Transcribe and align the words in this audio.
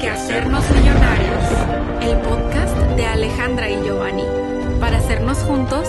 que 0.00 0.08
hacernos 0.08 0.64
millonarios, 0.70 1.44
el 2.00 2.16
podcast 2.22 2.74
de 2.96 3.04
Alejandra 3.04 3.70
y 3.70 3.82
Giovanni, 3.84 4.24
para 4.80 4.96
hacernos 4.96 5.38
juntos 5.38 5.88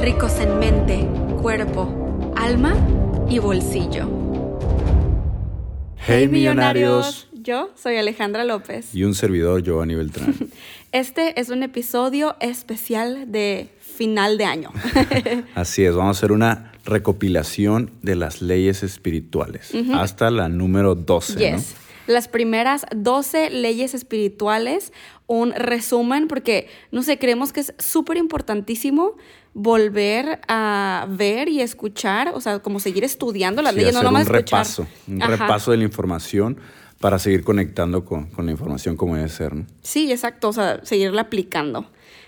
ricos 0.00 0.40
en 0.40 0.58
mente, 0.58 1.06
cuerpo, 1.40 2.32
alma 2.36 2.74
y 3.30 3.38
bolsillo. 3.38 4.08
Hey 5.96 6.26
millonarios. 6.26 7.28
Yo 7.34 7.70
soy 7.76 7.98
Alejandra 7.98 8.44
López. 8.44 8.92
Y 8.94 9.04
un 9.04 9.14
servidor, 9.14 9.62
Giovanni 9.62 9.94
Beltrán. 9.94 10.34
Este 10.92 11.40
es 11.40 11.48
un 11.48 11.62
episodio 11.62 12.36
especial 12.40 13.30
de 13.30 13.68
final 13.78 14.38
de 14.38 14.44
año. 14.44 14.70
Así 15.54 15.84
es, 15.84 15.94
vamos 15.94 16.16
a 16.16 16.18
hacer 16.18 16.32
una 16.32 16.72
recopilación 16.84 17.92
de 18.02 18.16
las 18.16 18.42
leyes 18.42 18.82
espirituales 18.82 19.72
hasta 19.94 20.30
la 20.30 20.48
número 20.48 20.94
12. 20.96 21.38
Yes. 21.38 21.81
Las 22.06 22.28
primeras 22.28 22.86
12 22.94 23.50
leyes 23.50 23.94
espirituales, 23.94 24.92
un 25.26 25.52
resumen, 25.52 26.28
porque 26.28 26.68
no 26.90 27.02
sé, 27.02 27.18
creemos 27.18 27.52
que 27.52 27.60
es 27.60 27.74
súper 27.78 28.16
importantísimo 28.16 29.16
volver 29.54 30.40
a 30.48 31.06
ver 31.10 31.48
y 31.48 31.60
escuchar, 31.60 32.32
o 32.34 32.40
sea, 32.40 32.60
como 32.60 32.80
seguir 32.80 33.04
estudiando 33.04 33.62
las 33.62 33.74
leyes, 33.74 33.94
no 33.94 34.02
nomás 34.02 34.26
un 34.26 34.32
repaso, 34.32 34.86
un 35.06 35.20
repaso 35.20 35.70
de 35.70 35.76
la 35.76 35.84
información 35.84 36.58
para 37.00 37.18
seguir 37.18 37.42
conectando 37.42 38.04
con, 38.04 38.26
con, 38.26 38.46
la 38.46 38.52
información 38.52 38.96
como 38.96 39.16
debe 39.16 39.28
ser. 39.28 39.54
¿no? 39.54 39.66
Sí, 39.82 40.10
exacto, 40.12 40.48
o 40.48 40.52
sea, 40.52 40.80
seguirla 40.84 41.22
aplicando. 41.22 41.86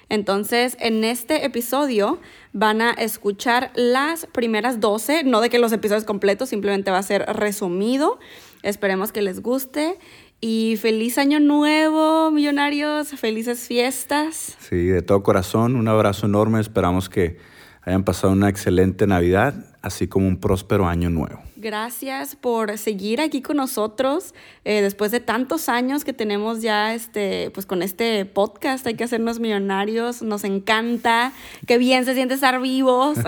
Entonces, 0.08 0.76
en 0.80 1.04
este 1.04 1.44
episodio 1.44 2.20
van 2.52 2.82
a 2.82 2.92
escuchar 2.92 3.70
las 3.74 4.26
primeras 4.26 4.80
12, 4.80 5.24
no 5.24 5.40
de 5.40 5.48
que 5.48 5.58
los 5.58 5.72
episodios 5.72 6.04
completos, 6.04 6.50
simplemente 6.50 6.90
va 6.90 6.98
a 6.98 7.02
ser 7.02 7.22
resumido. 7.22 8.18
Esperemos 8.64 9.12
que 9.12 9.20
les 9.20 9.40
guste. 9.40 9.98
Y 10.40 10.76
feliz 10.80 11.18
año 11.18 11.38
nuevo, 11.38 12.30
millonarios, 12.30 13.08
felices 13.10 13.66
fiestas. 13.66 14.56
Sí, 14.58 14.86
de 14.86 15.02
todo 15.02 15.22
corazón, 15.22 15.76
un 15.76 15.86
abrazo 15.86 16.26
enorme. 16.26 16.60
Esperamos 16.60 17.08
que 17.08 17.38
hayan 17.82 18.04
pasado 18.04 18.32
una 18.32 18.48
excelente 18.48 19.06
Navidad, 19.06 19.54
así 19.82 20.08
como 20.08 20.26
un 20.26 20.38
próspero 20.38 20.86
año 20.86 21.10
nuevo. 21.10 21.42
Gracias 21.56 22.36
por 22.36 22.76
seguir 22.78 23.20
aquí 23.20 23.42
con 23.42 23.58
nosotros 23.58 24.34
eh, 24.64 24.80
después 24.80 25.10
de 25.10 25.20
tantos 25.20 25.68
años 25.68 26.04
que 26.04 26.12
tenemos 26.14 26.62
ya 26.62 26.94
este, 26.94 27.50
pues 27.50 27.66
con 27.66 27.82
este 27.82 28.24
podcast. 28.24 28.86
Hay 28.86 28.94
que 28.94 29.04
hacernos 29.04 29.40
millonarios. 29.40 30.22
Nos 30.22 30.44
encanta. 30.44 31.32
Qué 31.66 31.76
bien 31.76 32.06
se 32.06 32.14
siente 32.14 32.34
estar 32.34 32.60
vivos. 32.62 33.18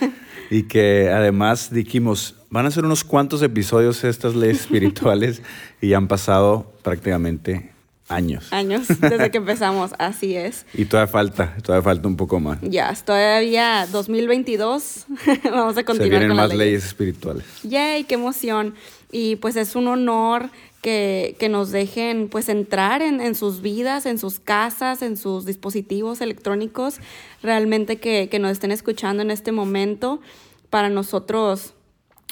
y 0.50 0.64
que 0.64 1.10
además 1.10 1.72
dijimos, 1.72 2.39
van 2.50 2.66
a 2.66 2.70
ser 2.70 2.84
unos 2.84 3.04
cuantos 3.04 3.42
episodios 3.42 4.04
estas 4.04 4.34
leyes 4.34 4.60
espirituales 4.62 5.42
y 5.80 5.94
han 5.94 6.08
pasado 6.08 6.72
prácticamente 6.82 7.70
Años. 8.10 8.52
Años, 8.52 8.88
desde 8.88 9.30
que 9.30 9.38
empezamos, 9.38 9.92
así 9.98 10.34
es. 10.34 10.66
Y 10.74 10.84
todavía 10.84 11.12
falta, 11.12 11.56
todavía 11.62 11.84
falta 11.84 12.08
un 12.08 12.16
poco 12.16 12.40
más. 12.40 12.58
Ya, 12.60 12.92
todavía 12.92 13.86
2022, 13.92 15.06
vamos 15.44 15.76
a 15.76 15.84
continuar. 15.84 15.96
Se 15.96 16.08
vienen 16.08 16.36
más 16.36 16.52
leyes. 16.52 16.86
espirituales. 16.86 17.44
Yay, 17.62 18.02
qué 18.02 18.14
emoción. 18.14 18.74
Y 19.12 19.36
pues 19.36 19.54
es 19.54 19.76
un 19.76 19.86
honor 19.86 20.50
que, 20.82 21.36
nos 21.48 21.70
dejen 21.70 22.28
pues 22.28 22.48
entrar 22.48 23.00
en, 23.00 23.20
en, 23.20 23.36
sus 23.36 23.62
vidas, 23.62 24.06
en 24.06 24.18
sus 24.18 24.40
casas, 24.40 25.02
en 25.02 25.16
sus 25.16 25.46
dispositivos 25.46 26.20
electrónicos, 26.20 26.96
realmente 27.44 27.98
que, 27.98 28.28
que 28.28 28.40
nos 28.40 28.50
estén 28.50 28.72
escuchando 28.72 29.22
en 29.22 29.30
este 29.30 29.52
momento. 29.52 30.20
Para 30.68 30.88
nosotros 30.88 31.74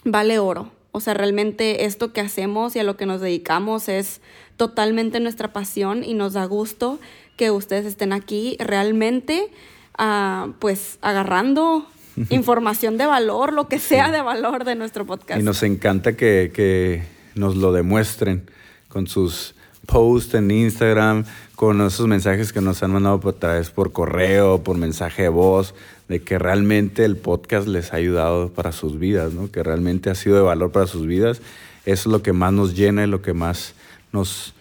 vale 0.05 0.39
oro. 0.39 0.71
O 0.93 1.01
sea, 1.01 1.15
realmente 1.15 1.85
esto 1.85 2.13
que 2.13 2.21
hacemos 2.21 2.75
y 2.75 2.79
a 2.79 2.83
lo 2.83 2.97
que 2.97 3.07
nos 3.07 3.21
dedicamos 3.21 3.89
es 3.89 4.21
totalmente 4.57 5.21
nuestra 5.21 5.53
pasión 5.53 6.03
y 6.03 6.15
nos 6.15 6.33
da 6.33 6.45
gusto 6.45 6.99
que 7.37 7.51
ustedes 7.51 7.87
estén 7.87 8.13
aquí 8.13 8.57
realmente, 8.59 9.51
uh, 9.99 10.53
pues 10.59 10.99
agarrando 11.03 11.87
información 12.31 12.99
de 12.99 13.07
valor, 13.07 13.53
lo 13.53 13.69
que 13.69 13.79
sea 13.79 14.11
de 14.11 14.23
valor 14.23 14.65
de 14.65 14.75
nuestro 14.75 15.07
podcast. 15.07 15.41
Y 15.41 15.45
nos 15.45 15.63
encanta 15.63 16.17
que, 16.17 16.51
que 16.53 17.05
nos 17.35 17.57
lo 17.57 17.73
demuestren 17.73 18.51
con 18.89 19.07
sus 19.07 19.55
posts 19.87 20.35
en 20.35 20.51
Instagram, 20.51 21.25
con 21.55 21.81
esos 21.81 22.07
mensajes 22.07 22.53
que 22.53 22.61
nos 22.61 22.83
han 22.83 22.93
mandado 22.93 23.21
por 23.21 23.35
través 23.35 23.71
por 23.71 23.93
correo, 23.93 24.63
por 24.63 24.77
mensaje 24.77 25.23
de 25.23 25.29
voz, 25.29 25.75
de 26.09 26.23
que 26.23 26.39
realmente 26.39 27.05
el 27.05 27.17
podcast 27.17 27.69
les 27.69 27.93
ha 27.93 27.97
ayudado 27.97 28.51
para 28.53 28.73
sus 28.73 28.99
vidas, 28.99 29.35
¿no? 29.35 29.51
que 29.51 29.63
realmente 29.63 30.11
ha 30.11 30.15
sido 30.15 30.37
de 30.37 30.43
valor 30.43 30.73
para 30.73 30.87
sus 30.87 31.07
vidas. 31.07 31.41
Eso 31.85 32.09
es 32.09 32.13
lo 32.13 32.23
que 32.23 32.33
más 32.33 32.53
nos 32.53 32.75
llena 32.75 33.05
y 33.05 33.07
lo 33.07 33.23
que 33.23 33.35
más 33.35 33.75
nos, 34.13 34.55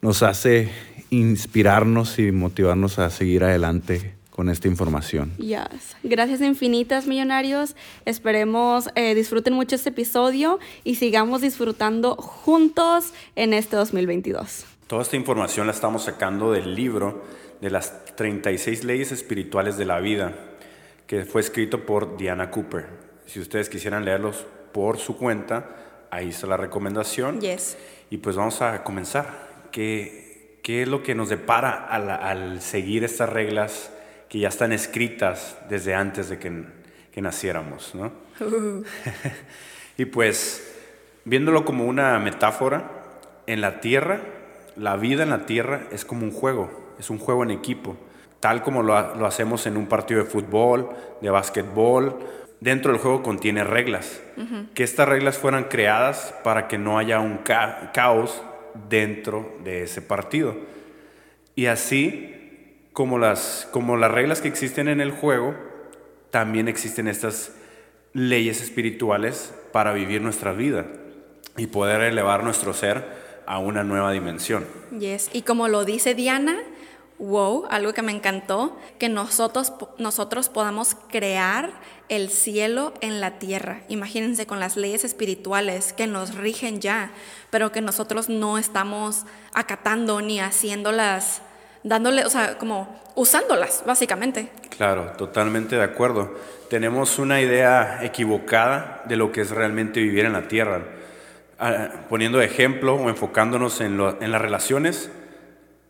nos 0.00 0.22
hace 0.22 0.70
inspirarnos 1.10 2.18
y 2.18 2.32
motivarnos 2.32 2.98
a 2.98 3.10
seguir 3.10 3.44
adelante 3.44 4.14
con 4.30 4.48
esta 4.48 4.66
información. 4.66 5.32
Yes. 5.36 5.96
Gracias 6.02 6.40
infinitas, 6.40 7.06
millonarios. 7.06 7.76
Esperemos 8.04 8.88
eh, 8.96 9.14
disfruten 9.14 9.54
mucho 9.54 9.76
este 9.76 9.90
episodio 9.90 10.58
y 10.82 10.96
sigamos 10.96 11.40
disfrutando 11.40 12.16
juntos 12.16 13.12
en 13.36 13.54
este 13.54 13.76
2022. 13.76 14.64
Toda 14.88 15.02
esta 15.02 15.16
información 15.16 15.66
la 15.68 15.72
estamos 15.72 16.04
sacando 16.04 16.50
del 16.50 16.74
libro 16.74 17.22
de 17.60 17.70
las 17.70 18.04
36 18.16 18.82
leyes 18.82 19.12
espirituales 19.12 19.76
de 19.76 19.84
la 19.84 20.00
vida, 20.00 20.34
que 21.06 21.24
fue 21.24 21.40
escrito 21.40 21.84
por 21.84 22.16
Diana 22.16 22.50
Cooper. 22.50 22.86
Si 23.26 23.40
ustedes 23.40 23.68
quisieran 23.68 24.04
leerlos 24.04 24.46
por 24.72 24.98
su 24.98 25.16
cuenta, 25.16 26.06
ahí 26.10 26.30
está 26.30 26.46
la 26.46 26.56
recomendación. 26.56 27.40
Yes. 27.40 27.76
Y 28.10 28.18
pues 28.18 28.36
vamos 28.36 28.62
a 28.62 28.82
comenzar. 28.84 29.44
¿Qué, 29.70 30.58
qué 30.62 30.82
es 30.82 30.88
lo 30.88 31.02
que 31.02 31.14
nos 31.14 31.28
depara 31.28 31.86
al, 31.86 32.60
seguir 32.60 33.04
estas 33.04 33.28
reglas 33.28 33.90
que 34.28 34.38
ya 34.38 34.48
están 34.48 34.72
escritas 34.72 35.58
desde 35.68 35.94
antes 35.94 36.28
de 36.28 36.38
que, 36.38 36.64
que 37.12 37.20
naciéramos? 37.20 37.94
¿no? 37.94 38.12
y 39.96 40.04
pues, 40.06 40.74
viéndolo 41.24 41.64
como 41.64 41.86
una 41.86 42.18
metáfora, 42.18 42.90
en 43.46 43.60
la 43.60 43.80
tierra, 43.80 44.20
la 44.76 44.96
vida 44.96 45.22
en 45.22 45.30
la 45.30 45.46
tierra 45.46 45.86
es 45.92 46.04
como 46.04 46.24
un 46.24 46.32
juego, 46.32 46.94
es 46.98 47.10
un 47.10 47.18
juego 47.18 47.42
en 47.42 47.50
equipo, 47.50 47.96
tal 48.44 48.60
como 48.60 48.82
lo, 48.82 49.16
lo 49.16 49.24
hacemos 49.24 49.66
en 49.66 49.78
un 49.78 49.86
partido 49.86 50.22
de 50.22 50.28
fútbol, 50.28 50.90
de 51.22 51.30
básquetbol 51.30 52.18
dentro 52.60 52.92
del 52.92 53.00
juego 53.00 53.22
contiene 53.22 53.64
reglas. 53.64 54.20
Que 54.74 54.82
estas 54.82 55.08
reglas 55.08 55.38
fueran 55.38 55.64
creadas 55.64 56.34
para 56.44 56.68
que 56.68 56.76
no 56.76 56.98
haya 56.98 57.20
un 57.20 57.38
caos 57.38 58.42
dentro 58.90 59.56
de 59.64 59.84
ese 59.84 60.02
partido. 60.02 60.54
Y 61.54 61.66
así 61.66 62.34
como 62.92 63.18
las, 63.18 63.66
como 63.70 63.96
las 63.96 64.10
reglas 64.10 64.40
que 64.40 64.48
existen 64.48 64.88
en 64.88 65.00
el 65.00 65.10
juego, 65.10 65.54
también 66.30 66.68
existen 66.68 67.06
estas 67.06 67.54
leyes 68.12 68.60
espirituales 68.60 69.54
para 69.72 69.92
vivir 69.92 70.20
nuestra 70.20 70.52
vida 70.52 70.86
y 71.56 71.66
poder 71.68 72.00
elevar 72.02 72.44
nuestro 72.44 72.74
ser 72.74 73.04
a 73.46 73.58
una 73.58 73.84
nueva 73.84 74.10
dimensión. 74.12 74.64
Yes, 74.98 75.30
y 75.32 75.42
como 75.42 75.68
lo 75.68 75.84
dice 75.84 76.14
Diana, 76.14 76.56
wow, 77.24 77.66
algo 77.70 77.92
que 77.92 78.02
me 78.02 78.12
encantó, 78.12 78.76
que 78.98 79.08
nosotros, 79.08 79.72
nosotros 79.98 80.48
podamos 80.48 80.96
crear 81.08 81.72
el 82.08 82.30
cielo 82.30 82.92
en 83.00 83.20
la 83.20 83.38
tierra. 83.38 83.82
Imagínense 83.88 84.46
con 84.46 84.60
las 84.60 84.76
leyes 84.76 85.04
espirituales 85.04 85.92
que 85.92 86.06
nos 86.06 86.34
rigen 86.34 86.80
ya, 86.80 87.10
pero 87.50 87.72
que 87.72 87.80
nosotros 87.80 88.28
no 88.28 88.58
estamos 88.58 89.24
acatando 89.52 90.20
ni 90.20 90.40
haciéndolas, 90.40 91.42
dándole, 91.82 92.24
o 92.24 92.30
sea, 92.30 92.58
como 92.58 93.00
usándolas, 93.14 93.82
básicamente. 93.86 94.50
Claro, 94.76 95.12
totalmente 95.16 95.76
de 95.76 95.84
acuerdo. 95.84 96.34
Tenemos 96.68 97.18
una 97.18 97.40
idea 97.40 98.00
equivocada 98.02 99.02
de 99.06 99.16
lo 99.16 99.32
que 99.32 99.42
es 99.42 99.50
realmente 99.50 100.00
vivir 100.00 100.24
en 100.24 100.32
la 100.32 100.48
tierra. 100.48 100.82
Ah, 101.58 101.88
poniendo 102.08 102.42
ejemplo 102.42 102.96
o 102.96 103.08
enfocándonos 103.08 103.80
en, 103.80 104.00
en 104.20 104.32
las 104.32 104.42
relaciones, 104.42 105.10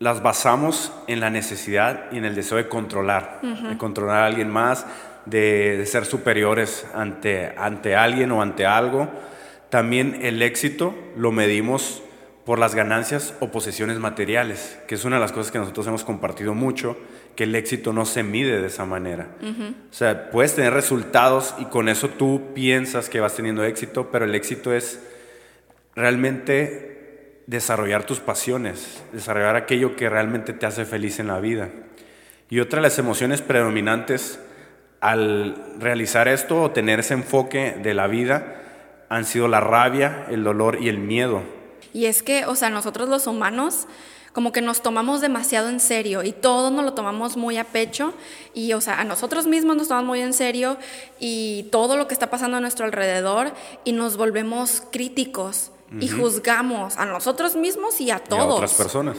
las 0.04 0.22
basamos 0.22 0.92
en 1.06 1.20
la 1.20 1.30
necesidad 1.30 2.12
y 2.12 2.18
en 2.18 2.26
el 2.26 2.34
deseo 2.34 2.58
de 2.58 2.68
controlar, 2.68 3.40
de 3.40 3.78
controlar 3.78 4.18
a 4.18 4.26
alguien 4.26 4.50
más, 4.50 4.84
de, 5.24 5.82
ser 5.86 6.04
superiores 6.04 6.86
ante, 6.92 7.54
ante 7.56 7.96
alguien 7.96 8.30
o 8.30 8.42
ante 8.42 8.66
algo. 8.66 9.08
También 9.70 10.18
el 10.20 10.42
éxito 10.42 10.94
lo 11.16 11.32
medimos 11.32 12.02
por 12.44 12.58
las 12.58 12.74
ganancias 12.74 13.32
o 13.40 13.48
posesiones 13.50 13.98
materiales, 13.98 14.78
que 14.86 14.94
es 14.94 15.06
una 15.06 15.16
de 15.16 15.22
las 15.22 15.32
cosas 15.32 15.50
que 15.50 15.58
nosotros 15.58 15.86
hemos 15.86 16.04
compartido 16.04 16.52
mucho, 16.52 16.98
que 17.34 17.44
el 17.44 17.54
éxito 17.54 17.94
no 17.94 18.04
se 18.04 18.22
mide 18.22 18.60
de 18.60 18.66
esa 18.66 18.84
manera. 18.84 19.28
O 19.40 19.94
sea, 19.94 20.28
puedes 20.30 20.54
tener 20.54 20.74
resultados 20.74 21.54
y 21.58 21.64
con 21.64 21.88
eso 21.88 22.10
tú 22.10 22.52
piensas 22.52 23.08
que 23.08 23.20
vas 23.20 23.36
teniendo 23.36 23.64
éxito, 23.64 24.10
pero 24.12 24.26
el 24.26 24.34
éxito 24.34 24.74
es 24.74 25.00
realmente 25.96 26.93
desarrollar 27.46 28.04
tus 28.06 28.20
pasiones, 28.20 29.02
desarrollar 29.12 29.56
aquello 29.56 29.96
que 29.96 30.08
realmente 30.08 30.52
te 30.52 30.66
hace 30.66 30.84
feliz 30.84 31.18
en 31.18 31.28
la 31.28 31.40
vida. 31.40 31.70
Y 32.50 32.60
otra 32.60 32.78
de 32.78 32.82
las 32.82 32.98
emociones 32.98 33.42
predominantes 33.42 34.38
al 35.00 35.56
realizar 35.78 36.28
esto 36.28 36.62
o 36.62 36.70
tener 36.70 37.00
ese 37.00 37.14
enfoque 37.14 37.76
de 37.82 37.94
la 37.94 38.06
vida 38.06 38.62
han 39.08 39.24
sido 39.24 39.48
la 39.48 39.60
rabia, 39.60 40.26
el 40.30 40.44
dolor 40.44 40.78
y 40.80 40.88
el 40.88 40.98
miedo. 40.98 41.42
Y 41.92 42.06
es 42.06 42.22
que, 42.22 42.46
o 42.46 42.54
sea, 42.54 42.70
nosotros 42.70 43.08
los 43.08 43.26
humanos 43.26 43.86
como 44.32 44.50
que 44.50 44.60
nos 44.60 44.82
tomamos 44.82 45.20
demasiado 45.20 45.68
en 45.68 45.78
serio 45.78 46.24
y 46.24 46.32
todo 46.32 46.72
nos 46.72 46.84
lo 46.84 46.94
tomamos 46.94 47.36
muy 47.36 47.56
a 47.56 47.64
pecho 47.64 48.14
y, 48.52 48.72
o 48.72 48.80
sea, 48.80 49.00
a 49.00 49.04
nosotros 49.04 49.46
mismos 49.46 49.76
nos 49.76 49.88
tomamos 49.88 50.08
muy 50.08 50.20
en 50.22 50.32
serio 50.32 50.76
y 51.20 51.68
todo 51.70 51.96
lo 51.96 52.08
que 52.08 52.14
está 52.14 52.30
pasando 52.30 52.56
a 52.56 52.60
nuestro 52.60 52.84
alrededor 52.84 53.52
y 53.84 53.92
nos 53.92 54.16
volvemos 54.16 54.82
críticos 54.90 55.70
y 56.00 56.08
juzgamos 56.08 56.96
a 56.96 57.04
nosotros 57.04 57.56
mismos 57.56 58.00
y 58.00 58.10
a 58.10 58.18
todos. 58.18 58.46
Y 58.46 58.50
a 58.50 58.54
otras 58.54 58.74
personas. 58.74 59.16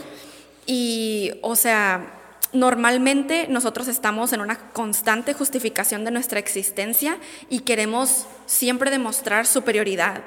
Y, 0.65 1.33
o 1.41 1.55
sea, 1.55 2.15
normalmente 2.53 3.47
nosotros 3.49 3.87
estamos 3.87 4.33
en 4.33 4.41
una 4.41 4.71
constante 4.71 5.33
justificación 5.33 6.05
de 6.05 6.11
nuestra 6.11 6.39
existencia 6.39 7.17
y 7.49 7.59
queremos 7.59 8.25
siempre 8.45 8.91
demostrar 8.91 9.45
superioridad. 9.45 10.23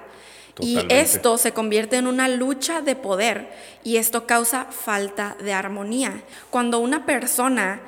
Y 0.60 0.80
esto 0.88 1.38
se 1.38 1.52
convierte 1.52 1.96
en 1.96 2.08
una 2.08 2.28
lucha 2.28 2.80
de 2.82 2.96
poder 2.96 3.48
y 3.84 3.96
esto 3.96 4.26
causa 4.26 4.64
falta 4.64 5.36
de 5.40 5.52
armonía. 5.52 6.22
Cuando 6.50 6.80
una 6.80 7.06
persona 7.06 7.80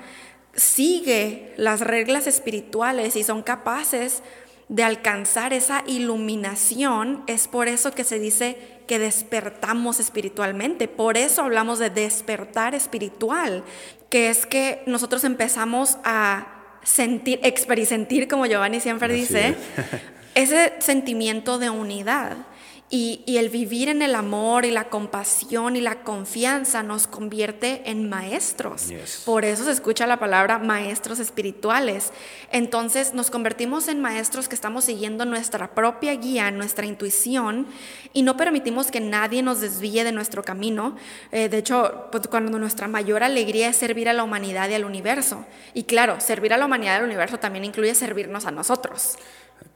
sigue 0.55 1.53
las 1.57 1.81
reglas 1.81 2.27
espirituales 2.27 3.17
y 3.17 3.25
son 3.25 3.43
capaces 3.43 4.23
de 4.71 4.85
alcanzar 4.85 5.53
esa 5.53 5.83
iluminación, 5.89 7.25
es 7.27 7.49
por 7.49 7.67
eso 7.67 7.91
que 7.91 8.05
se 8.05 8.21
dice 8.21 8.57
que 8.87 9.01
despertamos 9.01 9.99
espiritualmente. 9.99 10.87
Por 10.87 11.17
eso 11.17 11.43
hablamos 11.43 11.81
de 11.81 11.91
despertar 11.91 12.77
espiritual, 12.77 13.65
que 14.11 14.31
es 14.31 14.47
que 14.47 14.85
nosotros 14.87 15.25
empezamos 15.25 15.99
a 16.05 16.79
sentir, 16.85 17.41
experimentar, 17.43 18.29
como 18.29 18.47
Giovanni 18.47 18.79
siempre 18.79 19.13
dice, 19.13 19.57
ese 20.37 20.75
sentimiento 20.79 21.59
de 21.59 21.69
unidad. 21.69 22.37
Y, 22.93 23.23
el 23.27 23.51
vivir 23.51 23.89
en 23.89 24.03
el 24.03 24.17
amor 24.17 24.65
y 24.65 24.73
la 24.73 24.89
compasión 24.89 25.77
y 25.77 25.81
la 25.81 26.03
confianza 26.03 26.83
nos 26.83 27.07
convierte 27.07 27.83
en 27.85 28.09
maestros. 28.09 28.89
Por 29.25 29.45
eso 29.45 29.65
se 29.65 29.71
escucha 29.71 30.09
la 30.09 30.19
palabra 30.19 30.59
maestros 30.59 31.21
espirituales. 31.21 32.13
Entonces 32.51 33.15
nos 33.15 33.31
convertimos 33.31 33.87
en 33.87 34.01
maestros 34.01 34.49
que 34.49 34.57
estamos 34.57 34.85
siguiendo 34.85 35.25
nuestra 35.25 35.73
propia 35.73 36.15
guía, 36.17 36.51
nuestra 36.51 36.85
intuición 36.85 37.69
y 38.13 38.23
no 38.23 38.37
permitimos 38.37 38.91
que 38.91 39.01
nadie 39.01 39.41
nos 39.41 39.61
desvíe 39.61 40.03
de 40.03 40.11
nuestro 40.11 40.43
camino. 40.43 40.97
Eh, 41.31 41.49
de 41.49 41.59
hecho, 41.59 42.09
pues, 42.11 42.27
cuando 42.27 42.59
nuestra 42.59 42.89
mayor 42.89 43.23
alegría 43.23 43.69
es 43.69 43.77
servir 43.77 44.09
a 44.09 44.13
la 44.13 44.25
humanidad 44.25 44.69
y 44.69 44.75
al 44.75 44.85
universo. 44.85 45.47
Y 45.75 45.85
claro, 45.85 46.21
servir 46.21 46.53
a 46.53 46.59
la 46.59 46.67
humanidad 46.67 46.95
y 46.95 46.99
al 46.99 47.05
universo 47.05 47.39
también 47.39 47.65
incluye 47.65 47.95
servirnos 47.95 48.47
a 48.47 48.51
nosotros. 48.51 49.17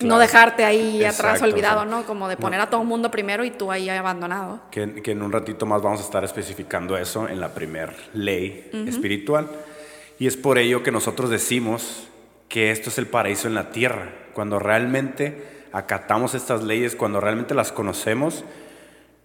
No 0.00 0.19
dejarte 0.19 0.64
ahí 0.64 1.04
atrás 1.04 1.40
olvidado, 1.40 1.84
¿no? 1.84 2.04
Como 2.04 2.28
de 2.28 2.36
poner 2.36 2.60
a 2.60 2.69
todo 2.69 2.82
el 2.82 2.88
mundo 2.88 3.10
primero 3.10 3.44
y 3.44 3.50
tú 3.50 3.70
ahí 3.70 3.88
abandonado. 3.88 4.60
Que, 4.70 5.02
que, 5.02 5.12
en 5.12 5.22
un 5.22 5.32
ratito 5.32 5.66
más 5.66 5.82
vamos 5.82 6.00
a 6.00 6.04
estar 6.04 6.25
especificando 6.25 6.96
eso 6.96 7.28
en 7.28 7.40
la 7.40 7.54
primer 7.54 7.94
ley 8.12 8.70
espiritual. 8.86 9.48
Y 10.19 10.26
es 10.26 10.36
por 10.36 10.58
ello 10.58 10.82
que 10.82 10.90
nosotros 10.90 11.31
decimos 11.31 12.08
que 12.48 12.70
esto 12.70 12.90
es 12.90 12.98
el 12.98 13.06
paraíso 13.06 13.48
en 13.48 13.54
la 13.54 13.70
tierra. 13.70 14.10
Cuando 14.32 14.58
realmente 14.58 15.66
acatamos 15.72 16.34
estas 16.34 16.62
leyes, 16.62 16.94
cuando 16.94 17.20
realmente 17.20 17.54
las 17.54 17.72
conocemos, 17.72 18.44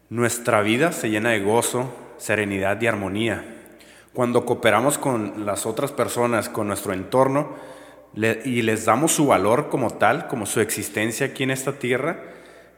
nuestra 0.10 0.62
vida 0.62 0.92
se 0.92 1.10
llena 1.10 1.30
de 1.30 1.42
gozo, 1.42 1.94
serenidad 2.18 2.82
y 2.82 2.88
armonía. 2.88 3.46
Cuando 4.14 4.46
cooperamos 4.46 4.98
con 4.98 5.46
las 5.46 5.66
otras 5.68 5.92
personas, 5.92 6.50
con 6.50 6.68
nuestro 6.68 6.94
entorno, 6.94 7.54
y 8.16 8.62
les 8.64 8.86
damos 8.86 9.12
su 9.12 9.28
valor 9.28 9.70
como 9.70 9.92
tal, 9.92 10.28
como 10.28 10.46
su 10.46 10.62
existencia 10.62 11.28
aquí 11.28 11.44
en 11.44 11.52
esta 11.52 11.74
tierra, 11.74 12.20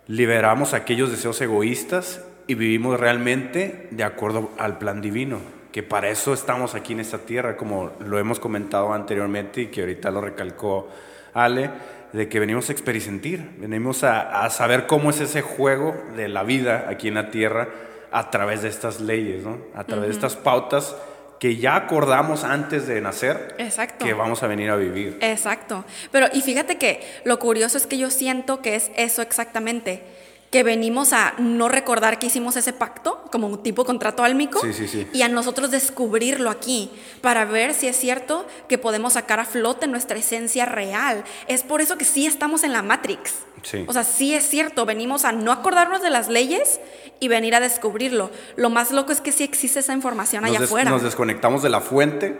liberamos 0.07 0.73
aquellos 0.73 1.11
deseos 1.11 1.39
egoístas 1.41 2.23
y 2.47 2.55
vivimos 2.55 2.99
realmente 2.99 3.87
de 3.91 4.03
acuerdo 4.03 4.51
al 4.57 4.77
plan 4.77 5.01
divino, 5.01 5.39
que 5.71 5.83
para 5.83 6.09
eso 6.09 6.33
estamos 6.33 6.75
aquí 6.75 6.93
en 6.93 6.99
esta 6.99 7.19
tierra, 7.19 7.55
como 7.55 7.91
lo 7.99 8.19
hemos 8.19 8.39
comentado 8.39 8.93
anteriormente 8.93 9.61
y 9.61 9.67
que 9.67 9.81
ahorita 9.81 10.11
lo 10.11 10.21
recalcó 10.21 10.89
Ale, 11.33 11.69
de 12.11 12.27
que 12.27 12.41
venimos 12.41 12.67
a 12.69 12.73
experimentar, 12.73 13.39
venimos 13.57 14.03
a, 14.03 14.49
saber 14.49 14.85
cómo 14.85 15.11
es 15.11 15.21
ese 15.21 15.41
juego 15.41 15.95
de 16.17 16.27
la 16.27 16.43
vida 16.43 16.87
aquí 16.89 17.07
en 17.07 17.13
la 17.13 17.31
tierra 17.31 17.69
a 18.11 18.29
través 18.29 18.63
de 18.63 18.67
estas 18.67 18.99
leyes, 18.99 19.43
¿no? 19.43 19.59
a 19.73 19.85
través 19.85 20.07
de 20.07 20.13
estas 20.13 20.35
pautas 20.35 20.93
que 21.41 21.57
ya 21.57 21.75
acordamos 21.75 22.43
antes 22.43 22.85
de 22.85 23.01
nacer 23.01 23.55
Exacto. 23.57 24.05
que 24.05 24.13
vamos 24.13 24.43
a 24.43 24.47
venir 24.47 24.69
a 24.69 24.75
vivir. 24.75 25.17
Exacto. 25.21 25.83
Pero 26.11 26.27
y 26.31 26.41
fíjate 26.41 26.77
que 26.77 27.01
lo 27.23 27.39
curioso 27.39 27.79
es 27.79 27.87
que 27.87 27.97
yo 27.97 28.11
siento 28.11 28.61
que 28.61 28.75
es 28.75 28.91
eso 28.95 29.23
exactamente 29.23 30.03
que 30.51 30.61
venimos 30.61 31.13
a 31.13 31.33
no 31.39 31.67
recordar 31.67 32.19
que 32.19 32.27
hicimos 32.27 32.57
ese 32.57 32.73
pacto, 32.73 33.23
como 33.31 33.47
un 33.47 33.63
tipo 33.63 33.85
contrato 33.85 34.23
álmico, 34.23 34.61
y 35.13 35.21
a 35.21 35.29
nosotros 35.29 35.71
descubrirlo 35.71 36.49
aquí, 36.49 36.91
para 37.21 37.45
ver 37.45 37.73
si 37.73 37.87
es 37.87 37.95
cierto 37.95 38.45
que 38.67 38.77
podemos 38.77 39.13
sacar 39.13 39.39
a 39.39 39.45
flote 39.45 39.87
nuestra 39.87 40.19
esencia 40.19 40.65
real. 40.65 41.23
Es 41.47 41.63
por 41.63 41.79
eso 41.79 41.97
que 41.97 42.03
sí 42.03 42.25
estamos 42.25 42.65
en 42.65 42.73
la 42.73 42.81
Matrix. 42.81 43.33
O 43.87 43.93
sea, 43.93 44.03
sí 44.03 44.33
es 44.33 44.43
cierto, 44.43 44.85
venimos 44.85 45.23
a 45.23 45.31
no 45.31 45.53
acordarnos 45.53 46.01
de 46.01 46.09
las 46.09 46.27
leyes 46.27 46.81
y 47.21 47.27
venir 47.27 47.55
a 47.55 47.59
descubrirlo. 47.59 48.31
Lo 48.55 48.69
más 48.71 48.91
loco 48.91 49.11
es 49.11 49.21
que 49.21 49.31
sí 49.31 49.43
existe 49.43 49.79
esa 49.79 49.93
información 49.93 50.43
allá 50.43 50.59
afuera. 50.59 50.89
Nos 50.89 51.03
desconectamos 51.03 51.61
de 51.61 51.69
la 51.69 51.79
fuente 51.79 52.35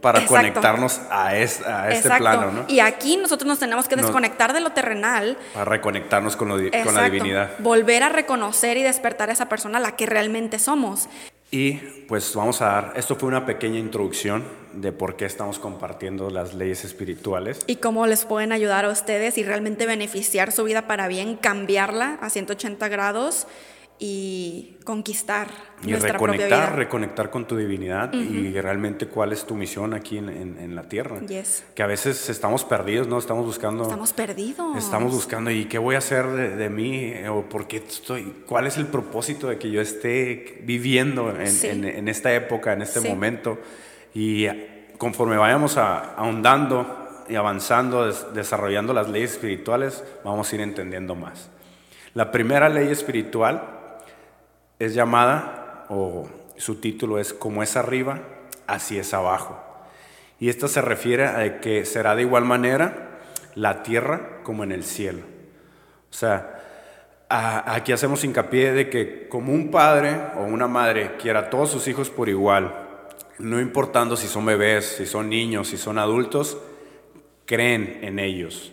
para 0.00 0.26
conectarnos 0.26 1.00
a, 1.08 1.36
este 1.36 2.10
plano, 2.18 2.50
¿no? 2.50 2.64
Y 2.66 2.80
aquí 2.80 3.16
nosotros 3.16 3.46
nos 3.46 3.60
tenemos 3.60 3.88
que 3.88 3.94
desconectar 3.94 4.52
de 4.52 4.60
lo 4.60 4.72
terrenal. 4.72 5.38
Para 5.52 5.64
reconectarnos 5.64 6.36
con, 6.36 6.48
con 6.48 6.94
la 6.94 7.04
divinidad 7.04 7.52
volver 7.60 8.02
a 8.02 8.08
reconocer 8.08 8.76
y 8.76 8.82
despertar 8.82 9.30
a 9.30 9.32
esa 9.32 9.48
persona 9.48 9.78
a 9.78 9.80
la 9.80 9.96
que 9.96 10.06
realmente 10.06 10.58
somos. 10.58 11.08
Y 11.50 11.74
pues 12.08 12.34
vamos 12.34 12.60
a 12.60 12.64
dar, 12.64 12.92
esto 12.96 13.14
fue 13.14 13.28
una 13.28 13.46
pequeña 13.46 13.78
introducción 13.78 14.44
de 14.72 14.90
por 14.90 15.14
qué 15.14 15.24
estamos 15.24 15.60
compartiendo 15.60 16.28
las 16.28 16.54
leyes 16.54 16.84
espirituales. 16.84 17.60
Y 17.68 17.76
cómo 17.76 18.08
les 18.08 18.24
pueden 18.24 18.50
ayudar 18.50 18.84
a 18.84 18.88
ustedes 18.88 19.38
y 19.38 19.44
realmente 19.44 19.86
beneficiar 19.86 20.50
su 20.50 20.64
vida 20.64 20.88
para 20.88 21.06
bien, 21.06 21.36
cambiarla 21.36 22.18
a 22.20 22.30
180 22.30 22.88
grados 22.88 23.46
y 23.98 24.76
conquistar 24.84 25.48
y 25.82 25.90
nuestra 25.90 26.14
reconectar, 26.14 26.48
propia 26.48 26.66
vida. 26.66 26.76
reconectar 26.76 27.30
con 27.30 27.46
tu 27.46 27.56
divinidad 27.56 28.12
y 28.12 28.52
realmente 28.60 29.06
cuál 29.06 29.32
es 29.32 29.46
tu 29.46 29.54
misión 29.54 29.94
aquí 29.94 30.18
en, 30.18 30.28
en, 30.28 30.74
la 30.74 30.82
tierra. 30.88 31.20
Que 31.74 31.82
a 31.82 31.86
veces 31.86 32.28
estamos 32.28 32.64
perdidos, 32.64 33.06
¿no? 33.06 33.18
Estamos 33.18 33.46
buscando. 33.46 33.84
Estamos 33.84 34.12
perdidos. 34.12 34.76
Estamos 34.76 35.12
buscando, 35.12 35.50
¿y 35.50 35.66
qué 35.66 35.78
voy 35.78 35.94
a 35.94 35.98
hacer 35.98 36.26
de, 36.26 36.70
mí? 36.70 37.14
¿O 37.28 37.42
por 37.42 37.68
qué 37.68 37.76
estoy? 37.76 38.42
¿Cuál 38.46 38.66
es 38.66 38.76
el 38.78 38.86
propósito 38.86 39.48
de 39.48 39.58
que 39.58 39.70
yo 39.70 39.80
esté 39.80 40.62
viviendo 40.64 41.30
en, 41.30 41.84
en 41.84 42.08
esta 42.08 42.34
época, 42.34 42.72
en 42.72 42.82
este 42.82 43.00
momento? 43.00 43.58
Y 44.12 44.46
conforme 44.98 45.36
vayamos 45.36 45.76
ahondando 45.76 47.24
y 47.28 47.36
avanzando, 47.36 48.10
desarrollando 48.32 48.92
las 48.92 49.08
leyes 49.08 49.32
espirituales, 49.32 50.02
vamos 50.24 50.50
a 50.52 50.54
ir 50.56 50.62
entendiendo 50.62 51.14
más. 51.14 51.48
La 52.14 52.30
primera 52.30 52.68
ley 52.68 52.88
espiritual 52.88 53.73
es 54.78 54.94
llamada, 54.94 55.86
o 55.88 56.28
su 56.56 56.76
título 56.76 57.18
es 57.18 57.32
Como 57.32 57.62
es 57.62 57.76
arriba, 57.76 58.20
así 58.66 58.98
es 58.98 59.14
abajo. 59.14 59.60
Y 60.40 60.48
esta 60.48 60.68
se 60.68 60.80
refiere 60.80 61.26
a 61.26 61.60
que 61.60 61.84
será 61.84 62.14
de 62.14 62.22
igual 62.22 62.44
manera 62.44 63.20
la 63.54 63.82
tierra 63.82 64.42
como 64.42 64.64
en 64.64 64.72
el 64.72 64.84
cielo. 64.84 65.20
O 66.10 66.14
sea, 66.14 66.60
aquí 67.28 67.92
hacemos 67.92 68.24
hincapié 68.24 68.72
de 68.72 68.90
que 68.90 69.28
como 69.28 69.52
un 69.52 69.70
padre 69.70 70.16
o 70.36 70.42
una 70.42 70.68
madre 70.68 71.16
quiera 71.16 71.40
a 71.40 71.50
todos 71.50 71.70
sus 71.70 71.88
hijos 71.88 72.10
por 72.10 72.28
igual, 72.28 72.74
no 73.38 73.60
importando 73.60 74.16
si 74.16 74.28
son 74.28 74.46
bebés, 74.46 74.96
si 74.96 75.06
son 75.06 75.28
niños, 75.28 75.68
si 75.68 75.76
son 75.76 75.98
adultos, 75.98 76.58
creen 77.46 78.00
en 78.02 78.18
ellos, 78.18 78.72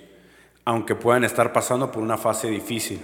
aunque 0.66 0.96
puedan 0.96 1.24
estar 1.24 1.52
pasando 1.52 1.92
por 1.92 2.04
una 2.04 2.18
fase 2.18 2.50
difícil. 2.50 3.02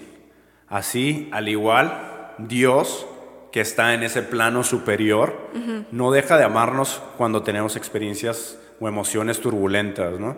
Así, 0.68 1.30
al 1.32 1.48
igual, 1.48 2.17
Dios, 2.38 3.06
que 3.52 3.62
está 3.62 3.94
en 3.94 4.04
ese 4.04 4.22
plano 4.22 4.64
superior, 4.64 5.50
no 5.92 6.12
deja 6.12 6.38
de 6.38 6.44
amarnos 6.44 7.02
cuando 7.18 7.44
tenemos 7.44 7.76
experiencias 7.76 8.58
o 8.80 8.88
emociones 8.88 9.40
turbulentas, 9.40 10.20
¿no? 10.20 10.36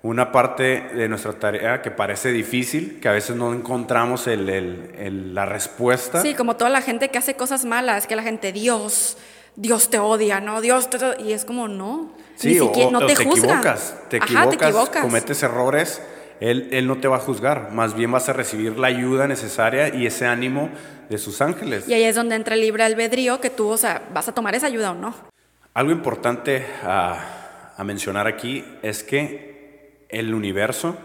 Una 0.00 0.30
parte 0.30 0.80
de 0.94 1.08
nuestra 1.08 1.32
tarea 1.32 1.82
que 1.82 1.90
parece 1.90 2.30
difícil, 2.30 3.00
que 3.00 3.08
a 3.08 3.12
veces 3.12 3.34
no 3.34 3.52
encontramos 3.52 4.26
la 4.26 5.44
respuesta. 5.44 6.22
Sí, 6.22 6.34
como 6.34 6.56
toda 6.56 6.70
la 6.70 6.82
gente 6.82 7.08
que 7.08 7.18
hace 7.18 7.34
cosas 7.34 7.64
malas, 7.64 8.06
que 8.06 8.14
la 8.14 8.22
gente, 8.22 8.52
Dios, 8.52 9.16
Dios 9.56 9.90
te 9.90 9.98
odia, 9.98 10.40
¿no? 10.40 10.60
Dios 10.60 10.88
te... 10.88 10.98
Y 11.20 11.32
es 11.32 11.44
como, 11.44 11.66
no. 11.66 12.12
Sí, 12.36 12.56
no 12.56 13.04
te, 13.04 13.12
equivocas, 13.14 13.96
te 14.08 14.18
equivocas, 14.18 14.48
te 14.50 14.64
equivocas, 14.64 15.02
cometes 15.02 15.42
errores 15.42 16.00
él, 16.40 16.86
no 16.86 16.98
te 16.98 17.08
va 17.08 17.16
a 17.16 17.20
juzgar, 17.20 17.72
más 17.72 17.94
bien 17.94 18.12
vas 18.12 18.28
a 18.28 18.32
recibir 18.32 18.78
la 18.78 18.88
ayuda 18.88 19.26
necesaria 19.26 19.94
y 19.94 20.06
ese 20.06 20.26
ánimo 20.26 20.70
de 21.08 21.18
sus 21.18 21.40
ángeles. 21.40 21.88
Y 21.88 21.94
ahí 21.94 22.04
es 22.04 22.14
donde 22.14 22.36
entra 22.36 22.54
el 22.54 22.60
libre 22.60 22.84
albedrío, 22.84 23.40
que 23.40 23.50
tú, 23.50 23.68
o 23.68 23.76
sea, 23.76 24.08
vas 24.12 24.28
a 24.28 24.34
tomar 24.34 24.54
esa 24.54 24.66
ayuda 24.66 24.92
o 24.92 24.94
no. 24.94 25.14
Algo 25.74 25.92
importante 25.92 26.64
a, 26.82 27.74
a 27.76 27.84
mencionar 27.84 28.26
aquí 28.26 28.64
es 28.82 29.02
que 29.02 30.06
el 30.08 30.32
universo 30.34 30.96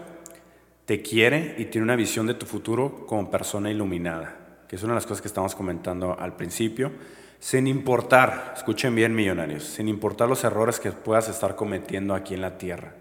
te 0.86 1.02
quiere 1.02 1.54
y 1.58 1.66
tiene 1.66 1.84
una 1.84 1.96
visión 1.96 2.26
de 2.26 2.34
tu 2.34 2.46
futuro 2.46 3.06
como 3.06 3.30
persona 3.30 3.70
iluminada. 3.70 4.36
que 4.68 4.76
es 4.76 4.82
una 4.82 4.92
de 4.92 4.96
las 4.96 5.06
cosas 5.06 5.22
que 5.22 5.28
estamos 5.28 5.54
comentando 5.54 6.16
al 6.18 6.36
principio, 6.36 6.90
sin 7.38 7.66
importar, 7.66 8.54
escuchen 8.56 8.94
bien 8.94 9.14
millonarios, 9.14 9.64
sin 9.64 9.88
importar 9.88 10.28
los 10.28 10.42
errores 10.44 10.80
que 10.80 10.90
puedas 10.92 11.28
estar 11.28 11.56
cometiendo 11.56 12.14
aquí 12.14 12.34
en 12.34 12.40
la 12.40 12.56
tierra. 12.56 12.94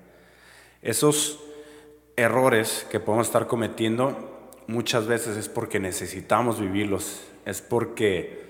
Esos 0.82 1.40
errores 2.16 2.86
que 2.92 3.00
podemos 3.00 3.28
estar 3.28 3.48
cometiendo 3.48 4.52
muchas 4.68 5.08
veces 5.08 5.38
es 5.38 5.50
porque 5.50 5.80
necesitamos 5.80 6.60
vivirlos, 6.60 7.24
es 7.46 7.62
porque 7.62 8.44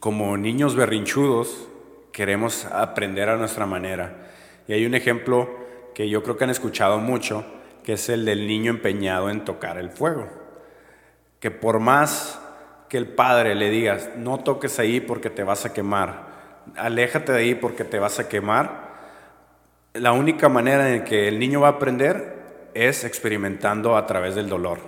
como 0.00 0.36
niños 0.36 0.76
berrinchudos 0.76 1.68
queremos 2.12 2.64
aprender 2.66 3.28
a 3.28 3.36
nuestra 3.36 3.66
manera. 3.66 4.30
Y 4.66 4.72
hay 4.72 4.86
un 4.86 4.94
ejemplo 4.94 5.48
que 5.94 6.08
yo 6.08 6.22
creo 6.22 6.36
que 6.36 6.44
han 6.44 6.50
escuchado 6.50 6.98
mucho, 6.98 7.44
que 7.84 7.94
es 7.94 8.08
el 8.08 8.24
del 8.24 8.46
niño 8.46 8.70
empeñado 8.70 9.30
en 9.30 9.44
tocar 9.44 9.78
el 9.78 9.90
fuego. 9.90 10.28
Que 11.38 11.50
por 11.50 11.80
más 11.80 12.40
que 12.88 12.98
el 12.98 13.08
padre 13.08 13.54
le 13.54 13.70
digas, 13.70 14.10
no 14.16 14.38
toques 14.38 14.78
ahí 14.78 15.00
porque 15.00 15.30
te 15.30 15.44
vas 15.44 15.64
a 15.64 15.72
quemar, 15.72 16.28
aléjate 16.76 17.32
de 17.32 17.38
ahí 17.38 17.54
porque 17.54 17.84
te 17.84 17.98
vas 17.98 18.18
a 18.18 18.28
quemar, 18.28 18.90
la 19.94 20.12
única 20.12 20.48
manera 20.48 20.94
en 20.94 21.04
que 21.04 21.28
el 21.28 21.38
niño 21.38 21.60
va 21.60 21.68
a 21.68 21.72
aprender 21.72 22.39
es 22.74 23.04
experimentando 23.04 23.96
a 23.96 24.06
través 24.06 24.34
del 24.34 24.48
dolor. 24.48 24.80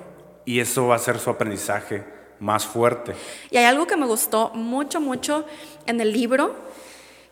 Y 0.44 0.60
eso 0.60 0.88
va 0.88 0.96
a 0.96 0.98
ser 0.98 1.18
su 1.18 1.30
aprendizaje 1.30 2.04
más 2.40 2.66
fuerte. 2.66 3.14
Y 3.50 3.56
hay 3.56 3.64
algo 3.64 3.86
que 3.86 3.96
me 3.96 4.06
gustó 4.06 4.50
mucho, 4.54 5.00
mucho 5.00 5.46
en 5.86 6.00
el 6.00 6.12
libro, 6.12 6.54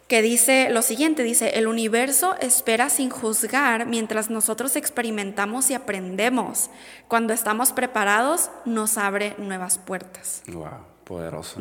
que 0.06 0.22
dice 0.22 0.70
lo 0.70 0.82
siguiente, 0.82 1.22
dice, 1.22 1.50
el 1.58 1.66
universo 1.66 2.34
espera 2.40 2.88
sin 2.90 3.10
juzgar 3.10 3.86
mientras 3.86 4.30
nosotros 4.30 4.74
experimentamos 4.76 5.70
y 5.70 5.74
aprendemos. 5.74 6.70
Cuando 7.06 7.32
estamos 7.32 7.72
preparados, 7.72 8.50
nos 8.64 8.98
abre 8.98 9.34
nuevas 9.38 9.78
puertas. 9.78 10.42
Wow, 10.48 10.84
poderoso. 11.04 11.60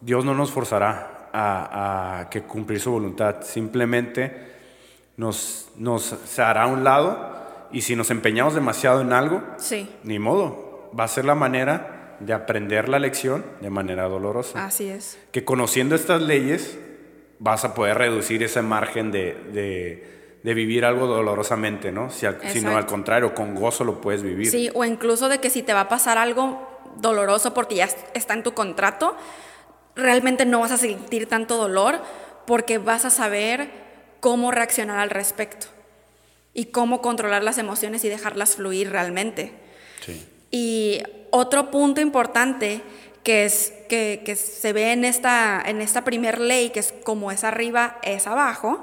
Dios 0.00 0.24
no 0.24 0.34
nos 0.34 0.50
forzará 0.50 1.30
a, 1.32 2.20
a, 2.20 2.30
que 2.30 2.42
cumplir 2.42 2.80
su 2.80 2.90
voluntad, 2.90 3.36
simplemente 3.42 4.52
nos, 5.16 5.68
nos 5.76 6.02
se 6.02 6.42
hará 6.42 6.64
a 6.64 6.66
un 6.66 6.84
lado 6.84 7.31
y 7.72 7.82
si 7.82 7.96
nos 7.96 8.10
empeñamos 8.10 8.54
demasiado 8.54 9.00
en 9.00 9.12
algo, 9.12 9.42
sí. 9.56 9.88
ni 10.04 10.18
modo, 10.18 10.90
va 10.98 11.04
a 11.04 11.08
ser 11.08 11.24
la 11.24 11.34
manera 11.34 12.16
de 12.20 12.32
aprender 12.32 12.88
la 12.88 12.98
lección 12.98 13.44
de 13.60 13.70
manera 13.70 14.04
dolorosa. 14.04 14.64
Así 14.64 14.88
es. 14.88 15.18
Que 15.32 15.44
conociendo 15.44 15.94
estas 15.94 16.22
leyes 16.22 16.78
vas 17.38 17.64
a 17.64 17.74
poder 17.74 17.98
reducir 17.98 18.42
ese 18.42 18.62
margen 18.62 19.10
de, 19.10 19.34
de, 20.42 20.54
vivir 20.54 20.84
algo 20.84 21.06
dolorosamente, 21.06 21.90
¿no? 21.90 22.10
Si 22.10 22.26
sino 22.52 22.76
al 22.76 22.86
contrario, 22.86 23.34
con 23.34 23.54
gozo 23.54 23.84
lo 23.84 24.00
puedes 24.00 24.22
vivir. 24.22 24.48
Sí, 24.50 24.70
o 24.74 24.84
incluso 24.84 25.28
de 25.28 25.38
que 25.38 25.50
si 25.50 25.62
te 25.62 25.72
va 25.72 25.80
a 25.80 25.88
pasar 25.88 26.18
algo 26.18 26.68
doloroso 26.98 27.54
porque 27.54 27.76
ya 27.76 27.88
está 28.14 28.34
en 28.34 28.42
tu 28.42 28.52
contrato, 28.52 29.16
realmente 29.96 30.44
no 30.44 30.60
vas 30.60 30.72
a 30.72 30.76
sentir 30.76 31.26
tanto 31.26 31.56
dolor 31.56 32.00
porque 32.46 32.78
vas 32.78 33.04
a 33.04 33.10
saber 33.10 33.70
cómo 34.20 34.52
reaccionar 34.52 34.98
al 34.98 35.10
respecto 35.10 35.66
y 36.54 36.66
cómo 36.66 37.00
controlar 37.00 37.42
las 37.42 37.58
emociones 37.58 38.04
y 38.04 38.08
dejarlas 38.08 38.56
fluir 38.56 38.90
realmente. 38.90 39.52
Sí. 40.04 40.26
Y 40.50 41.02
otro 41.30 41.70
punto 41.70 42.00
importante 42.00 42.82
que, 43.22 43.44
es, 43.44 43.72
que, 43.88 44.22
que 44.24 44.36
se 44.36 44.72
ve 44.72 44.92
en 44.92 45.04
esta, 45.04 45.62
en 45.64 45.80
esta 45.80 46.04
primer 46.04 46.40
ley, 46.40 46.70
que 46.70 46.80
es 46.80 46.92
como 47.04 47.32
es 47.32 47.44
arriba, 47.44 47.98
es 48.02 48.26
abajo, 48.26 48.82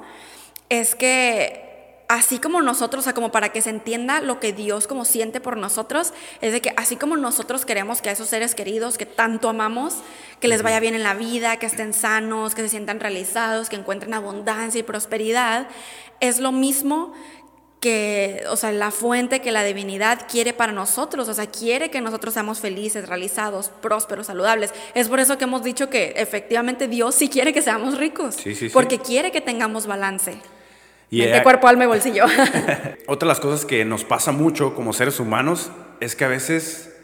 es 0.68 0.94
que 0.94 1.70
así 2.10 2.40
como 2.40 2.60
nosotros, 2.60 3.02
o 3.02 3.04
sea, 3.04 3.14
como 3.14 3.30
para 3.30 3.50
que 3.50 3.62
se 3.62 3.70
entienda 3.70 4.20
lo 4.20 4.40
que 4.40 4.52
Dios 4.52 4.88
como 4.88 5.04
siente 5.04 5.40
por 5.40 5.56
nosotros, 5.56 6.12
es 6.40 6.52
de 6.52 6.60
que 6.60 6.74
así 6.76 6.96
como 6.96 7.16
nosotros 7.16 7.64
queremos 7.64 8.02
que 8.02 8.08
a 8.08 8.12
esos 8.12 8.28
seres 8.28 8.56
queridos 8.56 8.98
que 8.98 9.06
tanto 9.06 9.48
amamos, 9.48 9.98
que 10.40 10.48
les 10.48 10.62
vaya 10.62 10.80
bien 10.80 10.96
en 10.96 11.04
la 11.04 11.14
vida, 11.14 11.58
que 11.58 11.66
estén 11.66 11.94
sanos, 11.94 12.56
que 12.56 12.62
se 12.62 12.68
sientan 12.68 12.98
realizados, 12.98 13.68
que 13.68 13.76
encuentren 13.76 14.12
abundancia 14.12 14.80
y 14.80 14.82
prosperidad, 14.82 15.68
es 16.18 16.40
lo 16.40 16.50
mismo 16.50 17.14
que, 17.80 18.44
o 18.50 18.56
sea, 18.56 18.72
la 18.72 18.90
fuente 18.90 19.40
que 19.40 19.50
la 19.50 19.64
divinidad 19.64 20.26
quiere 20.30 20.52
para 20.52 20.70
nosotros, 20.70 21.28
o 21.28 21.34
sea, 21.34 21.46
quiere 21.46 21.90
que 21.90 22.02
nosotros 22.02 22.34
seamos 22.34 22.60
felices, 22.60 23.08
realizados, 23.08 23.70
prósperos, 23.80 24.26
saludables. 24.26 24.72
Es 24.94 25.08
por 25.08 25.18
eso 25.18 25.38
que 25.38 25.44
hemos 25.44 25.62
dicho 25.62 25.88
que 25.88 26.12
efectivamente 26.16 26.88
Dios 26.88 27.14
sí 27.14 27.30
quiere 27.30 27.54
que 27.54 27.62
seamos 27.62 27.96
ricos, 27.98 28.34
sí, 28.34 28.54
sí, 28.54 28.68
sí. 28.68 28.68
porque 28.68 28.98
quiere 28.98 29.32
que 29.32 29.40
tengamos 29.40 29.86
balance. 29.86 30.38
Y 31.10 31.22
Mente, 31.22 31.42
cuerpo, 31.42 31.66
alma 31.66 31.84
y 31.84 31.86
bolsillo. 31.86 32.26
Otra 33.06 33.26
de 33.26 33.30
las 33.30 33.40
cosas 33.40 33.64
que 33.64 33.84
nos 33.84 34.04
pasa 34.04 34.30
mucho 34.30 34.74
como 34.74 34.92
seres 34.92 35.18
humanos 35.18 35.70
es 36.00 36.14
que 36.14 36.24
a 36.24 36.28
veces 36.28 36.94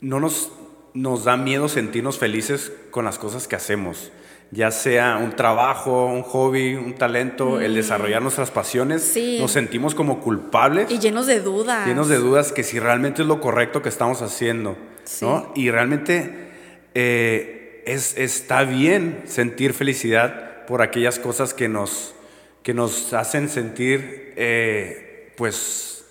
no 0.00 0.18
nos, 0.18 0.50
nos 0.92 1.24
da 1.24 1.36
miedo 1.36 1.68
sentirnos 1.68 2.18
felices 2.18 2.72
con 2.90 3.04
las 3.04 3.18
cosas 3.18 3.46
que 3.46 3.56
hacemos 3.56 4.10
ya 4.50 4.70
sea 4.70 5.18
un 5.22 5.34
trabajo, 5.34 6.06
un 6.06 6.22
hobby, 6.22 6.74
un 6.74 6.94
talento, 6.94 7.60
el 7.60 7.72
mm. 7.72 7.74
desarrollar 7.74 8.22
nuestras 8.22 8.50
pasiones, 8.50 9.16
nos 9.38 9.50
sentimos 9.50 9.94
como 9.94 10.20
culpables. 10.20 10.90
Y 10.90 10.98
llenos 10.98 11.26
de 11.26 11.40
dudas. 11.40 11.86
Llenos 11.86 12.08
de 12.08 12.16
dudas 12.16 12.52
que 12.52 12.62
si 12.62 12.78
realmente 12.78 13.22
es 13.22 13.28
lo 13.28 13.40
correcto 13.40 13.82
que 13.82 13.88
estamos 13.88 14.22
haciendo. 14.22 14.76
¿no? 15.20 15.52
Y 15.54 15.70
realmente 15.70 16.48
eh, 16.94 17.82
es, 17.86 18.16
está 18.16 18.62
bien 18.64 19.22
sentir 19.26 19.72
felicidad 19.72 20.66
por 20.66 20.82
aquellas 20.82 21.18
cosas 21.18 21.54
que 21.54 21.68
nos, 21.68 22.14
que 22.62 22.74
nos 22.74 23.12
hacen 23.12 23.48
sentir 23.48 24.32
eh, 24.36 25.32
pues 25.36 26.04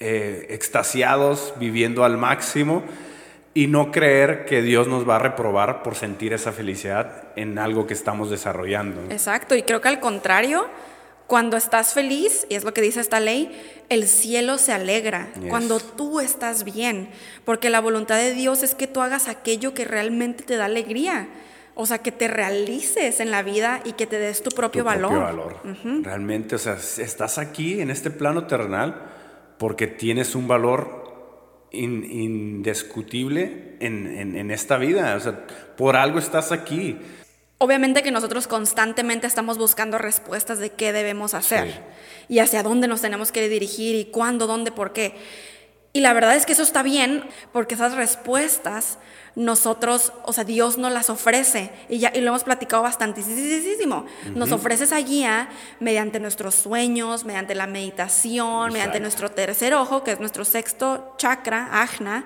eh, 0.00 0.46
extasiados, 0.50 1.54
viviendo 1.58 2.04
al 2.04 2.18
máximo 2.18 2.82
y 3.54 3.66
no 3.66 3.90
creer 3.90 4.44
que 4.46 4.62
Dios 4.62 4.88
nos 4.88 5.08
va 5.08 5.16
a 5.16 5.18
reprobar 5.18 5.82
por 5.82 5.94
sentir 5.94 6.32
esa 6.32 6.52
felicidad 6.52 7.24
en 7.36 7.58
algo 7.58 7.86
que 7.86 7.94
estamos 7.94 8.30
desarrollando. 8.30 9.02
Exacto, 9.10 9.54
y 9.54 9.62
creo 9.62 9.80
que 9.80 9.88
al 9.88 10.00
contrario, 10.00 10.66
cuando 11.26 11.56
estás 11.56 11.92
feliz, 11.92 12.46
y 12.48 12.54
es 12.54 12.64
lo 12.64 12.72
que 12.72 12.80
dice 12.80 13.00
esta 13.00 13.20
ley, 13.20 13.50
el 13.88 14.06
cielo 14.06 14.58
se 14.58 14.72
alegra 14.72 15.28
cuando 15.48 15.80
tú 15.80 16.20
estás 16.20 16.64
bien, 16.64 17.10
porque 17.44 17.68
la 17.68 17.80
voluntad 17.80 18.16
de 18.16 18.32
Dios 18.32 18.62
es 18.62 18.74
que 18.74 18.86
tú 18.86 19.00
hagas 19.00 19.28
aquello 19.28 19.74
que 19.74 19.84
realmente 19.84 20.44
te 20.44 20.56
da 20.56 20.66
alegría. 20.66 21.28
O 21.74 21.86
sea, 21.86 21.98
que 21.98 22.12
te 22.12 22.28
realices 22.28 23.18
en 23.20 23.30
la 23.30 23.42
vida 23.42 23.80
y 23.86 23.92
que 23.92 24.06
te 24.06 24.18
des 24.18 24.42
tu 24.42 24.50
propio 24.50 24.82
tu 24.82 24.86
valor. 24.86 25.10
Propio 25.10 25.24
valor. 25.24 26.02
Realmente, 26.02 26.54
o 26.54 26.58
sea, 26.58 26.74
estás 26.74 27.38
aquí 27.38 27.80
en 27.80 27.90
este 27.90 28.10
plano 28.10 28.46
terrenal 28.46 28.94
porque 29.56 29.86
tienes 29.86 30.34
un 30.34 30.46
valor 30.46 31.01
indiscutible 31.72 33.76
en, 33.80 34.36
en, 34.36 34.50
esta 34.50 34.76
vida. 34.76 35.16
O 35.16 35.20
sea, 35.20 35.46
por 35.76 35.96
algo 35.96 36.18
estás 36.18 36.52
aquí. 36.52 36.98
Obviamente 37.58 38.02
que 38.02 38.10
nosotros 38.10 38.46
constantemente 38.46 39.26
estamos 39.26 39.58
buscando 39.58 39.98
respuestas 39.98 40.58
de 40.58 40.70
qué 40.70 40.92
debemos 40.92 41.34
hacer 41.34 41.82
y 42.28 42.40
hacia 42.40 42.62
dónde 42.62 42.88
nos 42.88 43.00
tenemos 43.00 43.32
que 43.32 43.48
dirigir 43.48 43.94
y 43.94 44.06
cuándo, 44.06 44.46
dónde, 44.46 44.72
por 44.72 44.92
qué. 44.92 45.14
Y 45.92 46.00
la 46.00 46.12
verdad 46.14 46.36
es 46.36 46.46
que 46.46 46.52
eso 46.52 46.62
está 46.62 46.82
bien 46.82 47.24
porque 47.52 47.74
esas 47.74 47.94
respuestas 47.94 48.98
nosotros, 49.34 50.12
o 50.24 50.32
sea, 50.32 50.44
Dios 50.44 50.78
nos 50.78 50.92
las 50.92 51.08
ofrece 51.10 51.70
y, 51.88 51.98
ya, 51.98 52.12
y 52.14 52.20
lo 52.20 52.28
hemos 52.28 52.44
platicado 52.44 52.82
bastantísimo. 52.82 54.06
Nos 54.34 54.52
ofrece 54.52 54.84
esa 54.84 54.98
guía 54.98 55.48
mediante 55.80 56.20
nuestros 56.20 56.54
sueños, 56.54 57.24
mediante 57.24 57.54
la 57.54 57.66
meditación, 57.66 58.72
mediante 58.72 59.00
nuestro 59.00 59.30
tercer 59.30 59.74
ojo, 59.74 60.04
que 60.04 60.12
es 60.12 60.20
nuestro 60.20 60.44
sexto 60.44 61.14
chakra, 61.18 61.68
ajna, 61.82 62.24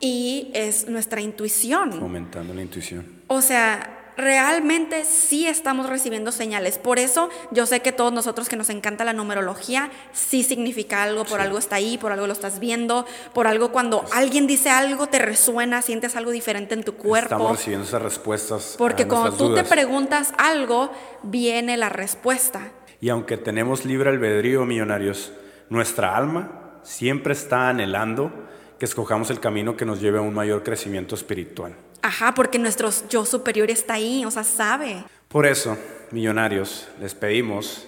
y 0.00 0.50
es 0.54 0.88
nuestra 0.88 1.20
intuición. 1.20 1.92
Fomentando 1.92 2.54
la 2.54 2.62
intuición. 2.62 3.22
O 3.28 3.40
sea, 3.40 3.95
realmente 4.16 5.04
sí 5.04 5.46
estamos 5.46 5.88
recibiendo 5.88 6.32
señales. 6.32 6.78
Por 6.78 6.98
eso 6.98 7.28
yo 7.50 7.66
sé 7.66 7.80
que 7.80 7.92
todos 7.92 8.12
nosotros 8.12 8.48
que 8.48 8.56
nos 8.56 8.70
encanta 8.70 9.04
la 9.04 9.12
numerología, 9.12 9.90
sí 10.12 10.42
significa 10.42 11.02
algo, 11.02 11.24
por 11.24 11.40
algo 11.40 11.58
está 11.58 11.76
ahí, 11.76 11.98
por 11.98 12.12
algo 12.12 12.26
lo 12.26 12.32
estás 12.32 12.58
viendo, 12.58 13.06
por 13.34 13.46
algo 13.46 13.72
cuando 13.72 14.04
alguien 14.12 14.46
dice 14.46 14.70
algo 14.70 15.06
te 15.06 15.18
resuena, 15.18 15.82
sientes 15.82 16.16
algo 16.16 16.30
diferente 16.30 16.74
en 16.74 16.82
tu 16.82 16.94
cuerpo. 16.94 17.34
Estamos 17.34 17.56
recibiendo 17.58 17.86
esas 17.86 18.02
respuestas. 18.02 18.74
Porque 18.78 19.06
cuando 19.06 19.32
tú 19.32 19.54
te 19.54 19.64
preguntas 19.64 20.32
algo, 20.38 20.90
viene 21.22 21.76
la 21.76 21.88
respuesta. 21.88 22.72
Y 23.00 23.10
aunque 23.10 23.36
tenemos 23.36 23.84
libre 23.84 24.10
albedrío, 24.10 24.64
millonarios, 24.64 25.32
nuestra 25.68 26.16
alma 26.16 26.80
siempre 26.82 27.32
está 27.32 27.68
anhelando 27.68 28.32
que 28.78 28.84
escojamos 28.84 29.30
el 29.30 29.40
camino 29.40 29.76
que 29.76 29.84
nos 29.84 30.00
lleve 30.00 30.18
a 30.18 30.22
un 30.22 30.34
mayor 30.34 30.62
crecimiento 30.62 31.14
espiritual. 31.14 31.74
Ajá, 32.06 32.34
porque 32.34 32.60
nuestro 32.60 32.88
yo 33.08 33.24
superior 33.24 33.68
está 33.68 33.94
ahí, 33.94 34.24
o 34.24 34.30
sea, 34.30 34.44
sabe. 34.44 35.02
Por 35.26 35.44
eso, 35.44 35.76
millonarios, 36.12 36.86
les 37.00 37.16
pedimos 37.16 37.84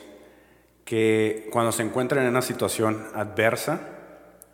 que 0.84 1.48
cuando 1.52 1.70
se 1.70 1.84
encuentren 1.84 2.24
en 2.24 2.30
una 2.30 2.42
situación 2.42 3.06
adversa, 3.14 3.78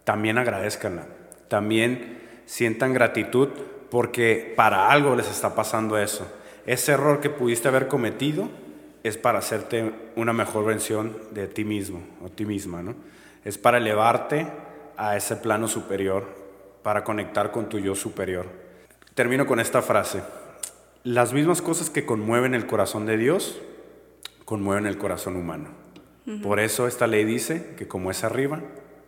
también 0.05 0.37
agradezcanla, 0.37 1.07
también 1.49 2.21
sientan 2.45 2.93
gratitud 2.93 3.49
porque 3.91 4.53
para 4.55 4.91
algo 4.91 5.17
les 5.17 5.31
está 5.31 5.55
pasando 5.55 5.97
eso. 5.97 6.31
Ese 6.67 6.93
error 6.93 7.21
que 7.21 7.31
pudiste 7.31 7.69
haber 7.69 7.89
cometido 7.89 8.51
es 9.03 9.17
para 9.17 9.39
hacerte 9.39 9.95
una 10.15 10.35
mejor 10.35 10.67
versión 10.67 11.17
de 11.31 11.47
ti 11.47 11.65
mismo 11.65 12.03
o 12.23 12.29
ti 12.29 12.45
misma, 12.45 12.83
¿no? 12.83 12.97
Es 13.47 13.57
para 13.57 13.79
elevarte 13.79 14.47
a 14.99 15.17
ese 15.17 15.37
plano 15.37 15.69
superior, 15.69 16.27
para 16.83 17.03
conectar 17.03 17.51
con 17.51 17.71
tu 17.71 17.79
yo 17.79 17.95
superior. 17.95 18.64
Termino 19.15 19.47
con 19.47 19.61
esta 19.61 19.81
frase. 19.81 20.23
Las 21.05 21.33
mismas 21.33 21.63
cosas 21.63 21.89
que 21.89 22.05
conmueven 22.05 22.53
el 22.53 22.67
corazón 22.67 23.07
de 23.07 23.17
Dios, 23.17 23.61
conmueven 24.45 24.87
el 24.87 24.99
corazón 24.99 25.37
humano. 25.37 25.69
Por 26.43 26.59
eso 26.59 26.89
esta 26.89 27.07
ley 27.07 27.25
dice 27.25 27.75
que 27.77 27.87
como 27.87 28.11
es 28.11 28.25
arriba, 28.25 28.61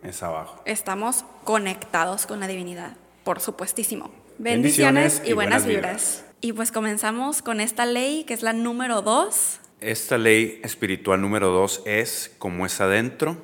es 0.03 0.23
abajo. 0.23 0.61
Estamos 0.65 1.25
conectados 1.43 2.25
con 2.25 2.39
la 2.39 2.47
divinidad, 2.47 2.95
por 3.25 3.41
supuestísimo. 3.41 4.11
Bendiciones, 4.37 5.21
y, 5.25 5.33
buenas, 5.33 5.65
vibras. 5.65 6.23
Y 6.39 6.53
pues 6.53 6.71
comenzamos 6.71 7.41
con 7.41 7.59
esta 7.59 7.85
ley 7.85 8.23
que 8.23 8.33
es 8.33 8.43
la 8.43 8.53
número 8.53 9.01
dos. 9.01 9.59
Esta 9.81 10.17
ley 10.17 10.61
espiritual 10.63 11.19
número 11.19 11.49
dos 11.49 11.81
es 11.85 12.33
como 12.37 12.65
es 12.65 12.79
adentro, 12.79 13.35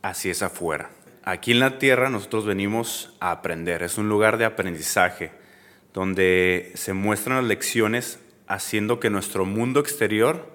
así 0.00 0.30
es 0.30 0.42
afuera. 0.42 0.90
Aquí 1.22 1.52
en 1.52 1.60
la 1.60 1.78
tierra 1.78 2.10
nosotros 2.10 2.44
venimos 2.44 3.14
a 3.20 3.30
aprender, 3.30 3.84
es 3.84 3.98
un 3.98 4.08
lugar 4.08 4.36
de 4.38 4.46
aprendizaje 4.46 5.41
donde 5.92 6.72
se 6.74 6.92
muestran 6.92 7.38
las 7.38 7.46
lecciones 7.46 8.18
haciendo 8.46 9.00
que 9.00 9.10
nuestro 9.10 9.44
mundo 9.44 9.80
exterior 9.80 10.50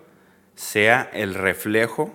sea 0.55 1.09
el 1.13 1.33
reflejo 1.33 2.13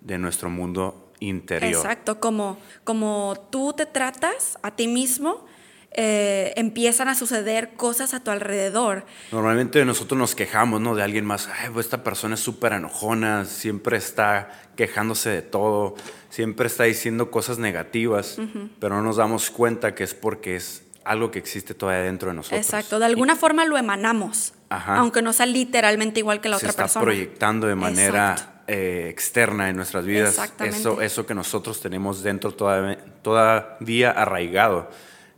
de 0.00 0.18
nuestro 0.18 0.50
mundo 0.50 1.12
interior. 1.20 1.72
Exacto, 1.72 2.20
como, 2.20 2.58
como 2.84 3.48
tú 3.50 3.72
te 3.76 3.86
tratas 3.86 4.58
a 4.62 4.76
ti 4.76 4.86
mismo, 4.86 5.46
eh, 5.92 6.52
empiezan 6.56 7.08
a 7.08 7.14
suceder 7.14 7.70
cosas 7.70 8.12
a 8.12 8.20
tu 8.20 8.30
alrededor. 8.30 9.06
Normalmente 9.32 9.84
nosotros 9.84 10.18
nos 10.18 10.34
quejamos 10.34 10.80
¿no? 10.80 10.94
de 10.94 11.02
alguien 11.02 11.24
más, 11.24 11.48
Ay, 11.48 11.70
pues 11.72 11.86
esta 11.86 12.04
persona 12.04 12.34
es 12.34 12.40
súper 12.40 12.74
enojona, 12.74 13.46
siempre 13.46 13.96
está 13.96 14.50
quejándose 14.76 15.30
de 15.30 15.42
todo, 15.42 15.94
siempre 16.28 16.66
está 16.66 16.84
diciendo 16.84 17.30
cosas 17.30 17.58
negativas, 17.58 18.38
pero 18.78 18.96
no 18.96 19.02
nos 19.02 19.16
damos 19.16 19.50
cuenta 19.50 19.94
que 19.94 20.04
es 20.04 20.14
porque 20.14 20.56
es 20.56 20.84
algo 21.04 21.30
que 21.30 21.38
existe 21.38 21.74
todavía 21.74 22.02
dentro 22.02 22.28
de 22.30 22.36
nosotros. 22.36 22.60
Exacto, 22.60 22.98
de 22.98 23.06
alguna 23.06 23.36
forma 23.36 23.64
lo 23.64 23.78
emanamos, 23.78 24.54
aunque 24.68 25.22
no 25.22 25.32
sea 25.32 25.46
literalmente 25.46 26.20
igual 26.20 26.40
que 26.40 26.48
la 26.48 26.56
otra 26.56 26.68
persona. 26.68 26.88
Se 26.88 26.92
está 26.92 27.00
proyectando 27.00 27.66
de 27.66 27.74
manera 27.74 28.62
eh, 28.66 29.08
externa 29.10 29.70
en 29.70 29.76
nuestras 29.76 30.04
vidas 30.04 30.38
eso, 30.60 31.00
eso 31.00 31.26
que 31.26 31.34
nosotros 31.34 31.80
tenemos 31.80 32.22
dentro 32.22 32.52
todavía, 32.52 32.98
todavía 33.22 34.10
arraigado. 34.10 34.90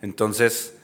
Entonces 0.03 0.75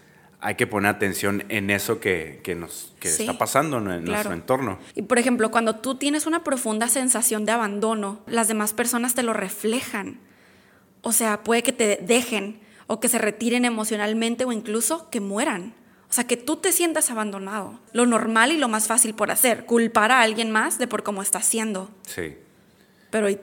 hay 0.41 0.55
que 0.55 0.67
poner 0.67 0.91
atención 0.91 1.45
en 1.49 1.71
eso 1.71 1.99
que, 1.99 2.41
nos 2.57 2.95
está 3.03 3.37
pasando 3.37 3.79
en 3.79 4.05
nuestro 4.05 4.33
entorno. 4.33 4.79
Y 4.95 5.03
por 5.03 5.19
ejemplo, 5.19 5.51
cuando 5.51 5.77
tú 5.77 5.97
tienes 5.97 6.27
una 6.27 6.45
profunda 6.45 6.89
sensación 6.89 7.45
de 7.47 7.53
abandono, 7.53 8.21
las 8.27 8.47
demás 8.47 8.73
personas 8.73 9.15
te 9.15 9.25
lo 9.25 9.33
reflejan. 9.33 10.21
O 11.03 11.11
sea, 11.13 11.43
puede 11.43 11.65
que 11.65 11.73
te 11.73 11.99
dejen 12.01 12.61
o 12.87 13.01
que 13.01 13.09
se 13.09 13.19
retiren 13.19 13.65
emocionalmente 13.65 14.45
o 14.45 14.53
incluso 14.53 15.11
que 15.11 15.21
mueran. 15.21 15.75
O 16.09 16.13
sea, 16.13 16.27
que 16.27 16.37
tú 16.37 16.57
te 16.57 16.73
sientas 16.73 17.11
abandonado. 17.11 17.81
Lo 17.93 18.07
normal 18.07 18.53
y 18.53 18.59
lo 18.59 18.69
más 18.69 18.87
fácil 18.87 19.15
por 19.15 19.31
hacer, 19.31 19.67
culpar 19.67 20.13
a 20.13 20.23
alguien 20.23 20.51
más 20.51 20.79
de 20.79 20.87
por 20.87 21.03
cómo 21.03 21.21
está 21.21 21.39
haciendo. 21.39 21.91
Sí. 22.03 22.37
Pero 23.11 23.29
¿y, 23.29 23.39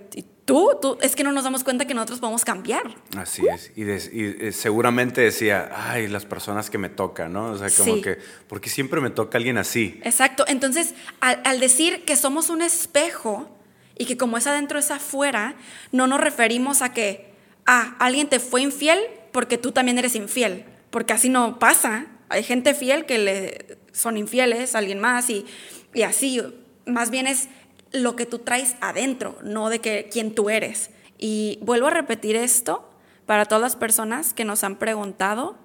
tú? 0.46 0.72
tú? 0.82 0.98
Es 1.02 1.16
que 1.16 1.24
no 1.24 1.34
nos 1.34 1.44
damos 1.44 1.64
cuenta 1.66 1.86
que 1.86 1.94
nosotros 1.94 2.20
podemos 2.20 2.46
cambiar. 2.46 2.96
Así 3.18 3.46
es. 3.48 3.72
Y, 3.76 3.84
eh, 3.84 4.52
seguramente 4.54 5.20
decía, 5.20 5.70
ay, 5.76 6.08
las 6.08 6.26
personas 6.26 6.70
que 6.70 6.78
me 6.78 6.90
tocan, 6.90 7.34
¿no? 7.34 7.52
O 7.52 7.58
sea, 7.58 7.70
como 7.70 8.02
que, 8.02 8.18
porque 8.48 8.70
siempre 8.70 9.02
me 9.02 9.10
toca 9.10 9.38
alguien 9.38 9.58
así. 9.58 10.00
Exacto. 10.04 10.46
Entonces, 10.48 10.94
al, 11.20 11.42
al 11.44 11.60
decir 11.60 12.06
que 12.06 12.16
somos 12.16 12.50
un 12.50 12.62
espejo 12.62 13.50
y 13.98 14.06
que 14.06 14.16
como 14.16 14.38
es 14.38 14.48
adentro 14.48 14.80
es 14.80 14.90
afuera, 14.90 15.56
no 15.92 16.08
nos 16.08 16.22
referimos 16.22 16.82
a 16.82 16.94
que, 16.94 17.34
ah, 17.66 17.96
alguien 18.00 18.30
te 18.30 18.40
fue 18.40 18.62
infiel, 18.62 19.00
porque 19.34 19.58
tú 19.58 19.74
también 19.74 19.98
eres 19.98 20.16
infiel, 20.16 20.64
porque 20.90 21.12
así 21.12 21.28
no 21.28 21.60
pasa. 21.60 22.06
Hay 22.30 22.44
gente 22.44 22.74
fiel 22.74 23.06
que 23.06 23.18
le 23.18 23.78
son 23.92 24.16
infieles 24.18 24.76
a 24.76 24.78
alguien 24.78 25.00
más 25.00 25.30
y, 25.30 25.46
y 25.94 26.04
así. 26.04 26.42
Más 26.86 27.10
bien 27.10 27.28
es 27.28 27.50
lo 27.92 28.16
que 28.16 28.26
tú 28.26 28.40
traes 28.40 28.76
adentro, 28.80 29.38
no 29.44 29.70
de 29.70 29.80
que 29.80 30.08
quién 30.12 30.34
tú 30.34 30.50
eres. 30.50 30.92
Y 31.18 31.60
vuelvo 31.62 31.88
a 31.88 31.92
repetir 31.92 32.36
esto 32.36 32.90
para 33.26 33.46
todas 33.46 33.62
las 33.62 33.76
personas 33.76 34.34
que 34.34 34.46
nos 34.46 34.64
han 34.64 34.78
preguntado 34.78 35.58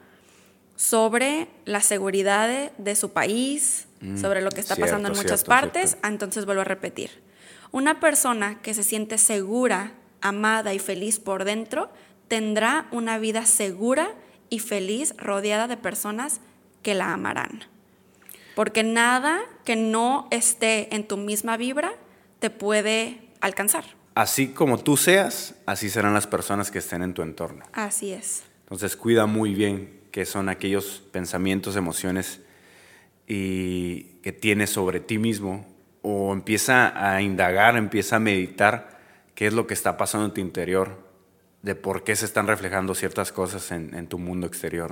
sobre 0.76 1.48
la 1.64 1.80
seguridad 1.80 2.70
de, 2.78 2.96
su 2.96 3.10
país, 3.10 3.88
mm, 4.00 4.18
sobre 4.18 4.42
lo 4.42 4.50
que 4.50 4.60
está 4.60 4.76
pasando 4.76 5.08
en 5.08 5.16
muchas 5.16 5.44
partes. 5.44 5.98
Entonces 6.04 6.46
vuelvo 6.46 6.62
a 6.62 6.64
repetir. 6.64 7.10
Una 7.72 8.00
persona 8.00 8.60
que 8.62 8.74
se 8.74 8.84
siente 8.84 9.18
segura, 9.18 9.92
amada 10.20 10.72
y 10.74 10.78
feliz 10.78 11.18
por 11.18 11.44
dentro 11.44 11.90
tendrá 12.28 12.86
una 12.92 13.18
vida 13.18 13.46
segura 13.46 14.10
y 14.50 14.60
feliz 14.60 15.14
rodeada 15.18 15.66
de 15.66 15.76
personas 15.76 16.40
que 16.82 16.94
la 16.94 17.12
amarán. 17.12 17.64
Porque 18.54 18.82
nada 18.82 19.40
que 19.64 19.76
no 19.76 20.28
esté 20.30 20.94
en 20.94 21.06
tu 21.06 21.16
misma 21.16 21.56
vibra 21.56 21.92
te 22.38 22.50
puede 22.50 23.20
alcanzar. 23.40 23.84
Así 24.14 24.48
como 24.48 24.78
tú 24.78 24.96
seas, 24.96 25.54
así 25.66 25.90
serán 25.90 26.14
las 26.14 26.26
personas 26.26 26.70
que 26.70 26.78
estén 26.78 27.02
en 27.02 27.14
tu 27.14 27.22
entorno. 27.22 27.64
Así 27.72 28.12
es. 28.12 28.42
Entonces 28.62 28.96
cuida 28.96 29.26
muy 29.26 29.54
bien 29.54 30.00
qué 30.10 30.24
son 30.24 30.48
aquellos 30.48 31.02
pensamientos, 31.12 31.76
emociones 31.76 32.40
y 33.26 34.18
que 34.22 34.32
tienes 34.32 34.70
sobre 34.70 35.00
ti 35.00 35.18
mismo 35.18 35.66
o 36.02 36.32
empieza 36.32 37.14
a 37.14 37.22
indagar, 37.22 37.76
empieza 37.76 38.16
a 38.16 38.20
meditar 38.20 38.98
qué 39.34 39.46
es 39.46 39.52
lo 39.52 39.66
que 39.66 39.74
está 39.74 39.96
pasando 39.96 40.26
en 40.26 40.34
tu 40.34 40.40
interior 40.40 41.07
de 41.68 41.74
por 41.74 42.02
qué 42.02 42.16
se 42.16 42.24
están 42.24 42.46
reflejando 42.46 42.94
ciertas 42.94 43.30
cosas 43.30 43.72
en, 43.72 44.06
tu 44.06 44.18
mundo 44.18 44.46
exterior. 44.46 44.90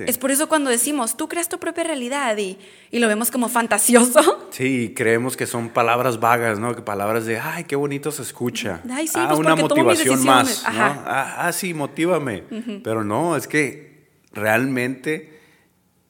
Es 0.00 0.18
por 0.18 0.32
eso 0.32 0.48
cuando 0.48 0.68
decimos, 0.68 1.16
tú 1.16 1.28
creas 1.28 1.48
tu 1.48 1.60
propia 1.60 1.84
realidad 1.84 2.36
y, 2.36 2.58
lo 2.90 3.06
vemos 3.06 3.30
como 3.30 3.48
fantasioso. 3.48 4.20
Sí, 4.54 4.92
creemos 4.94 5.36
que 5.36 5.46
son 5.46 5.68
palabras 5.68 6.20
vagas, 6.20 6.60
¿no? 6.60 6.76
Que 6.76 6.82
palabras 6.82 7.26
de, 7.26 7.40
ay, 7.40 7.64
qué 7.64 7.74
bonito 7.74 8.12
se 8.12 8.22
escucha. 8.22 8.80
Ay, 8.88 9.08
sí, 9.08 9.14
ah, 9.16 9.26
pues 9.28 9.40
una 9.40 9.56
motivación 9.56 10.24
más. 10.24 10.64
Ah, 10.64 11.34
ah, 11.38 11.52
sí, 11.52 11.74
motívame. 11.74 12.44
Pero 12.84 13.02
no, 13.02 13.36
es 13.36 13.48
que 13.48 14.06
realmente 14.32 15.40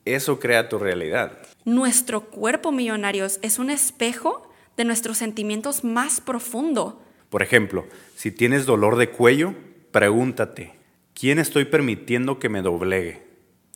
eso 0.05 0.39
crea 0.39 0.69
tu 0.69 0.77
realidad. 0.77 1.39
Nuestro 1.63 2.21
cuerpo, 2.21 2.71
millonarios, 2.71 3.39
es 3.41 3.57
un 3.57 3.71
espejo 3.71 4.51
de 4.77 4.85
nuestros 4.85 5.17
sentimientos 5.17 5.83
más 5.83 6.21
profundo. 6.21 7.01
Por 7.29 7.41
ejemplo, 7.41 7.85
si 8.15 8.31
tienes 8.31 8.67
dolor 8.67 8.95
de 8.95 9.09
cuello, 9.09 9.55
pregúntate, 9.95 10.73
¿quién 11.13 11.39
estoy 11.39 11.63
permitiendo 11.63 12.37
que 12.37 12.49
me 12.49 12.61
doblegue? 12.61 13.21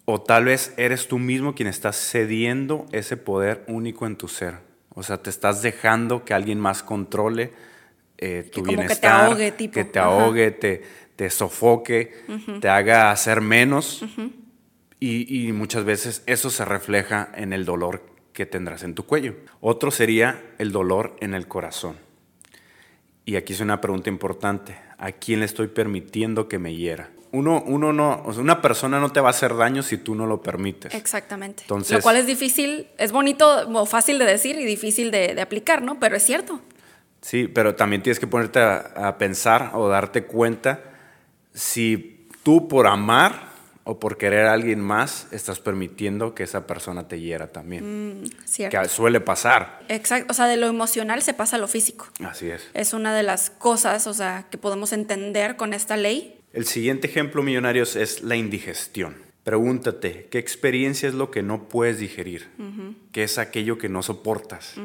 O 0.03 0.21
tal 0.21 0.43
vez 0.43 0.73
eres 0.75 1.07
tú 1.07 1.17
mismo 1.17 1.55
quien 1.55 1.69
estás 1.69 1.95
cediendo 1.95 2.87
ese 2.91 3.15
poder 3.15 3.63
único 3.67 4.05
en 4.05 4.17
tu 4.17 4.27
ser. 4.27 4.55
O 4.89 5.01
sea, 5.01 5.23
te 5.23 5.29
estás 5.29 5.61
dejando 5.61 6.25
que 6.25 6.33
alguien 6.33 6.59
más 6.59 6.83
controle 6.83 7.53
eh, 8.17 8.49
tu 8.51 8.63
bienestar. 8.63 8.97
Que 8.97 8.99
te 8.99 9.07
ahogue, 9.07 9.51
tipo. 9.53 9.73
Que 9.73 9.85
te 9.85 9.99
ahogue, 9.99 10.51
te, 11.15 11.29
sofoque, 11.29 12.25
te 12.59 12.67
haga 12.67 13.11
hacer 13.11 13.39
menos. 13.39 14.03
y, 14.99 15.47
y 15.47 15.53
muchas 15.53 15.85
veces 15.85 16.21
eso 16.25 16.49
se 16.49 16.65
refleja 16.65 17.31
en 17.33 17.53
el 17.53 17.63
dolor 17.63 18.03
que 18.33 18.45
tendrás 18.45 18.83
en 18.83 18.93
tu 18.93 19.05
cuello. 19.05 19.37
Otro 19.61 19.89
sería 19.89 20.43
el 20.57 20.73
dolor 20.73 21.15
en 21.21 21.33
el 21.33 21.47
corazón. 21.47 21.95
Y 23.23 23.37
aquí 23.37 23.53
es 23.53 23.61
una 23.61 23.79
pregunta 23.79 24.09
importante. 24.09 24.88
¿A 24.99 25.11
quién 25.13 25.39
le 25.39 25.45
estoy 25.45 25.67
permitiendo 25.67 26.47
que 26.47 26.59
me 26.59 26.75
hiera? 26.75 27.09
Uno, 27.31 27.63
uno 27.65 27.93
no, 27.93 28.23
o 28.25 28.33
sea, 28.33 28.41
una 28.41 28.61
persona 28.61 28.99
no 28.99 29.11
te 29.11 29.21
va 29.21 29.27
a 29.27 29.31
hacer 29.31 29.55
daño 29.55 29.81
si 29.81 29.97
tú 29.97 30.13
no 30.13 30.25
lo 30.25 30.41
permites. 30.41 30.93
Exactamente. 30.93 31.63
Entonces, 31.63 31.97
lo 31.97 32.01
cual 32.01 32.17
es 32.17 32.27
difícil, 32.27 32.87
es 32.97 33.11
bonito 33.11 33.67
o 33.69 33.85
fácil 33.85 34.19
de 34.19 34.25
decir 34.25 34.57
y 34.57 34.65
difícil 34.65 35.11
de, 35.11 35.39
aplicar, 35.39 35.81
¿no? 35.81 35.99
Pero 35.99 36.15
es 36.15 36.23
cierto. 36.23 36.59
Sí, 37.21 37.47
pero 37.47 37.75
también 37.75 38.01
tienes 38.01 38.19
que 38.19 38.27
ponerte 38.27 38.59
a 38.59 39.15
pensar 39.17 39.71
o 39.73 39.87
darte 39.87 40.25
cuenta 40.25 40.83
si 41.53 42.27
tú 42.43 42.67
por 42.67 42.87
amar 42.87 43.48
o 43.83 43.99
por 43.99 44.17
querer 44.17 44.45
a 44.45 44.53
alguien 44.53 44.79
más, 44.81 45.27
estás 45.31 45.59
permitiendo 45.59 46.35
que 46.35 46.43
esa 46.43 46.67
persona 46.67 47.07
te 47.07 47.19
hiera 47.19 47.47
también. 47.47 48.21
Mm, 48.21 48.25
cierto. 48.45 48.79
Que 48.79 48.87
suele 48.87 49.19
pasar. 49.19 49.79
Exacto. 49.87 50.31
O 50.31 50.33
sea, 50.33 50.45
de 50.45 50.57
lo 50.57 50.67
emocional 50.67 51.21
se 51.21 51.33
pasa 51.33 51.55
a 51.55 51.59
lo 51.59 51.67
físico. 51.67 52.07
Así 52.23 52.49
es. 52.49 52.69
Es 52.73 52.93
una 52.93 53.15
de 53.15 53.23
las 53.23 53.49
cosas, 53.49 54.05
o 54.07 54.13
sea, 54.13 54.45
que 54.51 54.57
podemos 54.57 54.93
entender 54.93 55.55
con 55.55 55.73
esta 55.73 55.97
ley. 55.97 56.39
El 56.53 56.65
siguiente 56.65 57.07
ejemplo, 57.07 57.41
millonarios, 57.41 57.95
es 57.95 58.21
la 58.21 58.35
indigestión. 58.35 59.15
Pregúntate, 59.43 60.27
¿qué 60.29 60.37
experiencia 60.37 61.09
es 61.09 61.15
lo 61.15 61.31
que 61.31 61.41
no 61.41 61.69
puedes 61.69 61.97
digerir? 61.97 62.49
¿Qué 63.11 63.23
es 63.23 63.37
aquello 63.37 63.77
que 63.77 63.89
no 63.89 64.03
soportas? 64.03 64.75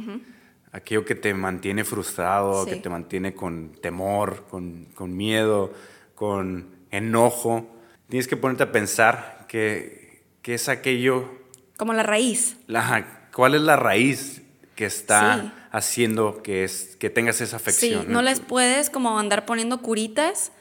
Aquello 0.73 1.05
que 1.05 1.15
te 1.15 1.35
mantiene 1.35 1.85
frustrado, 1.85 2.65
que 2.65 2.77
te 2.77 2.89
mantiene 2.89 3.35
con 3.35 3.73
temor, 3.83 4.47
con, 4.49 4.87
con 4.95 5.15
miedo, 5.15 5.73
con 6.15 6.69
enojo 6.91 7.74
tienes 8.09 8.29
que 8.29 8.37
ponerte 8.37 8.65
a 8.65 8.73
pensar 8.73 9.47
que, 9.49 10.23
es 10.45 10.69
aquello... 10.69 11.31
Como 11.77 11.93
la 11.93 12.03
raíz. 12.03 12.57
La, 12.67 13.29
¿Cuál 13.33 13.55
es 13.55 13.63
la 13.63 13.77
raíz 13.77 14.43
que 14.77 14.87
está 14.87 15.69
haciendo 15.73 16.43
que, 16.43 16.65
es, 16.65 16.97
que 16.97 17.11
tengas 17.11 17.41
esa 17.41 17.57
afección? 17.57 18.03
Sí, 18.03 18.09
no 18.09 18.23
les 18.23 18.41
puedes 18.41 18.91
como 18.91 19.19
andar 19.19 19.47
poniendo 19.47 19.81
curitas 19.81 20.53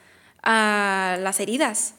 a 0.41 1.17
las 1.19 1.39
heridas, 1.39 1.95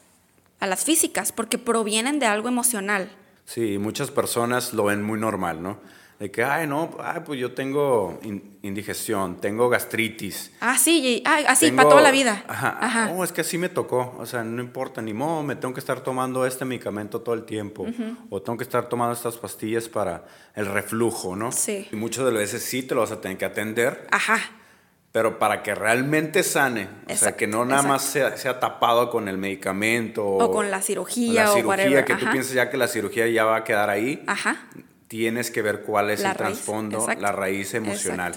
a 0.59 0.67
las 0.67 0.83
físicas, 0.83 1.31
porque 1.31 1.57
provienen 1.57 2.19
de 2.19 2.25
algo 2.25 2.47
emocional. 2.47 3.09
Sí, 3.45 3.77
muchas 3.77 4.11
personas 4.11 4.73
lo 4.73 4.85
ven 4.85 5.03
muy 5.03 5.19
normal, 5.19 5.61
¿no? 5.61 5.79
De 6.19 6.31
que, 6.31 6.45
ay, 6.45 6.65
no, 6.65 6.95
ay, 7.03 7.21
pues 7.25 7.37
yo 7.37 7.53
tengo 7.53 8.17
indigestión, 8.61 9.41
tengo 9.41 9.67
gastritis. 9.67 10.53
Ah, 10.61 10.77
sí, 10.77 11.21
así, 11.25 11.71
para 11.71 11.89
toda 11.89 12.01
la 12.01 12.11
vida. 12.11 12.45
Ajá. 12.47 12.77
ajá. 12.79 13.11
Oh, 13.13 13.25
es 13.25 13.33
que 13.33 13.41
así 13.41 13.57
me 13.57 13.67
tocó. 13.67 14.15
O 14.17 14.25
sea, 14.25 14.41
no 14.45 14.61
importa, 14.63 15.01
ni 15.01 15.13
modo, 15.13 15.43
me 15.43 15.57
tengo 15.57 15.73
que 15.73 15.81
estar 15.81 15.99
tomando 15.99 16.45
este 16.45 16.63
medicamento 16.63 17.19
todo 17.19 17.35
el 17.35 17.43
tiempo. 17.43 17.85
O 18.29 18.41
tengo 18.41 18.57
que 18.57 18.63
estar 18.63 18.87
tomando 18.87 19.13
estas 19.13 19.35
pastillas 19.35 19.89
para 19.89 20.23
el 20.55 20.67
reflujo, 20.67 21.35
¿no? 21.35 21.51
Sí. 21.51 21.89
Y 21.91 21.95
muchas 21.97 22.23
de 22.23 22.31
las 22.31 22.39
veces 22.39 22.63
sí 22.63 22.83
te 22.83 22.95
lo 22.95 23.01
vas 23.01 23.11
a 23.11 23.19
tener 23.19 23.37
que 23.37 23.45
atender. 23.45 24.07
Ajá. 24.09 24.39
Pero 25.11 25.37
para 25.37 25.63
que 25.63 25.75
realmente 25.75 26.43
sane, 26.43 26.87
o 27.09 27.15
sea, 27.15 27.35
que 27.35 27.47
no 27.47 27.65
nada 27.65 27.83
más 27.83 28.03
sea, 28.03 28.35
sea, 28.37 28.59
tapado 28.59 29.09
con 29.09 29.27
el 29.27 29.37
medicamento. 29.37 30.25
O, 30.25 30.51
con 30.51 30.71
la 30.71 30.81
cirugía. 30.81 31.51
O 31.51 31.57
la 31.57 31.75
cirugía, 31.77 32.05
que 32.05 32.15
tú 32.15 32.25
piensas 32.31 32.53
ya 32.53 32.69
que 32.69 32.77
la 32.77 32.87
cirugía 32.87 33.27
ya 33.27 33.43
va 33.43 33.57
a 33.57 33.63
quedar 33.65 33.89
ahí. 33.89 34.23
Ajá 34.27 34.67
tienes 35.07 35.51
que 35.51 35.61
ver 35.61 35.81
cuál 35.81 36.09
es 36.09 36.23
el 36.23 36.33
trasfondo, 36.35 37.07
la 37.19 37.31
raíz 37.31 37.73
emocional. 37.73 38.33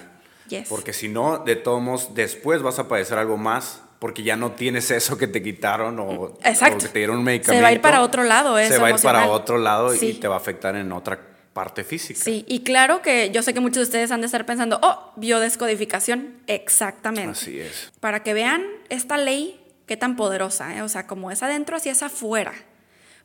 Porque 0.69 0.93
si 0.93 1.09
no, 1.09 1.39
de 1.39 1.57
todos 1.57 1.83
modos, 1.83 2.15
después 2.15 2.63
vas 2.63 2.79
a 2.79 2.89
padecer 2.89 3.19
algo 3.19 3.37
más 3.37 3.83
porque 3.99 4.23
ya 4.23 4.37
no 4.37 4.53
tienes 4.53 4.91
eso 4.93 5.19
que 5.19 5.27
te 5.27 5.43
quitaron 5.43 5.99
o, 5.99 6.39
que 6.39 6.89
te 6.89 6.99
dieron 6.99 7.19
un 7.19 7.25
medicamento. 7.25 7.59
Se 7.59 7.63
va 7.63 7.69
a 7.69 7.73
ir 7.73 7.81
para 7.81 8.03
otro 8.03 8.23
lado 8.23 8.59
eso 8.59 8.75
Se 8.75 8.81
va 8.81 8.89
a 8.89 8.91
ir 8.91 9.01
para 9.01 9.29
otro 9.29 9.59
lado 9.59 9.95
y 9.95 10.15
te 10.15 10.29
va 10.29 10.37
a 10.37 10.39
afectar 10.39 10.77
en 10.77 10.93
otra 10.93 11.19
parte 11.53 11.83
física. 11.83 12.21
Sí, 12.23 12.45
y 12.47 12.61
claro 12.61 13.03
que 13.03 13.31
yo 13.31 13.43
sé 13.43 13.53
que 13.53 13.61
muchos 13.61 13.79
de 13.79 13.83
ustedes 13.83 14.13
han 14.13 14.21
de 14.21 14.27
estar 14.27 14.47
pensando, 14.47 14.79
oh, 14.81 15.13
biodescodificación, 15.17 16.37
exactamente. 16.47 17.33
Así 17.33 17.59
es. 17.59 17.91
Para 17.99 18.23
que 18.23 18.33
vean 18.33 18.65
esta 18.91 19.17
ley, 19.17 19.61
qué 19.87 19.97
tan 19.97 20.15
poderosa, 20.15 20.77
¿eh? 20.77 20.83
o 20.83 20.89
sea, 20.89 21.09
como 21.09 21.33
es 21.33 21.43
adentro, 21.43 21.77
así 21.77 21.89
es 21.89 22.05
afuera. 22.05 22.53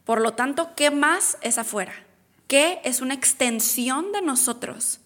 Por 0.04 0.20
lo 0.20 0.34
tanto, 0.34 0.72
¿qué 0.76 0.90
más 0.90 1.38
es 1.42 1.60
afuera? 1.60 1.94
Que 2.54 2.80
es 2.84 3.02
una 3.02 3.16
extensión 3.16 4.12
de 4.12 4.22
nosotros, 4.22 5.00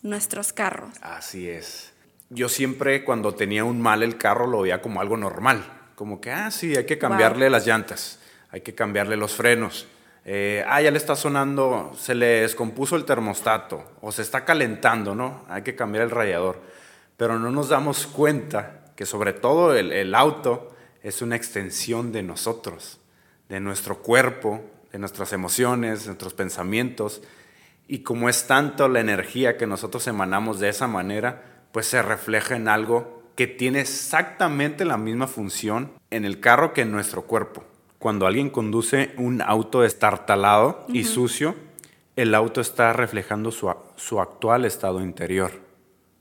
nuestros 0.00 0.54
carros. 0.54 0.94
Así 1.02 1.46
es. 1.46 1.92
Yo 2.30 2.48
siempre 2.48 3.04
cuando 3.04 3.34
tenía 3.34 3.64
un 3.64 3.82
mal 3.82 4.02
el 4.02 4.16
carro 4.16 4.46
lo 4.46 4.62
veía 4.62 4.80
como 4.80 5.02
algo 5.02 5.18
normal, 5.18 5.62
como 5.94 6.22
que, 6.22 6.30
ah, 6.32 6.50
sí, 6.50 6.74
hay 6.74 6.86
que 6.86 6.96
cambiarle 6.96 7.50
las 7.50 7.66
llantas, 7.66 8.18
hay 8.48 8.62
que 8.62 8.74
cambiarle 8.74 9.18
los 9.18 9.34
frenos. 9.34 9.88
Eh, 10.24 10.64
ah, 10.66 10.80
ya 10.80 10.90
le 10.90 10.96
está 10.96 11.16
sonando, 11.16 11.92
se 11.98 12.14
le 12.14 12.40
descompuso 12.40 12.96
el 12.96 13.04
termostato 13.04 13.96
o 14.00 14.10
se 14.10 14.22
está 14.22 14.46
calentando, 14.46 15.14
¿no? 15.14 15.44
Hay 15.50 15.60
que 15.60 15.76
cambiar 15.76 16.04
el 16.04 16.10
radiador. 16.10 16.62
Pero 17.18 17.38
no 17.38 17.50
nos 17.50 17.68
damos 17.68 18.06
cuenta 18.06 18.84
que 18.96 19.04
sobre 19.04 19.34
todo 19.34 19.76
el, 19.76 19.92
el 19.92 20.14
auto 20.14 20.74
es 21.02 21.20
una 21.20 21.36
extensión 21.36 22.10
de 22.10 22.22
nosotros, 22.22 23.00
de 23.50 23.60
nuestro 23.60 23.98
cuerpo, 23.98 24.64
de 24.92 24.98
nuestras 24.98 25.32
emociones, 25.32 26.00
de 26.00 26.06
nuestros 26.06 26.34
pensamientos. 26.34 27.22
Y 27.86 28.00
como 28.00 28.28
es 28.28 28.46
tanto 28.46 28.88
la 28.88 29.00
energía 29.00 29.56
que 29.56 29.66
nosotros 29.66 30.06
emanamos 30.06 30.60
de 30.60 30.68
esa 30.68 30.86
manera, 30.86 31.42
pues 31.72 31.86
se 31.86 32.02
refleja 32.02 32.56
en 32.56 32.68
algo 32.68 33.22
que 33.36 33.46
tiene 33.46 33.80
exactamente 33.80 34.84
la 34.84 34.96
misma 34.96 35.26
función 35.26 35.92
en 36.10 36.24
el 36.24 36.40
carro 36.40 36.72
que 36.72 36.82
en 36.82 36.92
nuestro 36.92 37.22
cuerpo. 37.22 37.64
Cuando 37.98 38.26
alguien 38.26 38.50
conduce 38.50 39.12
un 39.16 39.42
auto 39.42 39.84
estartalado 39.84 40.84
y 40.88 41.04
sucio, 41.04 41.54
el 42.16 42.34
auto 42.34 42.60
está 42.60 42.92
reflejando 42.92 43.50
su, 43.50 43.72
su, 43.96 44.20
actual 44.20 44.64
estado 44.64 45.00
interior. 45.00 45.52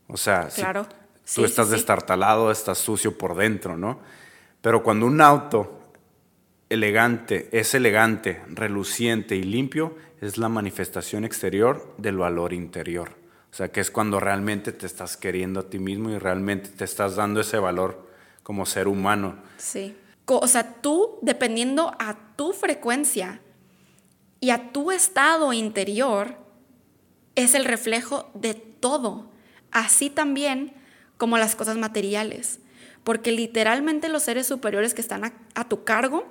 O 0.07 0.17
sea, 0.17 0.47
claro. 0.47 0.87
tú 1.33 1.45
estás 1.45 1.69
destartalado, 1.69 2.51
estás 2.51 2.77
sucio 2.77 3.17
por 3.17 3.35
dentro, 3.35 3.77
¿no? 3.77 3.99
Pero 4.61 4.83
cuando 4.83 5.05
un 5.05 5.21
auto 5.21 5.78
elegante, 6.69 7.49
es 7.51 7.73
elegante, 7.73 8.41
reluciente 8.47 9.35
y 9.35 9.43
limpio, 9.43 9.95
es 10.21 10.37
la 10.37 10.49
manifestación 10.49 11.25
exterior 11.25 11.93
del 11.97 12.17
valor 12.17 12.53
interior. 12.53 13.17
O 13.51 13.55
sea, 13.55 13.71
que 13.71 13.79
es 13.79 13.89
cuando 13.89 14.19
realmente 14.19 14.71
te 14.71 14.85
estás 14.85 15.17
queriendo 15.17 15.61
a 15.61 15.69
ti 15.69 15.79
mismo 15.79 16.11
y 16.11 16.17
realmente 16.17 16.69
te 16.69 16.83
estás 16.83 17.15
dando 17.15 17.41
ese 17.41 17.57
valor 17.57 18.07
como 18.43 18.65
ser 18.65 18.87
humano. 18.87 19.37
Sí. 19.57 19.95
O 20.25 20.47
sea, 20.47 20.75
tú, 20.75 21.17
dependiendo 21.23 21.91
a 21.97 22.35
tu 22.35 22.53
frecuencia 22.53 23.41
y 24.39 24.51
a 24.51 24.71
tu 24.71 24.91
estado 24.91 25.53
interior, 25.53 26.37
es 27.35 27.55
el 27.55 27.65
reflejo 27.65 28.29
de 28.35 28.53
todo. 28.53 29.31
Así 29.71 30.11
también 30.11 30.73
como 31.17 31.39
las 31.39 31.55
cosas 31.55 31.77
materiales. 31.77 32.59
Porque 33.03 33.31
literalmente 33.31 34.09
los 34.09 34.23
seres 34.23 34.45
superiores 34.45 34.93
que 34.93 35.01
están 35.01 35.25
a, 35.25 35.33
a 35.55 35.67
tu 35.67 35.83
cargo, 35.83 36.25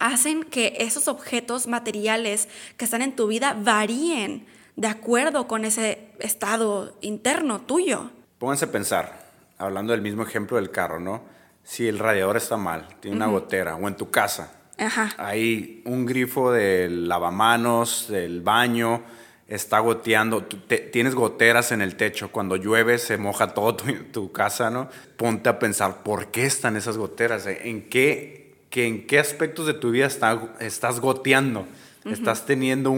hacen 0.00 0.42
que 0.42 0.74
esos 0.80 1.06
objetos 1.06 1.68
materiales 1.68 2.48
que 2.76 2.84
están 2.84 3.02
en 3.02 3.14
tu 3.14 3.28
vida 3.28 3.56
varíen 3.56 4.46
de 4.74 4.88
acuerdo 4.88 5.46
con 5.46 5.64
ese 5.64 6.08
estado 6.18 6.96
interno 7.02 7.60
tuyo. 7.60 8.10
Pónganse 8.38 8.64
a 8.64 8.72
pensar, 8.72 9.30
hablando 9.58 9.92
del 9.92 10.00
mismo 10.00 10.22
ejemplo 10.22 10.56
del 10.56 10.70
carro, 10.70 10.98
¿no? 10.98 11.22
Si 11.62 11.86
el 11.86 11.98
radiador 11.98 12.38
está 12.38 12.56
mal, 12.56 12.88
tiene 13.00 13.16
una 13.16 13.26
gotera, 13.26 13.76
o 13.76 13.86
en 13.86 13.96
tu 13.96 14.10
casa, 14.10 14.54
hay 15.18 15.82
un 15.84 16.06
grifo 16.06 16.50
del 16.50 17.06
lavamanos, 17.06 18.06
del 18.08 18.40
baño, 18.40 19.02
está 19.46 19.80
goteando, 19.80 20.44
tienes 20.44 21.14
goteras 21.14 21.72
en 21.72 21.82
el 21.82 21.96
techo, 21.96 22.32
cuando 22.32 22.56
llueve 22.56 22.96
se 22.98 23.18
moja 23.18 23.48
todo 23.48 23.76
tu, 23.76 23.92
tu, 24.04 24.32
casa, 24.32 24.70
¿no? 24.70 24.88
Ponte 25.18 25.50
a 25.50 25.58
pensar, 25.58 26.02
¿por 26.02 26.28
qué 26.28 26.46
están 26.46 26.76
esas 26.76 26.96
goteras? 26.96 27.46
¿En 27.46 27.90
qué 27.90 28.39
que 28.70 28.86
en 28.86 29.06
qué 29.06 29.18
aspectos 29.18 29.66
de 29.66 29.74
tu 29.74 29.90
vida 29.90 30.06
estás 30.06 31.00
goteando, 31.00 31.66
estás 32.04 32.46
teniendo 32.46 32.92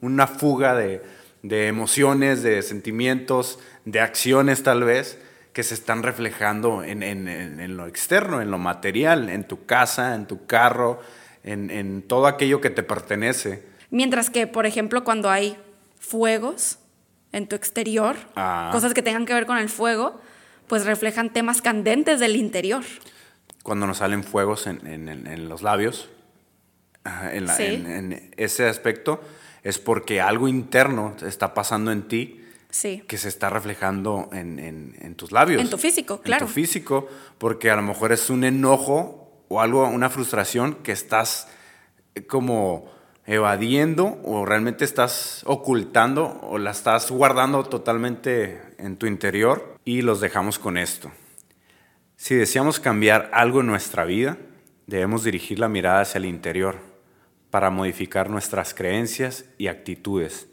una 0.00 0.26
fuga 0.26 0.74
de, 0.74 1.00
emociones, 1.42 2.42
de 2.42 2.60
sentimientos, 2.62 3.60
de 3.84 4.00
acciones 4.00 4.64
tal 4.64 4.82
vez, 4.82 5.18
que 5.52 5.62
se 5.62 5.74
están 5.74 6.02
reflejando 6.02 6.82
en, 6.82 7.76
lo 7.76 7.86
externo, 7.86 8.42
en 8.42 8.50
lo 8.50 8.58
material, 8.58 9.28
en 9.28 9.44
tu 9.44 9.64
casa, 9.64 10.16
en 10.16 10.26
tu 10.26 10.46
carro, 10.46 11.00
en, 11.44 12.02
todo 12.02 12.26
aquello 12.26 12.60
que 12.60 12.70
te 12.70 12.82
pertenece. 12.82 13.62
Mientras 13.90 14.28
que, 14.28 14.48
por 14.48 14.66
ejemplo, 14.66 15.04
cuando 15.04 15.30
hay 15.30 15.56
fuegos 16.00 16.78
en 17.30 17.46
tu 17.46 17.54
exterior, 17.54 18.16
ah. 18.34 18.70
cosas 18.72 18.92
que 18.92 19.02
tengan 19.02 19.24
que 19.24 19.34
ver 19.34 19.46
con 19.46 19.58
el 19.58 19.68
fuego, 19.68 20.20
pues 20.66 20.84
reflejan 20.84 21.32
temas 21.32 21.62
candentes 21.62 22.18
del 22.18 22.34
interior 22.34 22.82
cuando 23.62 23.86
nos 23.86 23.98
salen 23.98 24.24
fuegos 24.24 24.66
en, 24.66 25.48
los 25.48 25.62
labios, 25.62 26.08
en, 27.04 28.30
ese 28.36 28.68
aspecto, 28.68 29.20
es 29.62 29.78
porque 29.78 30.20
algo 30.20 30.48
interno 30.48 31.14
está 31.24 31.54
pasando 31.54 31.92
en 31.92 32.08
ti 32.08 32.38
que 33.06 33.18
se 33.18 33.28
está 33.28 33.50
reflejando 33.50 34.30
en, 34.32 35.14
tus 35.16 35.30
labios. 35.30 35.60
En 35.60 35.70
tu 35.70 35.78
físico, 35.78 36.20
claro. 36.20 36.44
En 36.44 36.48
tu 36.48 36.54
físico, 36.54 37.08
porque 37.38 37.70
a 37.70 37.76
lo 37.76 37.82
mejor 37.82 38.12
es 38.12 38.30
un 38.30 38.44
enojo 38.44 39.44
o 39.48 39.60
algo, 39.60 39.86
una 39.86 40.08
frustración 40.08 40.76
que 40.76 40.92
estás 40.92 41.48
eh, 42.14 42.26
como 42.26 42.90
evadiendo 43.26 44.18
o 44.24 44.44
realmente 44.44 44.84
estás 44.84 45.42
ocultando 45.46 46.40
o 46.42 46.58
la 46.58 46.72
estás 46.72 47.10
guardando 47.10 47.62
totalmente 47.64 48.60
en 48.78 48.96
tu 48.96 49.06
interior 49.06 49.76
y 49.84 50.02
los 50.02 50.20
dejamos 50.20 50.58
con 50.58 50.76
esto. 50.76 51.12
Si 52.22 52.36
deseamos 52.36 52.78
cambiar 52.78 53.30
algo 53.32 53.62
en 53.62 53.66
nuestra 53.66 54.04
vida, 54.04 54.38
debemos 54.86 55.24
dirigir 55.24 55.58
la 55.58 55.68
mirada 55.68 56.02
hacia 56.02 56.20
el 56.20 56.24
interior 56.24 56.78
para 57.50 57.68
modificar 57.68 58.30
nuestras 58.30 58.74
creencias 58.74 59.46
y 59.58 59.66
actitudes, 59.66 60.46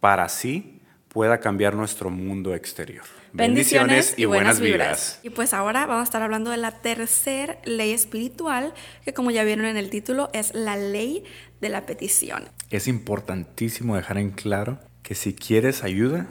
para 0.00 0.24
así 0.24 0.80
pueda 1.06 1.38
cambiar 1.38 1.76
nuestro 1.76 2.10
mundo 2.10 2.56
exterior. 2.56 3.04
Bendiciones, 3.32 4.14
y, 4.16 4.24
buenas, 4.24 4.58
vibras. 4.58 5.20
Y 5.22 5.30
pues 5.30 5.54
ahora 5.54 5.86
vamos 5.86 6.00
a 6.00 6.04
estar 6.06 6.22
hablando 6.22 6.50
de 6.50 6.56
la 6.56 6.80
tercera 6.80 7.56
ley 7.66 7.92
espiritual, 7.92 8.74
que 9.04 9.14
como 9.14 9.30
ya 9.30 9.44
vieron 9.44 9.66
en 9.66 9.76
el 9.76 9.90
título, 9.90 10.28
es 10.32 10.52
la 10.54 10.76
ley 10.76 11.22
de 11.60 11.68
la 11.68 11.86
petición. 11.86 12.48
Es 12.70 12.88
importantísimo 12.88 13.94
dejar 13.94 14.18
en 14.18 14.32
claro 14.32 14.80
que 15.04 15.14
si 15.14 15.34
quieres 15.34 15.84
ayuda, 15.84 16.26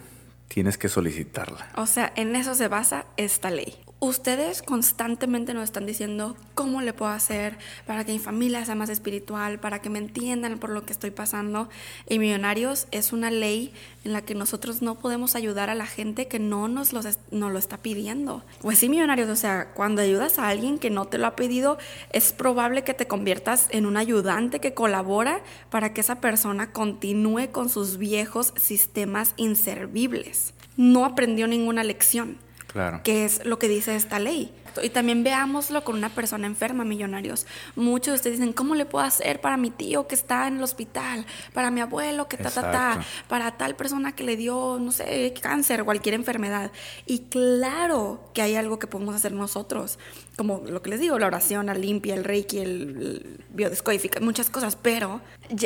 tienes 0.49 0.77
que 0.77 0.89
solicitarla. 0.89 1.69
O 1.77 1.85
sea, 1.85 2.11
en 2.17 2.35
eso 2.35 2.55
se 2.55 2.67
basa 2.67 3.05
esta 3.15 3.49
ley. 3.49 3.80
Ustedes 4.03 4.63
constantemente 4.63 5.53
nos 5.53 5.65
están 5.65 5.85
diciendo 5.85 6.35
cómo 6.55 6.81
le 6.81 6.91
puedo 6.91 7.11
hacer 7.11 7.59
para 7.85 8.03
que 8.03 8.11
mi 8.11 8.17
familia 8.17 8.65
sea 8.65 8.73
más 8.73 8.89
espiritual, 8.89 9.59
para 9.59 9.79
que 9.79 9.91
me 9.91 9.99
entiendan 9.99 10.57
por 10.57 10.71
lo 10.71 10.87
que 10.87 10.91
estoy 10.91 11.11
pasando. 11.11 11.69
Y 12.09 12.17
Millonarios 12.17 12.87
es 12.89 13.13
una 13.13 13.29
ley 13.29 13.71
en 14.03 14.13
la 14.13 14.23
que 14.23 14.33
nosotros 14.33 14.81
no 14.81 14.95
podemos 14.95 15.35
ayudar 15.35 15.69
a 15.69 15.75
la 15.75 15.85
gente 15.85 16.27
que 16.27 16.39
no 16.39 16.67
nos, 16.67 16.93
lo 16.93 17.57
está 17.59 17.77
pidiendo. 17.77 18.43
Pues 18.61 18.79
sí, 18.79 18.89
Millonarios, 18.89 19.29
o 19.29 19.35
sea, 19.35 19.71
cuando 19.75 20.01
ayudas 20.01 20.39
a 20.39 20.47
alguien 20.47 20.79
que 20.79 20.89
no 20.89 21.05
te 21.05 21.19
lo 21.19 21.27
ha 21.27 21.35
pedido, 21.35 21.77
es 22.11 22.33
probable 22.33 22.83
que 22.83 22.95
te 22.95 23.05
conviertas 23.05 23.67
en 23.69 23.85
un 23.85 23.97
ayudante 23.97 24.59
que 24.59 24.73
colabora 24.73 25.43
para 25.69 25.93
que 25.93 26.01
esa 26.01 26.19
persona 26.19 26.71
continúe 26.73 27.51
con 27.51 27.69
sus 27.69 27.97
viejos 27.97 28.51
sistemas 28.55 29.35
inservibles. 29.37 30.55
No 30.75 31.05
aprendió 31.05 31.45
ninguna 31.45 31.83
lección 31.83 32.39
Claro. 32.71 33.01
Que 33.03 33.25
es 33.25 33.45
lo 33.45 33.59
que 33.59 33.67
dice 33.67 33.95
esta 33.95 34.19
ley. 34.19 34.53
Y 34.81 34.89
también 34.89 35.23
veámoslo 35.23 35.83
con 35.83 35.97
una 35.97 36.09
persona 36.09 36.47
enferma, 36.47 36.85
millonarios. 36.85 37.45
Muchos 37.75 38.13
de 38.13 38.15
ustedes 38.15 38.39
dicen, 38.39 38.53
¿cómo 38.53 38.75
le 38.75 38.85
puedo 38.85 39.03
hacer 39.03 39.41
para 39.41 39.57
mi 39.57 39.69
tío 39.69 40.07
que 40.07 40.15
está 40.15 40.47
en 40.47 40.57
el 40.57 40.63
hospital? 40.63 41.25
Para 41.53 41.71
mi 41.71 41.81
abuelo 41.81 42.29
que 42.29 42.37
ta, 42.37 42.49
ta, 42.49 42.71
ta. 42.71 43.05
Para 43.27 43.57
tal 43.57 43.75
persona 43.75 44.13
que 44.13 44.23
le 44.23 44.37
dio, 44.37 44.77
no 44.79 44.91
sé, 44.91 45.33
cáncer, 45.41 45.83
cualquier 45.83 46.15
enfermedad. 46.15 46.71
Y 47.05 47.19
claro 47.29 48.29
que 48.33 48.41
hay 48.41 48.55
algo 48.55 48.79
que 48.79 48.87
podemos 48.87 49.15
hacer 49.15 49.33
nosotros. 49.33 49.99
Como 50.37 50.61
lo 50.65 50.81
que 50.81 50.91
les 50.91 50.99
digo, 50.99 51.19
la 51.19 51.27
oración, 51.27 51.65
la 51.65 51.73
limpia, 51.73 52.15
el 52.15 52.23
reiki, 52.23 52.59
el, 52.59 53.43
biodescodificación, 53.49 54.25
muchas 54.25 54.49
cosas. 54.49 54.77
Pero 54.77 55.19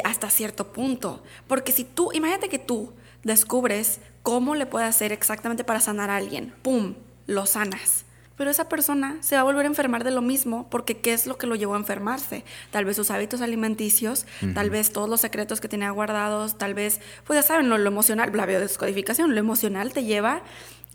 hasta 0.04 0.30
cierto 0.32 0.72
punto. 0.74 1.24
Porque 1.48 1.72
si 1.72 1.84
tú, 1.84 2.12
imagínate 2.12 2.50
que 2.50 2.60
tú 2.60 2.92
descubres 3.26 4.00
cómo 4.24 4.56
le 4.56 4.66
puedes 4.66 4.88
hacer 4.88 5.12
exactamente 5.12 5.66
para 5.66 5.82
sanar 5.82 6.10
a 6.10 6.16
alguien. 6.16 6.54
¡Pum! 6.62 6.96
Lo 7.28 7.46
sanas 7.46 8.06
pero 8.38 8.50
esa 8.50 8.68
persona 8.68 9.18
se 9.22 9.36
va 9.36 9.42
a 9.42 9.44
volver 9.46 9.66
a 9.66 9.70
enfermar 9.70 10.04
de 10.04 10.12
lo 10.12 10.22
mismo 10.22 10.68
porque 10.70 10.98
¿qué 10.98 11.14
es 11.14 11.26
lo 11.26 11.38
que 11.38 11.48
lo 11.48 11.56
llevó 11.56 11.76
a 11.76 11.78
enfermarse? 11.78 12.44
Tal 12.72 12.86
vez 12.86 12.98
sus 12.98 13.12
hábitos 13.12 13.42
alimenticios, 13.42 14.26
tal 14.54 14.70
vez 14.70 14.92
todos 14.92 15.10
los 15.10 15.22
secretos 15.22 15.62
que 15.62 15.68
tenía 15.68 15.90
guardados, 15.92 16.58
tal 16.58 16.74
vez, 16.74 17.00
pues 17.26 17.38
ya 17.38 17.44
saben, 17.44 17.70
lo, 17.70 17.76
emocional, 17.78 18.32
la 18.34 18.46
biodescodificación, 18.46 19.34
lo 19.34 19.40
emocional 19.40 19.94
te 19.94 20.04
lleva 20.04 20.42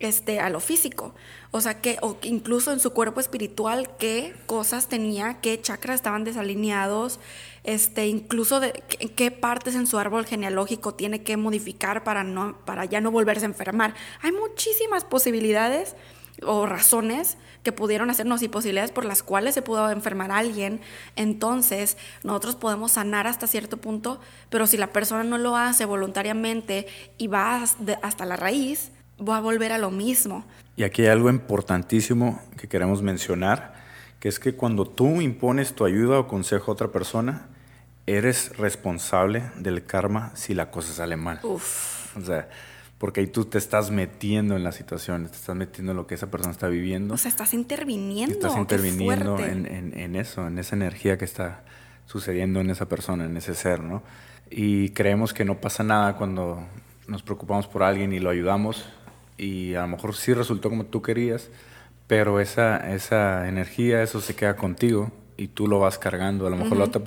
este, 0.01 0.41
a 0.41 0.51
lo 0.51 0.61
físico. 0.61 1.15
O 1.51 1.61
sea, 1.61 1.81
que 1.81 1.99
o 2.03 2.19
incluso 2.23 2.73
en 2.73 2.81
su 2.81 2.93
cuerpo 2.93 3.21
espiritual, 3.21 3.91
qué 3.99 4.35
cosas 4.47 4.89
tenía, 4.89 5.41
qué 5.41 5.61
chakras 5.61 5.97
estaban 5.97 6.25
desalineados, 6.25 7.21
este, 7.65 8.07
incluso 8.07 8.61
de 8.61 8.73
qué 9.17 9.31
partes 9.31 9.75
en 9.75 9.87
su 9.87 9.99
árbol 9.99 10.27
genealógico 10.27 10.95
tiene 10.95 11.23
que 11.23 11.37
modificar 11.37 12.05
para, 12.05 12.25
para 12.65 12.85
ya 12.85 13.01
no 13.01 13.11
volverse 13.11 13.45
a 13.45 13.49
enfermar. 13.49 13.95
Hay 14.23 14.33
muchísimas 14.33 15.05
posibilidades 15.05 15.97
o 16.43 16.67
razones 16.67 17.37
que 17.63 17.73
pudieron 17.73 18.11
hacernos 18.11 18.43
y 18.43 18.49
posibilidades 18.49 18.93
por 18.93 19.05
las 19.05 19.23
cuales 19.23 19.55
se 19.55 19.63
pudo 19.63 19.91
enfermar 19.91 20.31
a 20.31 20.39
alguien, 20.39 20.81
entonces 21.17 21.99
nosotros 22.25 22.57
podemos 22.57 22.93
sanar 22.93 23.27
hasta 23.27 23.47
cierto 23.47 23.77
punto, 23.77 24.21
pero 24.49 24.67
si 24.67 24.77
la 24.77 24.89
persona 24.89 25.25
no 25.25 25.39
lo 25.39 25.57
hace 25.57 25.85
voluntariamente 25.85 26.87
y 27.19 27.27
va 27.27 27.63
hasta 28.03 28.25
la 28.25 28.37
raíz, 28.37 28.93
va 29.21 29.37
a 29.37 29.41
volver 29.41 29.73
a 29.73 29.79
lo 29.79 29.91
mismo. 29.91 30.45
Y 30.77 30.85
aquí 30.85 31.03
hay 31.03 31.09
algo 31.09 31.29
importantísimo 31.29 32.41
que 32.57 32.69
queremos 32.69 33.03
mencionar, 33.03 33.75
que 34.21 34.29
es 34.29 34.39
que 34.39 34.55
cuando 34.55 34.87
tú 34.87 35.21
impones 35.21 35.75
tu 35.75 35.85
ayuda 35.85 36.19
o 36.21 36.29
consejo 36.29 36.71
a 36.71 36.75
otra 36.75 36.89
persona, 36.89 37.49
eres 38.07 38.57
responsable 38.57 39.51
del 39.59 39.85
karma 39.85 40.31
si 40.35 40.55
la 40.55 40.71
cosa 40.71 40.93
sale 40.93 41.17
mal. 41.17 41.41
Uf. 41.43 42.17
O 42.17 42.21
sea, 42.21 42.49
porque 42.99 43.21
ahí 43.21 43.29
tú 43.29 43.47
te 43.47 43.57
estás 43.57 43.91
metiendo 43.91 44.57
en 44.57 44.63
la 44.63 44.73
situación, 44.73 45.27
te 45.27 45.37
estás 45.37 45.57
metiendo 45.57 45.93
en 45.93 45.97
lo 45.97 46.07
que 46.07 46.17
esa 46.17 46.31
persona 46.31 46.53
está 46.53 46.69
viviendo. 46.69 47.15
O 47.15 47.17
sea, 47.17 47.31
estás 47.31 47.55
interviniendo. 47.55 48.35
Estás 48.35 48.59
interviniendo 48.59 49.39
en, 49.39 50.17
eso, 50.17 50.47
en 50.47 50.59
esa 50.59 50.77
energía 50.77 51.17
que 51.17 51.25
está 51.25 51.63
sucediendo 52.05 52.61
en 52.61 52.69
esa 52.69 52.89
persona, 52.89 53.25
en 53.25 53.39
ese 53.39 53.55
ser, 53.55 53.81
¿no? 53.81 54.03
Y 54.51 54.91
creemos 54.91 55.33
que 55.33 55.47
no 55.47 55.61
pasa 55.61 55.83
nada 55.83 56.17
cuando 56.17 56.63
nos 57.07 57.23
preocupamos 57.23 57.69
por 57.69 57.85
alguien 57.85 58.13
y 58.13 58.19
lo 58.19 58.29
ayudamos 58.29 58.85
y 59.39 59.75
a 59.77 59.83
lo 59.83 59.89
mejor 59.89 60.15
sí 60.15 60.35
resultó 60.35 60.69
como 60.69 60.85
tú 60.85 61.01
querías, 61.01 61.49
pero 62.11 62.41
esa, 62.41 62.93
esa 62.93 63.47
energía, 63.47 64.03
eso 64.03 64.21
se 64.21 64.35
queda 64.35 64.57
contigo 64.57 65.13
y 65.37 65.47
tú 65.47 65.69
lo 65.69 65.79
vas 65.79 65.97
cargando. 65.97 66.45
A 66.49 66.51
lo 66.51 66.57
mejor 66.57 66.77
la 66.77 66.85
otra 66.87 67.03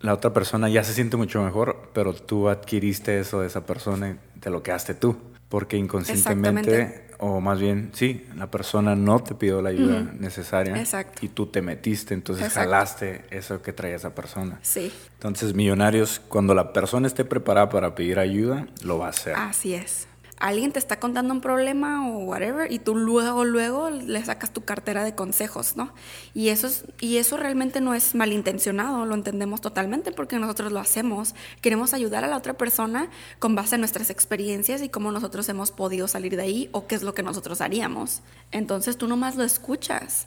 la 0.00 0.14
otra 0.14 0.32
persona 0.32 0.70
ya 0.70 0.82
se 0.84 0.94
siente 0.94 1.18
mucho 1.18 1.42
mejor, 1.42 1.90
pero 1.92 2.14
tú 2.14 2.48
adquiriste 2.48 3.20
eso 3.20 3.42
de 3.42 3.48
esa 3.48 3.66
persona 3.66 4.08
y 4.08 4.40
te 4.40 4.48
lo 4.48 4.62
quedaste 4.62 4.94
tú. 4.94 5.18
Porque 5.50 5.76
inconscientemente, 5.76 7.08
o 7.18 7.42
más 7.42 7.60
bien, 7.60 7.90
sí, 7.92 8.26
la 8.36 8.50
persona 8.50 8.96
no 8.96 9.18
te 9.20 9.34
pidió 9.34 9.60
la 9.60 9.68
ayuda 9.68 10.10
necesaria 10.18 10.82
y 11.20 11.28
tú 11.28 11.48
te 11.48 11.60
metiste, 11.60 12.14
entonces 12.14 12.54
jalaste 12.54 13.26
eso 13.30 13.60
que 13.60 13.74
traía 13.74 13.96
esa 13.96 14.14
persona. 14.14 14.58
Sí. 14.62 14.90
Entonces, 15.12 15.52
millonarios, 15.52 16.22
cuando 16.26 16.54
la 16.54 16.72
persona 16.72 17.06
esté 17.06 17.26
preparada 17.26 17.68
para 17.68 17.94
pedir 17.94 18.18
ayuda, 18.18 18.66
lo 18.82 18.96
va 18.96 19.08
a 19.08 19.10
hacer. 19.10 19.34
Así 19.36 19.74
es 19.74 20.05
alguien 20.38 20.72
te 20.72 20.78
está 20.78 20.98
contando 20.98 21.32
un 21.32 21.40
problema 21.40 22.08
o 22.08 22.18
whatever 22.18 22.70
y 22.70 22.78
tú 22.78 22.94
luego 22.94 23.44
luego 23.44 23.90
le 23.90 24.24
sacas 24.24 24.52
tu 24.52 24.64
cartera 24.64 25.04
de 25.04 25.14
consejos, 25.14 25.76
¿no? 25.76 25.94
Y 26.34 26.48
eso 26.48 26.66
es 26.66 26.84
y 27.00 27.16
eso 27.16 27.36
realmente 27.36 27.80
no 27.80 27.94
es 27.94 28.14
malintencionado, 28.14 29.06
lo 29.06 29.14
entendemos 29.14 29.60
totalmente 29.60 30.12
porque 30.12 30.38
nosotros 30.38 30.72
lo 30.72 30.80
hacemos. 30.80 31.34
Queremos 31.60 31.94
ayudar 31.94 32.24
a 32.24 32.28
la 32.28 32.36
otra 32.36 32.54
persona 32.54 33.08
con 33.38 33.54
base 33.54 33.76
en 33.76 33.80
nuestras 33.80 34.10
experiencias 34.10 34.82
y 34.82 34.88
cómo 34.88 35.12
nosotros 35.12 35.48
hemos 35.48 35.72
podido 35.72 36.08
salir 36.08 36.36
de 36.36 36.42
ahí 36.42 36.68
o 36.72 36.86
qué 36.86 36.94
es 36.94 37.02
lo 37.02 37.14
que 37.14 37.22
nosotros 37.22 37.60
haríamos. 37.60 38.22
Entonces 38.52 38.96
tú 38.98 39.08
nomás 39.08 39.36
lo 39.36 39.44
escuchas. 39.44 40.26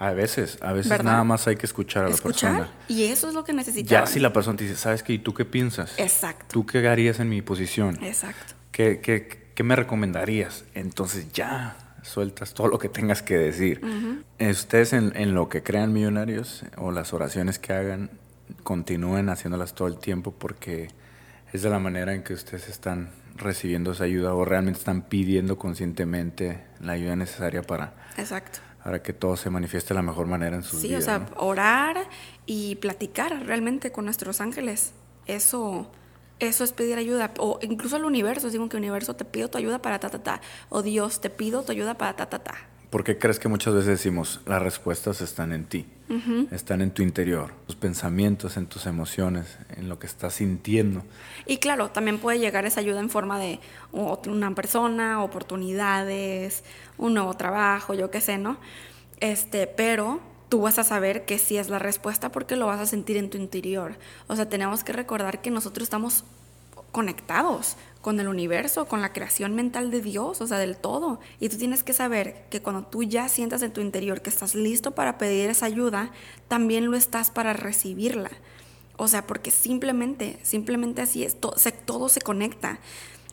A 0.00 0.12
veces, 0.12 0.58
a 0.62 0.72
veces 0.72 1.02
nada 1.02 1.24
más 1.24 1.48
hay 1.48 1.56
que 1.56 1.66
escuchar 1.66 2.04
a 2.04 2.08
la 2.08 2.16
persona. 2.16 2.70
Y 2.86 3.04
eso 3.04 3.26
es 3.26 3.34
lo 3.34 3.42
que 3.42 3.52
necesitamos. 3.52 3.90
Ya 3.90 4.06
si 4.06 4.20
la 4.20 4.32
persona 4.32 4.56
te 4.56 4.62
dice, 4.62 4.76
¿sabes 4.76 5.02
qué? 5.02 5.14
¿Y 5.14 5.18
tú 5.18 5.34
qué 5.34 5.44
piensas? 5.44 5.92
Exacto. 5.98 6.46
¿Tú 6.50 6.64
qué 6.64 6.86
harías 6.86 7.18
en 7.18 7.28
mi 7.28 7.42
posición? 7.42 7.98
Exacto. 8.00 8.54
¿Qué, 8.70 9.00
qué, 9.00 9.47
¿qué 9.58 9.64
me 9.64 9.74
recomendarías? 9.74 10.64
Entonces 10.74 11.32
ya 11.32 11.76
sueltas 12.02 12.54
todo 12.54 12.68
lo 12.68 12.78
que 12.78 12.88
tengas 12.88 13.22
que 13.22 13.36
decir. 13.36 13.80
Ustedes 14.38 14.92
en, 14.92 15.34
lo 15.34 15.48
que 15.48 15.64
crean 15.64 15.92
millonarios 15.92 16.62
o 16.76 16.92
las 16.92 17.12
oraciones 17.12 17.58
que 17.58 17.72
hagan, 17.72 18.08
continúen 18.62 19.28
haciéndolas 19.30 19.74
todo 19.74 19.88
el 19.88 19.98
tiempo 19.98 20.30
porque 20.30 20.90
es 21.52 21.62
de 21.62 21.70
la 21.70 21.80
manera 21.80 22.14
en 22.14 22.22
que 22.22 22.34
ustedes 22.34 22.68
están 22.68 23.10
recibiendo 23.34 23.90
esa 23.90 24.04
ayuda 24.04 24.32
o 24.32 24.44
realmente 24.44 24.78
están 24.78 25.02
pidiendo 25.02 25.58
conscientemente 25.58 26.62
la 26.78 26.92
ayuda 26.92 27.16
necesaria 27.16 27.62
para, 27.62 27.94
Exacto. 28.16 28.60
para 28.84 29.02
que 29.02 29.12
todo 29.12 29.36
se 29.36 29.50
manifieste 29.50 29.88
de 29.88 29.96
la 29.96 30.02
mejor 30.02 30.28
manera 30.28 30.54
en 30.54 30.62
sus 30.62 30.80
vidas. 30.82 31.02
Sí, 31.04 31.10
o 31.10 31.16
sea, 31.18 31.26
orar 31.36 31.96
y 32.46 32.76
platicar 32.76 33.44
realmente 33.44 33.90
con 33.90 34.04
nuestros 34.04 34.40
ángeles. 34.40 34.92
Eso 35.26 35.90
eso 36.40 36.64
es 36.64 36.72
pedir 36.72 36.98
ayuda. 36.98 37.32
O 37.38 37.58
incluso 37.62 37.96
al 37.96 38.04
universo, 38.04 38.50
digo 38.50 38.68
que 38.68 38.76
universo 38.76 39.14
te 39.14 39.24
pido 39.24 39.48
tu 39.48 39.58
ayuda 39.58 39.80
para 39.80 39.98
ta, 39.98 40.10
ta, 40.10 40.22
ta. 40.22 40.40
O 40.68 40.82
Dios, 40.82 41.20
te 41.20 41.30
pido 41.30 41.62
tu 41.62 41.72
ayuda 41.72 41.94
para 41.94 42.14
ta, 42.14 42.26
ta, 42.26 42.38
ta. 42.38 42.54
¿Por 42.90 43.04
qué 43.04 43.18
crees 43.18 43.38
que 43.38 43.48
muchas 43.48 43.74
veces 43.74 43.88
decimos, 43.88 44.40
las 44.46 44.62
respuestas 44.62 45.20
están 45.20 45.52
en 45.52 45.66
ti? 45.66 45.86
Están 46.50 46.80
en 46.80 46.90
tu 46.90 47.02
interior, 47.02 47.52
tus 47.66 47.76
pensamientos, 47.76 48.56
en 48.56 48.66
tus 48.66 48.86
emociones, 48.86 49.58
en 49.76 49.90
lo 49.90 49.98
que 49.98 50.06
estás 50.06 50.32
sintiendo. 50.32 51.02
Y 51.44 51.58
claro, 51.58 51.90
también 51.90 52.18
puede 52.18 52.38
llegar 52.38 52.64
esa 52.64 52.80
ayuda 52.80 53.00
en 53.00 53.10
forma 53.10 53.38
de 53.38 53.60
una 53.92 54.54
persona, 54.54 55.22
oportunidades, 55.22 56.64
un 56.96 57.12
nuevo 57.12 57.34
trabajo, 57.34 57.92
yo 57.92 58.10
qué 58.10 58.22
sé, 58.22 58.38
¿no? 58.38 58.56
Este, 59.20 59.66
pero 59.66 60.20
tú 60.48 60.62
vas 60.62 60.78
a 60.78 60.84
saber 60.84 61.24
que 61.24 61.38
sí 61.38 61.56
es 61.58 61.68
la 61.68 61.78
respuesta 61.78 62.30
porque 62.30 62.56
lo 62.56 62.66
vas 62.66 62.80
a 62.80 62.86
sentir 62.86 63.16
en 63.16 63.30
tu 63.30 63.36
interior. 63.36 63.96
O 64.26 64.36
sea, 64.36 64.48
tenemos 64.48 64.84
que 64.84 64.92
recordar 64.92 65.40
que 65.42 65.50
nosotros 65.50 65.84
estamos 65.84 66.24
conectados 66.92 67.76
con 68.00 68.18
el 68.20 68.28
universo, 68.28 68.86
con 68.86 69.02
la 69.02 69.12
creación 69.12 69.54
mental 69.54 69.90
de 69.90 70.00
Dios, 70.00 70.40
o 70.40 70.46
sea, 70.46 70.58
del 70.58 70.76
todo. 70.76 71.20
Y 71.40 71.48
tú 71.48 71.58
tienes 71.58 71.82
que 71.82 71.92
saber 71.92 72.46
que 72.50 72.62
cuando 72.62 72.84
tú 72.84 73.02
ya 73.02 73.28
sientas 73.28 73.62
en 73.62 73.72
tu 73.72 73.80
interior 73.80 74.22
que 74.22 74.30
estás 74.30 74.54
listo 74.54 74.92
para 74.92 75.18
pedir 75.18 75.50
esa 75.50 75.66
ayuda, 75.66 76.10
también 76.48 76.90
lo 76.90 76.96
estás 76.96 77.30
para 77.30 77.52
recibirla. 77.52 78.30
O 78.96 79.08
sea, 79.08 79.26
porque 79.26 79.50
simplemente, 79.50 80.38
simplemente 80.42 81.02
así 81.02 81.24
es, 81.24 81.38
todo 81.38 81.58
se, 81.58 81.72
todo 81.72 82.08
se 82.08 82.20
conecta. 82.20 82.78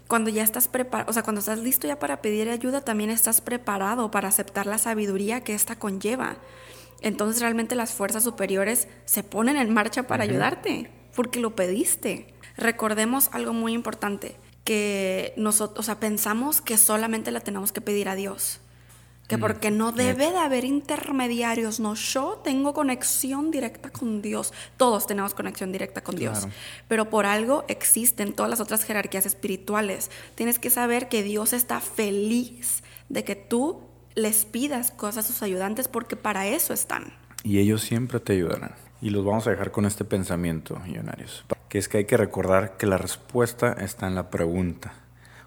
Cuando 0.08 0.30
ya 0.30 0.44
estás 0.44 0.68
preparado, 0.68 1.10
o 1.10 1.14
sea, 1.14 1.24
cuando 1.24 1.40
estás 1.40 1.60
listo 1.60 1.88
ya 1.88 1.98
para 1.98 2.22
pedir 2.22 2.50
ayuda, 2.50 2.82
también 2.82 3.10
estás 3.10 3.42
preparado 3.42 4.12
para 4.12 4.28
aceptar 4.28 4.68
la 4.68 4.78
sabiduría 4.78 5.42
que 5.42 5.56
esta 5.56 5.80
conlleva 5.80 6.38
entonces 7.06 7.40
realmente 7.40 7.76
las 7.76 7.94
fuerzas 7.94 8.24
superiores 8.24 8.88
se 9.06 9.22
ponen 9.22 9.58
en 9.58 9.72
marcha 9.72 10.08
para 10.08 10.24
ayudarte, 10.24 10.90
porque 11.16 11.40
lo 11.40 11.56
pediste. 11.56 12.34
Recordemos 12.58 13.30
algo 13.32 13.54
muy 13.54 13.74
importante, 13.74 14.38
que 14.64 15.32
nosotros, 15.38 15.80
o 15.80 15.84
sea, 15.84 16.00
pensamos 16.00 16.62
que 16.62 16.80
solamente 16.80 17.30
la 17.30 17.42
tenemos 17.42 17.72
que 17.72 17.80
pedir 17.80 18.10
a 18.10 18.16
Dios. 18.16 18.60
Que 19.28 19.38
mm, 19.38 19.40
porque 19.40 19.70
no 19.70 19.92
debe 19.92 20.32
de 20.32 20.38
haber 20.40 20.66
intermediarios, 20.66 21.80
no, 21.80 21.94
yo 21.94 22.42
tengo 22.44 22.74
conexión 22.74 23.52
directa 23.52 23.92
con 23.92 24.24
Dios, 24.24 24.52
todos 24.78 25.06
tenemos 25.06 25.36
conexión 25.36 25.72
directa 25.72 26.02
con 26.02 26.16
Dios, 26.16 26.48
pero 26.88 27.12
por 27.12 27.28
algo 27.28 27.66
existen 27.68 28.34
todas 28.34 28.50
las 28.50 28.60
otras 28.60 28.84
jerarquías 28.84 29.28
espirituales. 29.28 30.10
Tienes 30.34 30.58
que 30.58 30.72
saber 30.72 31.08
que 31.08 31.22
Dios 31.22 31.54
está 31.54 31.80
feliz 31.82 32.82
de 33.10 33.24
que 33.24 33.36
tú 33.36 33.82
les 34.16 34.46
pidas 34.46 34.92
cosas 34.92 35.26
a 35.26 35.28
sus 35.28 35.44
ayudantes 35.44 35.88
porque 35.88 36.16
para 36.16 36.48
eso 36.48 36.74
están. 36.74 37.14
Y 37.44 37.60
ellos 37.60 37.82
siempre 37.82 38.20
te 38.20 38.34
ayudarán. 38.34 38.74
Y 39.02 39.10
los 39.10 39.24
vamos 39.24 39.46
a 39.46 39.52
dejar 39.52 39.72
con 39.72 39.86
este 39.86 40.06
pensamiento, 40.06 40.80
millonarios, 40.80 41.46
que 41.70 41.78
es 41.78 41.88
que 41.88 42.00
hay 42.00 42.06
que 42.06 42.18
recordar 42.18 42.78
que 42.78 42.88
la 42.88 42.98
respuesta 42.98 43.74
está 43.74 44.08
en 44.08 44.16
la 44.16 44.30
pregunta. 44.30 44.94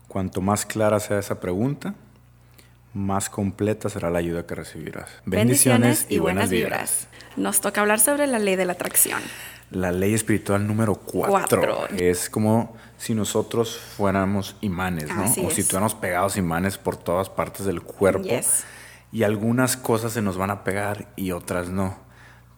Cuanto 0.07 0.41
más 0.41 0.65
clara 0.65 1.01
sea 1.01 1.19
esa 1.19 1.41
pregunta, 1.41 1.95
más 2.95 3.31
completa 3.31 3.89
será 3.89 4.11
la 4.11 4.19
ayuda 4.19 4.47
que 4.47 4.55
recibirás. 4.55 5.11
Bendiciones, 5.25 6.07
y, 6.09 6.19
buenas 6.19 6.51
vibras. 6.51 7.09
Nos 7.37 7.61
toca 7.61 7.81
hablar 7.81 8.01
sobre 8.01 8.27
la 8.27 8.39
ley 8.39 8.57
de 8.57 8.65
la 8.65 8.75
atracción. 8.75 9.21
La 9.71 9.93
ley 9.93 10.15
espiritual 10.15 10.67
número 10.67 10.95
cuatro. 10.95 11.87
Es 11.97 12.31
como 12.31 12.77
si 12.97 13.15
nosotros 13.15 13.77
fuéramos 13.77 14.57
imanes, 14.61 15.09
¿no? 15.09 15.25
o 15.25 15.51
si 15.51 15.63
tuviéramos 15.63 15.95
pegados 15.95 16.37
imanes 16.37 16.79
por 16.79 16.97
todas 16.97 17.29
partes 17.29 17.67
del 17.67 17.83
cuerpo. 17.83 18.29
Y 19.13 19.23
algunas 19.23 19.77
cosas 19.77 20.13
se 20.13 20.23
nos 20.23 20.37
van 20.37 20.51
a 20.51 20.65
pegar 20.65 21.09
y 21.17 21.33
otras 21.33 21.69
no. 21.69 21.97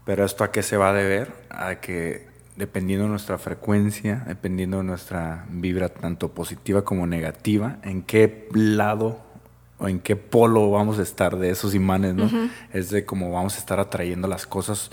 Pero 0.04 0.24
esto 0.24 0.44
a 0.44 0.50
qué 0.50 0.62
se 0.62 0.76
va 0.76 0.90
a 0.90 0.92
deber? 0.92 1.32
A 1.50 1.76
que 1.76 2.28
dependiendo 2.56 3.04
de 3.04 3.10
nuestra 3.10 3.38
frecuencia, 3.38 4.24
dependiendo 4.26 4.78
de 4.78 4.84
nuestra 4.84 5.46
vibra 5.48 5.88
tanto 5.88 6.32
positiva 6.32 6.84
como 6.84 7.06
negativa, 7.06 7.78
en 7.82 8.02
qué 8.02 8.48
lado 8.52 9.20
o 9.78 9.88
en 9.88 9.98
qué 9.98 10.14
polo 10.14 10.70
vamos 10.70 10.98
a 10.98 11.02
estar 11.02 11.38
de 11.38 11.50
esos 11.50 11.74
imanes, 11.74 12.14
¿no? 12.14 12.28
Es 12.72 12.90
de 12.90 13.04
cómo 13.04 13.32
vamos 13.32 13.56
a 13.56 13.58
estar 13.58 13.80
atrayendo 13.80 14.28
las 14.28 14.46
cosas, 14.46 14.90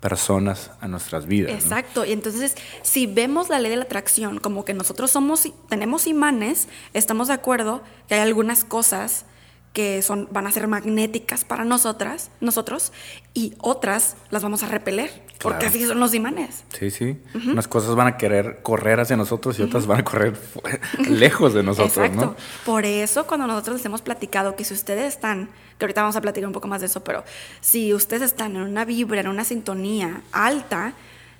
personas 0.00 0.70
a 0.80 0.88
nuestras 0.88 1.26
vidas. 1.26 1.52
Exacto, 1.52 2.04
y 2.04 2.12
entonces 2.12 2.54
si 2.82 3.06
vemos 3.06 3.48
la 3.48 3.58
ley 3.58 3.70
de 3.70 3.76
la 3.76 3.84
atracción 3.84 4.38
como 4.38 4.64
que 4.64 4.74
nosotros 4.74 5.10
somos, 5.10 5.48
tenemos 5.68 6.06
imanes, 6.06 6.68
estamos 6.92 7.28
de 7.28 7.34
acuerdo 7.34 7.82
que 8.08 8.14
hay 8.14 8.20
algunas 8.20 8.64
cosas 8.64 9.24
que 9.72 10.00
son, 10.00 10.28
van 10.30 10.46
a 10.46 10.52
ser 10.52 10.68
magnéticas 10.68 11.44
para 11.44 11.64
nosotras, 11.64 12.30
nosotros, 12.40 12.92
y 13.34 13.54
otras 13.58 14.16
las 14.30 14.42
vamos 14.42 14.62
a 14.62 14.68
repeler, 14.68 15.25
porque 15.40 15.66
así 15.66 15.84
son 15.84 16.00
los 16.00 16.14
imanes. 16.14 16.64
Sí, 16.78 16.90
sí. 16.90 17.18
Unas 17.46 17.68
cosas 17.68 17.94
van 17.94 18.06
a 18.06 18.16
querer 18.16 18.60
correr 18.62 19.00
hacia 19.00 19.16
nosotros 19.16 19.58
y 19.58 19.62
otras 19.62 19.86
van 19.86 20.00
a 20.00 20.04
correr 20.04 20.36
lejos 21.08 21.54
de 21.54 21.62
nosotros, 21.62 21.96
Exacto. 21.96 22.36
Por 22.64 22.84
eso 22.84 23.26
cuando 23.26 23.46
nosotros 23.46 23.76
les 23.76 23.86
hemos 23.86 24.02
platicado 24.02 24.56
que 24.56 24.64
si 24.64 24.74
ustedes 24.74 25.14
están, 25.14 25.48
que 25.78 25.84
ahorita 25.84 26.02
vamos 26.02 26.16
a 26.16 26.20
platicar 26.20 26.46
un 26.46 26.52
poco 26.52 26.68
más 26.68 26.80
de 26.80 26.86
eso, 26.86 27.04
pero 27.04 27.24
si 27.60 27.92
ustedes 27.94 28.22
están 28.22 28.56
en 28.56 28.62
una 28.62 28.84
vibra, 28.84 29.20
en 29.20 29.28
una 29.28 29.44
sintonía 29.44 30.22
alta, 30.32 30.94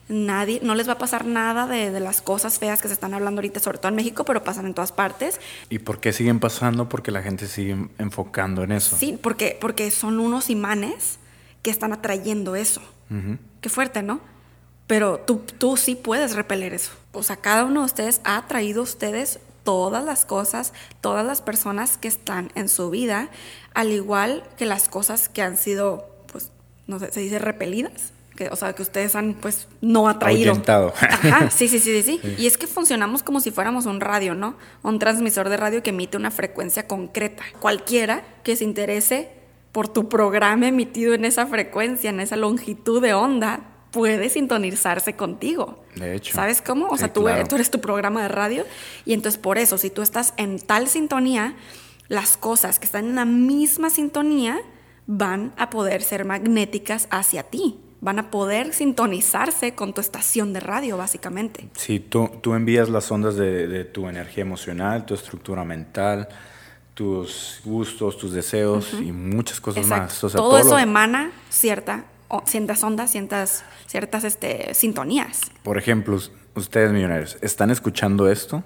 nadie, 0.08 0.60
no 0.62 0.74
les 0.74 0.88
va 0.88 0.92
a 0.92 0.98
pasar 0.98 1.24
nada 1.24 1.66
de, 1.66 1.98
las 2.00 2.20
cosas 2.20 2.58
feas 2.58 2.82
que 2.82 2.88
se 2.88 2.94
están 2.94 3.14
hablando 3.14 3.40
ahorita, 3.40 3.60
sobre 3.60 3.78
todo 3.78 3.88
en 3.88 3.96
México, 3.96 4.24
pero 4.24 4.42
pasan 4.44 4.66
en 4.66 4.74
todas 4.74 4.92
partes. 4.92 5.40
¿Y 5.70 5.78
por 5.78 6.00
qué 6.00 6.12
siguen 6.12 6.40
pasando? 6.40 6.88
Porque 6.88 7.10
la 7.10 7.22
gente 7.22 7.46
sigue 7.46 7.76
enfocando 7.98 8.62
en 8.62 8.72
eso. 8.72 8.96
Sí, 8.96 9.18
porque, 9.20 9.56
porque 9.60 9.90
son 9.90 10.20
unos 10.20 10.50
imanes 10.50 11.18
que 11.62 11.70
están 11.70 11.92
atrayendo 11.92 12.54
eso. 12.56 12.82
Qué 13.66 13.70
fuerte, 13.70 14.00
¿no? 14.00 14.20
Pero 14.86 15.18
tú, 15.18 15.42
tú 15.58 15.76
sí 15.76 15.96
puedes 15.96 16.36
repeler 16.36 16.72
eso. 16.72 16.92
O 17.10 17.24
sea, 17.24 17.34
cada 17.34 17.64
uno 17.64 17.80
de 17.80 17.86
ustedes 17.86 18.20
ha 18.22 18.36
atraído 18.36 18.82
a 18.82 18.84
ustedes 18.84 19.40
todas 19.64 20.04
las 20.04 20.24
cosas, 20.24 20.72
todas 21.00 21.26
las 21.26 21.42
personas 21.42 21.96
que 21.96 22.06
están 22.06 22.52
en 22.54 22.68
su 22.68 22.90
vida, 22.90 23.28
al 23.74 23.90
igual 23.90 24.44
que 24.56 24.66
las 24.66 24.88
cosas 24.88 25.28
que 25.28 25.42
han 25.42 25.56
sido, 25.56 26.08
pues, 26.30 26.52
no 26.86 27.00
sé, 27.00 27.10
se 27.10 27.18
dice 27.18 27.40
repelidas 27.40 28.12
que, 28.36 28.50
o 28.50 28.54
sea, 28.54 28.72
que 28.72 28.82
ustedes 28.82 29.16
han, 29.16 29.34
pues, 29.34 29.66
no 29.80 30.08
atraído. 30.08 30.52
Ajá, 30.96 31.50
sí, 31.50 31.66
sí, 31.66 31.80
sí, 31.80 32.04
sí, 32.04 32.20
Y 32.38 32.46
es 32.46 32.56
que 32.56 32.68
funcionamos 32.68 33.24
como 33.24 33.40
si 33.40 33.50
fuéramos 33.50 33.86
un 33.86 34.00
radio, 34.00 34.36
¿no? 34.36 34.56
Un 34.84 35.00
transmisor 35.00 35.48
de 35.48 35.56
radio 35.56 35.82
que 35.82 35.90
emite 35.90 36.16
una 36.16 36.30
frecuencia 36.30 36.86
concreta. 36.86 37.42
Cualquiera 37.58 38.22
que 38.44 38.54
se 38.54 38.62
interese 38.62 39.35
por 39.76 39.88
tu 39.88 40.08
programa 40.08 40.68
emitido 40.68 41.12
en 41.12 41.26
esa 41.26 41.44
frecuencia, 41.44 42.08
en 42.08 42.20
esa 42.20 42.36
longitud 42.36 43.02
de 43.02 43.12
onda, 43.12 43.60
puede 43.90 44.30
sintonizarse 44.30 45.16
contigo. 45.16 45.84
De 45.96 46.14
hecho. 46.14 46.32
¿Sabes 46.32 46.62
cómo? 46.62 46.86
O 46.86 46.96
sea, 46.96 47.12
tú, 47.12 47.26
tú 47.46 47.56
eres 47.56 47.70
tu 47.70 47.78
programa 47.82 48.22
de 48.22 48.28
radio 48.28 48.64
y 49.04 49.12
entonces 49.12 49.38
por 49.38 49.58
eso, 49.58 49.76
si 49.76 49.90
tú 49.90 50.00
estás 50.00 50.32
en 50.38 50.58
tal 50.60 50.88
sintonía, 50.88 51.56
las 52.08 52.38
cosas 52.38 52.78
que 52.78 52.86
están 52.86 53.04
en 53.04 53.16
la 53.16 53.26
misma 53.26 53.90
sintonía 53.90 54.56
van 55.06 55.52
a 55.58 55.68
poder 55.68 56.00
ser 56.00 56.24
magnéticas 56.24 57.06
hacia 57.10 57.42
ti 57.42 57.78
van 58.00 58.18
a 58.18 58.30
poder 58.30 58.72
sintonizarse 58.72 59.74
con 59.74 59.92
tu 59.92 60.00
estación 60.00 60.52
de 60.52 60.60
radio, 60.60 60.96
básicamente. 60.96 61.68
Sí, 61.74 61.98
tú, 61.98 62.30
tú 62.40 62.54
envías 62.54 62.88
las 62.88 63.10
ondas 63.10 63.36
de, 63.36 63.84
tu 63.84 64.08
energía 64.08 64.42
emocional, 64.42 65.04
tu 65.06 65.14
estructura 65.14 65.64
mental, 65.64 66.28
tus 66.96 67.60
gustos, 67.62 68.16
tus 68.16 68.32
deseos 68.32 68.94
y 68.94 69.12
muchas 69.12 69.60
cosas 69.60 69.86
más. 69.86 70.18
todo, 70.18 70.56
eso 70.56 70.78
emana 70.78 71.30
cierta, 71.50 72.06
ciertas 72.46 72.82
ondas, 72.82 73.10
ciertas, 73.10 73.64
ciertas 73.86 74.24
este, 74.24 74.72
sintonías. 74.72 75.42
Por 75.62 75.76
ejemplo, 75.76 76.18
ustedes 76.54 76.92
millonarios, 76.92 77.36
¿están 77.42 77.70
escuchando 77.70 78.30
esto? 78.30 78.64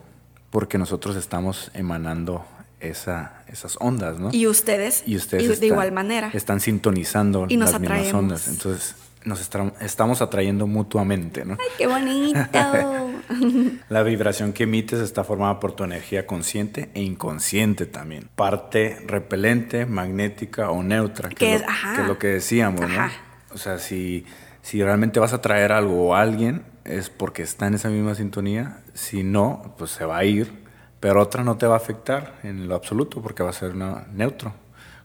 Porque 0.50 0.78
nosotros 0.78 1.16
estamos 1.16 1.72
emanando 1.74 2.44
esa, 2.78 3.42
esas 3.48 3.76
ondas, 3.80 4.20
¿no? 4.20 4.30
Y 4.30 4.46
ustedes, 4.46 5.02
y 5.06 5.16
ustedes 5.16 5.58
de 5.58 5.66
igual 5.66 5.90
manera. 5.90 6.30
Están 6.32 6.60
sintonizando 6.60 7.48
las 7.50 7.80
mismas 7.80 8.14
ondas. 8.14 8.46
Entonces, 8.46 8.94
nos 9.24 9.40
estamos 9.80 10.22
atrayendo 10.22 10.66
mutuamente, 10.66 11.44
¿no? 11.44 11.54
¡Ay, 11.60 11.68
qué 11.76 11.86
bonito! 11.86 12.40
la 13.88 14.02
vibración 14.02 14.52
que 14.52 14.64
emites 14.64 15.00
está 15.00 15.24
formada 15.24 15.60
por 15.60 15.72
tu 15.72 15.84
energía 15.84 16.26
consciente 16.26 16.90
e 16.94 17.02
inconsciente 17.02 17.86
también. 17.86 18.28
Parte 18.34 19.02
repelente, 19.06 19.86
magnética 19.86 20.70
o 20.70 20.82
neutra, 20.82 21.28
que, 21.28 21.56
es, 21.56 21.62
lo, 22.06 22.18
que 22.18 22.28
decíamos, 22.28 22.80
¿no? 22.80 23.10
O 23.52 23.58
sea, 23.58 23.78
si, 23.78 24.24
si 24.62 24.82
realmente 24.82 25.20
vas 25.20 25.32
a 25.32 25.40
traer 25.40 25.72
algo 25.72 26.08
o 26.08 26.14
alguien, 26.14 26.62
es 26.84 27.10
porque 27.10 27.42
está 27.42 27.66
en 27.66 27.74
esa 27.74 27.88
misma 27.88 28.14
sintonía. 28.14 28.82
Si 28.94 29.22
no, 29.22 29.74
pues 29.76 29.90
se 29.90 30.04
va 30.04 30.18
a 30.18 30.24
ir. 30.24 30.60
Pero 30.98 31.22
otra 31.22 31.44
no 31.44 31.56
te 31.56 31.66
va 31.66 31.74
a 31.74 31.78
afectar 31.78 32.38
en 32.42 32.68
lo 32.68 32.74
absoluto 32.74 33.22
porque 33.22 33.42
va 33.42 33.50
a 33.50 33.54
ser 33.54 33.74
neutro. 33.74 34.52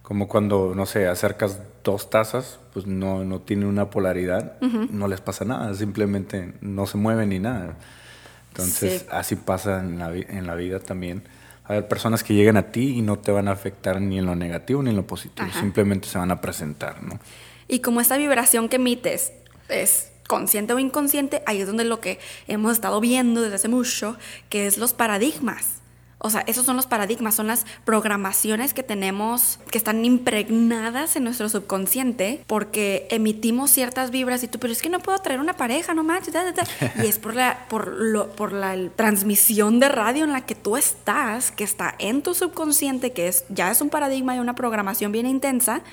Como 0.02 0.28
cuando, 0.28 0.74
no 0.76 0.86
sé, 0.86 1.08
acercas 1.08 1.62
dos 1.86 2.10
tazas, 2.10 2.60
pues 2.74 2.86
no, 2.86 3.24
no 3.24 3.40
tienen 3.40 3.68
una 3.68 3.90
polaridad, 3.90 4.60
no 4.60 5.08
les 5.08 5.22
pasa 5.22 5.46
nada, 5.46 5.74
simplemente 5.76 6.54
no 6.60 6.86
se 6.88 6.98
mueven 6.98 7.30
ni 7.30 7.40
nada. 7.40 7.78
Entonces, 8.50 9.06
así 9.10 9.38
pasa 9.38 9.80
en 9.80 10.00
la, 10.00 10.14
en 10.14 10.48
la 10.48 10.56
vida 10.56 10.80
también. 10.80 11.24
Hay 11.64 11.84
personas 11.84 12.24
que 12.24 12.34
llegan 12.34 12.58
a 12.58 12.72
ti 12.72 12.98
y 12.98 13.02
no 13.02 13.20
te 13.20 13.32
van 13.32 13.48
a 13.48 13.52
afectar 13.52 14.02
ni 14.02 14.20
en 14.20 14.26
lo 14.26 14.36
negativo 14.36 14.84
ni 14.84 14.90
en 14.90 14.96
lo 14.98 15.08
positivo, 15.08 15.48
simplemente 15.60 16.10
se 16.10 16.18
van 16.18 16.32
a 16.32 16.42
presentar, 16.42 17.02
¿no? 17.02 17.20
Y 17.68 17.80
como 17.80 18.02
esta 18.02 18.18
vibración 18.18 18.70
que 18.70 18.76
emites 18.76 19.32
es 19.70 20.12
consciente 20.28 20.74
o 20.74 20.80
inconsciente, 20.80 21.42
ahí 21.46 21.62
es 21.62 21.68
donde 21.68 21.86
lo 21.86 22.00
que 22.00 22.20
hemos 22.48 22.74
estado 22.74 23.00
viendo 23.00 23.42
desde 23.42 23.56
hace 23.56 23.68
mucho, 23.68 24.18
que 24.50 24.68
es 24.68 24.78
los 24.78 24.94
paradigmas. 24.94 25.75
O 26.26 26.32
sea, 26.32 26.42
esos 26.48 26.66
son 26.66 26.76
los 26.76 26.88
paradigmas, 26.88 27.36
son 27.36 27.46
las 27.46 27.68
programaciones 27.84 28.74
que 28.74 28.82
tenemos, 28.82 29.60
que 29.70 29.78
están 29.78 30.04
impregnadas 30.04 31.16
en 31.16 31.24
nuestro 31.24 31.50
subconsciente, 31.50 32.42
porque 32.48 33.08
emitimos 33.12 33.70
ciertas 33.70 34.10
vibras 34.10 34.42
y 34.42 34.48
tú, 34.48 34.58
pero 34.58 34.74
es 34.74 34.82
que 34.82 34.90
no 34.90 34.98
puedo 34.98 35.20
traer 35.20 35.40
una 35.40 35.54
pareja, 35.54 35.94
no 35.94 36.04
manches, 36.04 36.34
y 37.04 37.06
es 37.06 37.20
por 37.20 37.36
la, 37.36 37.68
por 37.70 37.90
lo, 37.90 38.30
por 38.32 38.54
la 38.54 38.76
transmisión 38.96 39.80
de 39.80 39.88
radio 39.88 40.24
en 40.24 40.32
la 40.32 40.48
que 40.48 40.56
tú 40.56 40.78
estás, 40.78 41.52
que 41.52 41.64
está 41.64 41.94
en 42.00 42.24
tu 42.24 42.34
subconsciente, 42.34 43.12
que 43.12 43.28
es, 43.28 43.46
ya 43.50 43.70
es 43.70 43.80
un 43.82 43.90
paradigma 43.90 44.36
y 44.36 44.40
una 44.40 44.56
programación 44.56 45.12
bien 45.12 45.28
intensa, 45.28 45.84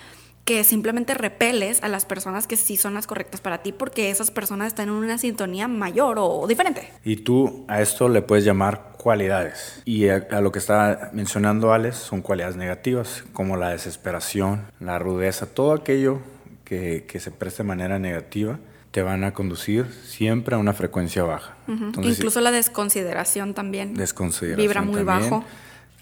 que 0.44 0.64
simplemente 0.64 1.14
repeles 1.14 1.82
a 1.82 1.88
las 1.88 2.04
personas 2.04 2.46
que 2.46 2.56
sí 2.56 2.76
son 2.76 2.94
las 2.94 3.06
correctas 3.06 3.40
para 3.40 3.58
ti 3.58 3.72
porque 3.72 4.10
esas 4.10 4.30
personas 4.30 4.68
están 4.68 4.88
en 4.88 4.94
una 4.94 5.18
sintonía 5.18 5.68
mayor 5.68 6.16
o 6.18 6.46
diferente. 6.48 6.90
Y 7.04 7.16
tú 7.16 7.64
a 7.68 7.80
esto 7.80 8.08
le 8.08 8.22
puedes 8.22 8.44
llamar 8.44 8.91
cualidades. 9.02 9.82
Y 9.84 10.08
a, 10.08 10.40
lo 10.40 10.52
que 10.52 10.60
está 10.60 11.10
mencionando 11.12 11.72
Alex 11.72 11.96
son 11.96 12.22
cualidades 12.22 12.56
negativas, 12.56 13.24
como 13.32 13.56
la 13.56 13.70
desesperación, 13.70 14.62
la 14.78 14.98
rudeza, 14.98 15.46
todo 15.46 15.72
aquello 15.72 16.20
que, 16.64 17.04
que 17.08 17.18
se 17.18 17.32
preste 17.32 17.64
de 17.64 17.68
manera 17.68 17.98
negativa 17.98 18.58
te 18.92 19.02
van 19.02 19.24
a 19.24 19.32
conducir 19.32 19.86
siempre 20.04 20.54
a 20.54 20.58
una 20.58 20.74
frecuencia 20.74 21.24
baja. 21.24 21.56
Incluso 21.66 22.40
la 22.40 22.52
desconsideración 22.52 23.54
también. 23.54 23.94
Desconsideración. 23.94 24.68
Vibra 24.68 24.82
muy 24.82 25.02
bajo. 25.02 25.44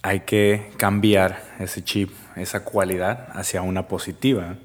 Hay 0.02 0.20
que 0.20 0.72
cambiar 0.76 1.40
ese 1.60 1.84
chip, 1.84 2.10
esa 2.34 2.64
cualidad 2.64 3.28
hacia 3.32 3.62
una 3.62 3.86
positiva, 3.86 4.56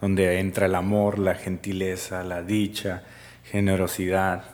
donde 0.00 0.38
entra 0.38 0.66
el 0.66 0.76
amor, 0.76 1.18
la 1.18 1.34
gentileza, 1.34 2.22
la 2.22 2.42
dicha, 2.42 3.02
generosidad, 3.50 4.44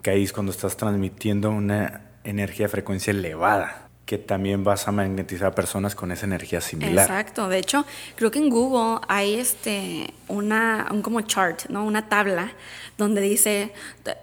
que 0.00 0.10
ahí 0.10 0.22
es 0.22 0.32
cuando 0.32 0.52
estás 0.52 0.76
transmitiendo 0.76 1.50
una 1.50 2.02
energía 2.28 2.66
de 2.66 2.70
frecuencia 2.70 3.10
elevada 3.12 3.86
que 4.06 4.18
también 4.18 4.62
vas 4.62 4.86
a 4.86 4.92
magnetizar 4.92 5.48
a 5.48 5.54
personas 5.54 5.96
con 5.96 6.12
esa 6.12 6.26
energía 6.26 6.60
similar. 6.60 7.06
Exacto. 7.06 7.48
De 7.48 7.58
hecho, 7.58 7.84
creo 8.14 8.30
que 8.30 8.38
en 8.38 8.48
Google 8.48 9.00
hay 9.08 9.34
este 9.34 10.14
una 10.28 10.86
un 10.92 11.02
como 11.02 11.20
chart, 11.22 11.64
¿no? 11.68 11.84
Una 11.84 12.08
tabla 12.08 12.52
donde 12.96 13.20
dice 13.20 13.72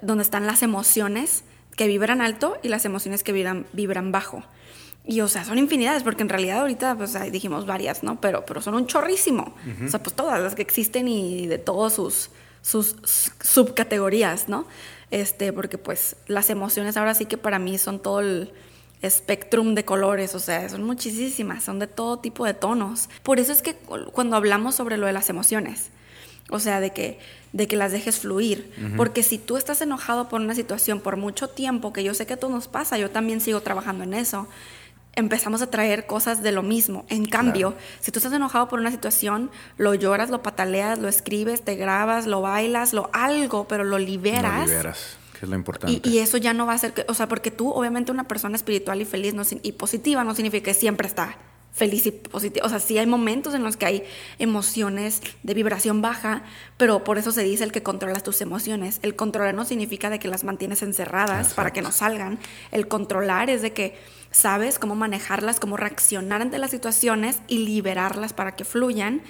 donde 0.02 0.24
están 0.24 0.48
las 0.48 0.64
emociones 0.64 1.44
que 1.76 1.88
vibran 1.88 2.22
alto 2.22 2.58
y 2.64 2.70
las 2.70 2.86
emociones 2.86 3.24
que 3.24 3.34
vibran, 3.34 3.66
vibran 3.74 4.12
bajo. 4.14 4.44
Y 5.06 5.20
o 5.20 5.28
sea, 5.28 5.44
son 5.44 5.58
infinidades, 5.58 6.04
porque 6.04 6.24
en 6.24 6.30
realidad 6.30 6.60
ahorita 6.62 6.96
pues 6.96 7.18
dijimos 7.30 7.66
varias, 7.66 8.04
¿no? 8.04 8.22
Pero, 8.22 8.46
pero 8.46 8.62
son 8.62 8.76
un 8.76 8.88
chorrísimo. 8.88 9.54
O 9.86 9.90
sea, 9.90 10.02
pues 10.02 10.16
todas 10.16 10.42
las 10.42 10.56
que 10.56 10.62
existen 10.62 11.10
y 11.10 11.48
de 11.48 11.58
todos 11.58 11.94
sus, 11.94 12.30
sus 12.62 12.96
subcategorías, 13.42 14.48
¿no? 14.48 14.66
Este, 15.14 15.54
porque 15.54 15.78
pues 15.78 16.16
las 16.28 16.50
emociones 16.50 16.98
ahora 16.98 17.14
sí 17.14 17.26
que 17.28 17.38
para 17.38 17.60
mí 17.60 17.78
son 17.78 18.02
todo 18.02 18.20
el, 18.20 18.52
espectrum 19.04 19.76
de 19.76 19.84
colores, 19.84 20.34
o 20.34 20.40
sea, 20.40 20.68
son 20.70 20.84
muchísimas, 20.84 21.66
son 21.66 21.78
de 21.78 21.88
todo 21.88 22.20
tipo 22.20 22.46
de 22.46 22.54
tonos. 22.54 23.10
Por 23.22 23.38
eso 23.38 23.52
es 23.52 23.62
que 23.62 23.76
cuando 23.76 24.38
hablamos 24.38 24.76
sobre 24.76 24.96
lo 24.96 25.06
de 25.06 25.12
las 25.12 25.30
emociones, 25.30 25.90
o 26.50 26.58
sea, 26.58 26.80
de 26.80 26.92
que, 26.92 27.20
de 27.52 27.68
que 27.68 27.76
las 27.76 27.92
dejes 27.92 28.20
fluir. 28.20 28.72
Porque 28.96 29.22
si 29.22 29.38
tú 29.38 29.58
estás 29.58 29.82
enojado 29.82 30.30
por 30.30 30.40
una 30.40 30.56
situación 30.56 31.02
por 31.02 31.18
mucho 31.18 31.50
tiempo, 31.50 31.92
que 31.92 32.04
yo 32.06 32.14
sé 32.14 32.26
que 32.26 32.38
todo 32.38 32.50
nos 32.50 32.70
pasa, 32.70 32.98
yo 32.98 33.12
también 33.12 33.42
sigo 33.42 33.60
trabajando 33.60 34.06
en 34.06 34.14
eso, 34.14 34.48
empezamos 35.16 35.62
a 35.62 35.68
traer 35.68 36.06
cosas 36.06 36.42
de 36.42 36.52
lo 36.52 36.64
mismo. 36.64 37.06
En 37.10 37.26
cambio, 37.26 37.76
si 38.00 38.12
tú 38.12 38.20
estás 38.20 38.34
enojado 38.34 38.68
por 38.68 38.80
una 38.80 38.92
situación, 38.92 39.52
lo 39.78 39.94
lloras, 39.94 40.30
lo 40.30 40.42
pataleas, 40.42 41.00
lo 41.00 41.08
escribes, 41.08 41.64
te 41.64 41.76
grabas, 41.76 42.26
lo 42.26 42.42
bailas, 42.42 42.94
lo 42.94 43.10
algo, 43.14 43.68
pero 43.68 43.84
lo 43.84 44.00
liberas. 44.00 44.62
Lo 44.62 44.66
liberas, 44.66 45.18
que 45.40 45.46
es 45.46 45.50
lo 45.50 45.56
importante. 45.56 46.10
Y, 46.10 46.18
eso 46.20 46.38
ya 46.38 46.54
no 46.54 46.66
va 46.66 46.74
a 46.74 46.78
ser, 46.78 46.94
que, 46.94 47.06
o 47.08 47.14
sea, 47.14 47.28
porque 47.28 47.52
tú, 47.52 47.72
obviamente, 47.72 48.12
una 48.12 48.28
persona 48.28 48.56
espiritual 48.56 49.02
y 49.02 49.06
feliz 49.06 49.34
no, 49.34 49.44
y 49.62 49.72
positiva 49.74 50.24
no 50.24 50.34
significa 50.36 50.66
que 50.66 50.74
siempre 50.74 51.08
está 51.08 51.38
feliz 51.74 52.06
y 52.06 52.12
positiva. 52.12 52.66
O 52.66 52.70
sea, 52.70 52.80
sí 52.80 52.98
hay 52.98 53.08
momentos 53.08 53.54
en 53.56 53.64
los 53.64 53.78
que 53.78 53.86
hay 53.86 54.04
emociones 54.40 55.22
de 55.42 55.54
vibración 55.54 56.02
baja, 56.02 56.44
pero 56.78 57.04
por 57.04 57.18
eso 57.18 57.32
se 57.32 57.44
dice 57.44 57.64
el 57.64 57.72
que 57.72 57.84
controlas 57.84 58.24
tus 58.24 58.42
emociones. 58.42 59.00
El 59.02 59.16
controlar 59.16 59.56
no 59.56 59.66
significa 59.66 60.10
de 60.10 60.20
que 60.20 60.28
las 60.28 60.44
mantienes 60.44 60.84
encerradas 60.84 61.54
para 61.56 61.74
que 61.74 61.82
no 61.82 61.92
salgan. 61.92 62.40
El 62.72 62.88
controlar 62.88 63.50
es 63.50 63.62
de 63.64 63.74
que 63.74 63.98
sabes 64.34 64.80
cómo 64.80 64.96
manejarlas, 64.96 65.62
cómo 65.62 65.78
reaccionar 65.78 66.42
ante 66.42 66.58
las 66.58 66.72
situaciones 66.72 67.40
y 67.48 67.60
liberarlas 67.60 68.34
para 68.34 68.56
que 68.58 68.66
fluyan. 68.66 69.22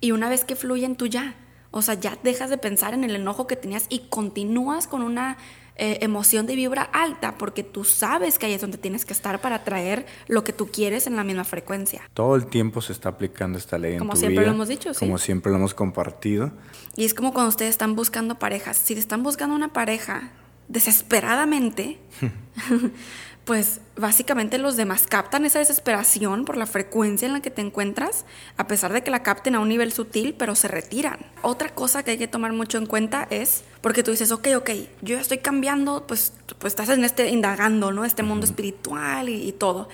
Y 0.00 0.12
una 0.12 0.30
vez 0.30 0.44
que 0.44 0.56
fluyen, 0.56 0.96
tú 0.96 1.06
ya. 1.06 1.34
O 1.70 1.82
sea, 1.82 1.94
ya 1.94 2.16
dejas 2.22 2.48
de 2.48 2.58
pensar 2.58 2.94
en 2.94 3.04
el 3.04 3.16
enojo 3.16 3.46
que 3.46 3.56
tenías 3.56 3.86
y 3.88 4.00
continúas 4.08 4.86
con 4.86 5.02
una 5.02 5.36
eh, 5.76 5.98
emoción 6.02 6.44
de 6.44 6.54
vibra 6.54 6.82
alta 6.82 7.38
porque 7.38 7.62
tú 7.62 7.84
sabes 7.84 8.38
que 8.38 8.44
ahí 8.44 8.52
es 8.52 8.60
donde 8.60 8.76
tienes 8.76 9.06
que 9.06 9.14
estar 9.14 9.40
para 9.40 9.64
traer 9.64 10.04
lo 10.28 10.44
que 10.44 10.52
tú 10.52 10.68
quieres 10.68 11.06
en 11.06 11.16
la 11.16 11.24
misma 11.24 11.44
frecuencia. 11.44 12.02
Todo 12.12 12.36
el 12.36 12.46
tiempo 12.46 12.82
se 12.82 12.92
está 12.92 13.08
aplicando 13.08 13.56
esta 13.56 13.78
ley 13.78 13.96
como 13.96 14.12
en 14.12 14.14
tu 14.14 14.20
siempre 14.20 14.44
lo 14.44 14.52
hemos 14.52 14.68
dicho, 14.68 14.92
Como 14.98 15.16
siempre 15.16 15.50
lo 15.50 15.56
hemos 15.56 15.72
compartido. 15.72 16.52
Y 16.94 17.06
es 17.06 17.14
como 17.14 17.32
cuando 17.32 17.48
ustedes 17.48 17.70
están 17.70 17.96
buscando 17.96 18.38
parejas. 18.38 18.76
Si 18.76 18.92
están 18.92 19.22
buscando 19.22 19.56
una 19.56 19.72
pareja 19.72 20.30
desesperadamente, 20.68 21.98
pues 23.44 23.80
básicamente 23.96 24.56
los 24.58 24.76
demás 24.76 25.06
captan 25.08 25.44
esa 25.44 25.58
desesperación 25.58 26.44
por 26.44 26.56
la 26.56 26.66
frecuencia 26.66 27.26
en 27.26 27.32
la 27.32 27.40
que 27.40 27.50
te 27.50 27.60
encuentras, 27.60 28.24
a 28.56 28.68
pesar 28.68 28.92
de 28.92 29.02
que 29.02 29.10
la 29.10 29.24
capten 29.24 29.56
a 29.56 29.60
un 29.60 29.68
nivel 29.68 29.92
sutil, 29.92 30.34
pero 30.38 30.54
se 30.54 30.68
retiran. 30.68 31.18
Otra 31.42 31.70
cosa 31.70 32.04
que 32.04 32.12
hay 32.12 32.18
que 32.18 32.28
tomar 32.28 32.52
mucho 32.52 32.78
en 32.78 32.86
cuenta 32.86 33.26
es, 33.30 33.64
porque 33.80 34.04
tú 34.04 34.12
dices, 34.12 34.30
ok, 34.30 34.48
ok, 34.56 34.70
yo 35.02 35.18
estoy 35.18 35.38
cambiando, 35.38 36.06
pues, 36.06 36.32
pues 36.58 36.72
estás 36.72 36.88
en 36.90 37.04
este 37.04 37.30
indagando, 37.30 37.90
¿no? 37.90 38.04
Este 38.04 38.22
mundo 38.22 38.46
espiritual 38.46 39.28
y, 39.28 39.48
y 39.48 39.52
todo. 39.52 39.88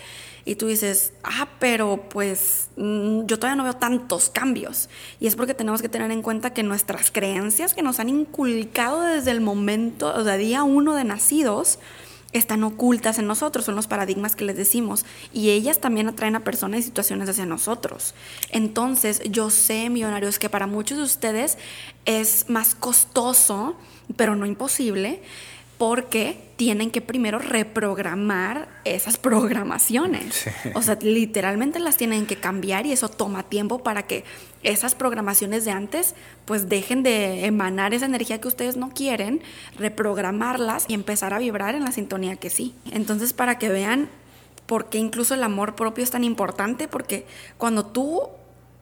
Y 0.44 0.54
tú 0.54 0.66
dices, 0.66 1.12
ah, 1.24 1.48
pero 1.58 2.08
pues 2.08 2.68
mm, 2.76 3.26
yo 3.26 3.38
todavía 3.38 3.56
no 3.56 3.64
veo 3.64 3.74
tantos 3.74 4.30
cambios. 4.30 4.88
Y 5.20 5.26
es 5.26 5.36
porque 5.36 5.52
tenemos 5.52 5.82
que 5.82 5.90
tener 5.90 6.10
en 6.10 6.22
cuenta 6.22 6.54
que 6.54 6.62
nuestras 6.62 7.10
creencias 7.10 7.74
que 7.74 7.82
nos 7.82 7.98
han 8.00 8.08
inculcado 8.08 9.02
desde 9.02 9.30
el 9.30 9.40
momento, 9.40 10.10
o 10.14 10.24
sea, 10.24 10.36
día 10.38 10.62
uno 10.62 10.94
de 10.94 11.04
nacidos, 11.04 11.78
están 12.32 12.62
ocultas 12.64 13.18
en 13.18 13.26
nosotros, 13.26 13.64
son 13.64 13.74
los 13.74 13.86
paradigmas 13.86 14.36
que 14.36 14.44
les 14.44 14.56
decimos, 14.56 15.04
y 15.32 15.50
ellas 15.50 15.78
también 15.80 16.08
atraen 16.08 16.36
a 16.36 16.44
personas 16.44 16.80
y 16.80 16.82
situaciones 16.82 17.28
hacia 17.28 17.46
nosotros. 17.46 18.14
Entonces, 18.50 19.22
yo 19.30 19.50
sé, 19.50 19.88
millonarios, 19.90 20.38
que 20.38 20.50
para 20.50 20.66
muchos 20.66 20.98
de 20.98 21.04
ustedes 21.04 21.58
es 22.04 22.48
más 22.48 22.74
costoso, 22.74 23.76
pero 24.16 24.36
no 24.36 24.46
imposible, 24.46 25.22
porque 25.78 26.48
tienen 26.56 26.90
que 26.90 27.00
primero 27.00 27.38
reprogramar 27.38 28.68
esas 28.84 29.16
programaciones. 29.16 30.46
O 30.74 30.82
sea, 30.82 30.98
literalmente 31.00 31.78
las 31.78 31.96
tienen 31.96 32.26
que 32.26 32.36
cambiar 32.36 32.84
y 32.84 32.92
eso 32.92 33.08
toma 33.08 33.44
tiempo 33.44 33.84
para 33.84 34.02
que 34.02 34.24
esas 34.62 34.94
programaciones 34.94 35.64
de 35.64 35.70
antes 35.70 36.14
pues 36.44 36.68
dejen 36.68 37.02
de 37.02 37.46
emanar 37.46 37.94
esa 37.94 38.06
energía 38.06 38.40
que 38.40 38.48
ustedes 38.48 38.76
no 38.76 38.90
quieren, 38.90 39.40
reprogramarlas 39.78 40.86
y 40.88 40.94
empezar 40.94 41.34
a 41.34 41.38
vibrar 41.38 41.74
en 41.74 41.84
la 41.84 41.92
sintonía 41.92 42.36
que 42.36 42.50
sí. 42.50 42.74
Entonces, 42.90 43.32
para 43.32 43.58
que 43.58 43.68
vean 43.68 44.08
por 44.66 44.90
qué 44.90 44.98
incluso 44.98 45.34
el 45.34 45.42
amor 45.42 45.74
propio 45.74 46.04
es 46.04 46.10
tan 46.10 46.24
importante, 46.24 46.88
porque 46.88 47.26
cuando 47.56 47.86
tú 47.86 48.28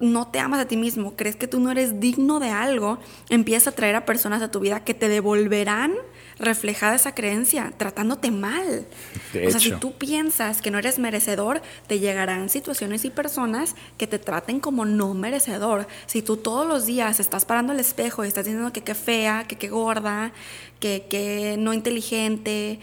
no 0.00 0.28
te 0.28 0.40
amas 0.40 0.60
a 0.60 0.68
ti 0.68 0.76
mismo, 0.76 1.14
crees 1.16 1.36
que 1.36 1.48
tú 1.48 1.60
no 1.60 1.70
eres 1.70 2.00
digno 2.00 2.40
de 2.40 2.50
algo, 2.50 2.98
empiezas 3.30 3.72
a 3.72 3.76
traer 3.76 3.96
a 3.96 4.04
personas 4.04 4.42
a 4.42 4.50
tu 4.50 4.60
vida 4.60 4.84
que 4.84 4.94
te 4.94 5.08
devolverán 5.08 5.94
reflejada 6.38 6.94
esa 6.94 7.14
creencia, 7.14 7.72
tratándote 7.76 8.30
mal. 8.30 8.86
o 9.34 9.50
sea, 9.50 9.60
si 9.60 9.72
tú 9.72 9.92
piensas 9.92 10.60
que 10.60 10.70
no 10.70 10.78
eres 10.78 10.98
merecedor, 10.98 11.62
te 11.86 11.98
llegarán 11.98 12.48
situaciones 12.50 13.04
y 13.04 13.10
personas 13.10 13.74
que 13.96 14.06
te 14.06 14.18
traten 14.18 14.60
como 14.60 14.84
no 14.84 15.14
merecedor. 15.14 15.86
Si 16.06 16.22
tú 16.22 16.36
todos 16.36 16.66
los 16.66 16.86
días 16.86 17.20
estás 17.20 17.44
parando 17.44 17.72
el 17.72 17.80
espejo 17.80 18.24
y 18.24 18.28
estás 18.28 18.44
diciendo 18.44 18.72
que 18.72 18.82
qué 18.82 18.94
fea, 18.94 19.44
que 19.48 19.56
qué 19.56 19.68
gorda, 19.68 20.32
que 20.78 21.06
qué 21.08 21.56
no 21.58 21.72
inteligente, 21.72 22.80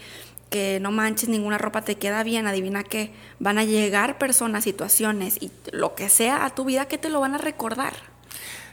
que 0.50 0.78
no 0.80 0.90
manches 0.90 1.28
ninguna 1.28 1.58
ropa 1.58 1.82
te 1.82 1.96
queda 1.96 2.22
bien, 2.22 2.46
adivina 2.46 2.82
que 2.82 3.12
van 3.38 3.58
a 3.58 3.64
llegar 3.64 4.18
personas, 4.18 4.64
situaciones 4.64 5.36
y 5.40 5.50
lo 5.72 5.94
que 5.94 6.08
sea 6.08 6.44
a 6.44 6.50
tu 6.54 6.64
vida 6.64 6.86
que 6.86 6.98
te 6.98 7.08
lo 7.08 7.20
van 7.20 7.34
a 7.34 7.38
recordar. 7.38 7.94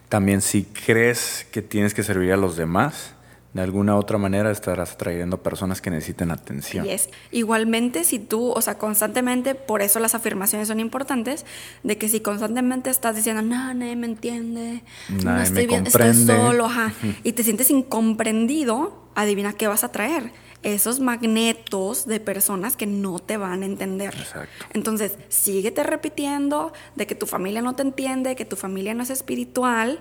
También 0.09 0.41
si 0.41 0.63
crees 0.63 1.47
que 1.51 1.61
tienes 1.61 1.93
que 1.93 2.03
servir 2.03 2.33
a 2.33 2.37
los 2.37 2.57
demás, 2.57 3.13
de 3.53 3.61
alguna 3.61 3.97
otra 3.97 4.17
manera 4.17 4.49
estarás 4.49 4.93
atrayendo 4.93 5.43
personas 5.43 5.81
que 5.81 5.89
necesiten 5.89 6.31
atención. 6.31 6.85
es 6.87 7.09
Igualmente, 7.31 8.03
si 8.03 8.19
tú, 8.19 8.51
o 8.51 8.61
sea, 8.61 8.77
constantemente, 8.77 9.55
por 9.55 9.81
eso 9.81 9.99
las 9.99 10.15
afirmaciones 10.15 10.67
son 10.67 10.79
importantes, 10.79 11.45
de 11.83 11.97
que 11.97 12.07
si 12.07 12.21
constantemente 12.21 12.89
estás 12.89 13.15
diciendo, 13.15 13.41
no, 13.41 13.73
nadie 13.73 13.95
me 13.95 14.07
entiende, 14.07 14.83
no 15.09 15.41
estoy 15.41 15.67
bien, 15.67 15.87
estoy 15.87 16.13
solo, 16.13 16.65
ajá, 16.65 16.93
y 17.23 17.33
te 17.33 17.43
sientes 17.43 17.69
incomprendido, 17.71 19.05
adivina 19.15 19.53
qué 19.53 19.67
vas 19.67 19.83
a 19.83 19.91
traer. 19.91 20.31
Esos 20.63 20.99
magnetos 20.99 22.05
de 22.05 22.19
personas 22.19 22.77
que 22.77 22.85
no 22.85 23.17
te 23.17 23.35
van 23.35 23.63
a 23.63 23.65
entender. 23.65 24.13
Exacto. 24.13 24.65
Entonces, 24.73 25.17
síguete 25.27 25.81
repitiendo 25.81 26.71
de 26.95 27.07
que 27.07 27.15
tu 27.15 27.25
familia 27.25 27.63
no 27.63 27.73
te 27.73 27.81
entiende, 27.81 28.35
que 28.35 28.45
tu 28.45 28.55
familia 28.55 28.93
no 28.93 29.01
es 29.01 29.09
espiritual, 29.09 29.99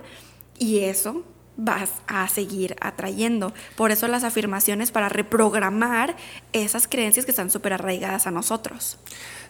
y 0.59 0.81
eso 0.81 1.23
vas 1.63 1.91
a 2.07 2.27
seguir 2.27 2.75
atrayendo. 2.81 3.53
Por 3.75 3.91
eso 3.91 4.07
las 4.07 4.23
afirmaciones 4.23 4.91
para 4.91 5.09
reprogramar 5.09 6.15
esas 6.53 6.87
creencias 6.87 7.25
que 7.25 7.31
están 7.31 7.51
súper 7.51 7.73
arraigadas 7.73 8.27
a 8.27 8.31
nosotros. 8.31 8.97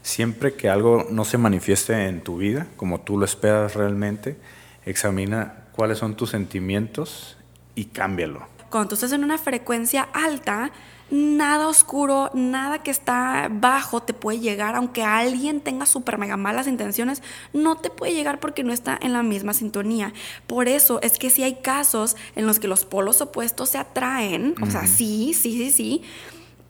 Siempre 0.01 0.55
que 0.55 0.69
algo 0.69 1.07
no 1.09 1.25
se 1.25 1.37
manifieste 1.37 2.07
en 2.07 2.21
tu 2.21 2.37
vida 2.37 2.67
como 2.75 3.01
tú 3.01 3.17
lo 3.17 3.25
esperas 3.25 3.75
realmente, 3.75 4.37
examina 4.85 5.65
cuáles 5.73 5.99
son 5.99 6.15
tus 6.15 6.31
sentimientos 6.31 7.37
y 7.75 7.85
cámbialo. 7.85 8.45
Cuando 8.69 8.89
tú 8.89 8.95
estás 8.95 9.11
en 9.11 9.23
una 9.23 9.37
frecuencia 9.37 10.07
alta, 10.13 10.71
nada 11.11 11.67
oscuro, 11.67 12.31
nada 12.33 12.81
que 12.81 12.89
está 12.89 13.49
bajo 13.51 14.01
te 14.01 14.13
puede 14.13 14.39
llegar, 14.39 14.75
aunque 14.75 15.03
alguien 15.03 15.59
tenga 15.59 15.85
súper 15.85 16.17
mega 16.17 16.37
malas 16.37 16.67
intenciones, 16.67 17.21
no 17.53 17.77
te 17.77 17.89
puede 17.89 18.13
llegar 18.13 18.39
porque 18.39 18.63
no 18.63 18.71
está 18.71 18.97
en 19.01 19.13
la 19.13 19.21
misma 19.21 19.53
sintonía. 19.53 20.13
Por 20.47 20.69
eso 20.69 21.01
es 21.01 21.19
que 21.19 21.29
si 21.29 21.43
hay 21.43 21.55
casos 21.55 22.15
en 22.35 22.47
los 22.47 22.59
que 22.59 22.69
los 22.69 22.85
polos 22.85 23.21
opuestos 23.21 23.69
se 23.69 23.77
atraen, 23.77 24.55
o 24.61 24.65
sea, 24.71 24.87
sí, 24.87 25.33
sí, 25.33 25.51
sí, 25.57 25.71
sí, 25.71 26.01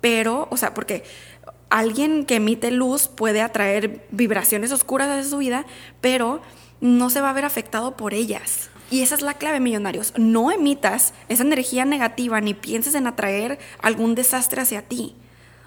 pero, 0.02 0.48
o 0.50 0.58
sea, 0.58 0.74
porque 0.74 1.04
alguien 1.70 2.26
que 2.26 2.36
emite 2.36 2.72
luz 2.72 3.08
puede 3.08 3.42
atraer 3.42 4.06
vibraciones 4.10 4.72
oscuras 4.72 5.16
de 5.16 5.24
su 5.24 5.38
vida, 5.38 5.66
pero 6.02 6.42
no 6.82 7.12
se 7.12 7.22
va 7.22 7.30
a 7.30 7.34
ver 7.34 7.46
afectado 7.46 7.96
por 7.96 8.16
ellas. 8.16 8.71
Y 8.92 9.02
esa 9.02 9.16
es 9.16 9.22
la 9.22 9.36
clave, 9.36 9.62
millonarios. 9.62 10.14
No 10.18 10.52
emitas 10.52 11.14
esa 11.30 11.44
energía 11.44 11.86
negativa 11.86 12.42
ni 12.42 12.54
pienses 12.54 12.94
en 12.94 13.08
atraer 13.08 13.58
algún 13.82 14.16
desastre 14.16 14.62
hacia 14.62 14.82
ti. 14.82 15.16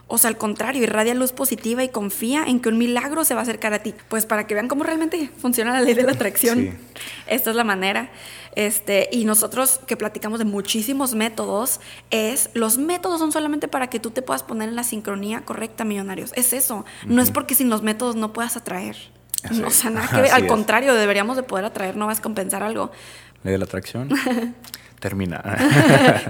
O 0.06 0.18
sea, 0.18 0.28
al 0.28 0.36
contrario, 0.36 0.82
irradia 0.82 1.14
luz 1.14 1.32
positiva 1.32 1.82
y 1.82 1.88
confía 1.88 2.44
en 2.44 2.60
que 2.60 2.68
un 2.68 2.76
milagro 2.76 3.24
se 3.24 3.32
va 3.32 3.40
a 3.40 3.44
acercar 3.44 3.72
a 3.72 3.78
ti. 3.78 3.94
Pues 4.10 4.26
para 4.26 4.46
que 4.46 4.52
vean 4.52 4.68
cómo 4.68 4.84
realmente 4.84 5.30
funciona 5.38 5.72
la 5.72 5.80
ley 5.80 5.94
de 5.94 6.02
la 6.02 6.12
atracción. 6.12 6.76
Esta 7.26 7.48
es 7.48 7.56
la 7.56 7.64
manera. 7.64 8.10
Este, 8.54 9.08
y 9.10 9.24
nosotros 9.24 9.80
que 9.86 9.96
platicamos 9.96 10.38
de 10.38 10.44
muchísimos 10.44 11.14
métodos, 11.14 11.80
es 12.10 12.50
los 12.52 12.76
métodos 12.76 13.20
son 13.20 13.32
solamente 13.32 13.68
para 13.68 13.88
que 13.88 13.98
tú 13.98 14.10
te 14.10 14.20
puedas 14.20 14.42
poner 14.42 14.68
en 14.68 14.76
la 14.76 14.84
sincronía 14.84 15.40
correcta, 15.46 15.84
millonarios. 15.84 16.32
Es 16.36 16.52
eso. 16.52 16.84
No 17.06 17.22
es 17.22 17.30
porque 17.30 17.54
sin 17.54 17.70
los 17.70 17.82
métodos 17.82 18.16
no 18.16 18.34
puedas 18.34 18.58
atraer. 18.58 19.13
No, 19.50 19.68
o 19.68 19.70
sea, 19.70 19.90
nada 19.90 20.08
que 20.08 20.22
ver. 20.22 20.32
Al 20.32 20.46
contrario, 20.46 20.94
deberíamos 20.94 21.36
de 21.36 21.42
poder 21.42 21.64
atraer, 21.64 21.96
no 21.96 22.06
vas 22.06 22.18
a 22.18 22.22
compensar 22.22 22.62
algo. 22.62 22.90
Ley 23.42 23.52
de 23.52 23.58
la 23.58 23.64
atracción. 23.64 24.08
Termina. 25.00 25.42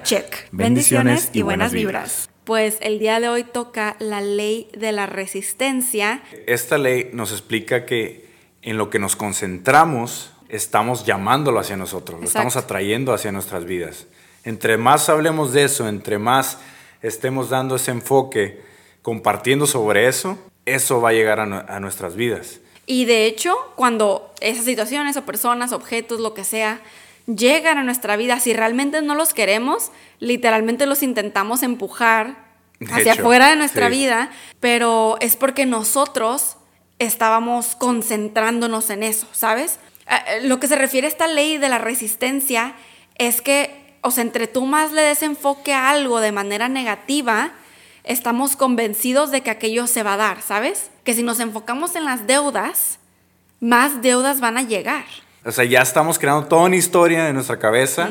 Check. 0.02 0.48
Bendiciones, 0.52 1.30
y, 1.32 1.42
buenas, 1.42 1.72
vibras. 1.72 2.28
Pues 2.44 2.78
el 2.80 2.98
día 2.98 3.20
de 3.20 3.28
hoy 3.28 3.44
toca 3.44 3.96
la 4.00 4.20
ley 4.20 4.68
de 4.76 4.92
la 4.92 5.06
resistencia. 5.06 6.22
Esta 6.46 6.76
ley 6.76 7.10
nos 7.12 7.32
explica 7.32 7.86
que 7.86 8.28
en 8.62 8.76
lo 8.76 8.90
que 8.90 8.98
nos 8.98 9.16
concentramos, 9.16 10.32
estamos 10.48 11.06
llamándolo 11.06 11.60
hacia 11.60 11.76
nosotros, 11.76 12.20
lo 12.20 12.26
estamos 12.26 12.56
atrayendo 12.56 13.12
hacia 13.12 13.32
nuestras 13.32 13.64
vidas. 13.64 14.06
Entre 14.44 14.76
más 14.76 15.08
hablemos 15.08 15.52
de 15.52 15.64
eso, 15.64 15.88
entre 15.88 16.18
más 16.18 16.58
estemos 17.02 17.50
dando 17.50 17.76
ese 17.76 17.90
enfoque, 17.90 18.60
compartiendo 19.02 19.66
sobre 19.66 20.08
eso, 20.08 20.38
eso 20.66 21.00
va 21.00 21.10
a 21.10 21.12
llegar 21.12 21.40
a, 21.40 21.80
nuestras 21.80 22.16
vidas. 22.16 22.60
Y 22.86 23.04
de 23.06 23.26
hecho, 23.26 23.56
cuando 23.76 24.32
esas 24.40 24.64
situaciones 24.64 25.16
o 25.16 25.24
personas, 25.24 25.72
objetos, 25.72 26.20
lo 26.20 26.34
que 26.34 26.44
sea, 26.44 26.80
llegan 27.26 27.78
a 27.78 27.82
nuestra 27.84 28.16
vida, 28.16 28.40
si 28.40 28.52
realmente 28.52 29.00
no 29.02 29.14
los 29.14 29.32
queremos, 29.32 29.90
literalmente 30.20 30.86
los 30.86 31.02
intentamos 31.02 31.62
empujar 31.62 32.44
hacia 32.90 33.12
afuera 33.12 33.48
de 33.48 33.56
nuestra 33.56 33.88
vida, 33.88 34.30
pero 34.60 35.16
es 35.20 35.36
porque 35.36 35.64
nosotros 35.64 36.56
estábamos 36.98 37.76
concentrándonos 37.76 38.90
en 38.90 39.02
eso, 39.02 39.26
¿sabes? 39.32 39.78
Eh, 40.08 40.14
eh, 40.26 40.40
lo 40.46 40.60
que 40.60 40.68
se 40.68 40.76
refiere 40.76 41.06
a 41.06 41.10
esta 41.10 41.26
ley 41.26 41.58
de 41.58 41.68
la 41.68 41.78
resistencia 41.78 42.74
es 43.16 43.40
que, 43.40 43.96
o 44.02 44.10
sea, 44.10 44.22
entre 44.22 44.46
tú 44.46 44.66
más 44.66 44.92
le 44.92 45.02
des 45.02 45.22
enfoque 45.22 45.72
a 45.72 45.90
algo 45.90 46.20
de 46.20 46.32
manera 46.32 46.68
negativa, 46.68 47.52
estamos 48.04 48.56
convencidos 48.56 49.30
de 49.30 49.42
que 49.42 49.50
aquello 49.50 49.86
se 49.86 50.02
va 50.02 50.14
a 50.14 50.18
dar, 50.18 50.42
¿sabes? 50.42 50.90
Que 51.02 51.14
si 51.14 51.22
nos 51.22 51.40
enfocamos 51.40 51.96
en 51.96 52.04
las 52.04 52.26
deudas, 52.26 52.98
más 53.60 54.02
deudas 54.02 54.40
van 54.40 54.58
a 54.58 54.62
llegar. 54.62 55.06
O 55.44 55.50
sea, 55.50 55.64
ya 55.64 55.82
estamos 55.82 56.18
creando 56.18 56.46
toda 56.46 56.64
una 56.64 56.76
historia 56.76 57.28
en 57.28 57.34
nuestra 57.34 57.58
cabeza. 57.58 58.08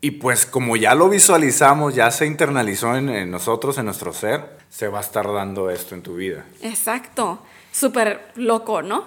Y 0.00 0.12
pues 0.12 0.46
como 0.46 0.76
ya 0.76 0.94
lo 0.94 1.08
visualizamos, 1.08 1.94
ya 1.94 2.10
se 2.10 2.26
internalizó 2.26 2.94
en, 2.94 3.30
nosotros, 3.30 3.78
en 3.78 3.86
nuestro 3.86 4.12
ser, 4.12 4.58
se 4.70 4.88
va 4.88 4.98
a 4.98 5.02
estar 5.02 5.30
dando 5.32 5.70
esto 5.70 5.94
en 5.94 6.02
tu 6.02 6.14
vida. 6.14 6.44
Exacto. 6.62 7.40
Súper 7.72 8.30
loco, 8.36 8.82
¿no? 8.82 9.04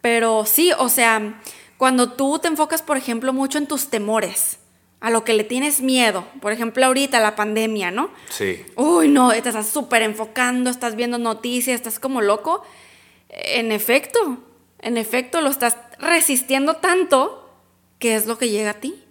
Pero 0.00 0.44
sí, 0.44 0.72
o 0.78 0.88
sea, 0.88 1.40
cuando 1.78 2.12
tú 2.12 2.38
te 2.38 2.48
enfocas, 2.48 2.82
por 2.82 2.96
ejemplo, 2.96 3.32
mucho 3.32 3.58
en 3.58 3.66
tus 3.66 3.88
temores, 3.88 4.58
a 5.00 5.10
lo 5.10 5.24
que 5.24 5.32
le 5.32 5.44
tienes 5.44 5.80
miedo, 5.80 6.24
por 6.40 6.52
ejemplo, 6.52 6.84
ahorita 6.84 7.20
la 7.20 7.36
pandemia, 7.36 7.90
¿no? 7.90 8.10
Sí. 8.30 8.64
Uy, 8.74 9.08
no, 9.08 9.30
te 9.30 9.38
estás 9.38 9.68
súper 9.68 10.02
enfocando, 10.02 10.70
estás 10.70 10.96
viendo 10.96 11.18
noticias, 11.18 11.76
estás 11.76 12.00
como 12.00 12.20
loco. 12.20 12.64
En 13.28 13.70
efecto, 13.70 14.38
en 14.80 14.96
efecto, 14.96 15.40
lo 15.40 15.50
estás 15.50 15.76
resistiendo 16.00 16.74
tanto 16.76 17.48
que 17.98 18.16
es 18.16 18.26
lo 18.26 18.38
que 18.38 18.48
llega 18.48 18.70
a 18.70 18.74
ti. 18.74 19.04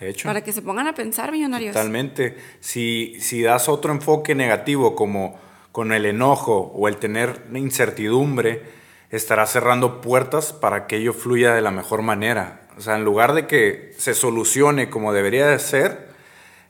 De 0.00 0.10
hecho. 0.10 0.28
Para 0.28 0.42
que 0.42 0.52
se 0.52 0.62
pongan 0.62 0.88
a 0.88 0.94
pensar, 0.94 1.30
millonarios. 1.30 1.74
Totalmente. 1.74 2.36
Si, 2.60 3.16
si 3.20 3.42
das 3.42 3.68
otro 3.68 3.92
enfoque 3.92 4.34
negativo, 4.34 4.96
como 4.96 5.38
con 5.70 5.92
el 5.92 6.06
enojo 6.06 6.72
o 6.74 6.88
el 6.88 6.96
tener 6.96 7.42
incertidumbre, 7.54 8.62
estarás 9.10 9.52
cerrando 9.52 10.00
puertas 10.00 10.52
para 10.52 10.86
que 10.86 10.96
ello 10.96 11.12
fluya 11.12 11.54
de 11.54 11.60
la 11.60 11.70
mejor 11.70 12.02
manera. 12.02 12.63
O 12.76 12.80
sea, 12.80 12.96
en 12.96 13.04
lugar 13.04 13.34
de 13.34 13.46
que 13.46 13.94
se 13.98 14.14
solucione 14.14 14.90
como 14.90 15.12
debería 15.12 15.46
de 15.46 15.58
ser, 15.58 16.08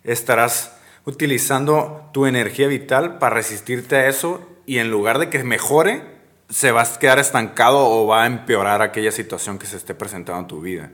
estarás 0.05 0.77
utilizando 1.07 2.09
tu 2.13 2.27
energía 2.27 2.69
vital 2.69 3.19
para 3.19 3.37
resistirte 3.37 3.97
a 3.97 4.09
eso 4.09 4.47
y 4.67 4.79
en 4.79 4.91
lugar 4.91 5.19
de 5.19 5.29
que 5.31 5.43
mejore, 5.45 6.03
se 6.49 6.73
va 6.73 6.83
a 6.83 6.99
quedar 6.99 7.19
estancado 7.19 7.87
o 7.87 8.07
va 8.07 8.25
a 8.25 8.27
empeorar 8.27 8.83
aquella 8.83 9.13
situación 9.13 9.59
que 9.59 9.67
se 9.67 9.77
esté 9.77 9.95
presentando 9.95 10.41
en 10.41 10.47
tu 10.47 10.61
vida. 10.61 10.91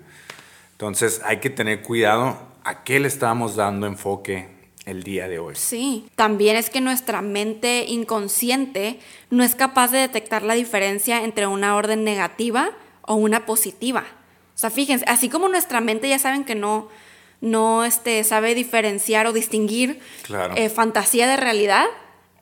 Entonces 0.72 1.20
hay 1.24 1.38
que 1.38 1.50
tener 1.50 1.82
cuidado 1.82 2.38
a 2.64 2.84
qué 2.84 3.00
le 3.00 3.08
estamos 3.08 3.56
dando 3.56 3.86
enfoque 3.86 4.48
el 4.86 5.02
día 5.02 5.28
de 5.28 5.38
hoy. 5.38 5.54
Sí, 5.56 6.08
también 6.14 6.56
es 6.56 6.70
que 6.70 6.80
nuestra 6.80 7.20
mente 7.22 7.84
inconsciente 7.86 8.98
no 9.28 9.42
es 9.42 9.54
capaz 9.54 9.90
de 9.90 9.98
detectar 9.98 10.42
la 10.42 10.54
diferencia 10.54 11.22
entre 11.22 11.46
una 11.46 11.76
orden 11.76 12.04
negativa 12.04 12.70
o 13.02 13.14
una 13.14 13.46
positiva. 13.46 14.04
O 14.60 14.66
sea, 14.68 14.68
fíjense, 14.68 15.06
así 15.08 15.30
como 15.30 15.48
nuestra 15.48 15.80
mente 15.80 16.06
ya 16.06 16.18
saben 16.18 16.44
que 16.44 16.54
no, 16.54 16.90
no 17.40 17.86
este, 17.86 18.22
sabe 18.24 18.54
diferenciar 18.54 19.26
o 19.26 19.32
distinguir 19.32 20.00
eh, 20.54 20.68
fantasía 20.68 21.26
de 21.26 21.38
realidad, 21.38 21.86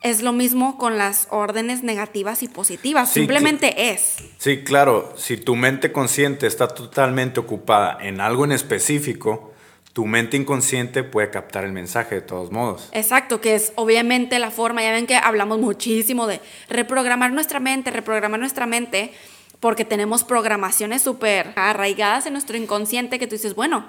es 0.01 0.21
lo 0.21 0.33
mismo 0.33 0.77
con 0.77 0.97
las 0.97 1.29
órdenes 1.31 1.81
negativas 1.81 2.43
y 2.43 2.49
positivas, 2.49 3.09
simplemente 3.09 3.91
es. 3.93 4.17
Sí, 4.37 4.65
claro, 4.65 5.13
si 5.15 5.37
tu 5.37 5.55
mente 5.55 5.93
consciente 5.93 6.45
está 6.45 6.67
totalmente 6.67 7.39
ocupada 7.39 7.97
en 8.01 8.19
algo 8.19 8.43
en 8.43 8.51
específico, 8.51 9.53
tu 9.93 10.05
mente 10.05 10.35
inconsciente 10.35 11.03
puede 11.03 11.29
captar 11.29 11.63
el 11.63 11.71
mensaje 11.71 12.15
de 12.15 12.21
todos 12.21 12.51
modos. 12.51 12.89
Exacto, 12.91 13.39
que 13.39 13.55
es 13.55 13.71
obviamente 13.75 14.39
la 14.39 14.51
forma, 14.51 14.81
ya 14.81 14.91
ven 14.91 15.07
que 15.07 15.15
hablamos 15.15 15.59
muchísimo 15.59 16.27
de 16.27 16.41
reprogramar 16.67 17.31
nuestra 17.31 17.61
mente, 17.61 17.91
reprogramar 17.91 18.41
nuestra 18.41 18.65
mente, 18.65 19.13
porque 19.59 19.85
tenemos 19.85 20.23
programaciones 20.23 21.01
súper 21.01 21.53
arraigadas 21.55 22.25
en 22.25 22.33
nuestro 22.33 22.57
inconsciente 22.57 23.19
que 23.19 23.27
tú 23.27 23.35
dices, 23.35 23.55
bueno, 23.55 23.85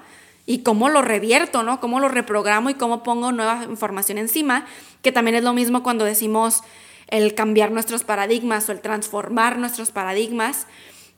¿y 0.47 0.63
cómo 0.63 0.89
lo 0.89 1.03
revierto, 1.03 1.63
no? 1.63 1.81
¿Cómo 1.81 2.01
lo 2.01 2.09
reprogramo 2.09 2.71
y 2.71 2.75
cómo 2.75 3.03
pongo 3.03 3.33
nueva 3.33 3.65
información 3.65 4.19
encima? 4.19 4.67
Que 5.03 5.13
también 5.13 5.37
es 5.37 5.45
lo 5.45 5.53
mismo 5.53 5.83
cuando 5.83 6.05
decimos 6.05 6.63
el 7.07 7.35
cambiar 7.35 7.71
nuestros 7.71 8.05
paradigmas 8.05 8.69
o 8.69 8.73
el 8.73 8.81
transformar 8.81 9.59
nuestros 9.59 9.91
paradigmas, 9.91 10.67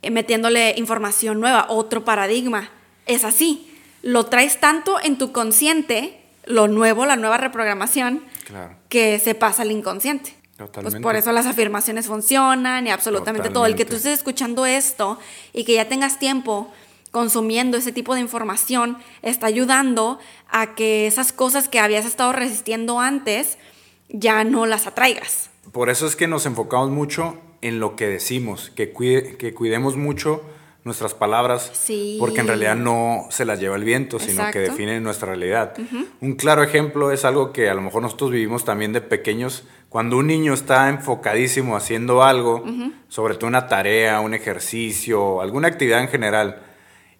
eh, 0.02 0.10
metiéndole 0.10 0.74
información 0.76 1.40
nueva, 1.40 1.66
otro 1.68 2.04
paradigma. 2.04 2.70
Es 3.06 3.24
así 3.24 3.68
lo 4.02 4.26
traes 4.26 4.60
tanto 4.60 4.98
en 5.02 5.16
tu 5.16 5.32
consciente, 5.32 6.20
lo 6.44 6.68
nuevo, 6.68 7.06
la 7.06 7.16
nueva 7.16 7.38
reprogramación, 7.38 8.22
que 8.88 9.18
se 9.18 9.34
pasa 9.34 9.62
al 9.62 9.70
inconsciente. 9.70 10.34
Pues 10.56 10.94
por 10.96 11.16
eso 11.16 11.32
las 11.32 11.46
afirmaciones 11.46 12.06
funcionan 12.06 12.86
y 12.86 12.90
absolutamente 12.90 13.50
todo. 13.50 13.66
El 13.66 13.74
que 13.74 13.84
tú 13.84 13.96
estés 13.96 14.18
escuchando 14.18 14.66
esto 14.66 15.18
y 15.52 15.64
que 15.64 15.74
ya 15.74 15.88
tengas 15.88 16.18
tiempo 16.18 16.72
consumiendo 17.10 17.76
ese 17.76 17.92
tipo 17.92 18.14
de 18.14 18.20
información 18.20 18.96
está 19.22 19.46
ayudando 19.46 20.18
a 20.48 20.74
que 20.74 21.06
esas 21.06 21.32
cosas 21.32 21.68
que 21.68 21.78
habías 21.78 22.06
estado 22.06 22.32
resistiendo 22.32 23.00
antes 23.00 23.58
ya 24.08 24.44
no 24.44 24.66
las 24.66 24.86
atraigas. 24.86 25.50
Por 25.72 25.90
eso 25.90 26.06
es 26.06 26.16
que 26.16 26.28
nos 26.28 26.46
enfocamos 26.46 26.90
mucho 26.90 27.38
en 27.60 27.80
lo 27.80 27.96
que 27.96 28.06
decimos, 28.06 28.70
que, 28.74 28.92
que 29.38 29.54
cuidemos 29.54 29.96
mucho 29.96 30.42
nuestras 30.84 31.14
palabras, 31.14 31.70
porque 32.18 32.40
en 32.40 32.48
realidad 32.48 32.74
no 32.74 33.26
se 33.30 33.44
las 33.44 33.60
lleva 33.60 33.76
el 33.76 33.84
viento, 33.84 34.18
sino 34.18 34.50
que 34.50 34.58
definen 34.58 35.02
nuestra 35.04 35.28
realidad. 35.28 35.74
Un 36.20 36.34
claro 36.34 36.62
ejemplo 36.62 37.12
es 37.12 37.24
algo 37.24 37.52
que 37.52 37.70
a 37.70 37.74
lo 37.74 37.82
mejor 37.82 38.02
nosotros 38.02 38.32
vivimos 38.32 38.64
también 38.64 38.92
de 38.92 39.00
pequeños, 39.00 39.64
cuando 39.92 40.16
un 40.16 40.26
niño 40.26 40.54
está 40.54 40.88
enfocadísimo 40.88 41.76
haciendo 41.76 42.22
algo, 42.22 42.64
sobre 43.08 43.34
todo 43.34 43.46
una 43.48 43.66
tarea, 43.66 44.20
un 44.20 44.32
ejercicio, 44.32 45.42
alguna 45.42 45.68
actividad 45.68 46.00
en 46.00 46.08
general, 46.08 46.62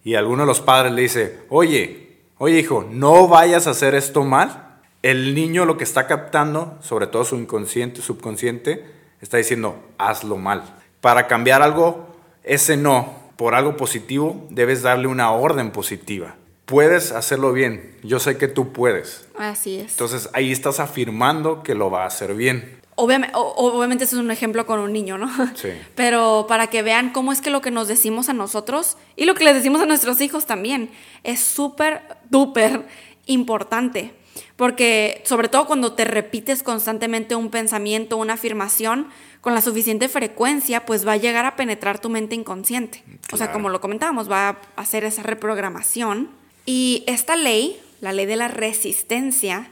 y 0.03 0.14
alguno 0.14 0.45
de 0.45 0.47
los 0.47 0.62
padres 0.62 0.91
le 0.91 1.03
dice, 1.03 1.41
oye, 1.51 2.20
oye 2.39 2.59
hijo, 2.59 2.89
no 2.91 3.29
vayas 3.29 3.66
a 3.66 3.73
hacer 3.73 3.95
esto 3.95 4.25
mal, 4.25 4.79
el 5.03 5.35
niño 5.35 5.66
lo 5.66 5.77
que 5.77 5.85
está 5.85 6.07
captando, 6.07 6.79
sobre 6.81 7.07
todo 7.07 7.27
su 7.27 7.37
inconsciente, 7.37 8.01
subconsciente, 8.01 8.87
está 9.20 9.37
diciendo, 9.37 9.77
hazlo 9.99 10.39
mal. 10.39 10.62
Para 11.03 11.27
cambiar 11.27 11.61
algo, 11.61 12.07
ese 12.43 12.79
no 12.79 13.20
por 13.37 13.55
algo 13.55 13.77
positivo, 13.77 14.47
debes 14.49 14.81
darle 14.81 15.09
una 15.09 15.31
orden 15.33 15.73
positiva. 15.73 16.37
Puedes 16.73 17.12
hacerlo 17.12 17.53
bien. 17.53 17.95
Yo 18.03 18.18
sé 18.18 18.39
que 18.39 18.49
tú 18.49 18.73
puedes. 18.73 19.27
Así 19.39 19.77
es. 19.77 19.91
Entonces 19.91 20.31
ahí 20.33 20.51
estás 20.51 20.81
afirmando 20.81 21.62
que 21.62 21.75
lo 21.75 21.91
va 21.91 22.05
a 22.05 22.07
hacer 22.07 22.35
bien. 22.35 22.81
Obviamente, 22.95 23.35
obviamente 23.37 24.05
eso 24.05 24.16
es 24.16 24.23
un 24.23 24.31
ejemplo 24.31 24.64
con 24.64 24.79
un 24.81 24.91
niño, 24.91 25.18
¿no? 25.18 25.29
Sí. 25.55 25.68
Pero 25.97 26.47
para 26.49 26.68
que 26.68 26.81
vean 26.81 27.11
cómo 27.11 27.31
es 27.31 27.43
que 27.43 27.51
lo 27.51 27.61
que 27.61 27.70
nos 27.70 27.89
decimos 27.89 28.31
a 28.31 28.33
nosotros 28.33 28.97
y 29.16 29.27
lo 29.27 29.35
que 29.35 29.45
les 29.45 29.55
decimos 29.55 29.83
a 29.83 29.87
nuestros 29.87 30.23
hijos 30.23 30.47
también 30.47 30.91
es 31.25 31.41
súper, 31.41 32.01
duper 32.31 32.87
importante. 33.27 34.14
Porque 34.57 35.20
sobre 35.27 35.49
todo 35.49 35.66
cuando 35.66 35.93
te 35.93 36.07
repites 36.07 36.62
constantemente 36.62 37.35
un 37.35 37.51
pensamiento, 37.51 38.16
una 38.16 38.33
afirmación, 38.33 39.09
con 39.43 39.55
la 39.55 39.61
suficiente 39.61 40.09
frecuencia, 40.09 40.87
pues 40.87 41.07
va 41.07 41.12
a 41.12 41.16
llegar 41.18 41.45
a 41.45 41.55
penetrar 41.55 41.99
tu 41.99 42.09
mente 42.09 42.35
inconsciente. 42.35 43.05
O 43.31 43.37
sea, 43.37 43.53
como 43.53 43.68
lo 43.68 43.83
comentábamos, 43.83 44.31
va 44.31 44.49
a 44.49 44.59
hacer 44.77 45.05
esa 45.05 45.23
reprogramación. 45.23 46.41
Y 46.66 47.04
esta 47.06 47.36
ley, 47.36 47.80
la 48.00 48.12
ley 48.12 48.26
de 48.26 48.36
la 48.36 48.48
resistencia, 48.48 49.68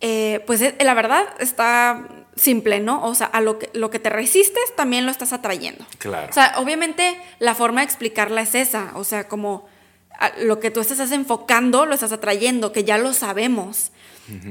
eh, 0.00 0.42
pues 0.46 0.60
eh, 0.62 0.74
la 0.80 0.94
verdad 0.94 1.24
está 1.38 2.08
simple, 2.36 2.80
¿no? 2.80 3.04
O 3.06 3.14
sea, 3.14 3.26
a 3.26 3.40
lo 3.40 3.58
que, 3.58 3.70
lo 3.74 3.90
que 3.90 3.98
te 3.98 4.10
resistes 4.10 4.74
también 4.76 5.04
lo 5.04 5.12
estás 5.12 5.32
atrayendo. 5.32 5.84
Claro. 5.98 6.28
O 6.30 6.32
sea, 6.32 6.54
obviamente 6.58 7.20
la 7.38 7.54
forma 7.54 7.80
de 7.80 7.86
explicarla 7.86 8.42
es 8.42 8.54
esa, 8.54 8.92
o 8.94 9.04
sea, 9.04 9.28
como 9.28 9.68
lo 10.38 10.60
que 10.60 10.70
tú 10.70 10.80
estás 10.80 11.12
enfocando 11.12 11.86
lo 11.86 11.94
estás 11.94 12.12
atrayendo, 12.12 12.72
que 12.72 12.84
ya 12.84 12.98
lo 12.98 13.12
sabemos. 13.12 13.92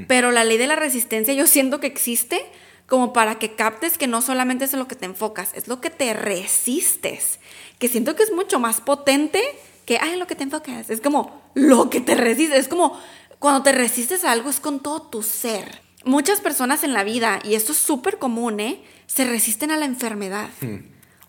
Pero 0.08 0.30
la 0.30 0.44
ley 0.44 0.58
de 0.58 0.66
la 0.66 0.76
resistencia 0.76 1.32
yo 1.32 1.46
siento 1.46 1.80
que 1.80 1.86
existe 1.86 2.44
como 2.86 3.14
para 3.14 3.38
que 3.38 3.54
captes 3.54 3.96
que 3.96 4.08
no 4.08 4.20
solamente 4.20 4.66
es 4.66 4.74
en 4.74 4.78
lo 4.78 4.88
que 4.88 4.94
te 4.94 5.06
enfocas, 5.06 5.52
es 5.54 5.68
lo 5.68 5.80
que 5.80 5.88
te 5.88 6.12
resistes, 6.12 7.38
que 7.78 7.88
siento 7.88 8.14
que 8.14 8.24
es 8.24 8.30
mucho 8.30 8.58
más 8.58 8.82
potente 8.82 9.42
que, 9.86 9.96
ay, 9.98 10.16
lo 10.16 10.26
que 10.26 10.34
te 10.34 10.42
enfocas, 10.42 10.90
es 10.90 11.00
como 11.00 11.39
lo 11.54 11.90
que 11.90 12.00
te 12.00 12.14
resistes, 12.14 12.60
es 12.60 12.68
como 12.68 12.98
cuando 13.38 13.62
te 13.62 13.72
resistes 13.72 14.24
a 14.24 14.32
algo 14.32 14.50
es 14.50 14.60
con 14.60 14.80
todo 14.80 15.02
tu 15.02 15.22
ser. 15.22 15.80
Muchas 16.04 16.40
personas 16.40 16.84
en 16.84 16.92
la 16.92 17.04
vida, 17.04 17.40
y 17.44 17.54
esto 17.54 17.72
es 17.72 17.78
súper 17.78 18.18
común, 18.18 18.60
¿eh? 18.60 18.82
se 19.06 19.24
resisten 19.24 19.70
a 19.70 19.76
la 19.76 19.84
enfermedad. 19.84 20.48
Hmm. 20.60 20.78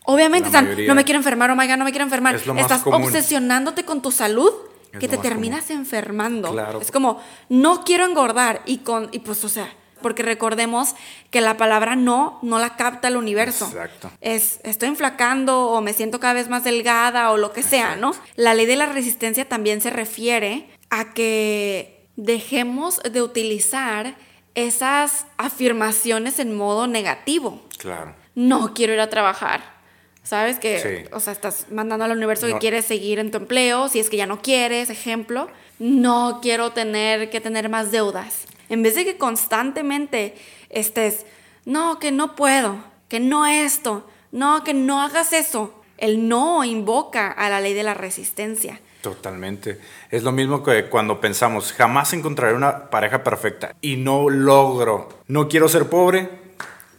Obviamente 0.06 0.48
están, 0.48 0.76
no 0.88 0.96
me 0.96 1.04
quiero 1.04 1.20
enfermar, 1.20 1.52
oh 1.52 1.56
my 1.56 1.68
God, 1.68 1.78
no 1.78 1.86
me 1.86 1.92
quiero 1.92 2.06
enfermar. 2.06 2.36
Estás 2.36 2.82
obsesionándote 2.86 3.86
con 3.86 4.02
tu 4.02 4.12
salud 4.12 4.52
que 5.00 5.08
te 5.08 5.18
terminas 5.18 5.70
enfermando. 5.70 6.56
Es 6.82 6.92
como, 6.92 7.22
no 7.50 7.84
quiero 7.84 8.06
engordar 8.06 8.62
y 8.66 8.80
con, 8.80 9.10
y 9.12 9.20
pues, 9.20 9.44
o 9.44 9.50
sea, 9.50 9.74
porque 10.02 10.24
recordemos 10.24 10.96
que 11.30 11.42
la 11.42 11.58
palabra 11.58 11.96
no 11.96 12.40
no 12.42 12.60
la 12.60 12.76
capta 12.76 13.08
el 13.08 13.18
universo. 13.18 13.66
Exacto. 13.66 14.12
Es 14.22 14.60
estoy 14.64 14.90
enflacando 14.90 15.68
o 15.70 15.82
me 15.82 15.94
siento 15.94 16.20
cada 16.20 16.34
vez 16.34 16.50
más 16.50 16.64
delgada 16.64 17.32
o 17.32 17.38
lo 17.38 17.54
que 17.54 17.64
sea, 17.64 17.96
¿no? 17.96 18.14
La 18.36 18.54
ley 18.54 18.66
de 18.66 18.76
la 18.76 18.86
resistencia 18.88 19.48
también 19.48 19.82
se 19.82 19.90
refiere 19.90 20.68
a 20.90 21.14
que 21.14 22.08
dejemos 22.16 23.02
de 23.04 23.22
utilizar 23.22 24.16
esas 24.56 25.26
afirmaciones 25.38 26.40
en 26.40 26.56
modo 26.56 26.88
negativo. 26.88 27.62
Claro. 27.78 28.16
No 28.36 28.74
quiero 28.74 28.94
ir 28.94 29.00
a 29.00 29.10
trabajar. 29.10 29.80
¿Sabes? 30.24 30.60
Que, 30.60 30.80
Sí. 30.80 31.10
o 31.16 31.20
sea, 31.20 31.34
estás 31.34 31.66
mandando 31.72 32.06
al 32.06 32.12
universo 32.12 32.46
que 32.46 32.60
quieres 32.60 32.86
seguir 32.86 33.18
en 33.18 33.32
tu 33.32 33.38
empleo, 33.38 33.88
si 33.90 34.00
es 34.00 34.08
que 34.10 34.18
ya 34.18 34.28
no 34.28 34.40
quieres, 34.42 34.92
ejemplo. 34.92 35.50
No 35.80 36.40
quiero 36.44 36.74
tener 36.74 37.32
que 37.32 37.42
tener 37.42 37.70
más 37.70 37.92
deudas. 37.92 38.46
En 38.72 38.84
vez 38.84 38.96
de 38.96 39.04
que 39.04 39.18
constantemente 39.18 40.34
estés, 40.70 41.26
no, 41.66 42.00
que 42.00 42.14
no 42.14 42.38
puedo, 42.38 42.78
que 43.10 43.20
no 43.20 43.46
esto, 43.46 44.08
no, 44.32 44.64
que 44.64 44.74
no 44.74 45.02
hagas 45.02 45.34
eso. 45.34 45.84
El 45.98 46.30
no 46.30 46.64
invoca 46.64 47.30
a 47.30 47.50
la 47.50 47.60
ley 47.60 47.74
de 47.74 47.84
la 47.84 47.94
resistencia. 47.94 48.80
Totalmente. 49.02 49.82
Es 50.10 50.24
lo 50.24 50.32
mismo 50.32 50.64
que 50.64 50.86
cuando 50.86 51.20
pensamos, 51.20 51.74
jamás 51.74 52.14
encontraré 52.14 52.56
una 52.56 52.90
pareja 52.90 53.26
perfecta 53.26 53.76
y 53.82 53.98
no 53.98 54.30
logro, 54.30 55.10
no 55.28 55.50
quiero 55.50 55.68
ser 55.68 55.90
pobre, 55.90 56.30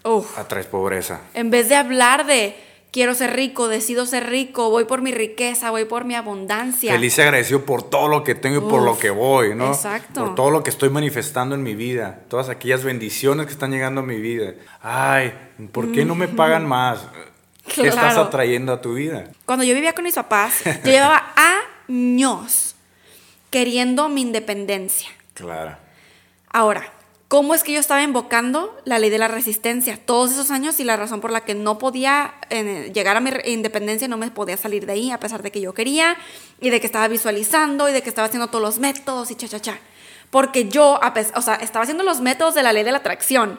Uf. 0.04 0.38
atraes 0.38 0.66
pobreza. 0.66 1.22
En 1.32 1.50
vez 1.50 1.70
de 1.70 1.76
hablar 1.76 2.26
de 2.26 2.54
quiero 2.92 3.14
ser 3.14 3.34
rico, 3.34 3.66
decido 3.66 4.06
ser 4.06 4.28
rico, 4.28 4.70
voy 4.70 4.84
por 4.84 5.02
mi 5.02 5.10
riqueza, 5.10 5.70
voy 5.70 5.86
por 5.86 6.04
mi 6.04 6.14
abundancia. 6.14 6.92
Feliz 6.92 7.18
y 7.18 7.22
agradecido 7.22 7.64
por 7.64 7.82
todo 7.82 8.06
lo 8.06 8.22
que 8.22 8.36
tengo 8.36 8.58
y 8.58 8.70
por 8.70 8.82
lo 8.82 8.96
que 8.98 9.10
voy, 9.10 9.56
¿no? 9.56 9.72
exacto. 9.72 10.26
Por 10.26 10.34
todo 10.36 10.50
lo 10.50 10.62
que 10.62 10.70
estoy 10.70 10.90
manifestando 10.90 11.56
en 11.56 11.64
mi 11.64 11.74
vida, 11.74 12.20
todas 12.28 12.48
aquellas 12.48 12.84
bendiciones 12.84 13.46
que 13.46 13.52
están 13.52 13.72
llegando 13.72 14.02
a 14.02 14.04
mi 14.04 14.20
vida. 14.20 14.52
Ay, 14.82 15.32
¿por 15.72 15.90
qué 15.90 16.04
no 16.04 16.14
me 16.14 16.28
pagan 16.28 16.66
más? 16.66 17.00
¿Qué 17.74 17.88
estás 17.88 18.16
atrayendo 18.16 18.72
a 18.72 18.80
tu 18.80 18.94
vida? 18.94 19.24
Cuando 19.46 19.64
yo 19.64 19.74
vivía 19.74 19.94
con 19.94 20.04
mis 20.04 20.14
papás, 20.14 20.62
yo 20.64 20.90
llevaba 20.90 21.32
años 21.88 22.74
queriendo 23.50 24.08
mi 24.08 24.20
independencia. 24.20 25.08
Claro. 25.34 25.76
Ahora, 26.50 26.92
¿cómo 27.32 27.54
es 27.54 27.62
que 27.64 27.72
yo 27.72 27.80
estaba 27.80 28.02
invocando 28.02 28.78
la 28.84 28.98
ley 28.98 29.08
de 29.08 29.16
la 29.16 29.26
resistencia 29.26 29.98
todos 30.04 30.32
esos 30.32 30.50
años 30.50 30.78
y 30.80 30.84
la 30.84 30.98
razón 30.98 31.22
por 31.22 31.30
la 31.30 31.46
que 31.46 31.54
no 31.54 31.78
podía 31.78 32.34
eh, 32.50 32.90
llegar 32.92 33.16
a 33.16 33.20
mi 33.20 33.30
independencia, 33.46 34.06
no 34.06 34.18
me 34.18 34.30
podía 34.30 34.58
salir 34.58 34.84
de 34.84 34.92
ahí 34.92 35.10
a 35.10 35.18
pesar 35.18 35.42
de 35.42 35.50
que 35.50 35.58
yo 35.58 35.72
quería 35.72 36.18
y 36.60 36.68
de 36.68 36.78
que 36.78 36.84
estaba 36.84 37.08
visualizando 37.08 37.88
y 37.88 37.92
de 37.92 38.02
que 38.02 38.10
estaba 38.10 38.26
haciendo 38.26 38.48
todos 38.48 38.60
los 38.60 38.78
métodos 38.80 39.30
y 39.30 39.34
cha 39.34 39.48
cha 39.48 39.60
cha? 39.60 39.78
Porque 40.28 40.68
yo, 40.68 41.00
o 41.34 41.40
sea, 41.40 41.54
estaba 41.54 41.84
haciendo 41.84 42.04
los 42.04 42.20
métodos 42.20 42.54
de 42.54 42.62
la 42.62 42.74
ley 42.74 42.84
de 42.84 42.92
la 42.92 42.98
atracción, 42.98 43.58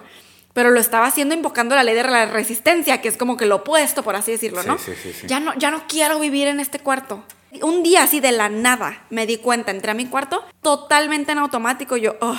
pero 0.54 0.70
lo 0.70 0.80
estaba 0.80 1.08
haciendo 1.08 1.34
invocando 1.34 1.74
la 1.74 1.84
ley 1.84 1.96
de 1.96 2.04
la 2.04 2.28
resistencia, 2.28 3.02
que 3.02 3.08
es 3.08 3.18
como 3.18 3.38
que 3.38 3.48
lo 3.48 3.56
opuesto, 3.56 4.04
por 4.04 4.16
así 4.16 4.34
decirlo, 4.34 4.62
¿no? 4.62 4.78
sí, 4.78 4.92
sí, 5.02 5.14
sí. 5.20 5.26
Ya 5.26 5.40
no, 5.40 5.52
ya 5.58 5.72
no 5.72 5.88
quiero 5.88 6.20
vivir 6.20 6.48
en 6.48 6.60
este 6.60 6.78
cuarto. 6.78 7.24
Un 7.64 7.82
día 7.82 8.04
así 8.04 8.20
de 8.20 8.34
la 8.34 8.50
nada 8.50 9.08
me 9.10 9.26
di 9.26 9.38
cuenta, 9.38 9.72
entré 9.72 9.90
a 9.90 9.96
mi 9.96 10.06
cuarto 10.06 10.44
totalmente 10.62 11.32
en 11.32 11.40
automático. 11.40 11.98
Yo, 11.98 12.16
oh, 12.22 12.38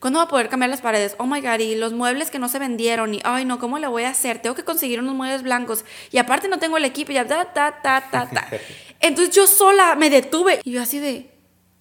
¿cuándo 0.00 0.18
voy 0.18 0.26
a 0.26 0.28
poder 0.28 0.48
cambiar 0.48 0.70
las 0.70 0.80
paredes? 0.80 1.14
Oh 1.18 1.26
my 1.26 1.40
god, 1.40 1.60
y 1.60 1.76
los 1.76 1.92
muebles 1.92 2.30
que 2.30 2.38
no 2.38 2.48
se 2.48 2.58
vendieron. 2.58 3.14
Y, 3.14 3.20
ay, 3.22 3.44
no, 3.44 3.58
¿cómo 3.58 3.78
le 3.78 3.86
voy 3.86 4.02
a 4.02 4.10
hacer? 4.10 4.42
Tengo 4.42 4.56
que 4.56 4.64
conseguir 4.64 4.98
unos 5.00 5.14
muebles 5.14 5.42
blancos. 5.42 5.84
Y 6.10 6.18
aparte 6.18 6.48
no 6.48 6.58
tengo 6.58 6.76
el 6.76 6.84
equipo. 6.84 7.12
Y 7.12 7.14
ya, 7.14 7.26
ta, 7.26 7.44
ta, 7.52 7.80
ta, 7.82 8.08
ta, 8.10 8.28
ta. 8.28 8.48
Entonces 9.00 9.34
yo 9.34 9.46
sola 9.46 9.94
me 9.94 10.10
detuve. 10.10 10.60
Y 10.64 10.72
yo 10.72 10.82
así 10.82 10.98
de, 10.98 11.30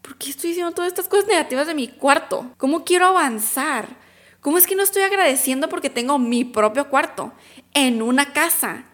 ¿por 0.01 0.17
qué 0.17 0.29
estoy 0.29 0.49
diciendo 0.49 0.73
todas 0.73 0.89
estas 0.89 1.07
cosas 1.07 1.27
negativas 1.27 1.65
de 1.67 1.73
mi 1.73 1.87
cuarto? 1.87 2.51
¿Cómo 2.57 2.83
quiero 2.83 3.07
avanzar? 3.07 3.87
¿Cómo 4.41 4.57
es 4.57 4.67
que 4.67 4.75
no 4.75 4.83
estoy 4.83 5.01
agradeciendo 5.01 5.67
porque 5.67 5.89
tengo 5.89 6.17
mi 6.17 6.45
propio 6.45 6.89
cuarto 6.89 7.33
en 7.73 8.01
una 8.01 8.31
casa 8.31 8.85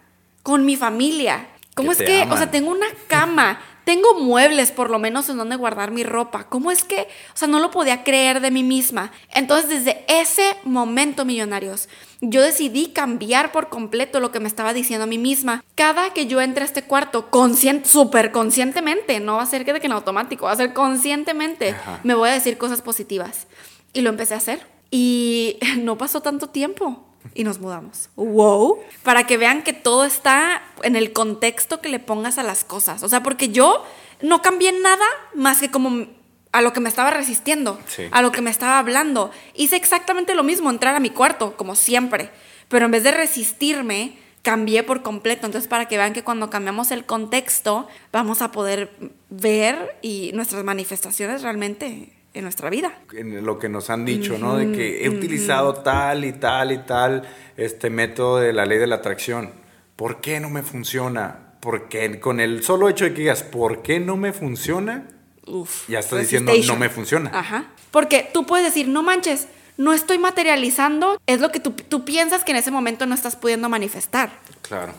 con 0.42 0.64
mi 0.64 0.76
familia? 0.76 1.48
¿Cómo 1.74 1.92
Que 1.92 2.04
es 2.04 2.10
que, 2.10 2.32
o 2.32 2.36
sea, 2.36 2.50
tengo 2.50 2.70
una 2.70 2.86
cama, 3.06 3.60
tengo 3.86 4.18
muebles 4.20 4.72
por 4.72 4.90
lo 4.90 4.98
menos 4.98 5.28
en 5.28 5.36
donde 5.36 5.54
guardar 5.54 5.92
mi 5.92 6.02
ropa? 6.02 6.48
¿Cómo 6.48 6.72
es 6.72 6.82
que, 6.82 7.02
o 7.02 7.36
sea, 7.36 7.46
no 7.46 7.60
lo 7.60 7.70
podía 7.70 8.02
creer 8.02 8.40
de 8.40 8.50
mí 8.50 8.64
misma? 8.64 9.12
Entonces, 9.32 9.70
desde 9.70 10.04
ese 10.08 10.56
momento, 10.64 11.24
millonarios, 11.24 11.88
yo 12.20 12.42
decidí 12.42 12.88
cambiar 12.88 13.52
por 13.52 13.68
completo 13.68 14.18
lo 14.18 14.32
que 14.32 14.40
me 14.40 14.48
estaba 14.48 14.72
diciendo 14.72 15.04
a 15.04 15.06
mí 15.06 15.18
misma. 15.18 15.62
Cada 15.76 16.12
que 16.12 16.26
yo 16.26 16.40
entre 16.40 16.64
a 16.64 16.66
este 16.66 16.82
cuarto, 16.82 17.30
consciente, 17.30 17.88
súper 17.88 18.32
conscientemente, 18.32 19.20
no 19.20 19.36
va 19.36 19.44
a 19.44 19.46
ser 19.46 19.64
que 19.64 19.72
de 19.72 19.78
que 19.78 19.86
en 19.86 19.92
automático, 19.92 20.46
va 20.46 20.52
a 20.52 20.56
ser 20.56 20.72
conscientemente, 20.72 21.70
Ajá. 21.70 22.00
me 22.02 22.14
voy 22.14 22.30
a 22.30 22.32
decir 22.32 22.58
cosas 22.58 22.82
positivas. 22.82 23.46
Y 23.92 24.00
lo 24.00 24.10
empecé 24.10 24.34
a 24.34 24.38
hacer. 24.38 24.66
Y 24.90 25.60
no 25.78 25.96
pasó 25.96 26.22
tanto 26.22 26.48
tiempo. 26.48 27.05
Y 27.34 27.44
nos 27.44 27.58
mudamos. 27.60 28.10
¡Wow! 28.16 28.78
Para 29.02 29.26
que 29.26 29.36
vean 29.36 29.62
que 29.62 29.72
todo 29.72 30.04
está 30.04 30.62
en 30.82 30.96
el 30.96 31.12
contexto 31.12 31.80
que 31.80 31.88
le 31.88 31.98
pongas 31.98 32.38
a 32.38 32.42
las 32.42 32.64
cosas. 32.64 33.02
O 33.02 33.08
sea, 33.08 33.22
porque 33.22 33.48
yo 33.50 33.84
no 34.22 34.42
cambié 34.42 34.72
nada 34.72 35.06
más 35.34 35.60
que 35.60 35.70
como 35.70 36.06
a 36.52 36.62
lo 36.62 36.72
que 36.72 36.80
me 36.80 36.88
estaba 36.88 37.10
resistiendo, 37.10 37.78
Sí. 37.86 38.04
a 38.10 38.22
lo 38.22 38.32
que 38.32 38.40
me 38.40 38.50
estaba 38.50 38.78
hablando. 38.78 39.30
Hice 39.54 39.76
exactamente 39.76 40.34
lo 40.34 40.42
mismo, 40.42 40.70
entrar 40.70 40.94
a 40.96 41.00
mi 41.00 41.10
cuarto, 41.10 41.56
como 41.56 41.74
siempre. 41.74 42.30
Pero 42.68 42.86
en 42.86 42.92
vez 42.92 43.02
de 43.02 43.10
resistirme, 43.10 44.16
cambié 44.42 44.82
por 44.82 45.02
completo. 45.02 45.44
Entonces, 45.46 45.68
para 45.68 45.86
que 45.86 45.96
vean 45.98 46.12
que 46.12 46.22
cuando 46.24 46.48
cambiamos 46.50 46.90
el 46.92 47.04
contexto, 47.04 47.88
vamos 48.12 48.42
a 48.42 48.52
poder 48.52 48.90
ver 49.28 49.98
y 50.02 50.30
nuestras 50.34 50.64
manifestaciones 50.64 51.42
realmente 51.42 52.12
en 52.36 52.44
nuestra 52.44 52.70
vida. 52.70 52.98
en 53.12 53.44
lo 53.44 53.58
que 53.58 53.68
nos 53.68 53.90
han 53.90 54.04
dicho, 54.04 54.38
¿no? 54.38 54.56
De 54.56 54.70
que 54.72 55.04
he 55.04 55.08
utilizado 55.08 55.74
tal 55.74 56.24
y 56.24 56.32
tal 56.32 56.72
y 56.72 56.78
tal 56.78 57.22
este 57.56 57.90
método 57.90 58.38
de 58.38 58.52
la 58.52 58.66
ley 58.66 58.78
de 58.78 58.86
la 58.86 58.96
atracción. 58.96 59.52
¿Por 59.96 60.20
qué 60.20 60.40
no 60.40 60.50
me 60.50 60.62
funciona? 60.62 61.54
Porque 61.60 62.20
con 62.20 62.38
el 62.40 62.62
solo 62.62 62.88
hecho 62.88 63.04
de 63.04 63.14
que 63.14 63.20
digas, 63.22 63.42
¿por 63.42 63.82
qué 63.82 63.98
no 63.98 64.16
me 64.16 64.32
funciona? 64.32 65.08
Uf, 65.46 65.88
Ya 65.88 66.00
estás 66.00 66.20
diciendo, 66.20 66.52
no 66.66 66.76
me 66.76 66.88
funciona. 66.90 67.30
Ajá. 67.32 67.66
Porque 67.90 68.28
tú 68.32 68.44
puedes 68.46 68.66
decir, 68.66 68.88
no 68.88 69.02
manches, 69.02 69.48
no 69.78 69.92
estoy 69.92 70.18
materializando, 70.18 71.20
es 71.26 71.40
lo 71.40 71.50
que 71.50 71.60
tú, 71.60 71.72
tú 71.72 72.04
piensas 72.04 72.44
que 72.44 72.52
en 72.52 72.58
ese 72.58 72.70
momento 72.70 73.06
no 73.06 73.14
estás 73.14 73.36
pudiendo 73.36 73.68
manifestar. 73.68 74.30
Claro. 74.62 74.92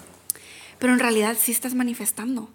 Pero 0.79 0.93
en 0.93 0.99
realidad 0.99 1.35
sí 1.39 1.51
estás 1.51 1.75
manifestando. 1.75 2.49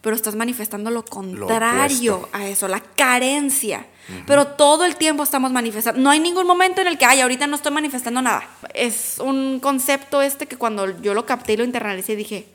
Pero 0.00 0.14
estás 0.14 0.36
manifestando 0.36 0.90
lo 0.90 1.04
contrario 1.04 2.28
a 2.32 2.46
eso, 2.46 2.68
la 2.68 2.80
carencia. 2.80 3.86
Pero 4.26 4.46
todo 4.46 4.84
el 4.84 4.96
tiempo 4.96 5.22
estamos 5.22 5.52
manifestando. 5.52 6.00
No 6.00 6.10
hay 6.10 6.20
ningún 6.20 6.46
momento 6.46 6.80
en 6.80 6.86
el 6.88 6.96
que, 6.98 7.04
ay, 7.04 7.20
ahorita 7.20 7.46
no 7.46 7.56
estoy 7.56 7.72
manifestando 7.72 8.22
nada. 8.22 8.48
Es 8.74 9.18
un 9.18 9.60
concepto 9.60 10.22
este 10.22 10.46
que 10.46 10.56
cuando 10.56 11.00
yo 11.02 11.14
lo 11.14 11.26
capté 11.26 11.52
y 11.54 11.56
lo 11.58 11.64
internalicé 11.64 12.16
dije, 12.16 12.46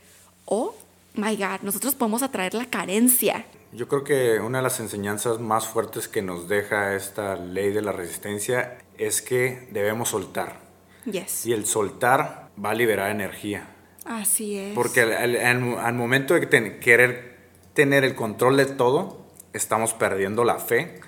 oh 0.46 0.76
my 1.16 1.36
God, 1.36 1.62
nosotros 1.62 1.94
podemos 1.96 2.24
atraer 2.24 2.54
la 2.56 2.66
carencia. 2.66 3.46
Yo 3.72 3.88
creo 3.88 4.04
que 4.04 4.40
una 4.40 4.60
de 4.60 4.64
las 4.64 4.80
enseñanzas 4.80 5.40
más 5.40 5.68
fuertes 5.68 6.08
que 6.08 6.22
nos 6.22 6.48
deja 6.48 6.96
esta 6.96 7.36
ley 7.36 7.72
de 7.72 7.82
la 7.82 7.92
resistencia 7.92 8.78
es 8.98 9.22
que 9.22 9.68
debemos 9.72 10.10
soltar. 10.10 10.60
Yes. 11.06 11.46
Y 11.46 11.54
el 11.54 11.66
soltar 11.66 12.50
va 12.64 12.72
a 12.72 12.74
liberar 12.76 13.10
energía. 13.12 13.68
Así 14.06 14.58
es. 14.58 14.74
Porque 14.76 15.02
al, 15.02 15.14
al- 15.14 15.36
al- 15.38 15.80
al 15.80 15.94
momento 15.94 16.34
de 16.34 16.46
ten- 16.48 16.80
querer 16.80 17.38
tener 17.74 18.04
el 18.04 18.16
control 18.16 18.58
de 18.58 18.66
todo, 18.66 19.26
estamos 19.54 19.94
perdiendo 19.94 20.44
la 20.44 20.60
fe 20.60 21.00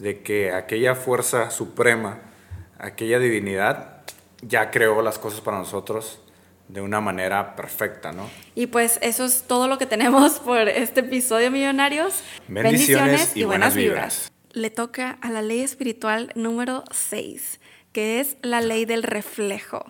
de 0.00 0.22
que 0.22 0.52
aquella 0.52 0.94
fuerza 0.94 1.50
suprema, 1.50 2.18
aquella 2.78 3.18
divinidad, 3.18 4.02
ya 4.42 4.70
creó 4.70 5.02
las 5.02 5.18
cosas 5.18 5.40
para 5.42 5.58
nosotros 5.58 6.20
de 6.68 6.80
una 6.80 7.00
manera 7.00 7.54
perfecta, 7.54 8.12
¿no? 8.12 8.30
Y 8.54 8.66
pues 8.68 8.98
eso 9.02 9.24
es 9.24 9.42
todo 9.42 9.68
lo 9.68 9.76
que 9.76 9.86
tenemos 9.86 10.38
por 10.38 10.68
este 10.68 11.00
episodio, 11.00 11.50
millonarios. 11.50 12.22
Bendiciones 12.48 13.36
y 13.36 13.44
buenas 13.44 13.74
vibras. 13.74 14.32
Le 14.52 14.70
toca 14.70 15.18
a 15.20 15.30
la 15.30 15.42
ley 15.42 15.60
espiritual 15.60 16.32
número 16.34 16.84
6, 16.90 17.60
que 17.92 18.20
es 18.20 18.36
la 18.42 18.60
ley 18.60 18.84
del 18.86 19.02
reflejo. 19.02 19.84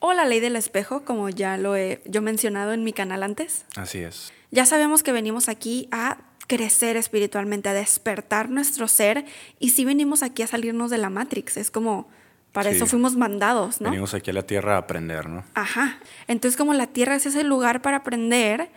O 0.00 0.12
la 0.12 0.24
ley 0.24 0.40
del 0.40 0.56
espejo, 0.56 1.04
como 1.04 1.28
ya 1.28 1.56
lo 1.56 1.76
he 1.76 2.02
yo 2.04 2.20
mencionado 2.20 2.72
en 2.72 2.84
mi 2.84 2.92
canal 2.92 3.22
antes. 3.22 3.64
Así 3.76 4.00
es. 4.00 4.32
Ya 4.50 4.66
sabemos 4.66 5.02
que 5.02 5.12
venimos 5.12 5.48
aquí 5.48 5.88
a 5.90 6.18
crecer 6.46 6.96
espiritualmente, 6.96 7.68
a 7.68 7.74
despertar 7.74 8.50
nuestro 8.50 8.88
ser. 8.88 9.24
Y 9.58 9.70
sí 9.70 9.84
venimos 9.84 10.22
aquí 10.22 10.42
a 10.42 10.46
salirnos 10.46 10.90
de 10.90 10.98
la 10.98 11.10
Matrix. 11.10 11.56
Es 11.56 11.70
como, 11.70 12.08
para 12.52 12.70
Sí. 12.70 12.76
eso 12.76 12.86
fuimos 12.86 13.16
mandados, 13.16 13.80
¿no? 13.80 13.90
Venimos 13.90 14.14
aquí 14.14 14.30
a 14.30 14.34
la 14.34 14.42
tierra 14.44 14.74
a 14.76 14.78
aprender, 14.78 15.28
¿no? 15.28 15.44
Ajá. 15.54 15.98
Entonces, 16.28 16.56
como 16.56 16.72
la 16.74 16.86
Tierra 16.86 17.16
es 17.16 17.26
ese 17.26 17.42
lugar 17.44 17.82
para 17.82 17.98
aprender, 17.98 18.70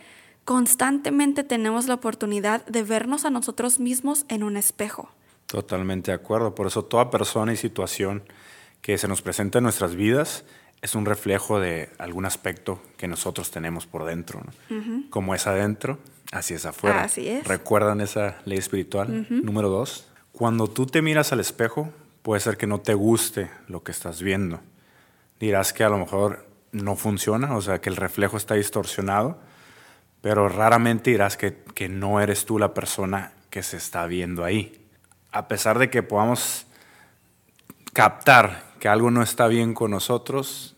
constantemente 0.44 1.44
tenemos 1.44 1.86
la 1.88 1.94
oportunidad 1.94 2.64
de 2.66 2.82
vernos 2.82 3.24
a 3.24 3.30
nosotros 3.30 3.78
mismos 3.80 4.24
en 4.28 4.42
un 4.42 4.56
espejo. 4.56 5.10
Totalmente 5.46 6.10
de 6.10 6.14
acuerdo. 6.16 6.54
Por 6.54 6.66
eso 6.66 6.84
toda 6.84 7.10
persona 7.10 7.52
y 7.52 7.56
situación 7.56 8.22
que 8.80 8.96
se 8.98 9.08
nos 9.08 9.22
presenta 9.22 9.58
en 9.58 9.64
nuestras 9.64 9.94
vidas 9.94 10.44
es 10.80 10.94
un 10.94 11.04
reflejo 11.04 11.60
de 11.60 11.90
algún 11.98 12.24
aspecto 12.24 12.80
que 12.96 13.08
nosotros 13.08 13.50
tenemos 13.50 13.86
por 13.86 14.04
dentro. 14.04 14.40
¿no? 14.70 15.04
Como 15.10 15.34
es 15.34 15.46
adentro, 15.46 15.98
así 16.32 16.54
es 16.54 16.66
afuera. 16.66 17.04
Así 17.04 17.28
es. 17.28 17.46
¿Recuerdan 17.46 18.00
esa 18.00 18.38
ley 18.44 18.58
espiritual? 18.58 19.26
Número 19.30 19.68
dos. 19.68 20.08
Cuando 20.32 20.68
tú 20.68 20.86
te 20.86 21.02
miras 21.02 21.32
al 21.32 21.40
espejo, 21.40 21.92
puede 22.22 22.40
ser 22.40 22.56
que 22.56 22.66
no 22.66 22.80
te 22.80 22.94
guste 22.94 23.50
lo 23.66 23.82
que 23.82 23.92
estás 23.92 24.22
viendo. 24.22 24.60
Dirás 25.40 25.72
que 25.72 25.84
a 25.84 25.88
lo 25.88 25.98
mejor 25.98 26.46
no 26.72 26.96
funciona, 26.96 27.56
o 27.56 27.62
sea, 27.62 27.80
que 27.80 27.88
el 27.88 27.96
reflejo 27.96 28.36
está 28.36 28.54
distorsionado, 28.54 29.38
pero 30.20 30.48
raramente 30.48 31.10
dirás 31.10 31.36
que, 31.36 31.62
que 31.74 31.88
no 31.88 32.20
eres 32.20 32.44
tú 32.44 32.58
la 32.58 32.74
persona 32.74 33.32
que 33.50 33.62
se 33.62 33.76
está 33.76 34.06
viendo 34.06 34.44
ahí. 34.44 34.86
A 35.32 35.48
pesar 35.48 35.78
de 35.78 35.90
que 35.90 36.02
podamos 36.02 36.66
captar 37.92 38.64
que 38.78 38.88
algo 38.88 39.10
no 39.10 39.22
está 39.22 39.48
bien 39.48 39.74
con 39.74 39.90
nosotros, 39.90 40.76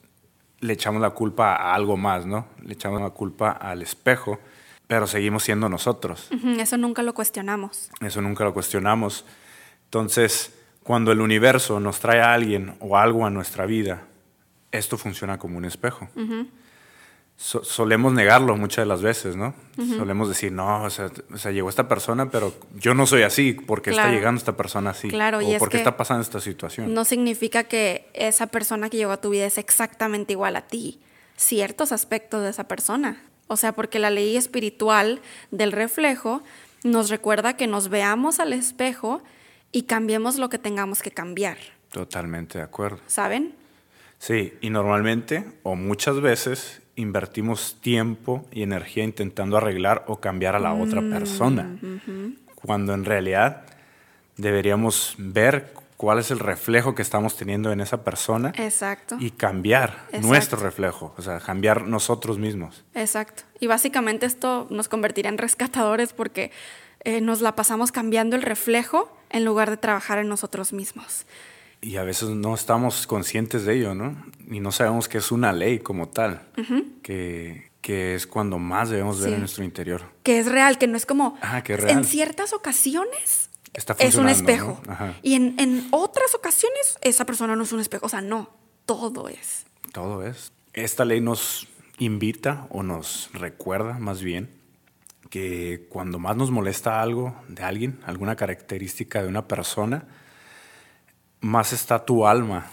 le 0.60 0.74
echamos 0.74 1.00
la 1.00 1.10
culpa 1.10 1.54
a 1.54 1.74
algo 1.74 1.96
más, 1.96 2.26
¿no? 2.26 2.46
Le 2.62 2.74
echamos 2.74 3.00
la 3.00 3.10
culpa 3.10 3.50
al 3.50 3.82
espejo, 3.82 4.38
pero 4.90 5.06
seguimos 5.06 5.44
siendo 5.44 5.70
nosotros. 5.70 6.28
Eso 6.58 6.76
nunca 6.76 7.02
lo 7.02 7.14
cuestionamos. 7.14 7.90
Eso 8.00 8.20
nunca 8.20 8.42
lo 8.42 8.52
cuestionamos. 8.52 9.24
Entonces, 9.84 10.52
cuando 10.82 11.12
el 11.12 11.20
universo 11.20 11.78
nos 11.78 12.00
trae 12.00 12.20
a 12.20 12.34
alguien 12.34 12.76
o 12.80 12.98
algo 12.98 13.24
a 13.24 13.30
nuestra 13.30 13.64
vida, 13.64 14.02
esto 14.72 14.98
funciona 14.98 15.38
como 15.38 15.56
un 15.58 15.64
espejo 15.64 16.08
solemos 17.40 18.12
negarlo 18.12 18.54
muchas 18.58 18.82
de 18.82 18.86
las 18.86 19.00
veces, 19.00 19.34
¿no? 19.34 19.54
Solemos 19.96 20.28
decir, 20.28 20.52
no, 20.52 20.84
o 20.84 20.90
sea, 20.90 21.10
llegó 21.50 21.70
esta 21.70 21.88
persona, 21.88 22.30
pero 22.30 22.52
yo 22.76 22.92
no 22.92 23.06
soy 23.06 23.22
así, 23.22 23.54
¿por 23.54 23.80
qué 23.80 23.90
está 23.90 24.10
llegando 24.10 24.38
esta 24.38 24.58
persona 24.58 24.90
así? 24.90 25.08
Claro, 25.08 25.38
o 25.38 25.40
y 25.40 25.58
¿por 25.58 25.70
qué 25.70 25.78
está 25.78 25.96
pasando 25.96 26.20
esta 26.20 26.38
situación? 26.38 26.92
No 26.92 27.06
significa 27.06 27.64
que 27.64 28.10
esa 28.12 28.48
persona 28.48 28.90
que 28.90 28.98
llegó 28.98 29.12
a 29.12 29.22
tu 29.22 29.30
vida 29.30 29.46
es 29.46 29.56
exactamente 29.56 30.34
igual 30.34 30.54
a 30.54 30.66
ti, 30.66 31.00
ciertos 31.36 31.92
aspectos 31.92 32.42
de 32.42 32.50
esa 32.50 32.64
persona. 32.64 33.22
O 33.50 33.56
sea, 33.56 33.72
porque 33.72 33.98
la 33.98 34.10
ley 34.10 34.36
espiritual 34.36 35.20
del 35.50 35.72
reflejo 35.72 36.40
nos 36.84 37.10
recuerda 37.10 37.56
que 37.56 37.66
nos 37.66 37.88
veamos 37.88 38.38
al 38.38 38.52
espejo 38.52 39.24
y 39.72 39.82
cambiemos 39.82 40.38
lo 40.38 40.48
que 40.48 40.58
tengamos 40.58 41.02
que 41.02 41.10
cambiar. 41.10 41.58
Totalmente 41.90 42.58
de 42.58 42.64
acuerdo. 42.64 43.00
¿Saben? 43.08 43.56
Sí, 44.20 44.54
y 44.60 44.70
normalmente 44.70 45.44
o 45.64 45.74
muchas 45.74 46.20
veces 46.20 46.80
invertimos 46.94 47.76
tiempo 47.80 48.46
y 48.52 48.62
energía 48.62 49.02
intentando 49.02 49.56
arreglar 49.56 50.04
o 50.06 50.20
cambiar 50.20 50.54
a 50.54 50.60
la 50.60 50.72
otra 50.72 51.00
mm, 51.00 51.10
persona, 51.10 51.76
cuando 52.54 52.94
en 52.94 53.04
realidad 53.04 53.64
deberíamos 54.36 55.16
ver 55.18 55.72
cuál 56.00 56.18
es 56.18 56.30
el 56.30 56.38
reflejo 56.38 56.94
que 56.94 57.02
estamos 57.02 57.36
teniendo 57.36 57.72
en 57.72 57.82
esa 57.82 58.04
persona 58.04 58.54
Exacto. 58.56 59.18
y 59.20 59.32
cambiar 59.32 60.06
nuestro 60.22 60.58
reflejo, 60.58 61.12
o 61.18 61.20
sea, 61.20 61.40
cambiar 61.40 61.86
nosotros 61.86 62.38
mismos. 62.38 62.86
Exacto. 62.94 63.42
Y 63.58 63.66
básicamente 63.66 64.24
esto 64.24 64.66
nos 64.70 64.88
convertirá 64.88 65.28
en 65.28 65.36
rescatadores 65.36 66.14
porque 66.14 66.52
eh, 67.04 67.20
nos 67.20 67.42
la 67.42 67.54
pasamos 67.54 67.92
cambiando 67.92 68.34
el 68.34 68.40
reflejo 68.40 69.14
en 69.28 69.44
lugar 69.44 69.68
de 69.68 69.76
trabajar 69.76 70.16
en 70.16 70.30
nosotros 70.30 70.72
mismos 70.72 71.26
y 71.82 71.96
a 71.96 72.02
veces 72.02 72.30
no 72.30 72.54
estamos 72.54 73.06
conscientes 73.06 73.66
de 73.66 73.74
ello, 73.74 73.94
¿no? 73.94 74.24
Y 74.50 74.60
no 74.60 74.72
sabemos 74.72 75.06
que 75.06 75.18
es 75.18 75.30
una 75.30 75.52
ley 75.52 75.80
como 75.80 76.08
tal, 76.08 76.46
que, 77.02 77.70
que, 77.80 78.14
es 78.14 78.26
cuando 78.26 78.58
más 78.58 78.88
debemos 78.88 79.20
ver 79.20 79.34
en 79.34 79.40
nuestro 79.40 79.64
interior. 79.64 80.02
Que 80.22 80.38
es 80.38 80.46
real, 80.46 80.76
que 80.76 80.86
no 80.86 80.96
es 80.98 81.06
como... 81.06 81.38
Ah, 81.40 81.62
que 81.62 81.74
En 81.74 82.04
ciertas 82.04 82.52
ocasiones 82.52 83.49
es 83.98 84.14
un 84.16 84.28
espejo. 84.28 84.80
Y 85.22 85.34
en, 85.34 85.58
en 85.58 85.88
otras 85.90 86.34
ocasiones 86.34 86.98
esa 87.02 87.24
persona 87.24 87.56
no 87.56 87.62
es 87.62 87.72
un 87.72 87.80
espejo. 87.80 88.06
O 88.06 88.08
sea, 88.08 88.20
no, 88.20 88.50
todo 88.86 89.28
es. 89.28 89.66
Todo 89.92 90.26
es. 90.26 90.52
Esta 90.72 91.04
ley 91.04 91.20
nos 91.20 91.68
invita 91.98 92.66
o 92.70 92.82
nos 92.82 93.30
recuerda 93.32 93.98
más 93.98 94.22
bien 94.22 94.50
que 95.30 95.86
cuando 95.88 96.18
más 96.18 96.36
nos 96.36 96.50
molesta 96.50 97.00
algo 97.00 97.34
de 97.48 97.62
alguien, 97.62 98.00
alguna 98.04 98.34
característica 98.34 99.22
de 99.22 99.28
una 99.28 99.46
persona, 99.46 100.04
más 101.40 101.72
está 101.72 102.04
tu 102.04 102.26
alma 102.26 102.66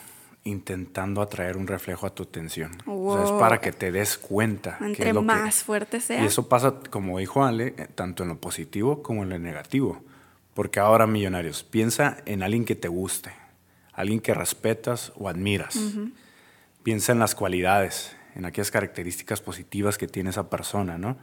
intentando 0.44 1.22
atraer 1.22 1.58
un 1.58 1.68
reflejo 1.68 2.08
a 2.08 2.10
tu 2.10 2.24
atención. 2.24 2.72
O 2.86 3.16
sea, 3.16 3.26
es 3.26 3.32
para 3.32 3.60
que 3.60 3.72
te 3.72 3.92
des 3.92 4.18
cuenta. 4.18 4.78
Entre 4.82 5.14
más 5.14 5.64
fuerte 5.64 6.00
sea. 6.00 6.24
Y 6.24 6.26
eso 6.26 6.48
pasa, 6.48 6.76
como 6.90 7.20
dijo 7.20 7.44
Ale, 7.44 7.76
eh, 7.78 7.88
tanto 7.94 8.24
en 8.24 8.30
lo 8.30 8.38
positivo 8.40 9.04
como 9.04 9.24
en 9.24 9.30
lo 9.30 9.40
negativo. 9.40 10.02
Porque 10.58 10.80
ahora, 10.80 11.06
millonarios, 11.06 11.62
piensa 11.62 12.18
en 12.26 12.42
alguien 12.42 12.66
que 12.66 12.74
te 12.74 12.88
guste, 12.88 13.32
alguien 13.94 14.20
que 14.20 14.34
respetas 14.34 15.14
o 15.16 15.30
admiras. 15.30 15.78
Piensa 16.82 17.12
en 17.12 17.20
las 17.20 17.36
cualidades, 17.36 18.16
en 18.34 18.46
aquellas 18.46 18.72
características 18.72 19.42
positivas 19.42 20.00
que 20.00 20.08
tiene 20.08 20.32
esa 20.32 20.50
persona, 20.50 20.98
¿no? 20.98 21.16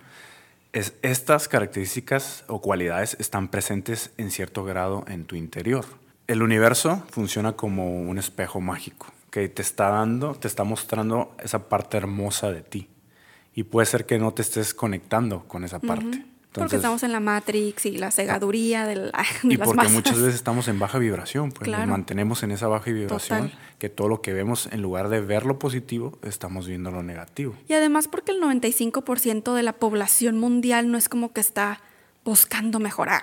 Es, 0.73 0.95
estas 1.03 1.49
características 1.49 2.45
o 2.47 2.61
cualidades 2.61 3.17
están 3.19 3.49
presentes 3.49 4.13
en 4.19 4.31
cierto 4.31 4.63
grado 4.63 5.05
en 5.09 5.25
tu 5.25 5.35
interior 5.35 5.85
el 6.27 6.43
universo 6.43 7.03
funciona 7.11 7.53
como 7.53 8.01
un 8.01 8.19
espejo 8.19 8.61
mágico 8.61 9.07
que 9.31 9.49
te 9.49 9.63
está 9.63 9.91
dando, 9.91 10.35
te 10.35 10.49
está 10.49 10.65
mostrando 10.65 11.35
esa 11.43 11.69
parte 11.69 11.97
hermosa 11.97 12.53
de 12.53 12.63
ti. 12.63 12.89
Y 13.55 13.65
puede 13.65 13.87
ser 13.87 14.07
que 14.07 14.19
no 14.19 14.33
te 14.33 14.43
estés 14.43 14.75
conectando 14.75 15.45
con 15.47 15.65
esa 15.65 15.81
parte. 15.81 16.25
Porque 16.61 16.77
estamos 16.77 17.03
en 17.03 17.13
la 17.13 17.21
Matrix 17.21 17.87
y 17.87 17.99
la 17.99 18.11
cegaduría 18.11 18.87
del, 18.87 19.13
de 19.43 19.55
y 19.55 19.57
porque 19.57 19.89
muchas 19.89 20.17
veces 20.17 20.35
estamos 20.35 20.69
en 20.69 20.79
baja 20.79 20.99
vibración, 20.99 21.53
pues 21.53 21.71
nos 21.71 21.87
mantenemos 21.87 22.43
en 22.43 22.53
esa 22.53 22.69
baja 22.69 22.91
vibración, 22.91 23.53
que 23.79 23.89
todo 23.89 24.09
lo 24.09 24.23
que 24.23 24.33
vemos, 24.33 24.69
en 24.71 24.83
lugar 24.83 25.09
de 25.09 25.21
ver 25.21 25.47
lo 25.47 25.59
positivo, 25.59 26.19
estamos 26.23 26.67
viendo 26.67 26.91
lo 26.91 27.03
negativo. 27.03 27.55
Y 27.69 27.75
además 27.75 28.09
porque 28.09 28.33
el 28.33 28.41
95% 28.41 29.55
de 29.55 29.63
la 29.63 29.73
población 29.75 30.39
mundial 30.39 30.91
no 30.91 30.99
es 30.99 31.09
como 31.09 31.33
que 31.33 31.41
está 31.41 31.81
buscando 32.25 32.79
mejorar. 32.79 33.23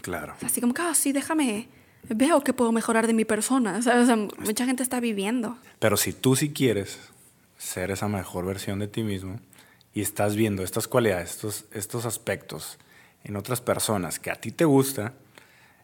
Claro. 0.00 0.34
así 0.44 0.60
como 0.60 0.74
que, 0.74 0.82
ah, 0.82 0.94
sí, 0.94 1.12
déjame 1.12 1.68
veo 2.08 2.42
que 2.42 2.52
puedo 2.52 2.72
mejorar 2.72 3.06
de 3.06 3.14
mi 3.14 3.24
persona. 3.24 3.78
O 3.78 3.82
sea, 3.82 4.16
mucha 4.16 4.64
gente 4.64 4.82
está 4.82 5.00
viviendo. 5.00 5.58
Pero 5.78 5.96
si 5.96 6.12
tú 6.12 6.36
sí 6.36 6.52
quieres 6.52 6.98
ser 7.56 7.90
esa 7.90 8.08
mejor 8.08 8.46
versión 8.46 8.78
de 8.78 8.88
ti 8.88 9.02
mismo 9.02 9.40
y 9.94 10.02
estás 10.02 10.36
viendo 10.36 10.62
estas 10.62 10.88
cualidades, 10.88 11.30
estos, 11.30 11.64
estos 11.72 12.04
aspectos 12.04 12.78
en 13.24 13.36
otras 13.36 13.60
personas 13.60 14.18
que 14.18 14.30
a 14.30 14.36
ti 14.36 14.52
te 14.52 14.64
gusta, 14.64 15.14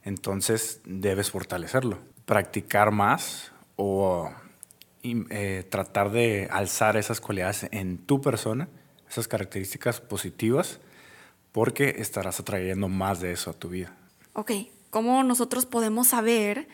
entonces 0.05 0.80
debes 0.84 1.30
fortalecerlo. 1.30 1.98
Practicar 2.24 2.90
más 2.90 3.52
o 3.76 4.30
eh, 5.02 5.66
tratar 5.68 6.11
de 6.11 6.48
alzar 6.50 6.96
esas 6.96 7.20
cualidades 7.20 7.66
en 7.70 7.98
tu 7.98 8.20
persona, 8.20 8.68
esas 9.09 9.28
características 9.28 10.00
positivas, 10.00 10.80
porque 11.52 11.96
estarás 11.98 12.40
atrayendo 12.40 12.88
más 12.88 13.20
de 13.20 13.32
eso 13.32 13.50
a 13.50 13.55
tu 13.55 13.68
vida. 13.68 13.94
Ok, 14.32 14.52
cómo 14.90 15.22
nosotros 15.22 15.66
podemos 15.66 16.09
saber 16.09 16.68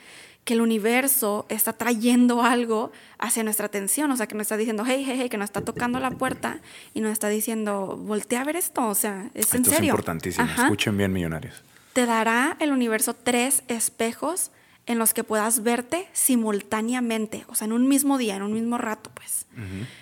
que 0.45 0.55
el 0.55 0.61
universo 0.61 1.47
está 1.49 1.73
trayendo 1.73 2.43
algo 2.43 2.93
hacia 3.19 3.43
nuestra 3.43 3.67
atención, 3.67 4.11
o 4.11 4.17
sea, 4.17 4.27
que 4.27 4.35
nos 4.35 4.43
está 4.43 4.57
diciendo, 4.57 4.85
hey, 4.87 5.05
hey, 5.07 5.19
hey, 5.21 5.29
que 5.29 5.37
nos 5.37 5.45
está 5.45 5.61
tocando 5.61 6.01
la 6.01 6.11
puerta 6.11 6.61
y 6.95 7.01
nos 7.01 7.13
está 7.13 7.29
diciendo, 7.29 7.97
voltea 7.97 8.41
a 8.41 8.45
ver 8.45 8.57
esto, 8.57 8.87
o 8.87 8.95
sea, 8.95 9.31
es 9.35 9.55
en 9.55 9.65
serio. 9.65 9.71
Esto 9.71 9.83
es 9.83 9.89
importantísimo, 9.89 10.49
escuchen 10.59 10.97
bien, 10.97 11.13
millonarios. 11.13 11.63
Te 11.93 12.07
dará 12.07 12.57
el 12.61 12.73
universo 12.73 13.15
tres 13.15 13.63
espejos 13.69 14.51
en 14.87 14.99
los 14.99 15.15
que 15.15 15.23
puedas 15.23 15.63
verte 15.63 16.09
simultáneamente, 16.13 17.45
o 17.49 17.55
sea, 17.55 17.67
en 17.67 17.73
un 17.73 17.87
mismo 17.87 18.19
día, 18.19 18.37
en 18.37 18.43
un 18.43 18.53
mismo 18.53 18.79
rato, 18.79 19.11
pues. 19.15 19.47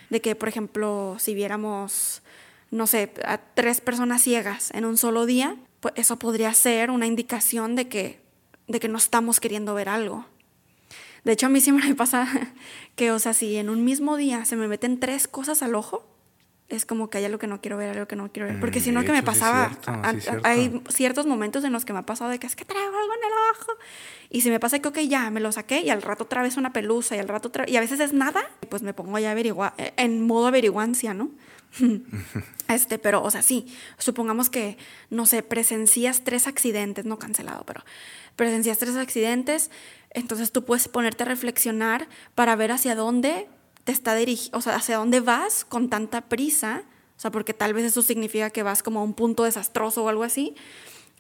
De 0.09 0.21
que, 0.21 0.35
por 0.35 0.49
ejemplo, 0.49 1.17
si 1.19 1.35
viéramos, 1.35 2.23
no 2.71 2.87
sé, 2.87 3.13
a 3.25 3.39
tres 3.39 3.81
personas 3.81 4.23
ciegas 4.23 4.71
en 4.73 4.85
un 4.85 4.97
solo 4.97 5.27
día, 5.27 5.57
pues 5.81 5.95
eso 5.97 6.19
podría 6.19 6.55
ser 6.55 6.91
una 6.91 7.07
indicación 7.07 7.77
de 7.77 7.89
que, 7.89 8.21
de 8.69 8.81
que 8.81 8.89
no 8.89 8.99
estamos 8.99 9.41
queriendo 9.41 9.75
ver 9.75 9.89
algo. 9.89 10.27
De 11.25 11.33
hecho, 11.33 11.47
a 11.47 11.49
mí 11.49 11.61
siempre 11.61 11.89
me 11.89 11.95
pasa 11.95 12.29
que, 12.95 13.11
o 13.11 13.19
sea, 13.19 13.35
si 13.35 13.57
en 13.57 13.71
un 13.71 13.85
mismo 13.85 14.17
día 14.17 14.45
se 14.45 14.57
me 14.57 14.69
meten 14.69 15.01
tres 15.01 15.27
cosas 15.27 15.63
al 15.63 15.75
ojo, 15.75 16.07
es 16.69 16.85
como 16.85 17.09
que 17.09 17.17
hay 17.17 17.25
algo 17.25 17.39
que 17.39 17.47
no 17.47 17.63
quiero 17.63 17.79
ver, 17.79 17.89
algo 17.91 18.07
que 18.07 18.15
no 18.15 18.31
quiero 18.31 18.47
ver. 18.47 18.61
Porque 18.61 18.81
si 18.81 18.93
no, 18.93 19.03
que 19.03 19.13
me 19.13 19.23
pasaba. 19.23 19.71
hay 20.45 20.83
ciertos 20.91 21.25
momentos 21.25 21.65
en 21.65 21.73
los 21.73 21.87
que 21.87 21.95
me 21.95 22.01
ha 22.01 22.03
pasado 22.03 22.31
de 22.31 22.39
que 22.39 22.47
es 22.47 22.57
que 22.57 22.67
traigo 22.67 22.89
algo 22.89 23.13
en 23.15 23.25
el 23.25 23.33
ojo. 23.53 23.73
Y 24.29 24.43
si 24.43 24.51
me 24.51 24.61
pasa 24.61 24.79
que, 24.79 24.89
ok, 24.89 24.99
ya 24.99 25.31
me 25.31 25.41
lo 25.41 25.51
saqué 25.51 25.81
y 25.81 25.89
al 25.89 26.03
rato 26.03 26.25
otra 26.25 26.43
vez 26.43 26.59
una 26.59 26.75
pelusa 26.75 27.17
y 27.17 27.21
al 27.21 27.29
rato 27.29 27.49
otra 27.49 27.65
Y 27.67 27.77
a 27.79 27.81
veces 27.81 28.01
es 28.01 28.13
nada, 28.13 28.43
pues 28.69 28.83
me 28.83 28.93
pongo 28.93 29.19
ya 29.19 29.31
averiguar, 29.31 29.73
en 29.97 30.27
modo 30.27 30.49
averiguancia, 30.49 31.15
¿no? 31.15 31.31
este, 32.69 32.99
pero, 32.99 33.23
o 33.23 33.31
sea, 33.31 33.41
sí, 33.41 33.75
supongamos 33.97 34.51
que, 34.51 34.77
no 35.09 35.25
sé, 35.25 35.43
presencias 35.43 36.23
tres 36.23 36.47
accidentes, 36.47 37.07
no 37.07 37.19
cancelado, 37.19 37.65
pero 37.65 37.83
presencias 38.39 38.79
tres 38.79 38.97
accidentes, 38.97 39.71
entonces 40.11 40.53
tú 40.53 40.65
puedes 40.65 40.87
ponerte 40.87 41.25
a 41.25 41.27
reflexionar 41.27 42.09
para 42.37 42.55
ver 42.55 42.71
hacia 42.71 42.95
dónde 42.95 43.49
te 43.83 43.91
está 43.91 44.15
dirigiendo, 44.15 44.57
o 44.57 44.61
sea, 44.63 44.77
hacia 44.77 44.97
dónde 44.97 45.21
vas 45.21 45.65
con 45.65 45.91
tanta 45.91 46.23
prisa, 46.29 46.85
o 47.17 47.21
sea, 47.21 47.33
porque 47.33 47.53
tal 47.53 47.75
vez 47.75 47.85
eso 47.85 48.01
significa 48.01 48.51
que 48.51 48.63
vas 48.63 48.85
como 48.85 49.01
a 49.01 49.03
un 49.03 49.13
punto 49.13 49.43
desastroso 49.43 50.05
o 50.05 50.09
algo 50.09 50.23
así, 50.23 50.55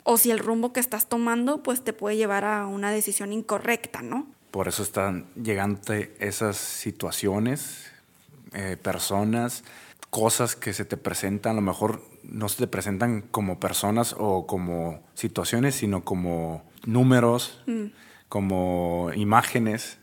o 0.04 0.16
si 0.16 0.30
el 0.30 0.38
rumbo 0.38 0.72
que 0.72 0.78
estás 0.78 1.08
tomando, 1.08 1.62
pues 1.62 1.82
te 1.82 1.92
puede 1.92 2.16
llevar 2.16 2.44
a 2.44 2.66
una 2.66 2.92
decisión 2.92 3.32
incorrecta, 3.32 4.00
¿no? 4.00 4.28
Por 4.52 4.68
eso 4.68 4.84
están 4.84 5.26
llegando 5.34 5.80
esas 6.20 6.56
situaciones, 6.56 7.90
eh, 8.52 8.76
personas, 8.80 9.64
cosas 10.08 10.54
que 10.54 10.72
se 10.72 10.84
te 10.84 10.96
presentan, 10.96 11.52
a 11.52 11.54
lo 11.56 11.62
mejor 11.62 12.00
no 12.22 12.48
se 12.48 12.58
te 12.58 12.66
presentan 12.68 13.22
como 13.22 13.58
personas 13.58 14.14
o 14.16 14.46
como 14.46 15.00
situaciones, 15.14 15.74
sino 15.74 16.04
como 16.04 16.62
números, 16.88 17.60
mm. 17.66 17.86
como 18.28 19.10
imágenes 19.14 19.98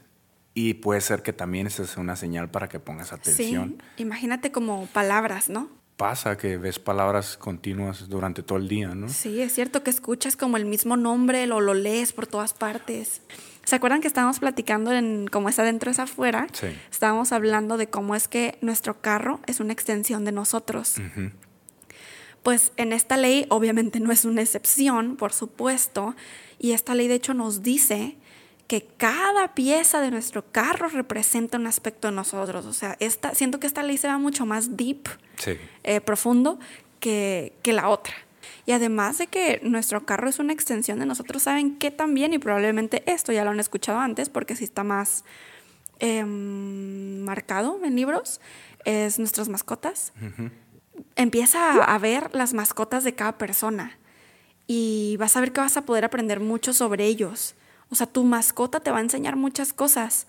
y 0.53 0.75
puede 0.75 1.01
ser 1.01 1.21
que 1.21 1.33
también 1.33 1.67
esa 1.67 1.85
sea 1.85 2.01
una 2.01 2.15
señal 2.15 2.49
para 2.49 2.69
que 2.69 2.79
pongas 2.79 3.11
atención. 3.11 3.77
Sí, 3.97 4.03
imagínate 4.03 4.51
como 4.51 4.85
palabras, 4.87 5.49
¿no? 5.49 5.69
Pasa 5.97 6.37
que 6.37 6.57
ves 6.57 6.77
palabras 6.77 7.37
continuas 7.37 8.07
durante 8.09 8.43
todo 8.43 8.57
el 8.57 8.67
día, 8.67 8.95
¿no? 8.95 9.09
Sí, 9.09 9.41
es 9.41 9.53
cierto 9.53 9.83
que 9.83 9.89
escuchas 9.89 10.35
como 10.35 10.57
el 10.57 10.65
mismo 10.65 10.97
nombre, 10.97 11.47
lo, 11.47 11.59
lo 11.59 11.73
lees 11.73 12.13
por 12.13 12.27
todas 12.27 12.53
partes. 12.53 13.21
¿Se 13.65 13.75
acuerdan 13.75 14.01
que 14.01 14.07
estábamos 14.07 14.39
platicando 14.39 14.93
en 14.93 15.27
cómo 15.27 15.49
es 15.49 15.57
adentro 15.57 15.89
es 15.89 15.99
afuera? 15.99 16.47
Sí. 16.53 16.67
Estábamos 16.91 17.31
hablando 17.31 17.77
de 17.77 17.87
cómo 17.87 18.15
es 18.15 18.27
que 18.27 18.57
nuestro 18.61 19.01
carro 19.01 19.39
es 19.47 19.59
una 19.59 19.73
extensión 19.73 20.23
de 20.23 20.31
nosotros. 20.31 20.95
Pues 22.43 22.71
en 22.77 22.93
esta 22.93 23.17
ley 23.17 23.47
obviamente 23.49 23.99
no 23.99 24.11
es 24.11 24.23
una 24.23 24.41
excepción, 24.41 25.15
por 25.15 25.33
supuesto, 25.33 26.15
y 26.65 26.73
esta 26.73 26.95
ley 26.95 27.07
de 27.07 27.13
hecho 27.13 27.35
nos 27.35 27.61
dice 27.61 28.17
que 28.65 28.87
cada 28.97 29.53
pieza 29.53 30.01
de 30.01 30.09
nuestro 30.09 30.51
carro 30.51 30.87
representa 30.87 31.59
un 31.59 31.67
aspecto 31.67 32.07
de 32.07 32.15
nosotros. 32.15 32.65
O 32.65 32.73
sea, 32.73 32.97
esta, 32.99 33.35
siento 33.35 33.59
que 33.59 33.67
esta 33.67 33.83
ley 33.83 33.99
se 33.99 34.07
va 34.07 34.17
mucho 34.17 34.47
más 34.47 34.75
deep, 34.75 35.07
eh, 35.83 36.01
profundo, 36.01 36.57
que, 36.99 37.53
que, 37.61 37.71
la 37.71 37.87
otra. 37.87 38.15
Y 38.65 38.71
además 38.71 39.19
de 39.19 39.27
que 39.27 39.59
nuestro 39.61 40.07
carro 40.07 40.27
es 40.27 40.39
una 40.39 40.53
extensión 40.53 40.97
de 40.97 41.05
nosotros, 41.05 41.43
saben 41.43 41.77
que 41.77 41.91
también, 41.91 42.33
y 42.33 42.39
probablemente 42.39 43.03
esto 43.05 43.31
ya 43.31 43.43
lo 43.43 43.51
han 43.51 43.59
escuchado 43.59 43.99
antes, 43.99 44.29
porque 44.29 44.55
sí 44.55 44.63
está 44.63 44.83
más 44.83 45.23
em, 45.99 47.19
marcado 47.19 47.79
en 47.83 47.95
libros, 47.95 48.41
es 48.85 49.19
nuestras 49.19 49.49
mascotas. 49.49 50.13
Empieza 51.15 51.83
a 51.83 51.97
ver 51.99 52.33
las 52.33 52.55
mascotas 52.55 53.03
de 53.03 53.13
cada 53.13 53.37
persona 53.37 53.99
y 54.67 55.17
vas 55.17 55.35
a 55.37 55.41
ver 55.41 55.51
que 55.51 55.61
vas 55.61 55.77
a 55.77 55.85
poder 55.85 56.05
aprender 56.05 56.39
mucho 56.39 56.73
sobre 56.73 57.05
ellos 57.05 57.55
o 57.89 57.95
sea, 57.95 58.07
tu 58.07 58.23
mascota 58.23 58.79
te 58.79 58.91
va 58.91 58.97
a 58.97 59.01
enseñar 59.01 59.35
muchas 59.35 59.73
cosas. 59.73 60.27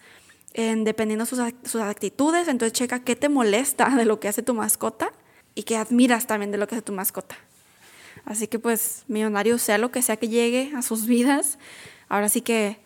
dependiendo 0.55 1.25
de 1.25 1.29
sus, 1.29 1.41
sus 1.71 1.83
actitudes, 1.83 2.49
entonces 2.49 2.73
checa 2.73 3.01
qué 3.01 3.15
te 3.15 3.29
molesta 3.29 3.91
de 3.91 4.05
lo 4.05 4.21
que 4.21 4.29
hace 4.29 4.43
tu 4.43 4.55
mascota 4.55 5.13
y 5.55 5.65
qué 5.65 5.77
admiras 5.77 6.27
también 6.27 6.51
de 6.51 6.59
lo 6.59 6.67
que 6.67 6.77
hace 6.77 6.83
tu 6.83 6.93
mascota. 6.93 7.37
Así 8.25 8.47
que 8.47 8.59
pues, 8.59 9.05
millonario, 9.07 9.59
sea 9.59 9.79
lo 9.79 9.91
que 9.91 10.01
sea 10.01 10.17
que 10.17 10.29
llegue 10.29 10.73
a 10.75 10.83
sus 10.83 11.07
vidas, 11.07 11.59
ahora 12.09 12.29
sí 12.29 12.41
que 12.41 12.79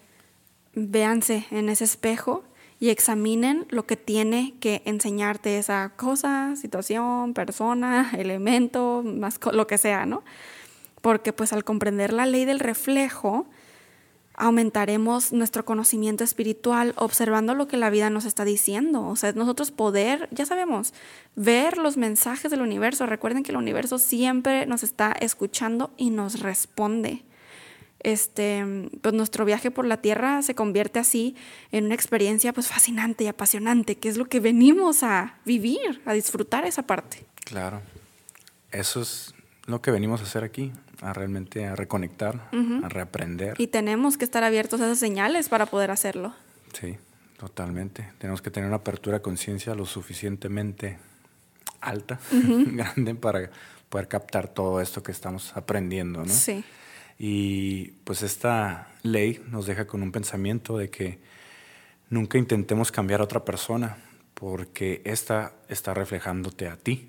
véanse 0.74 1.46
en 1.50 1.68
ese 1.68 1.84
espejo 1.84 2.42
y 2.80 2.90
examinen 2.90 3.66
lo 3.70 3.86
que 3.86 3.96
tiene 3.96 4.54
que 4.60 4.82
enseñarte 4.84 5.58
esa 5.58 5.92
cosa, 5.96 6.56
situación, 6.56 7.34
persona, 7.34 8.10
elemento, 8.18 9.04
lo 9.52 9.66
que 9.66 9.78
sea, 9.78 10.06
¿no? 10.06 10.24
Porque 11.00 11.32
pues 11.32 11.52
al 11.52 11.64
comprender 11.64 12.12
la 12.12 12.26
ley 12.26 12.44
del 12.44 12.60
reflejo, 12.60 13.46
aumentaremos 14.40 15.32
nuestro 15.32 15.66
conocimiento 15.66 16.24
espiritual 16.24 16.94
observando 16.96 17.54
lo 17.54 17.68
que 17.68 17.76
la 17.76 17.90
vida 17.90 18.08
nos 18.08 18.24
está 18.24 18.44
diciendo. 18.44 19.06
O 19.06 19.14
sea, 19.14 19.32
nosotros 19.32 19.70
poder, 19.70 20.28
ya 20.30 20.46
sabemos, 20.46 20.94
ver 21.36 21.76
los 21.76 21.98
mensajes 21.98 22.50
del 22.50 22.62
universo. 22.62 23.04
Recuerden 23.04 23.42
que 23.42 23.52
el 23.52 23.58
universo 23.58 23.98
siempre 23.98 24.64
nos 24.64 24.82
está 24.82 25.12
escuchando 25.12 25.90
y 25.98 26.08
nos 26.08 26.40
responde. 26.40 27.22
Este, 28.02 28.64
pues 29.02 29.14
nuestro 29.14 29.44
viaje 29.44 29.70
por 29.70 29.84
la 29.84 29.98
tierra 29.98 30.40
se 30.40 30.54
convierte 30.54 30.98
así 30.98 31.36
en 31.70 31.84
una 31.84 31.94
experiencia 31.94 32.54
pues 32.54 32.66
fascinante 32.66 33.24
y 33.24 33.26
apasionante, 33.26 33.96
que 33.96 34.08
es 34.08 34.16
lo 34.16 34.24
que 34.24 34.40
venimos 34.40 35.02
a 35.02 35.38
vivir, 35.44 36.00
a 36.06 36.14
disfrutar 36.14 36.64
esa 36.64 36.86
parte. 36.86 37.26
Claro. 37.44 37.82
Eso 38.72 39.02
es 39.02 39.34
lo 39.66 39.82
que 39.82 39.90
venimos 39.90 40.20
a 40.20 40.24
hacer 40.24 40.44
aquí, 40.44 40.72
a 41.00 41.12
realmente 41.12 41.66
a 41.66 41.76
reconectar, 41.76 42.50
a 42.82 42.88
reaprender. 42.88 43.54
Y 43.58 43.68
tenemos 43.68 44.18
que 44.18 44.24
estar 44.24 44.44
abiertos 44.44 44.80
a 44.80 44.86
esas 44.86 44.98
señales 44.98 45.48
para 45.48 45.66
poder 45.66 45.90
hacerlo. 45.90 46.34
Sí, 46.78 46.96
totalmente. 47.38 48.12
Tenemos 48.18 48.42
que 48.42 48.50
tener 48.50 48.68
una 48.68 48.76
apertura 48.76 49.18
de 49.18 49.22
conciencia 49.22 49.74
lo 49.74 49.86
suficientemente 49.86 50.98
alta, 51.80 52.20
grande, 52.32 53.14
para 53.14 53.50
poder 53.88 54.08
captar 54.08 54.48
todo 54.48 54.80
esto 54.80 55.02
que 55.02 55.12
estamos 55.12 55.56
aprendiendo, 55.56 56.20
¿no? 56.20 56.32
Sí. 56.32 56.64
Y 57.18 57.92
pues 58.04 58.22
esta 58.22 58.88
ley 59.02 59.42
nos 59.50 59.66
deja 59.66 59.86
con 59.86 60.02
un 60.02 60.12
pensamiento 60.12 60.78
de 60.78 60.90
que 60.90 61.18
nunca 62.08 62.38
intentemos 62.38 62.92
cambiar 62.92 63.20
a 63.20 63.24
otra 63.24 63.44
persona, 63.44 63.98
porque 64.34 65.02
esta 65.04 65.52
está 65.68 65.92
reflejándote 65.92 66.68
a 66.68 66.76
ti. 66.76 67.08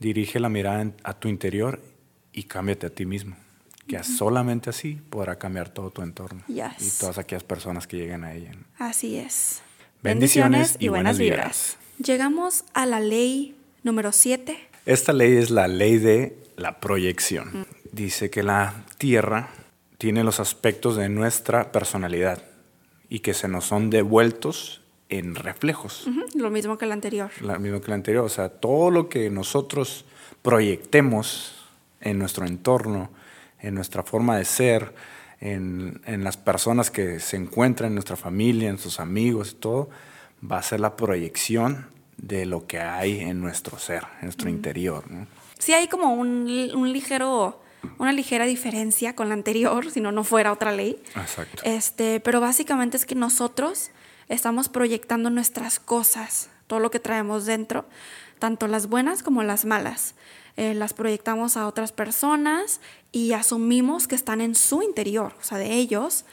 Dirige 0.00 0.40
la 0.40 0.48
mirada 0.48 0.90
a 1.04 1.14
tu 1.14 1.28
interior 1.28 1.80
y 2.32 2.44
cámbiate 2.44 2.86
a 2.86 2.90
ti 2.90 3.06
mismo. 3.06 3.36
Que 3.86 4.02
solamente 4.04 4.70
así 4.70 5.00
podrá 5.10 5.38
cambiar 5.38 5.68
todo 5.68 5.90
tu 5.90 6.02
entorno 6.02 6.42
y 6.48 6.60
todas 7.00 7.18
aquellas 7.18 7.42
personas 7.42 7.86
que 7.86 7.96
lleguen 7.96 8.24
a 8.24 8.32
ella. 8.32 8.52
Así 8.78 9.16
es. 9.16 9.60
Bendiciones, 10.02 10.76
y, 10.78 10.88
buenas 10.88 11.18
vibras. 11.18 11.78
Llegamos 11.98 12.64
a 12.74 12.86
la 12.86 13.00
ley 13.00 13.56
número 13.82 14.12
7. 14.12 14.56
Esta 14.86 15.12
ley 15.12 15.36
es 15.36 15.50
la 15.50 15.68
ley 15.68 15.98
de 15.98 16.36
la 16.56 16.80
proyección. 16.80 17.66
Dice 17.90 18.30
que 18.30 18.42
la 18.42 18.84
Tierra 18.98 19.50
tiene 19.98 20.24
los 20.24 20.40
aspectos 20.40 20.96
de 20.96 21.08
nuestra 21.08 21.70
personalidad 21.70 22.42
y 23.08 23.20
que 23.20 23.34
se 23.34 23.46
nos 23.46 23.66
son 23.66 23.90
devueltos 23.90 24.80
en 25.08 25.34
reflejos. 25.34 26.08
Lo 26.34 26.50
mismo 26.50 26.78
que 26.78 26.86
el 26.86 26.92
anterior. 26.92 27.30
Lo 27.40 27.58
mismo 27.60 27.80
que 27.80 27.86
el 27.88 27.92
anterior. 27.92 28.24
O 28.24 28.28
sea, 28.28 28.48
todo 28.48 28.90
lo 28.90 29.08
que 29.08 29.28
nosotros 29.30 30.04
proyectemos 30.42 31.61
en 32.02 32.18
nuestro 32.18 32.46
entorno, 32.46 33.10
en 33.60 33.74
nuestra 33.74 34.02
forma 34.02 34.36
de 34.36 34.44
ser, 34.44 34.94
en, 35.40 36.00
las 36.24 36.36
personas 36.36 36.90
que 36.90 37.18
se 37.20 37.36
encuentran 37.36 37.88
en 37.88 37.94
nuestra 37.94 38.16
familia, 38.16 38.70
en 38.70 38.78
sus 38.78 39.00
amigos 39.00 39.52
y 39.52 39.54
todo, 39.54 39.90
va 40.50 40.58
a 40.58 40.62
ser 40.62 40.80
la 40.80 40.96
proyección 40.96 41.86
de 42.16 42.46
lo 42.46 42.66
que 42.66 42.78
hay 42.78 43.20
en 43.20 43.40
nuestro 43.40 43.78
ser, 43.78 44.04
en 44.20 44.26
nuestro 44.26 44.48
interior. 44.48 45.04
Sí 45.58 45.72
hay 45.72 45.88
como 45.88 46.14
un, 46.14 46.92
ligero 46.92 47.60
una 47.98 48.12
ligera 48.12 48.46
diferencia 48.46 49.16
con 49.16 49.28
la 49.28 49.34
anterior, 49.34 49.90
si 49.90 50.00
no, 50.00 50.12
no 50.12 50.22
fuera 50.22 50.52
otra 50.52 50.70
ley. 50.70 51.02
Exacto. 51.16 51.62
Este, 51.64 52.20
pero 52.20 52.40
básicamente 52.40 52.96
es 52.96 53.04
que 53.04 53.16
nosotros 53.16 53.90
estamos 54.28 54.68
proyectando 54.68 55.30
nuestras 55.30 55.80
cosas, 55.80 56.50
todo 56.68 56.78
lo 56.78 56.92
que 56.92 57.00
traemos 57.00 57.44
dentro, 57.44 57.86
tanto 58.38 58.68
las 58.68 58.88
buenas 58.88 59.24
como 59.24 59.42
las 59.42 59.64
malas. 59.64 60.14
Eh, 60.56 60.74
las 60.74 60.92
proyectamos 60.92 61.56
a 61.56 61.66
otras 61.66 61.92
personas 61.92 62.80
y 63.10 63.32
asumimos 63.32 64.06
que 64.06 64.14
están 64.14 64.40
en 64.40 64.54
su 64.54 64.82
interior, 64.82 65.34
o 65.40 65.42
sea, 65.42 65.58
de 65.58 65.74
ellos, 65.74 66.24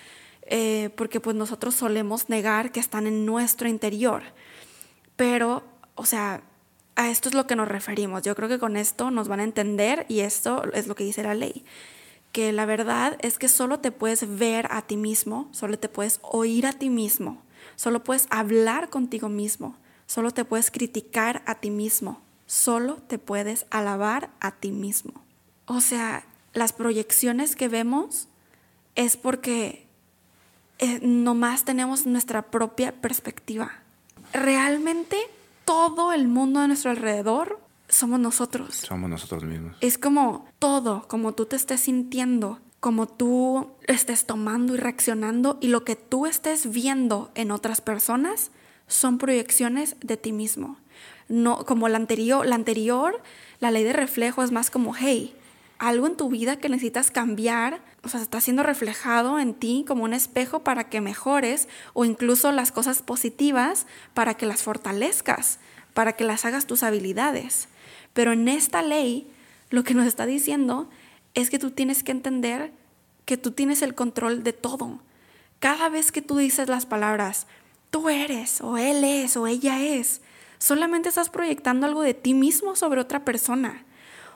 eh, 0.44 0.90
porque 0.96 1.20
pues 1.20 1.36
nosotros 1.36 1.76
solemos 1.76 2.28
negar 2.30 2.72
que 2.72 2.80
están 2.80 3.08
en 3.08 3.26
nuestro 3.26 3.70
interior. 3.70 4.24
Pero, 5.16 5.64
o 5.96 6.06
sea, 6.06 6.42
a 6.96 7.10
esto 7.10 7.30
es 7.30 7.36
lo 7.36 7.48
que 7.48 7.56
nos 7.56 7.68
referimos. 7.68 8.24
Yo 8.24 8.36
creo 8.36 8.50
que 8.50 8.60
con 8.60 8.76
esto 8.76 9.10
nos 9.10 9.30
van 9.30 9.40
a 9.40 9.46
entender 9.46 10.06
y 10.10 10.20
esto 10.20 10.64
es 10.74 10.88
lo 10.88 10.96
que 10.96 11.06
dice 11.06 11.24
la 11.24 11.34
ley. 11.34 11.64
Que 12.34 12.52
la 12.52 12.66
verdad 12.66 13.18
es 13.22 13.38
que 13.38 13.48
solo 13.48 13.80
te 13.80 13.92
puedes 13.92 14.38
ver 14.38 14.68
a 14.70 14.82
ti 14.82 14.98
mismo, 14.98 15.48
solo 15.52 15.80
te 15.80 15.88
puedes 15.88 16.20
oír 16.24 16.68
a 16.68 16.74
ti 16.74 16.90
mismo, 16.90 17.42
solo 17.78 18.04
puedes 18.04 18.28
hablar 18.30 18.90
contigo 18.90 19.30
mismo, 19.30 19.78
solo 20.08 20.32
te 20.32 20.44
puedes 20.44 20.72
criticar 20.72 21.42
a 21.46 21.56
ti 21.56 21.70
mismo, 21.70 22.22
solo 22.50 22.96
te 22.96 23.20
puedes 23.20 23.68
alabar 23.70 24.32
a 24.40 24.56
ti 24.56 24.72
mismo. 24.72 25.14
O 25.68 25.82
sea, 25.82 26.26
las 26.54 26.74
proyecciones 26.74 27.56
que 27.56 27.68
vemos 27.68 28.28
es 28.96 29.18
porque 29.18 29.86
eh, 30.80 31.00
nomás 31.04 31.64
tenemos 31.64 32.08
nuestra 32.08 32.50
propia 32.50 32.92
perspectiva. 32.92 33.72
Realmente 34.34 35.16
todo 35.64 36.12
el 36.12 36.28
mundo 36.28 36.60
a 36.60 36.66
nuestro 36.66 36.90
alrededor 36.90 37.60
somos 37.88 38.20
nosotros. 38.20 38.78
Somos 38.78 39.12
nosotros 39.12 39.44
mismos. 39.44 39.78
Es 39.80 40.00
como 40.00 40.48
todo, 40.58 41.08
como 41.08 41.34
tú 41.34 41.46
te 41.46 41.56
estés 41.56 41.82
sintiendo, 41.82 42.58
como 42.80 43.08
tú 43.08 43.70
estés 43.86 44.26
tomando 44.26 44.74
y 44.74 44.78
reaccionando 44.78 45.60
y 45.62 45.68
lo 45.68 45.86
que 45.86 45.96
tú 45.96 46.26
estés 46.26 46.72
viendo 46.72 47.30
en 47.36 47.52
otras 47.52 47.80
personas 47.80 48.50
son 48.88 49.20
proyecciones 49.20 49.98
de 50.00 50.18
ti 50.18 50.32
mismo 50.32 50.78
no 51.30 51.66
como 51.66 51.88
la 51.88 51.98
anterior, 51.98 52.46
la 52.46 52.56
anterior, 52.56 53.22
la 53.60 53.72
ley 53.72 53.84
de 53.84 53.94
reflejo 53.94 54.44
es 54.44 54.52
más 54.52 54.70
como, 54.70 54.94
hey, 54.96 55.36
algo 55.78 56.08
en 56.08 56.18
tu 56.18 56.30
vida 56.30 56.58
que 56.58 56.68
necesitas 56.68 57.10
cambiar, 57.10 57.82
o 58.04 58.10
sea, 58.10 58.22
está 58.22 58.42
siendo 58.42 58.64
reflejado 58.64 59.40
en 59.40 59.54
ti 59.54 59.86
como 59.88 60.04
un 60.04 60.14
espejo 60.14 60.60
para 60.60 60.90
que 60.90 61.00
mejores 61.00 61.70
o 61.94 62.04
incluso 62.04 62.52
las 62.52 62.74
cosas 62.74 63.02
positivas 63.02 63.88
para 64.14 64.34
que 64.34 64.46
las 64.46 64.64
fortalezcas, 64.64 65.60
para 65.94 66.14
que 66.14 66.26
las 66.26 66.44
hagas 66.44 66.66
tus 66.66 66.84
habilidades. 66.84 67.70
Pero 68.14 68.34
en 68.34 68.50
esta 68.50 68.82
ley 68.82 69.32
lo 69.70 69.84
que 69.84 69.94
nos 69.94 70.06
está 70.06 70.26
diciendo 70.26 70.90
es 71.34 71.50
que 71.50 71.60
tú 71.60 71.72
tienes 71.72 72.04
que 72.04 72.12
entender 72.12 72.74
que 73.26 73.38
tú 73.38 73.52
tienes 73.52 73.82
el 73.84 73.94
control 73.94 74.44
de 74.44 74.54
todo. 74.54 75.00
Cada 75.60 75.88
vez 75.90 76.12
que 76.12 76.24
tú 76.24 76.38
dices 76.38 76.68
las 76.68 76.88
palabras, 76.88 77.46
tú 77.92 78.10
eres, 78.10 78.60
o 78.62 78.78
él 78.78 79.04
es, 79.04 79.38
o 79.38 79.46
ella 79.46 79.82
es, 79.82 80.22
solamente 80.60 81.10
estás 81.10 81.30
proyectando 81.30 81.88
algo 81.88 82.02
de 82.02 82.14
ti 82.14 82.34
mismo 82.34 82.76
sobre 82.76 83.02
otra 83.02 83.26
persona. 83.26 83.86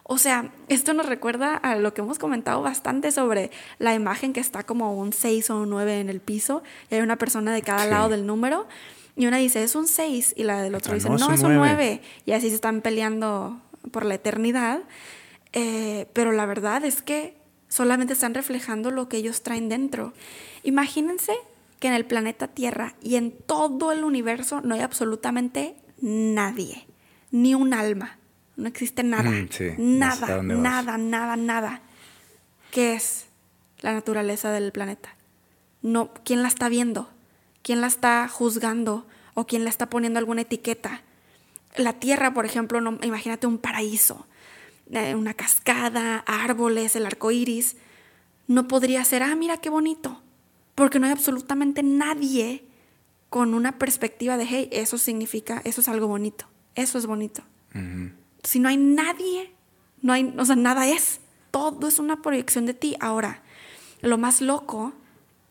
O 0.03 0.17
sea, 0.17 0.51
esto 0.67 0.93
nos 0.93 1.05
recuerda 1.05 1.55
a 1.55 1.75
lo 1.75 1.93
que 1.93 2.01
hemos 2.01 2.19
comentado 2.19 2.61
bastante 2.61 3.11
sobre 3.11 3.51
la 3.79 3.93
imagen 3.93 4.33
que 4.33 4.41
está 4.41 4.63
como 4.63 4.97
un 4.97 5.13
6 5.13 5.49
o 5.51 5.61
un 5.61 5.69
9 5.69 6.01
en 6.01 6.09
el 6.09 6.19
piso 6.19 6.61
y 6.89 6.95
hay 6.95 7.01
una 7.01 7.15
persona 7.15 7.53
de 7.53 7.61
cada 7.61 7.85
lado 7.85 8.09
del 8.09 8.25
número 8.25 8.67
y 9.15 9.27
una 9.27 9.37
dice 9.37 9.63
es 9.63 9.75
un 9.75 9.87
6 9.87 10.33
y 10.35 10.43
la 10.43 10.61
del 10.61 10.75
otro 10.75 10.93
dice 10.93 11.09
no, 11.09 11.31
es 11.31 11.41
un 11.41 11.55
9 11.55 12.01
y 12.25 12.31
así 12.33 12.49
se 12.49 12.55
están 12.55 12.81
peleando 12.81 13.61
por 13.91 14.05
la 14.05 14.15
eternidad. 14.15 14.81
Eh, 15.53 16.07
pero 16.13 16.31
la 16.31 16.45
verdad 16.45 16.83
es 16.83 17.01
que 17.01 17.37
solamente 17.69 18.13
están 18.13 18.33
reflejando 18.33 18.91
lo 18.91 19.07
que 19.07 19.17
ellos 19.17 19.41
traen 19.41 19.69
dentro. 19.69 20.13
Imagínense 20.63 21.33
que 21.79 21.87
en 21.87 21.93
el 21.93 22.05
planeta 22.05 22.47
Tierra 22.47 22.95
y 23.01 23.15
en 23.15 23.31
todo 23.31 23.91
el 23.91 24.03
universo 24.03 24.61
no 24.61 24.75
hay 24.75 24.81
absolutamente 24.81 25.75
nadie, 26.01 26.87
ni 27.31 27.55
un 27.55 27.73
alma. 27.73 28.17
No 28.55 28.67
existe 28.67 29.03
nada. 29.03 29.29
Mm, 29.29 29.49
nada, 29.77 30.43
nada, 30.43 30.97
nada, 30.97 31.35
nada. 31.35 31.81
¿Qué 32.71 32.93
es 32.93 33.25
la 33.81 33.93
naturaleza 33.93 34.51
del 34.51 34.71
planeta? 34.71 35.15
No, 35.81 36.13
¿quién 36.23 36.41
la 36.41 36.47
está 36.47 36.69
viendo? 36.69 37.09
¿Quién 37.61 37.81
la 37.81 37.87
está 37.87 38.27
juzgando? 38.27 39.07
¿O 39.33 39.45
quién 39.47 39.63
le 39.63 39.69
está 39.69 39.89
poniendo 39.89 40.19
alguna 40.19 40.41
etiqueta? 40.41 41.01
La 41.75 41.93
Tierra, 41.93 42.33
por 42.33 42.45
ejemplo, 42.45 42.81
no, 42.81 42.99
imagínate 43.01 43.47
un 43.47 43.57
paraíso, 43.57 44.27
eh, 44.91 45.15
una 45.15 45.33
cascada, 45.33 46.19
árboles, 46.27 46.95
el 46.95 47.05
arco 47.05 47.31
iris. 47.31 47.77
No 48.47 48.67
podría 48.67 49.03
ser, 49.03 49.23
ah, 49.23 49.35
mira 49.35 49.57
qué 49.57 49.69
bonito. 49.69 50.21
Porque 50.75 50.99
no 50.99 51.07
hay 51.07 51.11
absolutamente 51.11 51.81
nadie 51.81 52.63
con 53.33 53.55
una 53.55 53.79
perspectiva 53.79 54.37
de, 54.37 54.45
hey, 54.45 54.69
eso 54.71 54.99
significa, 54.99 55.59
eso 55.65 55.81
es 55.81 55.87
algo 55.87 56.07
bonito. 56.07 56.45
Eso 56.75 56.99
es 56.99 57.07
bonito 57.07 57.43
si 58.43 58.59
no 58.59 58.69
hay 58.69 58.77
nadie, 58.77 59.51
no 60.01 60.13
hay, 60.13 60.33
o 60.37 60.45
sea, 60.45 60.55
nada 60.55 60.87
es. 60.87 61.21
Todo 61.51 61.87
es 61.87 61.99
una 61.99 62.21
proyección 62.21 62.65
de 62.65 62.73
ti. 62.73 62.95
Ahora, 62.99 63.41
lo 64.01 64.17
más 64.17 64.41
loco 64.41 64.93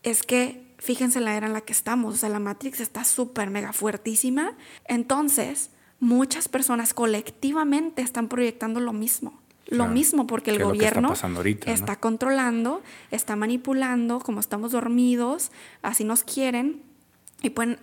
es 0.03 0.23
que 0.23 0.63
fíjense 0.77 1.19
la 1.21 1.35
era 1.35 1.47
en 1.47 1.53
la 1.53 1.61
que 1.61 1.71
estamos, 1.71 2.15
o 2.15 2.17
sea, 2.17 2.29
la 2.29 2.39
Matrix 2.39 2.81
está 2.81 3.03
súper 3.03 3.49
mega 3.49 3.73
fuertísima. 3.73 4.53
Entonces, 4.85 5.69
muchas 5.99 6.49
personas 6.49 6.93
colectivamente 6.93 8.01
están 8.01 8.27
proyectando 8.27 8.79
lo 8.79 8.93
mismo. 8.93 9.41
Lo 9.67 9.87
mismo 9.87 10.27
porque 10.27 10.51
el 10.51 10.61
gobierno 10.61 11.13
está, 11.65 11.95
controlando, 11.95 12.83
está 13.11 13.37
manipulando, 13.37 14.19
como 14.19 14.41
estamos 14.41 14.73
dormidos, 14.73 15.51
así 15.81 16.03
nos 16.03 16.23
quieren 16.23 16.83
y 17.43 17.51
pueden 17.51 17.77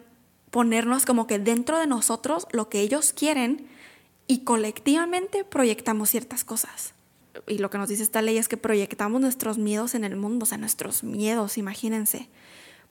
ponernos 0.51 1.07
como 1.07 1.29
que 1.29 1.39
dentro 1.39 1.79
de 1.79 1.87
nosotros 1.87 2.49
lo 2.51 2.69
que 2.69 2.81
ellos 2.81 3.13
quieren 3.13 3.69
y 4.27 4.41
colectivamente 4.41 5.45
proyectamos 5.45 6.11
ciertas 6.11 6.43
cosas. 6.43 6.95
Y 7.47 7.59
lo 7.59 7.71
que 7.71 7.79
nos 7.79 7.89
dice 7.89 8.03
esta 8.03 8.23
ley 8.23 8.39
es 8.39 8.49
que 8.49 8.57
proyectamos 8.57 9.21
nuestros 9.21 9.59
miedos 9.59 9.95
en 9.95 10.03
el 10.03 10.17
mundo, 10.17 10.43
o 10.43 10.47
sea, 10.47 10.59
nuestros 10.59 11.05
miedos, 11.05 11.59
imagínense. 11.59 12.29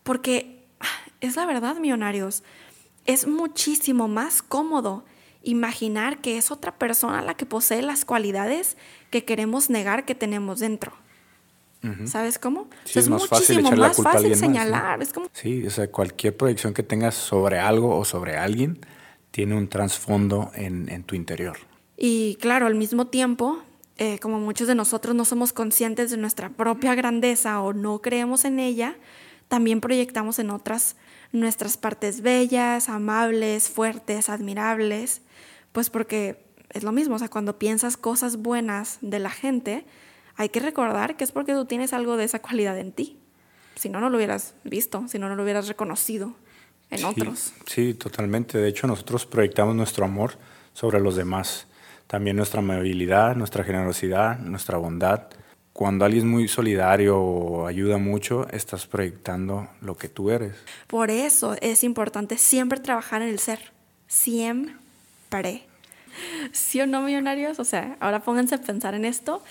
Porque 0.04 0.66
ah, 0.80 1.12
es 1.20 1.36
la 1.36 1.46
verdad, 1.46 1.76
millonarios, 1.78 2.44
es 3.06 3.28
muchísimo 3.28 4.08
más 4.08 4.42
cómodo 4.42 5.04
imaginar 5.44 6.22
que 6.22 6.38
es 6.38 6.52
otra 6.52 6.78
persona 6.78 7.22
la 7.22 7.36
que 7.36 7.46
posee 7.46 7.82
las 7.82 8.06
cualidades 8.06 8.78
que 9.10 9.26
queremos 9.26 9.70
negar 9.70 10.06
que 10.06 10.16
tenemos 10.16 10.60
dentro. 10.60 10.94
¿Sabes 12.06 12.38
cómo? 12.38 12.68
es, 12.94 13.08
muchísimo 13.08 13.72
más 13.72 13.96
fácil 13.98 14.36
señalar. 14.36 15.02
Es 15.02 15.14
como... 15.14 15.28
Sí, 15.32 15.66
o 15.66 15.70
sea, 15.70 15.90
cualquier 15.90 16.36
proyección 16.36 16.74
que 16.74 16.84
tengas 16.84 17.16
sobre 17.16 17.58
algo 17.60 17.98
o 17.98 18.04
sobre 18.04 18.36
alguien, 18.36 18.80
tiene 19.32 19.56
un 19.56 19.70
trasfondo 19.70 20.52
en, 20.56 21.04
tu 21.04 21.16
interior. 21.16 21.58
Y 21.96 22.36
claro, 22.42 22.68
al 22.68 22.76
mismo 22.76 23.08
tiempo, 23.08 23.60
eh, 23.98 24.20
como 24.20 24.40
muchos 24.40 24.68
de 24.68 24.76
nosotros 24.76 25.16
no 25.16 25.24
somos 25.24 25.54
conscientes 25.54 26.12
de 26.12 26.18
nuestra 26.18 26.50
propia 26.50 26.96
grandeza 26.96 27.62
o 27.62 27.74
no 27.74 28.02
creemos 28.02 28.44
en 28.46 28.60
ella, 28.60 28.98
también 29.48 29.82
proyectamos 29.82 30.40
en 30.40 30.50
otras 30.50 30.96
nuestras 31.32 31.78
partes 31.78 32.22
bellas, 32.22 32.90
amables, 32.90 33.70
fuertes, 33.70 34.30
admirables, 34.30 35.22
pues 35.72 35.90
porque 35.90 36.46
es 36.72 36.84
lo 36.84 36.92
mismo, 36.92 37.16
o 37.16 37.20
sea, 37.20 37.30
cuando 37.30 37.60
piensas 37.60 37.98
cosas 37.98 38.38
buenas 38.38 38.98
de 39.02 39.20
la 39.20 39.30
gente, 39.30 39.86
hay 40.40 40.48
que 40.48 40.62
recordar 40.62 41.18
que 41.18 41.26
es 41.26 41.34
porque 41.34 41.52
tú 41.52 41.66
tienes 41.66 41.92
algo 41.92 42.16
de 42.16 42.24
esa 42.24 42.40
cualidad 42.40 42.78
en 42.78 42.94
ti. 42.94 43.18
Si 43.76 43.90
no, 43.90 44.00
no 44.00 44.10
lo 44.10 44.16
hubieras 44.16 44.54
visto, 44.64 45.06
si 45.10 45.20
no, 45.20 45.28
no 45.28 45.36
lo 45.36 45.44
hubieras 45.44 45.68
reconocido 45.68 46.34
en 46.90 47.04
otros. 47.04 47.54
Sí, 47.66 47.94
totalmente. 47.94 48.58
De 48.58 48.70
hecho, 48.70 48.88
nosotros 48.88 49.26
proyectamos 49.26 49.76
nuestro 49.76 50.06
amor 50.06 50.36
sobre 50.72 51.02
los 51.02 51.18
demás. 51.18 51.68
También 52.08 52.38
nuestra 52.38 52.60
amabilidad, 52.60 53.36
nuestra 53.36 53.66
generosidad, 53.66 54.40
nuestra 54.40 54.78
bondad. 54.78 55.28
Cuando 55.74 56.06
alguien 56.06 56.24
es 56.24 56.32
muy 56.32 56.48
solidario 56.48 57.20
o 57.20 57.68
ayuda 57.68 57.98
mucho, 57.98 58.48
estás 58.48 58.88
proyectando 58.88 59.68
lo 59.82 59.98
que 59.98 60.08
tú 60.08 60.32
eres. 60.32 60.56
Por 60.88 61.12
eso 61.12 61.58
es 61.60 61.84
importante 61.84 62.38
siempre 62.38 62.80
trabajar 62.80 63.22
en 63.22 63.28
el 63.28 63.40
ser. 63.40 63.74
Siempre. 64.08 65.66
¿Sí 66.54 66.80
o 66.80 66.88
no, 66.88 67.02
millonarios? 67.02 67.60
O 67.60 67.66
sea, 67.66 67.98
ahora 68.00 68.22
pónganse 68.22 68.56
a 68.56 68.62
pensar 68.62 68.94
en 68.94 69.04
esto. 69.04 69.44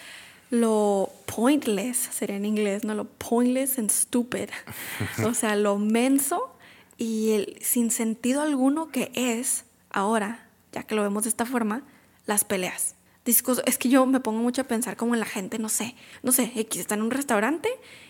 Lo 0.50 1.10
pointless 1.26 1.96
sería 1.96 2.36
en 2.36 2.46
inglés, 2.46 2.84
¿no? 2.84 2.94
Lo 2.94 3.04
pointless 3.04 3.78
and 3.78 3.90
stupid. 3.90 4.48
O 5.24 5.34
sea, 5.34 5.56
lo 5.56 5.78
menso 5.78 6.54
y 6.96 7.32
el 7.32 7.58
sin 7.60 7.90
sentido 7.90 8.42
alguno 8.42 8.88
que 8.88 9.10
es 9.14 9.64
ahora, 9.90 10.48
ya 10.72 10.82
que 10.82 10.94
lo 10.94 11.02
vemos 11.02 11.24
de 11.24 11.30
esta 11.30 11.46
forma, 11.46 11.82
las 12.26 12.44
peleas. 12.44 12.94
Es 13.28 13.76
que 13.76 13.90
yo 13.90 14.06
me 14.06 14.20
pongo 14.20 14.40
mucho 14.40 14.62
a 14.62 14.64
pensar 14.64 14.96
como 14.96 15.12
en 15.12 15.20
la 15.20 15.26
gente, 15.26 15.58
no 15.58 15.68
sé, 15.68 15.94
no 16.22 16.32
sé, 16.32 16.50
X 16.54 16.80
está 16.80 16.94
en 16.94 17.02
un 17.02 17.10
restaurante 17.10 17.68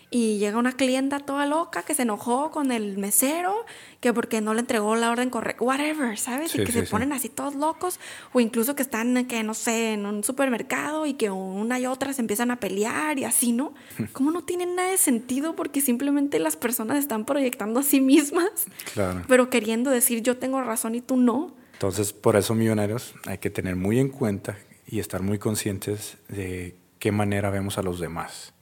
y 0.09 0.37
llega 0.37 0.57
una 0.57 0.71
clienta 0.71 1.19
toda 1.19 1.45
loca 1.45 1.83
que 1.83 1.93
se 1.93 2.03
enojó 2.03 2.51
con 2.51 2.71
el 2.71 2.97
mesero, 2.97 3.65
que 3.99 4.13
porque 4.13 4.39
no 4.39 4.53
le 4.53 4.61
entregó 4.61 4.95
la 4.95 5.11
orden 5.11 5.29
correcta, 5.29 5.61
whatever, 5.61 6.17
¿sabes? 6.17 6.55
y 6.55 6.63
que 6.63 6.71
se 6.71 6.83
ponen 6.83 7.11
así 7.11 7.27
todos 7.27 7.55
locos, 7.55 7.99
o 8.31 8.39
incluso 8.39 8.75
que 8.75 8.81
están, 8.81 9.25
que 9.25 9.43
no 9.43 9.53
sé, 9.53 9.93
en 9.93 10.05
un 10.05 10.23
supermercado 10.23 11.05
y 11.05 11.15
que 11.15 11.29
una 11.29 11.79
y 11.79 11.85
otra 11.85 12.13
se 12.13 12.21
empiezan 12.21 12.49
a 12.49 12.61
pelear 12.61 13.19
y 13.19 13.25
así, 13.25 13.51
¿no? 13.51 13.73
Como 14.13 14.31
no 14.31 14.43
tiene 14.45 14.65
nada 14.65 14.89
de 14.89 14.97
sentido 14.97 15.53
porque 15.53 15.81
simplemente 15.81 16.39
las 16.39 16.55
personas 16.55 16.97
están 16.97 17.25
proyectando 17.25 17.81
a 17.81 17.83
sí 17.83 17.99
mismas, 17.99 18.67
claro. 18.93 19.23
pero 19.27 19.49
queriendo 19.49 19.91
decir 19.91 20.23
yo 20.23 20.37
tengo 20.37 20.61
razón 20.61 20.95
y 20.95 21.01
tú 21.01 21.17
no. 21.17 21.53
Entonces, 21.73 22.13
por 22.13 22.37
eso, 22.37 22.55
millonarios, 22.55 23.13
hay 23.25 23.37
que 23.37 23.49
tener 23.49 23.75
muy 23.75 23.99
en 23.99 24.09
cuenta 24.09 24.57
y 24.89 24.99
estar 24.99 25.21
muy 25.21 25.37
conscientes 25.37 26.17
de 26.27 26.75
qué 26.97 27.11
manera 27.11 27.49
vemos 27.49 27.77
a 27.77 27.83
los 27.83 27.99
demás 27.99 28.53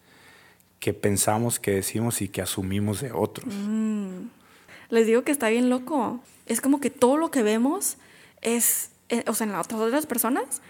que 0.79 0.93
pensamos, 0.93 1.59
que 1.59 1.71
decimos 1.71 2.21
y 2.21 2.27
que 2.27 2.41
asumimos 2.41 3.01
de 3.01 3.11
otros. 3.11 3.53
Mm. 3.53 4.27
Les 4.89 5.07
digo 5.07 5.23
que 5.23 5.31
está 5.31 5.49
bien 5.49 5.69
loco. 5.69 6.19
Es 6.45 6.61
como 6.61 6.79
que 6.79 6.89
todo 6.89 7.17
lo 7.17 7.31
que 7.31 7.43
vemos 7.43 7.97
es, 8.41 8.91
eh, 9.09 9.23
o 9.27 9.33
sea, 9.33 9.47
en 9.47 9.53
las 9.53 9.67
otras 9.71 10.05
personas, 10.05 10.61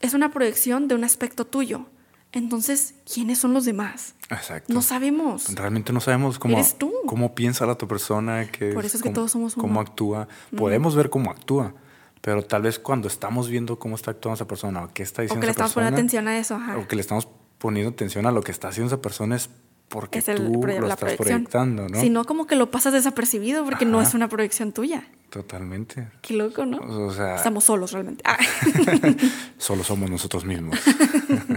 es 0.00 0.14
una 0.14 0.30
proyección 0.30 0.86
de 0.86 0.94
un 0.94 1.04
aspecto 1.04 1.46
tuyo. 1.46 1.86
Entonces, 2.32 2.94
¿quiénes 3.12 3.38
son 3.38 3.54
los 3.54 3.64
demás? 3.64 4.14
Exacto. 4.28 4.72
No 4.72 4.82
sabemos. 4.82 5.54
Realmente 5.54 5.92
no 5.92 6.00
sabemos 6.00 6.38
cómo, 6.38 6.60
cómo 7.06 7.34
piensa 7.34 7.64
la 7.64 7.72
otra 7.72 7.86
persona. 7.86 8.50
Que 8.50 8.72
Por 8.72 8.84
eso 8.84 8.96
es 8.96 9.02
que 9.02 9.10
todos 9.10 9.30
somos 9.30 9.54
Cómo 9.54 9.80
actúa. 9.80 10.28
Podemos 10.56 10.96
ver 10.96 11.10
cómo 11.10 11.30
actúa, 11.30 11.74
pero 12.24 12.42
tal 12.42 12.62
vez 12.62 12.78
cuando 12.78 13.06
estamos 13.06 13.50
viendo 13.50 13.78
cómo 13.78 13.96
está 13.96 14.12
actuando 14.12 14.36
esa 14.36 14.46
persona 14.46 14.84
o 14.84 14.88
qué 14.94 15.02
está 15.02 15.20
diciendo 15.20 15.40
o 15.40 15.42
que 15.42 15.46
le 15.46 15.50
estamos 15.50 15.74
poniendo 15.74 15.96
atención 15.98 16.26
a 16.26 16.38
eso. 16.38 16.58
O 16.78 16.88
que 16.88 16.96
le 16.96 17.02
estamos 17.02 17.28
poniendo 17.58 17.90
atención 17.90 18.24
a 18.24 18.32
lo 18.32 18.42
que 18.42 18.50
está 18.50 18.68
haciendo 18.68 18.86
esa 18.86 19.02
persona 19.02 19.36
es 19.36 19.50
porque 19.90 20.22
tú 20.22 20.62
lo 20.64 20.88
estás 20.88 21.16
proyectando, 21.16 21.86
¿no? 21.86 22.00
Si 22.00 22.08
no, 22.08 22.24
como 22.24 22.46
que 22.46 22.56
lo 22.56 22.70
pasas 22.70 22.94
desapercibido 22.94 23.62
porque 23.66 23.84
no 23.84 24.00
es 24.00 24.14
una 24.14 24.28
proyección 24.28 24.72
tuya. 24.72 25.06
Totalmente. 25.28 26.08
Qué 26.22 26.32
loco, 26.32 26.64
¿no? 26.64 26.78
O 26.78 27.12
sea, 27.12 27.36
Estamos 27.36 27.64
solos 27.64 27.92
realmente. 27.92 28.22
Ah. 28.24 28.38
Solo 29.58 29.84
somos 29.84 30.08
nosotros 30.08 30.46
mismos. 30.46 30.78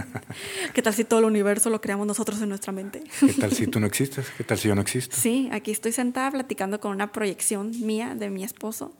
¿Qué 0.74 0.82
tal 0.82 0.92
si 0.92 1.04
todo 1.04 1.20
el 1.20 1.24
universo 1.24 1.70
lo 1.70 1.80
creamos 1.80 2.06
nosotros 2.06 2.42
en 2.42 2.50
nuestra 2.50 2.72
mente? 2.72 3.04
¿Qué 3.20 3.32
tal 3.32 3.52
si 3.52 3.68
tú 3.68 3.80
no 3.80 3.86
existes? 3.86 4.26
¿Qué 4.36 4.44
tal 4.44 4.58
si 4.58 4.68
yo 4.68 4.74
no 4.74 4.82
existo? 4.82 5.16
Sí, 5.16 5.48
aquí 5.50 5.70
estoy 5.70 5.92
sentada 5.92 6.30
platicando 6.30 6.78
con 6.78 6.92
una 6.92 7.10
proyección 7.10 7.70
mía 7.80 8.14
de 8.14 8.28
mi 8.28 8.44
esposo 8.44 8.92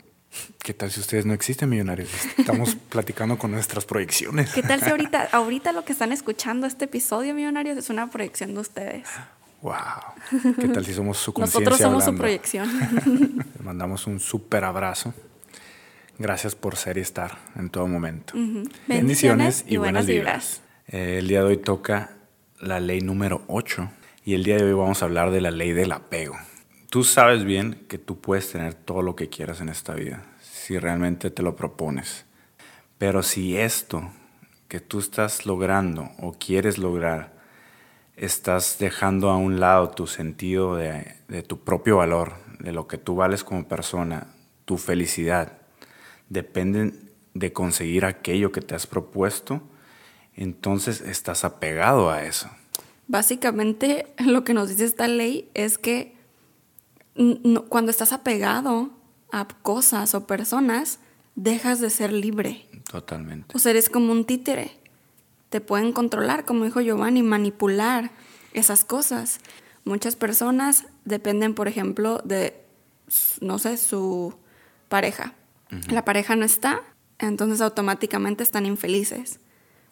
¿Qué 0.62 0.74
tal 0.74 0.90
si 0.90 1.00
ustedes 1.00 1.24
no 1.24 1.32
existen, 1.32 1.68
millonarios? 1.68 2.10
Estamos 2.36 2.74
platicando 2.88 3.38
con 3.38 3.50
nuestras 3.50 3.84
proyecciones. 3.84 4.52
¿Qué 4.52 4.62
tal 4.62 4.82
si 4.82 4.90
ahorita, 4.90 5.28
ahorita 5.32 5.72
lo 5.72 5.84
que 5.84 5.92
están 5.92 6.12
escuchando 6.12 6.66
este 6.66 6.84
episodio, 6.84 7.34
millonarios, 7.34 7.78
es 7.78 7.90
una 7.90 8.10
proyección 8.10 8.54
de 8.54 8.60
ustedes? 8.60 9.08
¡Wow! 9.62 9.74
¿Qué 10.60 10.68
tal 10.68 10.84
si 10.84 10.94
somos 10.94 11.18
su 11.18 11.32
conciencia 11.34 11.70
Nosotros 11.70 11.80
somos 11.80 12.04
su 12.04 12.14
proyección. 12.16 12.68
Les 13.54 13.64
mandamos 13.64 14.06
un 14.06 14.20
súper 14.20 14.64
abrazo. 14.64 15.14
Gracias 16.18 16.54
por 16.54 16.76
ser 16.76 16.98
y 16.98 17.00
estar 17.00 17.38
en 17.56 17.70
todo 17.70 17.86
momento. 17.86 18.34
Bendiciones, 18.86 19.64
y, 19.68 19.76
buenas 19.76 20.06
vibras. 20.06 20.62
Eh, 20.88 21.18
el 21.18 21.28
día 21.28 21.40
de 21.40 21.46
hoy 21.46 21.56
toca 21.58 22.10
la 22.60 22.80
ley 22.80 23.00
número 23.00 23.42
8 23.46 23.88
y 24.24 24.34
el 24.34 24.42
día 24.42 24.56
de 24.56 24.64
hoy 24.64 24.72
vamos 24.72 25.00
a 25.02 25.04
hablar 25.04 25.30
de 25.30 25.40
la 25.40 25.52
ley 25.52 25.72
del 25.72 25.92
apego. 25.92 26.36
Tú 26.90 27.04
sabes 27.04 27.44
bien 27.44 27.84
que 27.86 27.98
tú 27.98 28.18
puedes 28.18 28.50
tener 28.50 28.72
todo 28.72 29.02
lo 29.02 29.14
que 29.14 29.28
quieras 29.28 29.60
en 29.60 29.68
esta 29.68 29.92
vida, 29.92 30.24
si 30.40 30.78
realmente 30.78 31.30
te 31.30 31.42
lo 31.42 31.54
propones. 31.54 32.24
Pero 32.96 33.22
si 33.22 33.58
esto 33.58 34.10
que 34.68 34.80
tú 34.80 34.98
estás 34.98 35.44
logrando 35.44 36.10
o 36.18 36.32
quieres 36.32 36.78
lograr, 36.78 37.34
estás 38.16 38.78
dejando 38.78 39.28
a 39.28 39.36
un 39.36 39.60
lado 39.60 39.90
tu 39.90 40.06
sentido 40.06 40.76
de, 40.76 41.14
de 41.28 41.42
tu 41.42 41.60
propio 41.60 41.98
valor, 41.98 42.32
de 42.58 42.72
lo 42.72 42.88
que 42.88 42.96
tú 42.96 43.16
vales 43.16 43.44
como 43.44 43.68
persona, 43.68 44.28
tu 44.64 44.78
felicidad, 44.78 45.58
dependen 46.30 47.10
de 47.34 47.52
conseguir 47.52 48.06
aquello 48.06 48.50
que 48.50 48.62
te 48.62 48.74
has 48.74 48.86
propuesto, 48.86 49.60
entonces 50.34 51.02
estás 51.02 51.44
apegado 51.44 52.10
a 52.10 52.24
eso. 52.24 52.48
Básicamente 53.08 54.06
lo 54.18 54.42
que 54.42 54.54
nos 54.54 54.70
dice 54.70 54.86
esta 54.86 55.06
ley 55.06 55.50
es 55.52 55.76
que 55.76 56.17
cuando 57.68 57.90
estás 57.90 58.12
apegado 58.12 58.90
a 59.32 59.46
cosas 59.62 60.14
o 60.14 60.26
personas, 60.26 61.00
dejas 61.34 61.80
de 61.80 61.90
ser 61.90 62.12
libre. 62.12 62.66
Totalmente. 62.90 63.56
O 63.56 63.58
sea, 63.58 63.70
eres 63.70 63.88
como 63.90 64.12
un 64.12 64.24
títere. 64.24 64.72
Te 65.50 65.60
pueden 65.60 65.92
controlar, 65.92 66.44
como 66.44 66.64
dijo 66.64 66.80
Giovanni, 66.80 67.22
manipular 67.22 68.10
esas 68.52 68.84
cosas. 68.84 69.40
Muchas 69.84 70.16
personas 70.16 70.86
dependen, 71.04 71.54
por 71.54 71.68
ejemplo, 71.68 72.20
de, 72.24 72.60
no 73.40 73.58
sé, 73.58 73.76
su 73.76 74.34
pareja. 74.88 75.34
La 75.90 76.04
pareja 76.04 76.34
no 76.34 76.44
está, 76.44 76.82
entonces 77.18 77.60
automáticamente 77.60 78.42
están 78.42 78.66
infelices. 78.66 79.40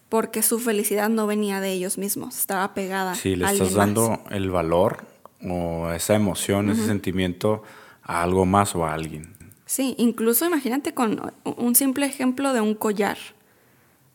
Porque 0.08 0.42
su 0.42 0.58
felicidad 0.60 1.08
no 1.08 1.26
venía 1.26 1.60
de 1.60 1.72
ellos 1.72 1.98
mismos, 1.98 2.38
estaba 2.38 2.74
pegada. 2.74 3.14
Sí, 3.14 3.34
le 3.34 3.44
estás 3.46 3.74
dando 3.74 4.22
el 4.30 4.50
valor 4.50 5.04
o 5.42 5.90
esa 5.90 6.14
emoción, 6.14 6.70
ese 6.70 6.86
sentimiento 6.86 7.62
a 8.02 8.22
algo 8.22 8.46
más 8.46 8.74
o 8.74 8.84
a 8.84 8.94
alguien. 8.94 9.34
Sí, 9.66 9.94
incluso 9.98 10.46
imagínate 10.46 10.94
con 10.94 11.32
un 11.44 11.74
simple 11.74 12.06
ejemplo 12.06 12.52
de 12.52 12.60
un 12.60 12.74
collar. 12.74 13.18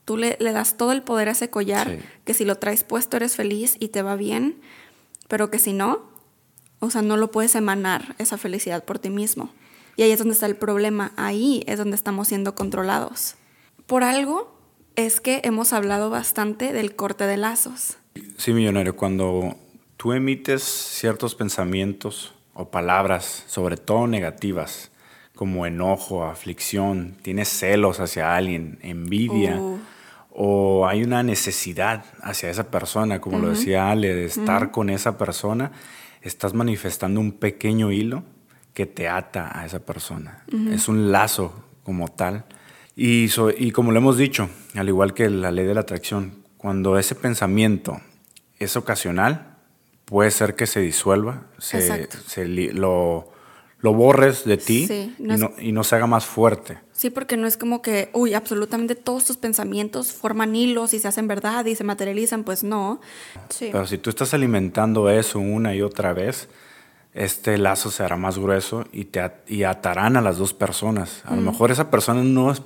Tú 0.05 0.17
le, 0.17 0.37
das 0.39 0.77
todo 0.77 0.93
el 0.93 1.03
poder 1.03 1.27
a 1.27 1.31
ese 1.31 1.49
collar, 1.49 1.99
que 2.25 2.33
si 2.33 2.45
lo 2.45 2.57
traes 2.57 2.83
puesto 2.83 3.17
eres 3.17 3.35
feliz 3.35 3.75
y 3.79 3.89
te 3.89 4.01
va 4.01 4.15
bien, 4.15 4.59
pero 5.27 5.51
que 5.51 5.59
si 5.59 5.73
no, 5.73 6.01
o 6.79 6.89
sea, 6.89 7.01
no 7.01 7.17
lo 7.17 7.31
puedes 7.31 7.53
emanar 7.55 8.15
esa 8.17 8.37
felicidad 8.37 8.83
por 8.83 8.97
ti 8.97 9.09
mismo. 9.09 9.51
Y 9.97 10.03
ahí 10.03 10.11
es 10.11 10.19
donde 10.19 10.33
está 10.33 10.45
el 10.45 10.55
problema, 10.55 11.11
ahí 11.17 11.63
es 11.67 11.77
donde 11.77 11.95
estamos 11.95 12.29
siendo 12.29 12.55
controlados. 12.55 13.35
Por 13.85 14.03
algo 14.03 14.57
es 14.95 15.21
que 15.21 15.41
hemos 15.43 15.73
hablado 15.73 16.09
bastante 16.09 16.73
del 16.73 16.95
corte 16.95 17.25
de 17.25 17.37
lazos. 17.37 17.97
Sí, 18.37 18.53
millonario, 18.53 18.95
cuando 18.95 19.57
tú 20.01 20.13
emites 20.13 20.63
ciertos 20.63 21.35
pensamientos 21.35 22.33
o 22.55 22.71
palabras, 22.71 23.43
sobre 23.45 23.77
todo 23.77 24.07
negativas, 24.07 24.89
como 25.35 25.67
enojo, 25.67 26.25
aflicción, 26.25 27.17
tienes 27.21 27.49
celos 27.49 27.99
hacia 27.99 28.35
alguien, 28.35 28.79
envidia, 28.81 29.57
oh. 29.59 29.77
o 30.31 30.87
hay 30.87 31.03
una 31.03 31.21
necesidad 31.21 32.03
hacia 32.23 32.49
esa 32.49 32.71
persona, 32.71 33.21
como 33.21 33.37
lo 33.37 33.49
decía 33.49 33.91
Ale, 33.91 34.15
de 34.15 34.25
estar 34.25 34.71
con 34.71 34.89
esa 34.89 35.19
persona, 35.19 35.71
estás 36.23 36.55
manifestando 36.55 37.19
un 37.19 37.33
pequeño 37.33 37.91
hilo 37.91 38.23
que 38.73 38.87
te 38.87 39.07
ata 39.07 39.51
a 39.53 39.67
esa 39.67 39.85
persona. 39.85 40.45
Es 40.71 40.87
un 40.87 41.11
lazo 41.11 41.63
como 41.83 42.07
tal. 42.07 42.45
Y, 42.95 43.29
y 43.55 43.69
como 43.69 43.91
lo 43.91 43.99
hemos 43.99 44.17
dicho, 44.17 44.49
al 44.73 44.87
igual 44.87 45.13
que 45.13 45.29
la 45.29 45.51
ley 45.51 45.67
de 45.67 45.75
la 45.75 45.81
atracción, 45.81 46.43
cuando 46.57 46.97
ese 46.97 47.13
pensamiento 47.13 48.01
es 48.57 48.75
ocasional, 48.75 49.50
puede 50.11 50.29
ser 50.29 50.55
que 50.55 50.67
se 50.67 50.81
disuelva, 50.81 51.47
se, 51.57 52.09
se 52.27 52.45
lo 52.45 53.31
lo 53.81 53.93
borres 53.93 54.45
de 54.45 54.57
ti 54.57 54.87
y, 55.17 55.71
no, 55.71 55.83
se 55.83 55.95
haga 55.95 56.05
más 56.05 56.25
fuerte. 56.25 56.77
Sí, 56.91 57.09
porque 57.09 57.35
no 57.35 57.47
es 57.47 57.57
como 57.57 57.81
que, 57.81 58.09
uy, 58.13 58.35
absolutamente 58.35 58.93
todos 58.93 59.25
tus 59.25 59.37
pensamientos 59.37 60.11
forman 60.11 60.55
hilos 60.55 60.93
y 60.93 60.99
se 60.99 61.07
hacen 61.07 61.27
verdad 61.27 61.65
y 61.65 61.75
se 61.75 61.83
materializan, 61.83 62.43
pues 62.43 62.63
no. 62.63 63.01
Pero 63.59 63.87
si 63.87 63.97
tú 63.97 64.11
estás 64.11 64.35
alimentando 64.35 65.09
eso 65.09 65.39
una 65.39 65.73
y 65.73 65.81
otra 65.81 66.13
vez, 66.13 66.47
este 67.15 67.57
lazo 67.57 67.89
se 67.89 68.03
hará 68.03 68.17
más 68.17 68.37
grueso 68.37 68.85
y 68.91 69.05
te 69.05 69.31
y 69.47 69.63
atarán 69.63 70.15
a 70.15 70.21
las 70.21 70.37
dos 70.37 70.53
personas. 70.53 71.23
A 71.25 71.35
lo 71.35 71.41
mejor 71.41 71.71
esa 71.71 71.89
persona 71.89 72.23
no 72.23 72.51
es, 72.51 72.61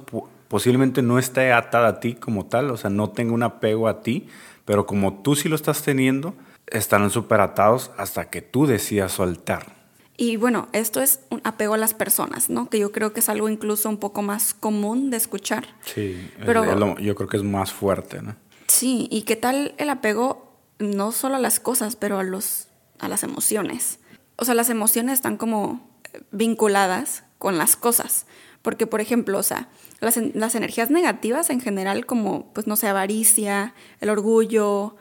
posiblemente 0.50 1.02
no 1.02 1.18
esté 1.18 1.54
atada 1.54 1.88
a 1.88 2.00
ti 2.02 2.16
como 2.16 2.46
tal, 2.46 2.72
o 2.72 2.78
sea, 2.78 2.90
no 2.90 3.12
tenga 3.12 3.32
un 3.32 3.44
apego 3.44 3.88
a 3.88 4.02
ti, 4.02 4.28
pero 4.66 4.86
como 4.86 5.22
tú 5.22 5.38
sí 5.38 5.48
lo 5.48 5.56
estás 5.56 5.82
teniendo, 5.82 6.34
estarán 6.68 7.10
súper 7.10 7.42
atados 7.42 7.92
hasta 7.98 8.30
que 8.30 8.42
tú 8.42 8.66
decidas 8.66 9.12
soltar. 9.12 9.76
Y 10.18 10.38
bueno, 10.38 10.70
esto 10.72 11.02
es 11.02 11.20
un 11.30 11.42
apego 11.44 11.74
a 11.74 11.78
las 11.78 11.94
personas, 11.94 12.50
¿no? 12.50 12.70
Que 12.70 12.80
yo 12.80 12.92
creo 12.92 13.12
que 13.12 13.20
es 13.20 13.28
algo 13.28 13.50
incluso 13.50 13.90
un 13.90 13.98
poco 13.98 14.22
más 14.22 14.54
común 14.54 15.10
de 15.10 15.18
escuchar. 15.18 15.68
Sí, 15.84 16.32
pero 16.46 16.98
yo 17.00 17.16
creo 17.16 17.28
que 17.28 17.38
es 17.38 17.44
más 17.44 17.74
fuerte, 17.74 18.22
¿no? 18.22 18.36
Sí, 18.68 19.08
y 19.12 19.24
qué 19.24 19.36
tal 19.36 19.76
el 19.78 19.90
apego 19.90 20.54
no 20.80 21.12
solo 21.12 21.36
a 21.36 21.40
las 21.40 21.60
cosas, 21.60 21.96
pero 21.96 22.18
a, 22.18 22.24
los, 22.24 22.68
a 23.00 23.10
las 23.10 23.24
emociones. 23.24 24.00
O 24.38 24.46
sea, 24.46 24.56
las 24.56 24.70
emociones 24.70 25.16
están 25.16 25.38
como 25.38 25.90
vinculadas 26.32 27.24
con 27.38 27.58
las 27.58 27.76
cosas. 27.76 28.26
Porque, 28.62 28.88
por 28.88 29.02
ejemplo, 29.02 29.38
o 29.38 29.44
sea, 29.44 29.70
las, 30.00 30.18
las 30.18 30.56
energías 30.56 30.90
negativas 30.90 31.50
en 31.50 31.62
general, 31.62 32.06
como, 32.06 32.52
pues, 32.54 32.68
no 32.68 32.76
sé, 32.76 32.88
avaricia, 32.88 33.76
el 34.00 34.10
orgullo, 34.10 34.96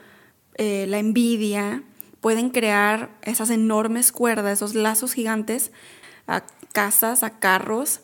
eh, 0.55 0.85
la 0.87 0.99
envidia, 0.99 1.83
pueden 2.21 2.49
crear 2.49 3.11
esas 3.21 3.49
enormes 3.49 4.11
cuerdas, 4.11 4.53
esos 4.53 4.73
lazos 4.73 5.13
gigantes 5.13 5.71
a 6.27 6.43
casas, 6.73 7.23
a 7.23 7.39
carros, 7.39 8.01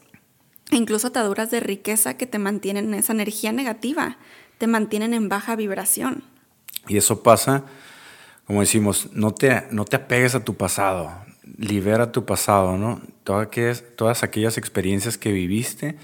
e 0.69 0.75
incluso 0.75 1.07
ataduras 1.07 1.51
de 1.51 1.59
riqueza 1.59 2.15
que 2.17 2.27
te 2.27 2.39
mantienen 2.39 2.89
en 2.89 2.93
esa 2.93 3.13
energía 3.13 3.51
negativa, 3.51 4.17
te 4.57 4.67
mantienen 4.67 5.13
en 5.13 5.27
baja 5.27 5.55
vibración. 5.55 6.23
Y 6.87 6.97
eso 6.97 7.23
pasa, 7.23 7.65
como 8.45 8.61
decimos, 8.61 9.09
no 9.13 9.33
te, 9.33 9.63
no 9.71 9.85
te 9.85 9.97
apegues 9.97 10.35
a 10.35 10.43
tu 10.43 10.55
pasado, 10.55 11.11
libera 11.57 12.11
tu 12.11 12.25
pasado, 12.25 12.77
¿no? 12.77 13.01
Todas 13.23 13.47
aquellas, 13.47 13.83
todas 13.95 14.23
aquellas 14.23 14.57
experiencias 14.57 15.17
que 15.17 15.31
viviste, 15.31 15.97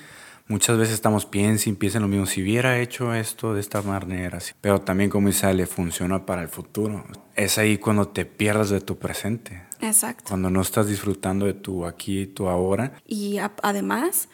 muchas 0.47 0.77
veces 0.77 0.93
estamos 0.95 1.25
piensa 1.25 1.69
y 1.69 1.73
piensa 1.73 1.97
en 1.97 2.03
lo 2.03 2.07
mismo, 2.07 2.25
si 2.25 2.41
hubiera 2.41 2.79
hecho 2.79 3.13
esto 3.13 3.53
de 3.53 3.59
esta 3.59 3.81
manera, 3.81 4.39
pero 4.61 4.81
también 4.81 5.09
como 5.09 5.27
dice, 5.27 5.53
le 5.53 5.65
funciona 5.65 6.25
para 6.25 6.41
el 6.41 6.47
futuro. 6.47 7.05
Es 7.35 7.57
ahí 7.57 7.77
cuando 7.77 8.07
te 8.07 8.25
pierdas 8.25 8.69
de 8.69 8.81
tu 8.81 8.97
presente. 8.97 9.63
Exacto. 9.81 10.25
Cuando 10.27 10.49
no 10.49 10.61
estás 10.61 10.87
disfrutando 10.87 11.45
de 11.45 11.53
tu 11.53 11.85
aquí 11.85 12.21
y 12.21 12.27
tu 12.27 12.47
ahora. 12.47 12.93
Y 13.05 13.37
además, 13.61 14.29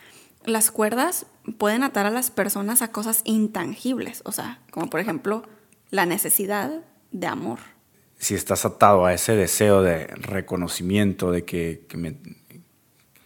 las 0.46 0.72
cuerdas 0.72 1.26
pueden 1.58 1.84
atar 1.84 2.06
a 2.06 2.12
las 2.12 2.32
personas 2.32 2.82
a 2.82 2.92
cosas 2.92 3.22
intangibles, 3.26 4.22
o 4.26 4.32
sea, 4.32 4.60
como 4.72 4.90
por 4.90 5.00
ejemplo 5.00 5.44
la 5.90 6.06
necesidad 6.06 6.82
de 7.12 7.28
amor. 7.28 7.60
Si 8.18 8.36
estás 8.36 8.64
atado 8.64 9.06
a 9.06 9.14
ese 9.14 9.36
deseo 9.36 9.82
de 9.82 10.08
reconocimiento, 10.08 11.32
de 11.32 11.44
que, 11.44 11.86
me, 11.96 12.16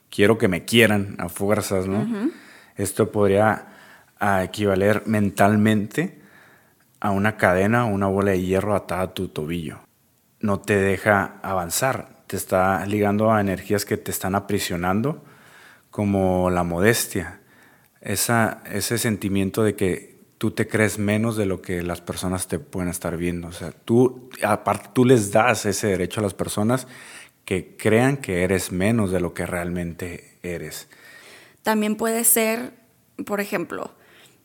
quiero 0.10 0.40
que 0.40 0.48
me 0.48 0.66
quieran 0.66 1.16
a 1.20 1.30
fuerzas, 1.30 1.88
¿no? 1.88 2.32
Esto 2.78 3.12
podría 3.12 3.68
ah, 4.20 4.44
equivaler 4.44 5.04
mentalmente 5.06 6.22
a 7.00 7.12
una 7.12 7.38
cadena 7.38 7.86
o 7.86 7.90
una 7.90 8.08
bola 8.08 8.32
de 8.32 8.42
hierro 8.42 8.76
atada 8.76 9.02
a 9.02 9.14
tu 9.14 9.28
tobillo. 9.28 9.80
No 10.40 10.60
te 10.60 10.78
deja 10.78 11.40
avanzar, 11.42 12.24
te 12.28 12.38
está 12.38 12.86
ligando 12.86 13.32
a 13.32 13.42
energías 13.42 13.86
que 13.86 13.98
te 13.98 14.12
están 14.12 14.36
aprisionando, 14.36 15.24
como 15.90 16.50
la 16.50 16.64
modestia, 16.64 17.40
ese 18.02 18.98
sentimiento 18.98 19.64
de 19.64 19.76
que 19.76 20.18
tú 20.38 20.52
te 20.52 20.68
crees 20.68 21.00
menos 21.00 21.36
de 21.36 21.46
lo 21.46 21.62
que 21.62 21.82
las 21.82 22.02
personas 22.02 22.48
te 22.48 22.60
pueden 22.60 22.90
estar 22.90 23.18
viendo. 23.18 23.48
O 23.48 23.52
sea, 23.52 23.72
tú, 23.72 24.30
aparte, 24.44 24.90
tú 24.94 25.06
les 25.06 25.32
das 25.32 25.66
ese 25.66 25.88
derecho 25.88 26.20
a 26.20 26.24
las 26.24 26.34
personas 26.34 26.88
que 27.46 27.76
crean 27.78 28.18
que 28.18 28.44
eres 28.44 28.72
menos 28.72 29.12
de 29.12 29.20
lo 29.20 29.34
que 29.34 29.46
realmente 29.46 30.38
eres. 30.44 30.88
También 31.68 31.98
puede 31.98 32.24
ser, 32.24 32.72
por 33.26 33.42
ejemplo, 33.42 33.94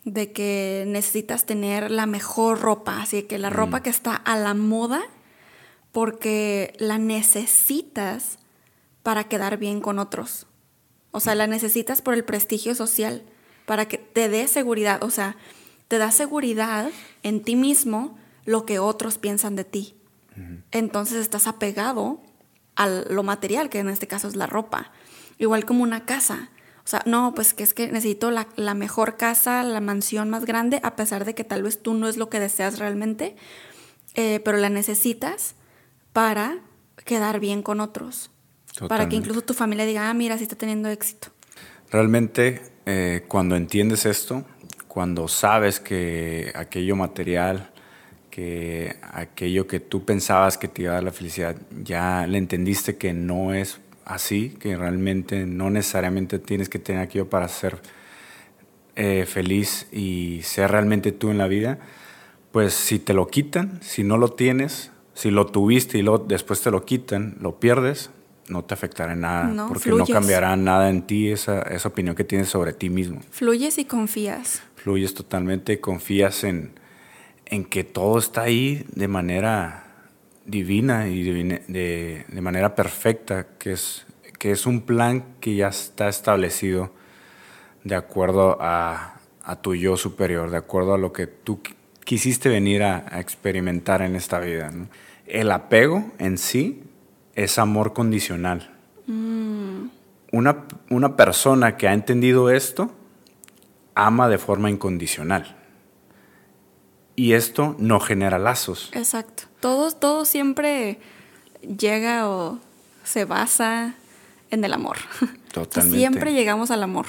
de 0.04 0.32
que 0.32 0.82
necesitas 0.88 1.46
tener 1.46 1.88
la 1.92 2.06
mejor 2.06 2.60
ropa, 2.60 3.00
así 3.00 3.22
que 3.22 3.38
la 3.38 3.50
mm. 3.50 3.52
ropa 3.52 3.80
que 3.84 3.90
está 3.90 4.16
a 4.16 4.36
la 4.36 4.54
moda, 4.54 5.00
porque 5.92 6.74
la 6.80 6.98
necesitas 6.98 8.40
para 9.04 9.28
quedar 9.28 9.56
bien 9.56 9.80
con 9.80 10.00
otros. 10.00 10.48
O 11.12 11.20
sea, 11.20 11.36
la 11.36 11.46
necesitas 11.46 12.02
por 12.02 12.14
el 12.14 12.24
prestigio 12.24 12.74
social, 12.74 13.22
para 13.66 13.86
que 13.86 13.98
te 13.98 14.28
dé 14.28 14.48
seguridad. 14.48 15.04
O 15.04 15.10
sea, 15.10 15.36
te 15.86 15.98
da 15.98 16.10
seguridad 16.10 16.90
en 17.22 17.40
ti 17.40 17.54
mismo 17.54 18.18
lo 18.46 18.66
que 18.66 18.80
otros 18.80 19.18
piensan 19.18 19.54
de 19.54 19.62
ti. 19.62 19.94
Entonces 20.72 21.18
estás 21.18 21.46
apegado 21.46 22.20
a 22.74 22.88
lo 22.88 23.22
material, 23.22 23.70
que 23.70 23.78
en 23.78 23.90
este 23.90 24.08
caso 24.08 24.26
es 24.26 24.34
la 24.34 24.48
ropa. 24.48 24.90
Igual 25.38 25.64
como 25.64 25.84
una 25.84 26.04
casa. 26.04 26.50
O 26.84 26.88
sea, 26.88 27.02
no, 27.06 27.32
pues 27.34 27.54
que 27.54 27.62
es 27.62 27.74
que 27.74 27.86
necesito 27.88 28.30
la, 28.30 28.74
mejor 28.74 29.16
casa, 29.16 29.62
la 29.62 29.80
mansión 29.80 30.30
más 30.30 30.44
grande, 30.44 30.80
a 30.82 30.96
pesar 30.96 31.24
de 31.24 31.34
que 31.34 31.44
tal 31.44 31.62
vez 31.62 31.80
tú 31.80 31.94
no 31.94 32.08
es 32.08 32.16
lo 32.16 32.28
que 32.28 32.40
deseas 32.40 32.78
realmente, 32.78 33.36
eh, 34.14 34.40
pero 34.44 34.58
la 34.58 34.68
necesitas 34.68 35.54
para 36.12 36.58
quedar 37.04 37.40
bien 37.40 37.62
con 37.62 37.80
otros. 37.80 38.30
Para 38.88 39.08
que 39.08 39.16
incluso 39.16 39.42
tu 39.42 39.54
familia 39.54 39.84
diga, 39.84 40.08
ah, 40.08 40.14
mira, 40.14 40.38
sí 40.38 40.44
está 40.44 40.56
teniendo 40.56 40.88
éxito. 40.88 41.28
Realmente, 41.90 42.62
eh, 42.86 43.24
cuando 43.28 43.54
entiendes 43.54 44.06
esto, 44.06 44.44
cuando 44.88 45.28
sabes 45.28 45.78
que 45.78 46.52
aquello 46.54 46.96
material, 46.96 47.70
que 48.30 48.96
aquello 49.02 49.66
que 49.66 49.78
tú 49.78 50.04
pensabas 50.04 50.56
que 50.56 50.68
te 50.68 50.82
iba 50.82 50.92
a 50.92 50.94
dar 50.94 51.04
la 51.04 51.12
felicidad, 51.12 51.54
ya 51.84 52.26
le 52.26 52.38
entendiste 52.38 52.96
que 52.96 53.12
no 53.12 53.52
es 53.52 53.78
así, 54.04 54.50
que 54.50 54.76
realmente 54.76 55.46
no 55.46 55.70
necesariamente 55.70 56.38
tienes 56.38 56.68
que 56.68 56.78
tener 56.78 57.02
aquello 57.02 57.28
para 57.28 57.48
ser 57.48 57.80
eh, 58.94 59.24
feliz 59.26 59.86
y 59.92 60.40
ser 60.42 60.70
realmente 60.70 61.12
tú 61.12 61.30
en 61.30 61.38
la 61.38 61.48
vida, 61.48 61.78
pues 62.50 62.74
si 62.74 62.98
te 62.98 63.14
lo 63.14 63.28
quitan, 63.28 63.80
si 63.82 64.04
no 64.04 64.18
lo 64.18 64.32
tienes, 64.32 64.90
si 65.14 65.30
lo 65.30 65.46
tuviste 65.46 65.98
y 65.98 66.04
después 66.26 66.60
te 66.60 66.70
lo 66.70 66.84
quitan, 66.84 67.36
lo 67.40 67.58
pierdes, 67.58 68.10
no 68.48 68.64
te 68.64 68.74
afectará 68.74 69.14
en 69.14 69.20
nada, 69.20 69.66
porque 69.68 69.90
no 69.90 70.06
cambiará 70.06 70.54
nada 70.56 70.90
en 70.90 71.02
ti 71.02 71.30
esa, 71.30 71.62
esa 71.62 71.88
opinión 71.88 72.14
que 72.14 72.24
tienes 72.24 72.48
sobre 72.48 72.72
ti 72.72 72.90
mismo. 72.90 73.20
Fluyes 73.30 73.78
y 73.78 73.84
confías. 73.84 74.62
Fluyes 74.76 75.14
totalmente, 75.14 75.80
confías 75.80 76.44
en, 76.44 76.72
en 77.46 77.64
que 77.64 77.84
todo 77.84 78.18
está 78.18 78.42
ahí 78.42 78.84
de 78.94 79.08
manera 79.08 79.91
divina 80.44 81.08
y 81.08 81.22
de, 81.22 82.24
de, 82.28 82.40
manera 82.40 82.74
perfecta, 82.74 83.46
que 83.58 83.72
es, 83.72 84.06
que 84.38 84.50
es 84.50 84.66
un 84.66 84.82
plan 84.82 85.36
que 85.40 85.54
ya 85.54 85.68
está 85.68 86.08
establecido 86.08 86.92
de 87.84 87.94
acuerdo 87.94 88.58
a, 88.60 89.20
a 89.44 89.56
tu 89.56 89.74
yo 89.74 89.96
superior, 89.96 90.50
de 90.50 90.56
acuerdo 90.56 90.94
a 90.94 90.98
lo 90.98 91.12
que 91.12 91.26
tú 91.26 91.60
quisiste 92.04 92.48
venir 92.48 92.82
a, 92.82 93.20
experimentar 93.20 94.02
en 94.02 94.16
esta 94.16 94.40
vida. 94.40 94.70
El 95.26 95.50
apego 95.50 96.10
en 96.18 96.38
sí 96.38 96.82
es 97.34 97.58
amor 97.58 97.92
condicional. 97.92 98.74
Mm. 99.06 99.86
Una, 100.32 100.64
una 100.90 101.16
persona 101.16 101.76
que 101.76 101.88
ha 101.88 101.92
entendido 101.92 102.50
esto 102.50 102.92
ama 103.94 104.28
de 104.28 104.38
forma 104.38 104.70
incondicional. 104.70 105.56
Y 107.14 107.34
esto 107.34 107.76
no 107.78 108.00
genera 108.00 108.38
lazos. 108.38 108.90
Exacto. 108.94 109.44
Todo, 109.62 109.92
todo 109.92 110.24
siempre 110.24 110.98
llega 111.78 112.28
o 112.28 112.58
se 113.04 113.24
basa 113.24 113.94
en 114.50 114.64
el 114.64 114.72
amor. 114.72 114.96
Totalmente. 115.52 115.98
siempre 115.98 116.32
llegamos 116.32 116.72
al 116.72 116.82
amor. 116.82 117.06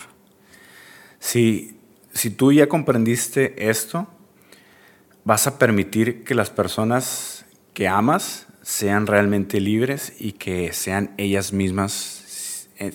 Si, 1.20 1.76
si 2.14 2.30
tú 2.30 2.52
ya 2.52 2.70
comprendiste 2.70 3.70
esto, 3.70 4.08
vas 5.24 5.48
a 5.48 5.58
permitir 5.58 6.24
que 6.24 6.36
las 6.36 6.52
personas 6.52 7.46
que 7.74 7.88
amas 7.88 8.46
sean 8.62 9.08
realmente 9.08 9.60
libres 9.60 10.14
y 10.20 10.34
que 10.34 10.74
sean 10.74 11.16
ellas 11.18 11.54
mismas 11.54 12.70
eh, 12.78 12.94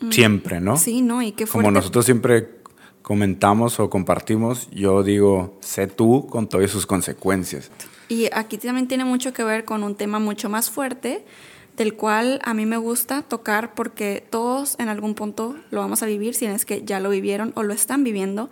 mm. 0.00 0.12
siempre, 0.12 0.60
¿no? 0.60 0.76
Sí, 0.76 1.02
¿no? 1.02 1.22
Y 1.22 1.32
qué 1.32 1.44
Como 1.48 1.72
nosotros 1.72 2.04
siempre 2.04 2.62
comentamos 3.02 3.80
o 3.80 3.90
compartimos, 3.90 4.70
yo 4.70 5.02
digo, 5.02 5.58
sé 5.60 5.88
tú 5.88 6.28
con 6.30 6.48
todas 6.48 6.70
sus 6.70 6.86
consecuencias. 6.86 7.72
Y 8.12 8.28
aquí 8.34 8.58
también 8.58 8.88
tiene 8.88 9.06
mucho 9.06 9.32
que 9.32 9.42
ver 9.42 9.64
con 9.64 9.82
un 9.82 9.94
tema 9.94 10.18
mucho 10.18 10.50
más 10.50 10.68
fuerte, 10.68 11.24
del 11.78 11.94
cual 11.94 12.42
a 12.44 12.52
mí 12.52 12.66
me 12.66 12.76
gusta 12.76 13.22
tocar 13.22 13.74
porque 13.74 14.22
todos 14.28 14.76
en 14.78 14.90
algún 14.90 15.14
punto 15.14 15.56
lo 15.70 15.80
vamos 15.80 16.02
a 16.02 16.06
vivir, 16.06 16.34
si 16.34 16.46
no 16.46 16.54
es 16.54 16.66
que 16.66 16.84
ya 16.84 17.00
lo 17.00 17.08
vivieron 17.08 17.52
o 17.56 17.62
lo 17.62 17.72
están 17.72 18.04
viviendo, 18.04 18.50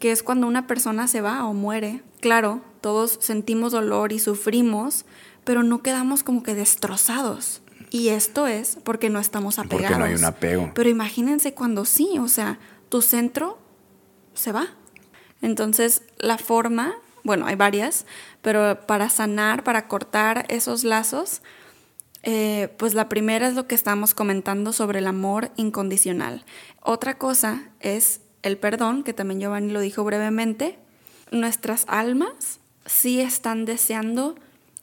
que 0.00 0.10
es 0.10 0.24
cuando 0.24 0.48
una 0.48 0.66
persona 0.66 1.06
se 1.06 1.20
va 1.20 1.44
o 1.44 1.54
muere. 1.54 2.02
Claro, 2.18 2.62
todos 2.80 3.16
sentimos 3.20 3.70
dolor 3.70 4.12
y 4.12 4.18
sufrimos, 4.18 5.04
pero 5.44 5.62
no 5.62 5.82
quedamos 5.84 6.24
como 6.24 6.42
que 6.42 6.56
destrozados. 6.56 7.62
Y 7.92 8.08
esto 8.08 8.48
es 8.48 8.76
porque 8.82 9.08
no 9.08 9.20
estamos 9.20 9.60
apegados. 9.60 9.86
Porque 9.86 9.98
no 10.00 10.04
hay 10.04 10.14
un 10.16 10.24
apego. 10.24 10.72
Pero 10.74 10.88
imagínense 10.88 11.54
cuando 11.54 11.84
sí, 11.84 12.18
o 12.18 12.26
sea, 12.26 12.58
tu 12.88 13.02
centro 13.02 13.56
se 14.34 14.50
va. 14.50 14.66
Entonces, 15.42 16.02
la 16.18 16.38
forma, 16.38 16.96
bueno, 17.26 17.46
hay 17.46 17.56
varias, 17.56 18.06
pero 18.40 18.80
para 18.86 19.10
sanar, 19.10 19.64
para 19.64 19.88
cortar 19.88 20.46
esos 20.48 20.84
lazos, 20.84 21.42
eh, 22.22 22.74
pues 22.78 22.94
la 22.94 23.08
primera 23.08 23.48
es 23.48 23.54
lo 23.54 23.66
que 23.66 23.74
estamos 23.74 24.14
comentando 24.14 24.72
sobre 24.72 25.00
el 25.00 25.06
amor 25.08 25.50
incondicional. 25.56 26.44
Otra 26.80 27.18
cosa 27.18 27.70
es 27.80 28.20
el 28.42 28.58
perdón, 28.58 29.02
que 29.02 29.12
también 29.12 29.40
Giovanni 29.40 29.72
lo 29.72 29.80
dijo 29.80 30.04
brevemente. 30.04 30.78
Nuestras 31.32 31.84
almas 31.88 32.60
sí 32.84 33.20
están 33.20 33.64
deseando 33.64 34.36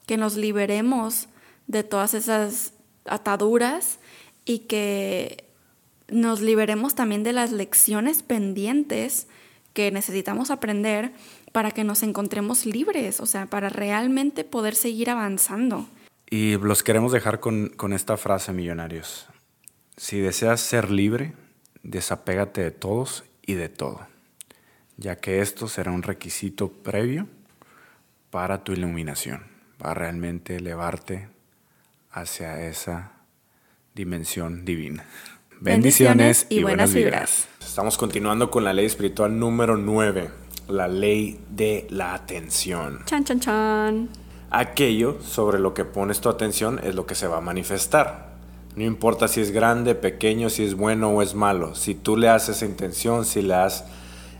que 0.06 0.18
nos 0.18 0.36
liberemos 0.36 1.30
de 1.68 1.84
todas 1.84 2.14
esas 2.14 2.74
ataduras 3.06 3.99
y 4.44 4.60
que 4.60 5.45
nos 6.10 6.41
liberemos 6.41 6.94
también 6.94 7.24
de 7.24 7.32
las 7.32 7.53
lecciones 7.53 8.22
pendientes 8.22 9.28
que 9.74 9.91
necesitamos 9.91 10.52
aprender 10.52 11.11
para 11.54 11.72
que 11.72 11.86
nos 11.86 12.04
encontremos 12.04 12.66
libres, 12.66 13.22
o 13.22 13.26
sea, 13.26 13.46
para 13.46 13.70
realmente 13.70 14.44
poder 14.44 14.76
seguir 14.76 15.10
avanzando. 15.10 15.88
Y 16.30 16.58
los 16.58 16.84
queremos 16.84 17.14
dejar 17.14 17.40
con, 17.40 17.70
con 17.70 17.94
esta 17.94 18.18
frase, 18.18 18.52
millonarios. 18.52 19.28
Si 19.96 20.20
deseas 20.20 20.60
ser 20.60 20.92
libre, 20.92 21.34
desapégate 21.84 22.62
de 22.62 22.72
todos 22.72 23.24
y 23.46 23.54
de 23.54 23.70
todo, 23.70 24.08
ya 24.98 25.16
que 25.18 25.40
esto 25.40 25.68
será 25.68 25.92
un 25.92 26.04
requisito 26.04 26.70
previo 26.70 27.28
para 28.32 28.64
tu 28.64 28.74
iluminación 28.74 29.44
a 29.80 29.94
realmente 29.94 30.56
elevarte 30.56 31.28
hacia 32.10 32.68
esa 32.68 33.12
dimensión 33.94 34.66
divina. 34.66 35.06
Bendiciones, 35.60 36.48
y, 36.50 36.64
buenas 36.64 36.94
vibras. 36.94 37.48
Estamos 37.60 37.98
continuando 37.98 38.50
con 38.50 38.64
la 38.64 38.74
ley 38.74 38.86
espiritual 38.86 39.38
número 39.38 39.78
9, 39.78 40.30
la 40.68 40.88
ley 40.88 41.40
de 41.49 41.88
la 41.90 42.14
atención. 42.14 42.99
Chan, 43.06 43.23
chan, 43.23 43.40
chan. 43.40 44.10
Aquello 44.49 45.18
sobre 45.22 45.60
lo 45.60 45.73
que 45.73 45.85
pones 45.85 46.22
tu 46.22 46.30
atención 46.30 46.80
es 46.84 46.95
lo 46.95 47.06
que 47.06 47.15
se 47.15 47.27
va 47.27 47.38
a 47.38 47.41
manifestar. 47.41 48.34
No 48.76 48.84
importa 48.84 49.27
si 49.27 49.41
es 49.41 49.52
grande, 49.52 49.95
pequeño, 49.95 50.49
si 50.49 50.64
es 50.64 50.76
bueno 50.76 51.10
o 51.10 51.22
es 51.22 51.35
malo. 51.35 51.76
Si 51.76 51.95
tú 51.95 52.18
le 52.18 52.30
haces 52.30 52.57
esa 52.57 52.65
intención, 52.65 53.26
si 53.26 53.41
le 53.41 53.49
das 53.49 53.85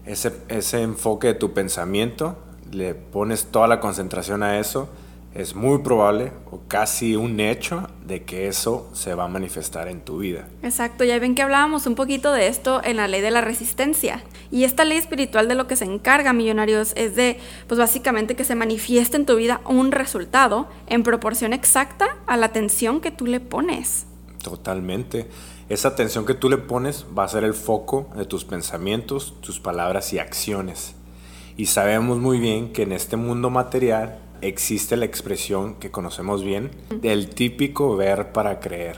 ese, 0.06 0.34
ese 0.50 0.82
enfoque 0.82 1.28
de 1.28 1.34
tu 1.36 1.54
pensamiento, 1.54 2.38
le 2.72 2.96
pones 2.96 3.46
toda 3.46 3.68
la 3.68 3.80
concentración 3.80 4.44
a 4.44 4.60
eso, 4.60 4.90
es 5.36 5.56
muy 5.56 5.80
probable 5.80 6.32
o 6.52 6.62
casi 6.68 7.16
un 7.16 7.40
hecho 7.40 7.88
de 8.06 8.24
que 8.24 8.48
eso 8.48 8.90
se 8.94 9.16
va 9.16 9.26
a 9.26 9.28
manifestar 9.28 9.88
en 9.88 10.02
tu 10.02 10.20
vida. 10.20 10.48
Exacto, 10.62 11.04
ya 11.04 11.18
ven 11.18 11.34
que 11.34 11.42
hablábamos 11.42 11.88
un 11.88 11.96
poquito 11.96 12.32
de 12.32 12.48
esto 12.48 12.82
en 12.84 12.98
la 12.98 13.08
ley 13.08 13.22
de 13.22 13.32
la 13.32 13.42
resistencia. 13.42 14.24
Y 14.52 14.64
esta 14.64 14.86
ley 14.86 14.98
espiritual 14.98 15.48
de 15.48 15.56
lo 15.56 15.66
que 15.68 15.76
se 15.76 15.86
encarga, 15.86 16.34
millonarios, 16.34 16.94
es 16.96 17.16
de, 17.16 17.40
pues 17.68 17.80
básicamente 17.80 18.36
que 18.36 18.46
se 18.46 18.56
manifieste 18.56 19.18
en 19.18 19.26
tu 19.26 19.36
vida 19.36 19.62
un 19.66 19.92
resultado 19.92 20.68
en 20.88 21.04
proporción 21.04 21.54
exacta 21.54 22.18
a 22.28 22.38
la 22.38 22.48
atención 22.48 23.02
que 23.02 23.12
tú 23.12 23.26
le 23.26 23.40
pones. 23.40 24.06
Totalmente. 24.44 25.28
Esa 25.70 25.88
atención 25.88 26.26
que 26.26 26.36
tú 26.36 26.50
le 26.50 26.58
pones 26.58 27.06
va 27.18 27.24
a 27.24 27.30
ser 27.30 27.44
el 27.44 27.54
foco 27.54 28.10
de 28.16 28.26
tus 28.26 28.46
pensamientos, 28.46 29.34
tus 29.42 29.60
palabras 29.60 30.14
y 30.14 30.20
acciones. 30.20 30.94
Y 31.56 31.68
sabemos 31.68 32.20
muy 32.20 32.40
bien 32.40 32.74
que 32.74 32.84
en 32.84 32.92
este 32.92 33.16
mundo 33.16 33.50
material 33.50 34.20
existe 34.48 34.98
la 34.98 35.06
expresión 35.06 35.76
que 35.76 35.92
conocemos 35.92 36.44
bien 36.44 36.72
del 37.02 37.30
típico 37.30 37.96
ver 37.96 38.32
para 38.32 38.60
creer. 38.60 38.98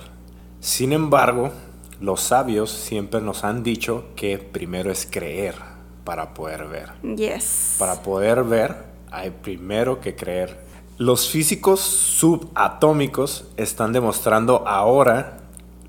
Sin 0.60 0.92
embargo, 0.94 1.52
los 2.02 2.22
sabios 2.22 2.72
siempre 2.72 3.22
nos 3.22 3.44
han 3.44 3.64
dicho 3.64 4.06
que 4.16 4.38
primero 4.38 4.92
es 4.92 5.08
creer 5.10 5.56
para 6.04 6.34
poder 6.34 6.68
ver. 6.68 6.94
Yes. 7.16 7.76
Para 7.80 8.02
poder 8.02 8.44
ver 8.44 8.76
hay 9.12 9.32
primero 9.32 10.02
que 10.02 10.16
creer. 10.16 10.60
Los 10.98 11.30
físicos 11.30 11.80
subatómicos 11.80 13.46
están 13.58 13.94
demostrando 13.94 14.68
ahora 14.68 15.40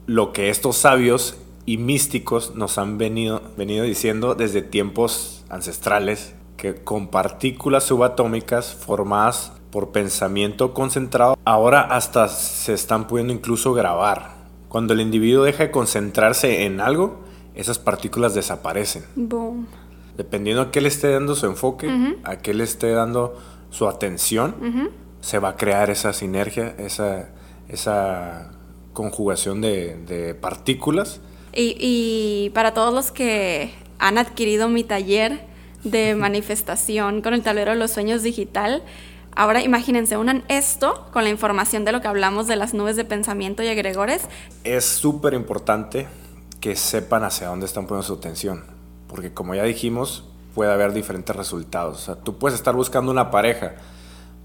lo 0.06 0.32
que 0.32 0.50
estos 0.50 0.76
sabios 0.76 1.36
y 1.64 1.78
místicos 1.78 2.54
nos 2.54 2.78
han 2.78 2.98
venido, 2.98 3.42
venido 3.56 3.84
diciendo 3.84 4.34
desde 4.34 4.62
tiempos 4.62 5.44
ancestrales 5.48 6.35
que 6.56 6.74
con 6.74 7.08
partículas 7.08 7.84
subatómicas 7.84 8.74
formadas 8.74 9.52
por 9.70 9.90
pensamiento 9.90 10.72
concentrado, 10.72 11.36
ahora 11.44 11.82
hasta 11.82 12.28
se 12.28 12.72
están 12.72 13.06
pudiendo 13.06 13.32
incluso 13.32 13.74
grabar. 13.74 14.36
Cuando 14.68 14.94
el 14.94 15.00
individuo 15.00 15.44
deja 15.44 15.64
de 15.64 15.70
concentrarse 15.70 16.64
en 16.64 16.80
algo, 16.80 17.20
esas 17.54 17.78
partículas 17.78 18.34
desaparecen. 18.34 19.04
Dependiendo 20.16 20.62
a 20.62 20.70
qué 20.70 20.80
le 20.80 20.88
esté 20.88 21.10
dando 21.10 21.34
su 21.34 21.46
enfoque, 21.46 21.90
a 22.24 22.36
qué 22.36 22.54
le 22.54 22.64
esté 22.64 22.90
dando 22.92 23.38
su 23.70 23.86
atención, 23.86 24.90
se 25.20 25.38
va 25.38 25.50
a 25.50 25.56
crear 25.56 25.90
esa 25.90 26.12
sinergia, 26.12 26.74
esa, 26.78 27.30
esa 27.68 28.52
conjugación 28.92 29.60
de, 29.60 30.36
partículas. 30.40 31.20
y 31.52 32.50
para 32.54 32.72
todos 32.72 32.94
los 32.94 33.12
que 33.12 33.72
han 33.98 34.18
adquirido 34.18 34.68
mi 34.68 34.84
taller, 34.84 35.55
de 35.90 36.14
manifestación 36.14 37.22
con 37.22 37.34
el 37.34 37.42
tablero 37.42 37.72
de 37.72 37.78
los 37.78 37.90
sueños 37.92 38.22
digital. 38.22 38.82
Ahora 39.34 39.62
imagínense, 39.62 40.16
unan 40.16 40.44
esto 40.48 41.06
con 41.12 41.24
la 41.24 41.30
información 41.30 41.84
de 41.84 41.92
lo 41.92 42.00
que 42.00 42.08
hablamos 42.08 42.46
de 42.46 42.56
las 42.56 42.74
nubes 42.74 42.96
de 42.96 43.04
pensamiento 43.04 43.62
y 43.62 43.68
agregores. 43.68 44.22
Es 44.64 44.84
súper 44.84 45.34
importante 45.34 46.06
que 46.60 46.74
sepan 46.74 47.22
hacia 47.22 47.48
dónde 47.48 47.66
están 47.66 47.86
poniendo 47.86 48.06
su 48.06 48.14
atención, 48.14 48.64
porque 49.08 49.32
como 49.32 49.54
ya 49.54 49.64
dijimos, 49.64 50.24
puede 50.54 50.72
haber 50.72 50.92
diferentes 50.92 51.36
resultados. 51.36 51.98
O 51.98 52.00
sea, 52.00 52.14
tú 52.16 52.38
puedes 52.38 52.58
estar 52.58 52.74
buscando 52.74 53.12
una 53.12 53.30
pareja, 53.30 53.74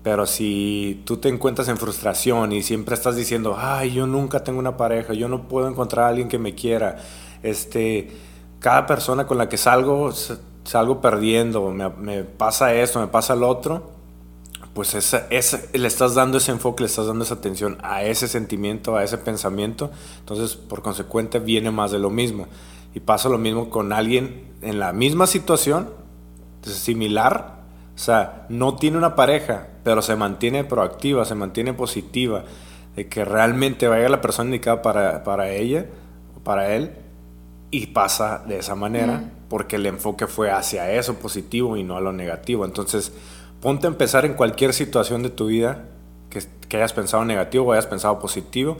pero 0.03 0.25
si 0.25 1.01
tú 1.05 1.17
te 1.17 1.29
encuentras 1.29 1.69
en 1.69 1.77
frustración 1.77 2.51
y 2.51 2.61
siempre 2.61 2.93
estás 2.93 3.15
diciendo, 3.15 3.55
ay, 3.57 3.93
yo 3.93 4.07
nunca 4.07 4.43
tengo 4.43 4.59
una 4.59 4.75
pareja, 4.75 5.13
yo 5.13 5.29
no 5.29 5.47
puedo 5.47 5.69
encontrar 5.69 6.05
a 6.05 6.09
alguien 6.09 6.27
que 6.27 6.37
me 6.37 6.53
quiera, 6.53 6.97
este, 7.43 8.11
cada 8.59 8.85
persona 8.85 9.25
con 9.25 9.37
la 9.37 9.47
que 9.47 9.57
salgo, 9.57 10.11
salgo 10.63 11.01
perdiendo, 11.01 11.69
me, 11.71 11.89
me 11.89 12.23
pasa 12.23 12.73
esto, 12.73 12.99
me 12.99 13.07
pasa 13.07 13.35
lo 13.35 13.47
otro, 13.47 13.91
pues 14.73 14.93
esa, 14.93 15.27
le 15.73 15.87
estás 15.87 16.15
dando 16.15 16.37
ese 16.37 16.51
enfoque, 16.51 16.83
le 16.83 16.87
estás 16.87 17.07
dando 17.07 17.23
esa 17.23 17.35
atención 17.35 17.77
a 17.83 18.03
ese 18.03 18.27
sentimiento, 18.27 18.95
a 18.95 19.03
ese 19.03 19.17
pensamiento, 19.17 19.91
entonces 20.19 20.55
por 20.55 20.81
consecuente 20.81 21.39
viene 21.39 21.71
más 21.71 21.91
de 21.91 21.99
lo 21.99 22.09
mismo. 22.09 22.47
Y 22.93 22.99
pasa 22.99 23.29
lo 23.29 23.37
mismo 23.37 23.69
con 23.69 23.93
alguien 23.93 24.51
en 24.61 24.79
la 24.79 24.93
misma 24.93 25.27
situación, 25.27 25.89
similar, 26.61 27.61
o 27.95 27.97
sea, 27.97 28.45
no 28.49 28.75
tiene 28.75 28.97
una 28.97 29.15
pareja, 29.15 29.67
pero 29.83 30.01
se 30.01 30.15
mantiene 30.15 30.63
proactiva, 30.63 31.25
se 31.25 31.35
mantiene 31.35 31.73
positiva, 31.73 32.43
de 32.95 33.07
que 33.07 33.25
realmente 33.25 33.87
vaya 33.87 34.09
la 34.09 34.21
persona 34.21 34.47
indicada 34.47 34.81
para, 34.81 35.23
para 35.23 35.49
ella 35.49 35.85
para 36.43 36.73
él, 36.73 36.91
y 37.71 37.87
pasa 37.87 38.43
de 38.45 38.59
esa 38.59 38.75
manera, 38.75 39.31
porque 39.49 39.77
el 39.77 39.85
enfoque 39.85 40.27
fue 40.27 40.51
hacia 40.51 40.91
eso 40.91 41.15
positivo 41.15 41.77
y 41.77 41.83
no 41.83 41.95
a 41.95 42.01
lo 42.01 42.11
negativo. 42.11 42.65
Entonces, 42.65 43.13
ponte 43.61 43.87
a 43.87 43.89
empezar 43.89 44.25
en 44.25 44.33
cualquier 44.33 44.73
situación 44.73 45.23
de 45.23 45.29
tu 45.29 45.47
vida 45.47 45.85
que, 46.29 46.43
que 46.67 46.77
hayas 46.77 46.93
pensado 46.93 47.23
negativo 47.23 47.65
o 47.65 47.71
hayas 47.71 47.87
pensado 47.87 48.19
positivo 48.19 48.77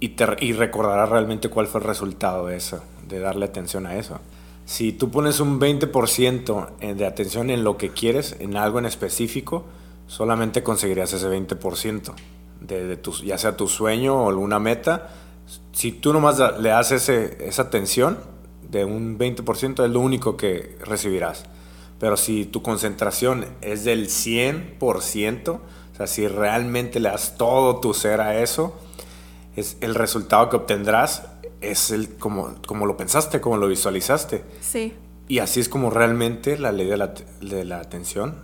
y, 0.00 0.10
te, 0.10 0.26
y 0.40 0.52
recordarás 0.52 1.08
realmente 1.08 1.48
cuál 1.48 1.68
fue 1.68 1.80
el 1.80 1.86
resultado 1.86 2.46
de 2.46 2.56
eso, 2.56 2.82
de 3.06 3.20
darle 3.20 3.46
atención 3.46 3.86
a 3.86 3.96
eso. 3.96 4.18
Si 4.64 4.92
tú 4.92 5.10
pones 5.10 5.40
un 5.40 5.60
20% 5.60 6.94
de 6.94 7.06
atención 7.06 7.50
en 7.50 7.64
lo 7.64 7.78
que 7.78 7.90
quieres, 7.90 8.36
en 8.40 8.56
algo 8.56 8.78
en 8.78 8.86
específico, 8.86 9.64
solamente 10.06 10.62
conseguirías 10.62 11.12
ese 11.12 11.26
20%, 11.26 12.14
de, 12.60 12.86
de 12.86 12.96
tu, 12.96 13.12
ya 13.12 13.38
sea 13.38 13.56
tu 13.56 13.68
sueño 13.68 14.24
o 14.24 14.28
alguna 14.28 14.58
meta. 14.58 15.08
Si 15.78 15.92
tú 15.92 16.12
nomás 16.12 16.40
le 16.58 16.70
das 16.70 16.90
ese, 16.90 17.38
esa 17.38 17.62
atención 17.62 18.18
de 18.68 18.84
un 18.84 19.16
20%, 19.16 19.84
es 19.84 19.90
lo 19.92 20.00
único 20.00 20.36
que 20.36 20.76
recibirás. 20.84 21.44
Pero 22.00 22.16
si 22.16 22.46
tu 22.46 22.62
concentración 22.62 23.46
es 23.60 23.84
del 23.84 24.08
100%, 24.08 25.48
o 25.50 25.60
sea, 25.96 26.08
si 26.08 26.26
realmente 26.26 26.98
le 26.98 27.10
das 27.10 27.36
todo 27.38 27.78
tu 27.78 27.94
ser 27.94 28.20
a 28.20 28.42
eso, 28.42 28.76
es 29.54 29.76
el 29.80 29.94
resultado 29.94 30.48
que 30.48 30.56
obtendrás 30.56 31.28
es 31.60 31.92
el 31.92 32.16
como, 32.16 32.56
como 32.66 32.84
lo 32.84 32.96
pensaste, 32.96 33.40
como 33.40 33.56
lo 33.56 33.68
visualizaste. 33.68 34.42
Sí. 34.60 34.94
Y 35.28 35.38
así 35.38 35.60
es 35.60 35.68
como 35.68 35.90
realmente 35.90 36.58
la 36.58 36.72
ley 36.72 36.88
de 36.88 36.96
la, 36.96 37.14
de 37.40 37.64
la 37.64 37.78
atención 37.78 38.34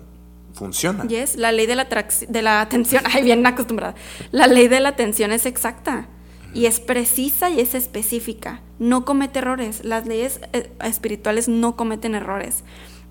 funciona. 0.52 1.04
Yes, 1.08 1.34
la 1.34 1.50
ley 1.50 1.66
de 1.66 1.74
la, 1.74 1.88
de 2.28 2.42
la 2.42 2.60
atención, 2.60 3.02
ay, 3.12 3.24
bien 3.24 3.44
acostumbrada. 3.44 3.96
La 4.30 4.46
ley 4.46 4.68
de 4.68 4.78
la 4.78 4.90
atención 4.90 5.32
es 5.32 5.46
exacta 5.46 6.10
y 6.54 6.66
es 6.66 6.80
precisa 6.80 7.50
y 7.50 7.60
es 7.60 7.74
específica. 7.74 8.60
No 8.78 9.04
comete 9.04 9.40
errores. 9.40 9.84
Las 9.84 10.06
leyes 10.06 10.40
eh, 10.52 10.72
espirituales 10.82 11.48
no 11.48 11.76
cometen 11.76 12.14
errores. 12.14 12.64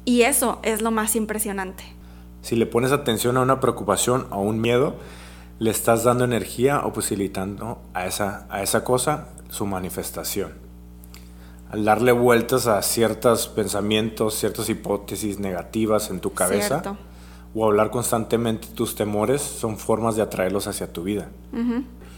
Y 0.06 0.22
eso 0.22 0.60
es 0.64 0.82
lo 0.82 0.91
más 0.91 1.15
impresionante. 1.15 1.84
Si 2.41 2.56
le 2.56 2.65
pones 2.65 2.91
atención 2.91 3.38
a 3.38 3.41
una 3.41 3.60
preocupación 3.60 4.28
o 4.32 4.41
un 4.41 4.60
miedo, 4.60 4.95
le 5.60 5.72
estás 5.72 6.03
dando 6.03 6.26
energía 6.26 6.82
o 6.86 6.94
posibilitando 6.94 7.82
a 7.94 8.06
esa, 8.06 8.48
a 8.49 8.64
esa 8.64 8.84
cosa 8.84 9.30
su 9.49 9.65
manifestación. 9.65 10.53
Al 11.70 11.86
darle 11.86 12.11
vueltas 12.11 12.68
a 12.68 12.82
ciertos 12.82 13.48
pensamientos, 13.48 14.36
ciertas 14.36 14.70
hipótesis 14.70 15.40
negativas 15.40 16.10
en 16.10 16.20
tu 16.20 16.34
cabeza, 16.34 16.98
o 17.56 17.65
hablar 17.65 17.91
constantemente 17.91 18.68
tus 18.70 18.95
temores, 18.95 19.41
son 19.41 19.78
formas 19.78 20.15
de 20.15 20.22
atraerlos 20.22 20.68
hacia 20.68 20.91
tu 20.91 21.03
vida. 21.03 21.30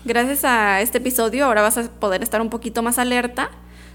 Gracias 0.06 0.46
a 0.46 0.82
este 0.82 1.00
episodio 1.00 1.46
ahora 1.46 1.64
vas 1.64 1.80
a 1.80 1.90
poder 1.90 2.22
estar 2.22 2.40
un 2.40 2.52
poquito 2.52 2.84
más 2.84 3.00
alerta 3.00 3.50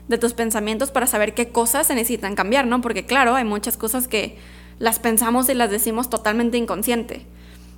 de 0.08 0.18
tus 0.18 0.34
pensamientos 0.34 0.90
para 0.90 1.06
saber 1.06 1.34
qué 1.34 1.50
cosas 1.50 1.86
se 1.86 1.94
necesitan 1.94 2.34
cambiar, 2.34 2.66
¿no? 2.66 2.80
Porque 2.80 3.06
claro, 3.06 3.36
hay 3.36 3.44
muchas 3.44 3.76
cosas 3.76 4.08
que 4.08 4.36
las 4.80 4.98
pensamos 4.98 5.48
y 5.48 5.54
las 5.54 5.70
decimos 5.70 6.10
totalmente 6.10 6.58
inconsciente. 6.58 7.26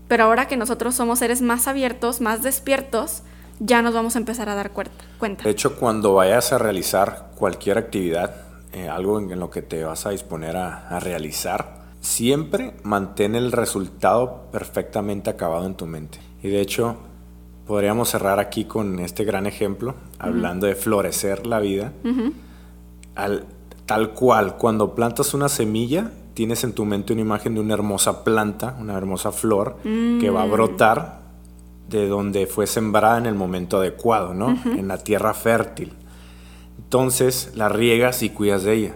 Pero 0.08 0.24
ahora 0.24 0.48
que 0.48 0.56
nosotros 0.56 0.94
somos 0.94 1.18
seres 1.18 1.42
más 1.42 1.68
abiertos, 1.68 2.22
más 2.22 2.42
despiertos, 2.42 3.22
ya 3.60 3.82
nos 3.82 3.92
vamos 3.92 4.16
a 4.16 4.20
empezar 4.20 4.48
a 4.48 4.54
dar 4.54 4.70
cuenta. 4.70 5.44
De 5.44 5.50
hecho, 5.50 5.76
cuando 5.76 6.14
vayas 6.14 6.54
a 6.54 6.58
realizar 6.58 7.32
cualquier 7.36 7.76
actividad, 7.76 8.34
eh, 8.72 8.88
algo 8.88 9.20
en 9.20 9.38
lo 9.38 9.50
que 9.50 9.60
te 9.60 9.84
vas 9.84 10.06
a 10.06 10.10
disponer 10.10 10.56
a, 10.56 10.88
a 10.88 11.00
realizar, 11.00 11.82
siempre 12.00 12.72
mantén 12.82 13.34
el 13.34 13.52
resultado 13.52 14.48
perfectamente 14.50 15.28
acabado 15.28 15.66
en 15.66 15.74
tu 15.74 15.84
mente. 15.84 16.18
Y 16.42 16.48
de 16.48 16.62
hecho, 16.62 16.96
podríamos 17.66 18.10
cerrar 18.10 18.40
aquí 18.40 18.64
con 18.64 18.98
este 18.98 19.24
gran 19.24 19.46
ejemplo, 19.46 19.94
hablando 20.18 20.66
de 20.66 20.74
florecer 20.74 21.46
la 21.46 21.60
vida. 21.60 21.92
Al, 23.14 23.44
tal 23.86 24.10
cual, 24.10 24.56
cuando 24.56 24.94
plantas 24.94 25.34
una 25.34 25.48
semilla, 25.48 26.10
tienes 26.34 26.64
en 26.64 26.72
tu 26.72 26.84
mente 26.84 27.12
una 27.12 27.22
imagen 27.22 27.54
de 27.54 27.60
una 27.60 27.74
hermosa 27.74 28.24
planta, 28.24 28.76
una 28.80 28.96
hermosa 28.96 29.32
flor, 29.32 29.76
que 29.82 30.30
va 30.30 30.42
a 30.42 30.46
mm. 30.46 30.50
brotar 30.50 31.22
de 31.88 32.08
donde 32.08 32.46
fue 32.46 32.66
sembrada 32.66 33.18
en 33.18 33.26
el 33.26 33.34
momento 33.34 33.78
adecuado, 33.78 34.34
¿no? 34.34 34.58
En 34.64 34.88
la 34.88 34.98
tierra 34.98 35.34
fértil. 35.34 35.92
Entonces 36.78 37.52
la 37.54 37.68
riegas 37.68 38.22
y 38.22 38.30
cuidas 38.30 38.64
de 38.64 38.74
ella. 38.74 38.94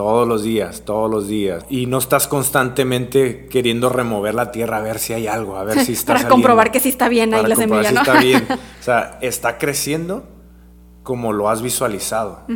Todos 0.00 0.26
los 0.26 0.42
días, 0.42 0.84
todos 0.86 1.10
los 1.10 1.28
días. 1.28 1.66
Y 1.68 1.84
no 1.84 1.98
estás 1.98 2.26
constantemente 2.26 3.48
queriendo 3.48 3.90
remover 3.90 4.34
la 4.34 4.50
tierra 4.50 4.78
a 4.78 4.80
ver 4.80 4.98
si 4.98 5.12
hay 5.12 5.26
algo, 5.26 5.58
a 5.58 5.64
ver 5.64 5.84
si 5.84 5.92
está 5.92 6.14
Para 6.14 6.26
comprobar 6.26 6.72
que 6.72 6.80
sí 6.80 6.88
está 6.88 7.10
bien 7.10 7.34
ahí 7.34 7.44
la 7.44 7.54
semilla, 7.54 7.92
¿no? 7.92 8.00
está 8.00 8.18
bien. 8.18 8.48
O 8.80 8.82
sea, 8.82 9.18
está 9.20 9.58
creciendo 9.58 10.24
como 11.02 11.34
lo 11.34 11.50
has 11.50 11.60
visualizado. 11.60 12.46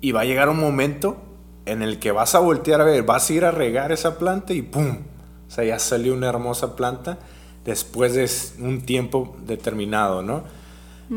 Y 0.00 0.12
va 0.12 0.20
a 0.20 0.24
llegar 0.26 0.48
un 0.48 0.60
momento 0.60 1.16
en 1.64 1.82
el 1.82 1.98
que 1.98 2.12
vas 2.12 2.36
a 2.36 2.38
voltear 2.38 2.80
a 2.80 2.84
ver, 2.84 3.02
vas 3.02 3.28
a 3.30 3.32
ir 3.32 3.44
a 3.44 3.50
regar 3.50 3.90
esa 3.90 4.16
planta 4.16 4.52
y 4.52 4.62
¡pum! 4.62 4.98
O 5.48 5.50
sea, 5.50 5.64
ya 5.64 5.80
salió 5.80 6.14
una 6.14 6.28
hermosa 6.28 6.76
planta 6.76 7.18
después 7.64 8.14
de 8.14 8.30
un 8.64 8.82
tiempo 8.82 9.34
determinado, 9.44 10.22
¿no? 10.22 10.44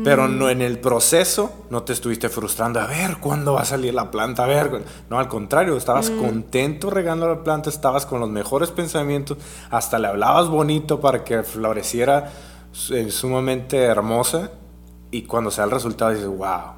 Pero 0.04 0.28
no 0.28 0.48
en 0.48 0.62
el 0.62 0.78
proceso 0.78 1.66
no 1.68 1.82
te 1.82 1.92
estuviste 1.92 2.28
frustrando, 2.28 2.78
a 2.80 2.86
ver 2.86 3.16
cuándo 3.18 3.54
va 3.54 3.62
a 3.62 3.64
salir 3.64 3.92
la 3.92 4.10
planta, 4.10 4.44
a 4.44 4.46
ver. 4.46 4.84
No, 5.08 5.18
al 5.18 5.26
contrario, 5.26 5.76
estabas 5.76 6.10
contento 6.10 6.90
regando 6.90 7.28
la 7.28 7.42
planta, 7.42 7.70
estabas 7.70 8.06
con 8.06 8.20
los 8.20 8.30
mejores 8.30 8.70
pensamientos, 8.70 9.38
hasta 9.68 9.98
le 9.98 10.06
hablabas 10.06 10.46
bonito 10.48 11.00
para 11.00 11.24
que 11.24 11.42
floreciera 11.42 12.30
eh, 12.90 13.10
sumamente 13.10 13.78
hermosa. 13.78 14.52
Y 15.10 15.22
cuando 15.22 15.50
sea 15.50 15.64
el 15.64 15.72
resultado 15.72 16.12
dices, 16.12 16.28
wow, 16.28 16.74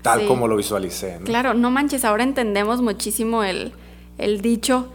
tal 0.00 0.26
como 0.26 0.48
lo 0.48 0.56
visualicé. 0.56 1.20
Claro, 1.24 1.52
no 1.52 1.70
manches, 1.70 2.06
ahora 2.06 2.22
entendemos 2.22 2.80
muchísimo 2.80 3.44
el, 3.44 3.74
el 4.16 4.40
dicho 4.40 4.88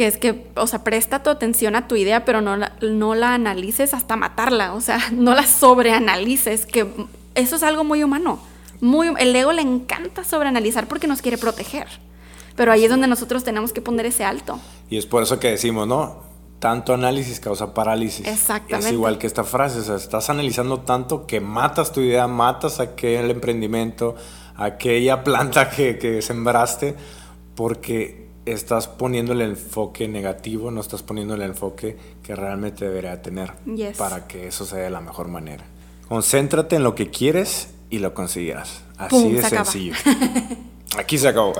que 0.00 0.06
es 0.06 0.16
que, 0.16 0.46
o 0.56 0.66
sea, 0.66 0.82
presta 0.82 1.22
tu 1.22 1.28
atención 1.28 1.76
a 1.76 1.86
tu 1.86 1.94
idea, 1.94 2.24
pero 2.24 2.40
no 2.40 2.56
la, 2.56 2.72
no 2.80 3.14
la 3.14 3.34
analices 3.34 3.92
hasta 3.92 4.16
matarla, 4.16 4.72
o 4.72 4.80
sea, 4.80 4.98
no 5.12 5.34
la 5.34 5.46
sobreanalices, 5.46 6.64
que 6.64 6.86
eso 7.34 7.56
es 7.56 7.62
algo 7.62 7.84
muy 7.84 8.02
humano. 8.02 8.40
Muy, 8.80 9.08
el 9.18 9.36
ego 9.36 9.52
le 9.52 9.60
encanta 9.60 10.24
sobreanalizar 10.24 10.88
porque 10.88 11.06
nos 11.06 11.20
quiere 11.20 11.36
proteger. 11.36 11.86
Pero 12.56 12.72
ahí 12.72 12.84
es 12.84 12.90
donde 12.90 13.08
nosotros 13.08 13.44
tenemos 13.44 13.74
que 13.74 13.82
poner 13.82 14.06
ese 14.06 14.24
alto. 14.24 14.58
Y 14.88 14.96
es 14.96 15.04
por 15.04 15.22
eso 15.22 15.38
que 15.38 15.50
decimos, 15.50 15.86
¿no? 15.86 16.22
Tanto 16.60 16.94
análisis 16.94 17.38
causa 17.38 17.74
parálisis. 17.74 18.26
Exactamente. 18.26 18.88
Es 18.88 18.94
igual 18.94 19.18
que 19.18 19.26
esta 19.26 19.44
frase, 19.44 19.80
o 19.80 19.82
sea, 19.82 19.96
estás 19.96 20.30
analizando 20.30 20.80
tanto 20.80 21.26
que 21.26 21.40
matas 21.42 21.92
tu 21.92 22.00
idea, 22.00 22.26
matas 22.26 22.80
aquel 22.80 23.30
emprendimiento, 23.30 24.14
aquella 24.56 25.22
planta 25.22 25.68
que, 25.68 25.98
que 25.98 26.22
sembraste, 26.22 26.96
porque 27.54 28.29
estás 28.46 28.88
poniendo 28.88 29.32
el 29.32 29.42
enfoque 29.42 30.08
negativo, 30.08 30.70
no 30.70 30.80
estás 30.80 31.02
poniendo 31.02 31.34
el 31.34 31.42
enfoque 31.42 31.96
que 32.22 32.34
realmente 32.34 32.84
debería 32.84 33.20
tener 33.22 33.52
para 33.98 34.26
que 34.26 34.48
eso 34.48 34.64
sea 34.64 34.80
de 34.80 34.90
la 34.90 35.00
mejor 35.00 35.28
manera. 35.28 35.64
Concéntrate 36.08 36.76
en 36.76 36.82
lo 36.82 36.94
que 36.94 37.10
quieres 37.10 37.72
y 37.90 37.98
lo 37.98 38.14
conseguirás. 38.14 38.82
Así 38.98 39.32
de 39.32 39.42
sencillo. 39.42 39.94
Aquí 40.98 41.18
se 41.18 41.28
acabó. 41.28 41.52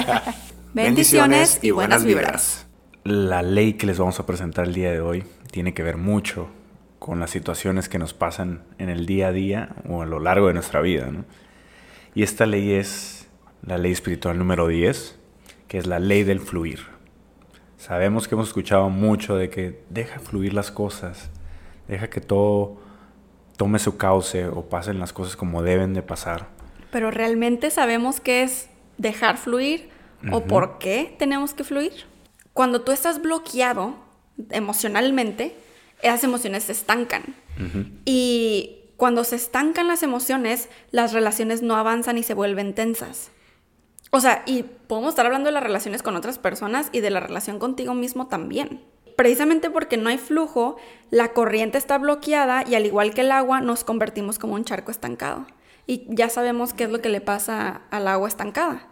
Bendiciones 0.74 1.58
y 1.62 1.70
buenas 1.70 2.04
vibras. 2.04 2.66
La 3.04 3.42
ley 3.42 3.74
que 3.74 3.86
les 3.86 3.98
vamos 3.98 4.20
a 4.20 4.26
presentar 4.26 4.66
el 4.66 4.74
día 4.74 4.92
de 4.92 5.00
hoy 5.00 5.24
tiene 5.50 5.74
que 5.74 5.82
ver 5.82 5.96
mucho 5.96 6.48
con 6.98 7.18
las 7.18 7.30
situaciones 7.30 7.88
que 7.88 7.98
nos 7.98 8.14
pasan 8.14 8.62
en 8.78 8.88
el 8.88 9.06
día 9.06 9.28
a 9.28 9.32
día 9.32 9.74
o 9.88 10.02
a 10.02 10.06
lo 10.06 10.20
largo 10.20 10.46
de 10.46 10.54
nuestra 10.54 10.80
vida. 10.80 11.10
Y 12.14 12.22
esta 12.22 12.46
ley 12.46 12.72
es 12.72 13.26
la 13.66 13.78
ley 13.78 13.90
espiritual 13.90 14.38
número 14.38 14.68
10 14.68 15.18
que 15.72 15.78
es 15.78 15.86
la 15.86 15.98
ley 15.98 16.22
del 16.22 16.38
fluir. 16.38 16.80
Sabemos 17.78 18.28
que 18.28 18.34
hemos 18.34 18.48
escuchado 18.48 18.90
mucho 18.90 19.36
de 19.36 19.48
que 19.48 19.82
deja 19.88 20.20
fluir 20.20 20.52
las 20.52 20.70
cosas, 20.70 21.30
deja 21.88 22.10
que 22.10 22.20
todo 22.20 22.76
tome 23.56 23.78
su 23.78 23.96
cauce 23.96 24.48
o 24.48 24.68
pasen 24.68 24.98
las 24.98 25.14
cosas 25.14 25.34
como 25.34 25.62
deben 25.62 25.94
de 25.94 26.02
pasar. 26.02 26.50
Pero 26.90 27.10
realmente 27.10 27.70
sabemos 27.70 28.20
qué 28.20 28.42
es 28.42 28.68
dejar 28.98 29.38
fluir 29.38 29.88
o 30.30 30.44
por 30.44 30.76
qué 30.76 31.16
tenemos 31.18 31.54
que 31.54 31.64
fluir. 31.64 32.04
Cuando 32.52 32.82
tú 32.82 32.92
estás 32.92 33.22
bloqueado 33.22 33.94
emocionalmente, 34.50 35.56
esas 36.02 36.22
emociones 36.22 36.64
se 36.64 36.72
estancan. 36.72 37.34
Y 38.04 38.90
cuando 38.98 39.24
se 39.24 39.36
estancan 39.36 39.88
las 39.88 40.02
emociones, 40.02 40.68
las 40.90 41.14
relaciones 41.14 41.62
no 41.62 41.76
avanzan 41.76 42.18
y 42.18 42.24
se 42.24 42.34
vuelven 42.34 42.74
tensas. 42.74 43.31
O 44.14 44.20
sea, 44.20 44.42
y 44.44 44.64
podemos 44.64 45.10
estar 45.10 45.24
hablando 45.24 45.48
de 45.48 45.54
las 45.54 45.62
relaciones 45.62 46.02
con 46.02 46.16
otras 46.16 46.38
personas 46.38 46.90
y 46.92 47.00
de 47.00 47.08
la 47.08 47.20
relación 47.20 47.58
contigo 47.58 47.94
mismo 47.94 48.26
también. 48.26 48.82
Precisamente 49.16 49.70
porque 49.70 49.96
no 49.96 50.10
hay 50.10 50.18
flujo, 50.18 50.76
la 51.10 51.32
corriente 51.32 51.78
está 51.78 51.96
bloqueada 51.96 52.62
y 52.68 52.74
al 52.74 52.84
igual 52.84 53.14
que 53.14 53.22
el 53.22 53.32
agua 53.32 53.62
nos 53.62 53.84
convertimos 53.84 54.38
como 54.38 54.52
un 54.52 54.64
charco 54.64 54.90
estancado. 54.90 55.46
Y 55.86 56.04
ya 56.08 56.28
sabemos 56.28 56.74
qué 56.74 56.84
es 56.84 56.90
lo 56.90 57.00
que 57.00 57.08
le 57.08 57.22
pasa 57.22 57.82
al 57.90 58.06
agua 58.06 58.28
estancada. 58.28 58.86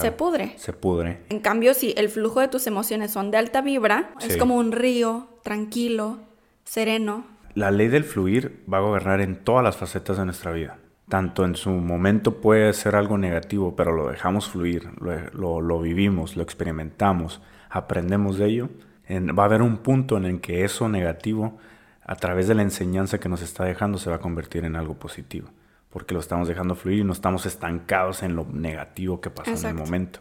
se 0.00 0.10
pudre. 0.10 0.54
Se 0.58 0.72
pudre. 0.72 1.22
En 1.28 1.38
cambio, 1.38 1.72
si 1.72 1.94
el 1.96 2.08
flujo 2.08 2.40
de 2.40 2.48
tus 2.48 2.66
emociones 2.66 3.12
son 3.12 3.30
de 3.30 3.38
alta 3.38 3.60
vibra, 3.60 4.10
es 4.20 4.36
como 4.36 4.56
un 4.56 4.72
río 4.72 5.28
tranquilo, 5.44 6.18
sereno. 6.64 7.24
La 7.54 7.70
ley 7.70 7.86
del 7.86 8.02
fluir 8.02 8.64
va 8.70 8.78
a 8.78 8.80
gobernar 8.80 9.20
en 9.20 9.36
todas 9.36 9.62
las 9.62 9.76
facetas 9.76 10.18
de 10.18 10.24
nuestra 10.24 10.50
vida. 10.50 10.78
Tanto 11.08 11.44
en 11.44 11.54
su 11.54 11.70
momento 11.70 12.40
puede 12.40 12.72
ser 12.72 12.96
algo 12.96 13.16
negativo, 13.16 13.76
pero 13.76 13.92
lo 13.92 14.08
dejamos 14.08 14.48
fluir, 14.48 14.90
lo, 15.00 15.80
vivimos, 15.80 16.36
lo 16.36 16.42
experimentamos, 16.42 17.40
aprendemos 17.70 18.38
de 18.38 18.46
ello. 18.46 18.68
va 19.08 19.44
a 19.44 19.46
haber 19.46 19.62
un 19.62 19.78
punto 19.78 20.16
en 20.16 20.24
el 20.24 20.40
que 20.40 20.64
eso 20.64 20.88
negativo, 20.88 21.58
a 22.04 22.16
través 22.16 22.48
de 22.48 22.54
la 22.54 22.62
enseñanza 22.62 23.18
que 23.18 23.28
nos 23.28 23.42
está 23.42 23.64
dejando, 23.64 23.98
se 23.98 24.10
va 24.10 24.16
a 24.16 24.20
convertir 24.20 24.64
en 24.64 24.74
algo 24.74 24.94
positivo 24.94 25.48
porque 25.96 26.12
lo 26.12 26.20
estamos 26.20 26.46
dejando 26.46 26.74
fluir 26.74 26.98
y 26.98 27.04
no 27.04 27.14
estamos 27.14 27.46
estancados 27.46 28.22
en 28.22 28.36
lo 28.36 28.44
negativo 28.44 29.22
que 29.22 29.30
pasó 29.30 29.52
en 29.52 29.64
el 29.64 29.74
momento. 29.74 30.20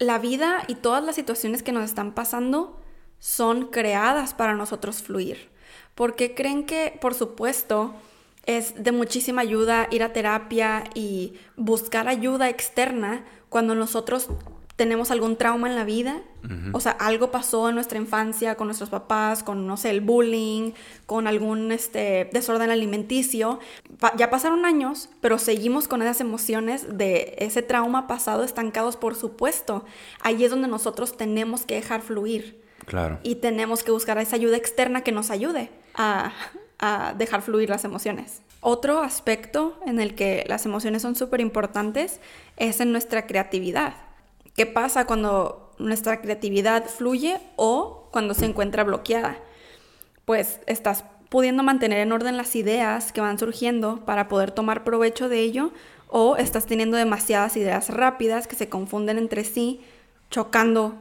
La 0.00 0.18
vida 0.18 0.64
y 0.66 0.74
todas 0.74 1.04
las 1.04 1.14
situaciones 1.14 1.62
que 1.62 1.70
nos 1.70 1.84
están 1.84 2.10
pasando 2.10 2.80
son 3.20 3.68
creadas 3.68 4.34
para 4.34 4.54
nosotros 4.54 5.00
fluir. 5.00 5.48
Porque 5.94 6.34
creen 6.34 6.66
que, 6.66 6.98
por 7.00 7.14
supuesto, 7.14 7.94
es 8.46 8.82
de 8.82 8.92
muchísima 8.92 9.42
ayuda 9.42 9.88
ir 9.90 10.02
a 10.02 10.12
terapia 10.12 10.84
y 10.94 11.34
buscar 11.56 12.08
ayuda 12.08 12.48
externa 12.48 13.24
cuando 13.48 13.74
nosotros 13.74 14.28
tenemos 14.76 15.10
algún 15.10 15.36
trauma 15.36 15.68
en 15.68 15.76
la 15.76 15.84
vida, 15.84 16.22
o 16.72 16.80
sea, 16.80 16.92
algo 16.92 17.30
pasó 17.30 17.68
en 17.68 17.76
nuestra 17.76 17.98
infancia 17.98 18.56
con 18.56 18.66
nuestros 18.66 18.90
papás, 18.90 19.44
con, 19.44 19.66
no 19.66 19.76
sé, 19.76 19.90
el 19.90 20.00
bullying, 20.00 20.72
con 21.06 21.28
algún 21.28 21.70
este, 21.70 22.28
desorden 22.32 22.70
alimenticio. 22.70 23.60
ya 24.16 24.28
pasaron 24.28 24.64
años, 24.64 25.08
pero 25.20 25.38
seguimos 25.38 25.86
con 25.86 26.02
esas 26.02 26.20
emociones 26.20 26.98
de 26.98 27.36
ese 27.38 27.62
trauma 27.62 28.08
pasado 28.08 28.42
estancados, 28.42 28.96
por 28.96 29.14
supuesto. 29.14 29.84
Ahí 30.20 30.44
es 30.44 30.50
donde 30.50 30.66
nosotros 30.66 31.16
tenemos 31.16 31.64
que 31.64 31.76
dejar 31.76 32.00
fluir. 32.00 32.60
Claro. 32.86 33.20
Y 33.22 33.36
tenemos 33.36 33.84
que 33.84 33.92
buscar 33.92 34.18
esa 34.18 34.34
ayuda 34.34 34.56
externa 34.56 35.02
que 35.02 35.12
nos 35.12 35.30
ayude 35.30 35.70
a, 35.94 36.32
a 36.82 37.14
dejar 37.16 37.40
fluir 37.42 37.70
las 37.70 37.84
emociones. 37.84 38.42
Otro 38.60 39.02
aspecto 39.02 39.78
en 39.86 40.00
el 40.00 40.14
que 40.14 40.44
las 40.48 40.66
emociones 40.66 41.02
son 41.02 41.14
súper 41.14 41.40
importantes 41.40 42.20
es 42.56 42.80
en 42.80 42.92
nuestra 42.92 43.26
creatividad. 43.26 43.94
¿Qué 44.56 44.66
pasa 44.66 45.06
cuando 45.06 45.72
nuestra 45.78 46.20
creatividad 46.20 46.86
fluye 46.86 47.40
o 47.56 48.08
cuando 48.10 48.34
se 48.34 48.46
encuentra 48.46 48.82
bloqueada? 48.82 49.38
Pues 50.24 50.60
estás 50.66 51.04
pudiendo 51.28 51.62
mantener 51.62 52.00
en 52.00 52.12
orden 52.12 52.36
las 52.36 52.54
ideas 52.56 53.12
que 53.12 53.20
van 53.20 53.38
surgiendo 53.38 54.04
para 54.04 54.26
poder 54.28 54.50
tomar 54.50 54.82
provecho 54.82 55.28
de 55.28 55.38
ello 55.38 55.72
o 56.08 56.36
estás 56.36 56.66
teniendo 56.66 56.96
demasiadas 56.96 57.56
ideas 57.56 57.88
rápidas 57.90 58.48
que 58.48 58.56
se 58.56 58.68
confunden 58.68 59.18
entre 59.18 59.44
sí, 59.44 59.80
chocando 60.30 60.96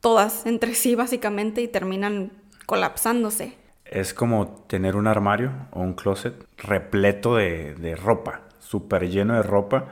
todas 0.00 0.46
entre 0.46 0.76
sí 0.76 0.94
básicamente 0.94 1.60
y 1.60 1.68
terminan 1.68 2.30
colapsándose. 2.66 3.63
Es 3.84 4.14
como 4.14 4.64
tener 4.66 4.96
un 4.96 5.06
armario 5.06 5.52
o 5.70 5.80
un 5.80 5.94
closet 5.94 6.34
repleto 6.56 7.36
de, 7.36 7.74
de 7.74 7.96
ropa, 7.96 8.42
súper 8.58 9.08
lleno 9.08 9.34
de 9.34 9.42
ropa, 9.42 9.88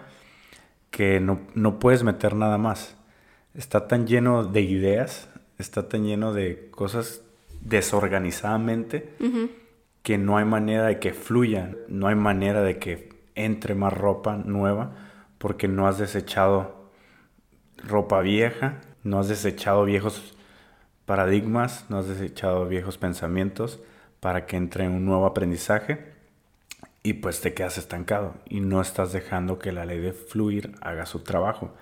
que 0.91 1.21
no, 1.21 1.41
no 1.55 1.79
puedes 1.79 2.03
meter 2.03 2.35
nada 2.35 2.59
más. 2.59 2.97
Está 3.55 3.87
tan 3.89 4.07
lleno 4.07 4.45
de 4.45 4.63
ideas, 4.63 5.29
está 5.59 5.89
tan 5.89 6.05
lleno 6.05 6.33
de 6.33 6.71
cosas 6.71 7.23
desorganizadamente 7.61 9.15
que 10.03 10.19
no 10.19 10.37
hay 10.37 10.45
manera 10.45 10.87
de 10.87 10.99
que 10.99 11.13
fluyan, 11.13 11.77
no 11.89 12.09
hay 12.09 12.15
manera 12.15 12.63
de 12.63 12.79
que 12.79 13.09
entre 13.35 13.75
más 13.75 13.93
ropa 13.93 14.37
nueva 14.37 14.93
porque 15.39 15.69
no 15.69 15.87
has 15.87 15.99
desechado 15.99 16.91
ropa 17.77 18.21
vieja, 18.21 18.81
no 19.05 19.21
has 19.21 19.29
desechado 19.29 19.85
viejos 19.85 20.37
paradigmas, 21.07 21.87
no 21.89 21.99
has 21.99 22.09
desechado 22.09 22.67
viejos 22.67 22.99
pensamientos 22.99 23.81
para 24.21 24.47
que 24.47 24.57
entre 24.57 24.89
un 24.89 25.05
nuevo 25.05 25.27
aprendizaje 25.27 26.13
y 27.03 27.15
pues 27.15 27.41
te 27.41 27.55
quedas 27.55 27.79
estancado 27.79 28.35
y 28.49 28.61
no 28.61 28.81
estás 28.81 29.13
dejando 29.13 29.59
que 29.59 29.73
la 29.73 29.85
ley 29.85 29.99
de 29.99 30.13
fluir 30.13 30.77
haga 30.81 31.07
su 31.07 31.21
trabajo. 31.21 31.75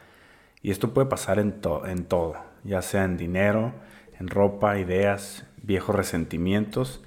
Y 0.63 0.71
esto 0.71 0.95
puede 0.95 1.09
pasar 1.09 1.39
en, 1.39 1.61
en 1.87 2.05
todo, 2.05 2.37
ya 2.65 2.83
sea 2.83 3.05
en 3.05 3.17
dinero, 3.17 3.73
en 4.19 4.29
ropa, 4.29 4.79
ideas, 4.79 5.45
viejos 5.63 5.95
resentimientos. 5.95 7.03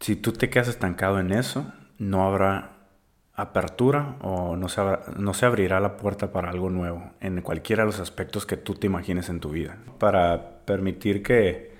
Si 0.00 0.16
tú 0.16 0.32
te 0.32 0.50
quedas 0.50 0.68
estancado 0.68 1.20
en 1.20 1.32
eso, 1.32 1.72
no 1.98 2.24
habrá 2.24 2.79
apertura 3.40 4.16
o 4.22 4.56
no 4.56 4.68
se, 4.68 4.82
no 5.16 5.34
se 5.34 5.46
abrirá 5.46 5.80
la 5.80 5.96
puerta 5.96 6.32
para 6.32 6.50
algo 6.50 6.70
nuevo 6.70 7.10
en 7.20 7.40
cualquiera 7.42 7.82
de 7.82 7.86
los 7.86 8.00
aspectos 8.00 8.46
que 8.46 8.56
tú 8.56 8.74
te 8.74 8.86
imagines 8.86 9.28
en 9.28 9.40
tu 9.40 9.50
vida. 9.50 9.78
Para 9.98 10.64
permitir 10.64 11.22
que, 11.22 11.72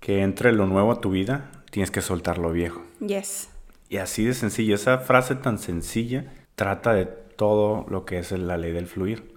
que 0.00 0.22
entre 0.22 0.52
lo 0.52 0.66
nuevo 0.66 0.92
a 0.92 1.00
tu 1.00 1.10
vida, 1.10 1.50
tienes 1.70 1.90
que 1.90 2.00
soltar 2.00 2.38
lo 2.38 2.52
viejo. 2.52 2.82
Yes. 3.00 3.50
Y 3.88 3.98
así 3.98 4.24
de 4.24 4.34
sencillo, 4.34 4.74
esa 4.74 4.98
frase 4.98 5.34
tan 5.34 5.58
sencilla 5.58 6.32
trata 6.54 6.94
de 6.94 7.06
todo 7.06 7.86
lo 7.88 8.04
que 8.04 8.18
es 8.18 8.32
la 8.32 8.56
ley 8.56 8.72
del 8.72 8.86
fluir. 8.86 9.34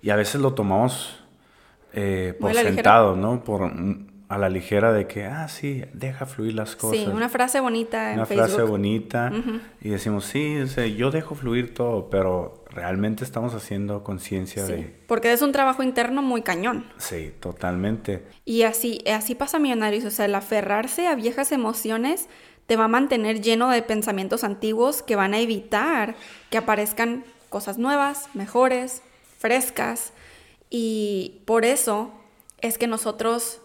Y 0.00 0.10
a 0.10 0.16
veces 0.16 0.40
lo 0.40 0.54
tomamos 0.54 1.22
eh, 1.92 2.34
por 2.40 2.54
sentado, 2.54 3.14
¿no? 3.14 3.44
Por, 3.44 3.70
a 4.28 4.38
la 4.38 4.48
ligera 4.48 4.92
de 4.92 5.06
que, 5.06 5.26
ah, 5.26 5.48
sí, 5.48 5.84
deja 5.92 6.26
fluir 6.26 6.54
las 6.54 6.76
cosas. 6.76 6.98
Sí, 6.98 7.06
una 7.06 7.28
frase 7.28 7.60
bonita 7.60 8.10
en 8.12 8.18
Una 8.18 8.26
frase 8.26 8.62
bonita. 8.62 9.30
Y 9.80 9.90
decimos, 9.90 10.24
sí, 10.24 10.56
yo 10.96 11.10
dejo 11.10 11.34
fluir 11.34 11.74
todo, 11.74 12.08
pero 12.10 12.64
realmente 12.70 13.24
estamos 13.24 13.54
haciendo 13.54 14.02
conciencia 14.02 14.64
de... 14.64 14.94
Porque 15.06 15.32
es 15.32 15.42
un 15.42 15.52
trabajo 15.52 15.82
interno 15.82 16.22
muy 16.22 16.42
cañón. 16.42 16.86
Sí, 16.96 17.32
totalmente. 17.38 18.24
Y 18.44 18.62
así, 18.62 19.04
así 19.12 19.34
pasa 19.34 19.58
Millonarios, 19.58 20.04
o 20.04 20.10
sea, 20.10 20.24
el 20.24 20.34
aferrarse 20.34 21.06
a 21.06 21.14
viejas 21.14 21.52
emociones 21.52 22.28
te 22.66 22.76
va 22.76 22.84
a 22.84 22.88
mantener 22.88 23.40
lleno 23.42 23.68
de 23.68 23.82
pensamientos 23.82 24.42
antiguos 24.42 25.02
que 25.02 25.16
van 25.16 25.34
a 25.34 25.38
evitar 25.38 26.16
que 26.50 26.58
aparezcan 26.58 27.24
cosas 27.50 27.78
nuevas, 27.78 28.28
mejores, 28.34 29.02
frescas 29.38 30.12
y 30.70 31.42
por 31.44 31.64
eso 31.64 32.10
es 32.62 32.78
que 32.78 32.86
nosotros 32.86 33.60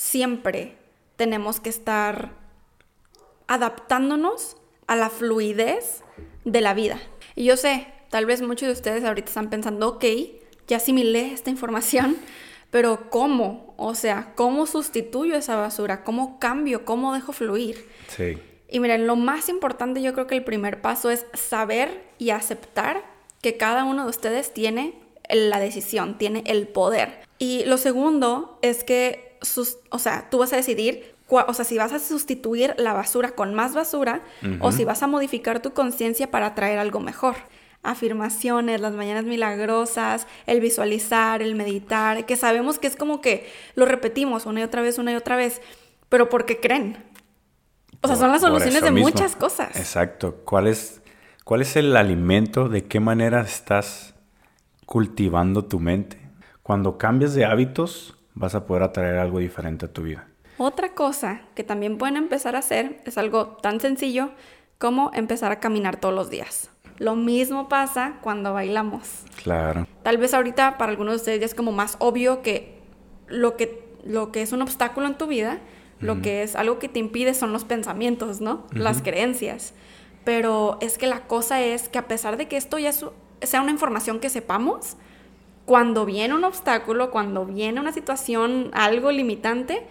siempre 0.00 0.78
tenemos 1.16 1.60
que 1.60 1.68
estar 1.68 2.32
adaptándonos 3.48 4.56
a 4.86 4.96
la 4.96 5.10
fluidez 5.10 6.02
de 6.46 6.62
la 6.62 6.72
vida. 6.72 6.98
Y 7.36 7.44
yo 7.44 7.58
sé, 7.58 7.86
tal 8.08 8.24
vez 8.24 8.40
muchos 8.40 8.66
de 8.68 8.72
ustedes 8.72 9.04
ahorita 9.04 9.28
están 9.28 9.50
pensando, 9.50 9.86
ok, 9.88 10.04
ya 10.66 10.78
asimilé 10.78 11.34
esta 11.34 11.50
información, 11.50 12.16
pero 12.70 13.10
¿cómo? 13.10 13.74
O 13.76 13.94
sea, 13.94 14.32
¿cómo 14.36 14.64
sustituyo 14.64 15.36
esa 15.36 15.56
basura? 15.56 16.02
¿Cómo 16.02 16.38
cambio? 16.38 16.86
¿Cómo 16.86 17.12
dejo 17.12 17.34
fluir? 17.34 17.86
Sí. 18.08 18.38
Y 18.70 18.80
miren, 18.80 19.06
lo 19.06 19.16
más 19.16 19.50
importante 19.50 20.00
yo 20.00 20.14
creo 20.14 20.26
que 20.26 20.36
el 20.36 20.44
primer 20.44 20.80
paso 20.80 21.10
es 21.10 21.26
saber 21.34 22.08
y 22.16 22.30
aceptar 22.30 23.04
que 23.42 23.58
cada 23.58 23.84
uno 23.84 24.04
de 24.04 24.10
ustedes 24.10 24.54
tiene 24.54 24.94
la 25.28 25.60
decisión, 25.60 26.16
tiene 26.16 26.42
el 26.46 26.68
poder. 26.68 27.20
Y 27.38 27.64
lo 27.66 27.76
segundo 27.76 28.58
es 28.62 28.82
que, 28.82 29.29
o 29.90 29.98
sea, 29.98 30.28
tú 30.30 30.38
vas 30.38 30.52
a 30.52 30.56
decidir, 30.56 31.14
o 31.28 31.54
sea, 31.54 31.64
si 31.64 31.78
vas 31.78 31.92
a 31.92 31.98
sustituir 31.98 32.74
la 32.78 32.92
basura 32.92 33.30
con 33.32 33.54
más 33.54 33.74
basura 33.74 34.22
o 34.60 34.72
si 34.72 34.84
vas 34.84 35.02
a 35.02 35.06
modificar 35.06 35.60
tu 35.60 35.72
conciencia 35.72 36.30
para 36.30 36.54
traer 36.54 36.78
algo 36.78 37.00
mejor. 37.00 37.36
Afirmaciones, 37.82 38.80
las 38.80 38.92
mañanas 38.92 39.24
milagrosas, 39.24 40.26
el 40.46 40.60
visualizar, 40.60 41.40
el 41.40 41.54
meditar, 41.54 42.26
que 42.26 42.36
sabemos 42.36 42.78
que 42.78 42.86
es 42.86 42.96
como 42.96 43.22
que 43.22 43.48
lo 43.74 43.86
repetimos 43.86 44.44
una 44.44 44.60
y 44.60 44.62
otra 44.64 44.82
vez, 44.82 44.98
una 44.98 45.12
y 45.12 45.16
otra 45.16 45.36
vez, 45.36 45.62
pero 46.10 46.28
porque 46.28 46.60
creen. 46.60 47.02
O 48.02 48.08
sea, 48.08 48.16
son 48.16 48.32
las 48.32 48.42
soluciones 48.42 48.82
de 48.82 48.90
muchas 48.90 49.34
cosas. 49.36 49.76
Exacto. 49.76 50.42
¿Cuál 50.44 50.66
es, 50.66 51.00
¿Cuál 51.44 51.62
es 51.62 51.76
el 51.76 51.96
alimento? 51.96 52.68
¿De 52.68 52.84
qué 52.84 53.00
manera 53.00 53.40
estás 53.40 54.14
cultivando 54.90 55.66
tu 55.66 55.78
mente. 55.78 56.18
Cuando 56.64 56.98
cambias 56.98 57.32
de 57.34 57.44
hábitos, 57.44 58.18
vas 58.40 58.54
a 58.54 58.64
poder 58.64 58.82
atraer 58.82 59.18
algo 59.18 59.38
diferente 59.38 59.84
a 59.84 59.92
tu 59.92 60.02
vida. 60.02 60.26
Otra 60.56 60.94
cosa 60.94 61.42
que 61.54 61.62
también 61.62 61.98
pueden 61.98 62.16
empezar 62.16 62.56
a 62.56 62.60
hacer 62.60 63.00
es 63.04 63.18
algo 63.18 63.58
tan 63.62 63.80
sencillo 63.80 64.30
como 64.78 65.10
empezar 65.14 65.52
a 65.52 65.60
caminar 65.60 66.00
todos 66.00 66.14
los 66.14 66.30
días. 66.30 66.70
Lo 66.98 67.16
mismo 67.16 67.68
pasa 67.68 68.14
cuando 68.22 68.54
bailamos. 68.54 69.24
Claro. 69.42 69.86
Tal 70.02 70.16
vez 70.16 70.32
ahorita 70.32 70.78
para 70.78 70.90
algunos 70.90 71.12
de 71.12 71.16
ustedes 71.16 71.40
ya 71.40 71.46
es 71.46 71.54
como 71.54 71.70
más 71.70 71.96
obvio 71.98 72.40
que 72.40 72.80
lo 73.28 73.56
que, 73.56 73.84
lo 74.04 74.32
que 74.32 74.42
es 74.42 74.52
un 74.52 74.62
obstáculo 74.62 75.06
en 75.06 75.16
tu 75.18 75.26
vida, 75.26 75.58
lo 76.00 76.22
que 76.22 76.42
es 76.42 76.56
algo 76.56 76.78
que 76.78 76.88
te 76.88 76.98
impide 76.98 77.34
son 77.34 77.52
los 77.52 77.64
pensamientos, 77.64 78.40
¿no? 78.40 78.66
Las 78.72 79.02
creencias. 79.02 79.74
Pero 80.24 80.78
es 80.80 80.96
que 80.96 81.06
la 81.06 81.26
cosa 81.26 81.60
es 81.60 81.90
que 81.90 81.98
a 81.98 82.08
pesar 82.08 82.38
de 82.38 82.48
que 82.48 82.56
esto 82.56 82.78
ya 82.78 82.90
sea 82.92 83.60
una 83.60 83.70
información 83.70 84.18
que 84.18 84.30
sepamos, 84.30 84.96
cuando 85.70 86.04
viene 86.04 86.34
un 86.34 86.42
obstáculo, 86.42 87.12
cuando 87.12 87.46
viene 87.46 87.78
una 87.78 87.92
situación, 87.92 88.70
algo 88.72 89.12
limitante, 89.12 89.84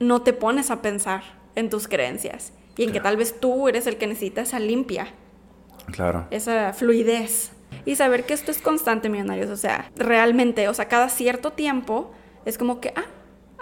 no 0.00 0.22
te 0.22 0.32
pones 0.32 0.72
a 0.72 0.82
pensar 0.82 1.22
en 1.54 1.70
tus 1.70 1.86
creencias 1.86 2.52
y 2.76 2.82
en 2.82 2.90
que 2.90 2.98
tal 2.98 3.16
vez 3.16 3.38
tú 3.38 3.68
eres 3.68 3.86
el 3.86 3.96
que 3.96 4.08
necesita 4.08 4.40
esa 4.40 4.58
limpia. 4.58 5.06
Claro. 5.92 6.26
Esa 6.32 6.72
fluidez. 6.72 7.52
Y 7.84 7.94
saber 7.94 8.26
que 8.26 8.34
esto 8.34 8.50
es 8.50 8.60
constante, 8.60 9.08
millonarios. 9.08 9.50
O 9.50 9.56
sea, 9.56 9.88
realmente, 9.94 10.66
o 10.66 10.74
sea, 10.74 10.88
cada 10.88 11.08
cierto 11.08 11.52
tiempo 11.52 12.10
es 12.44 12.58
como 12.58 12.80
que, 12.80 12.92
ah, 12.96 13.04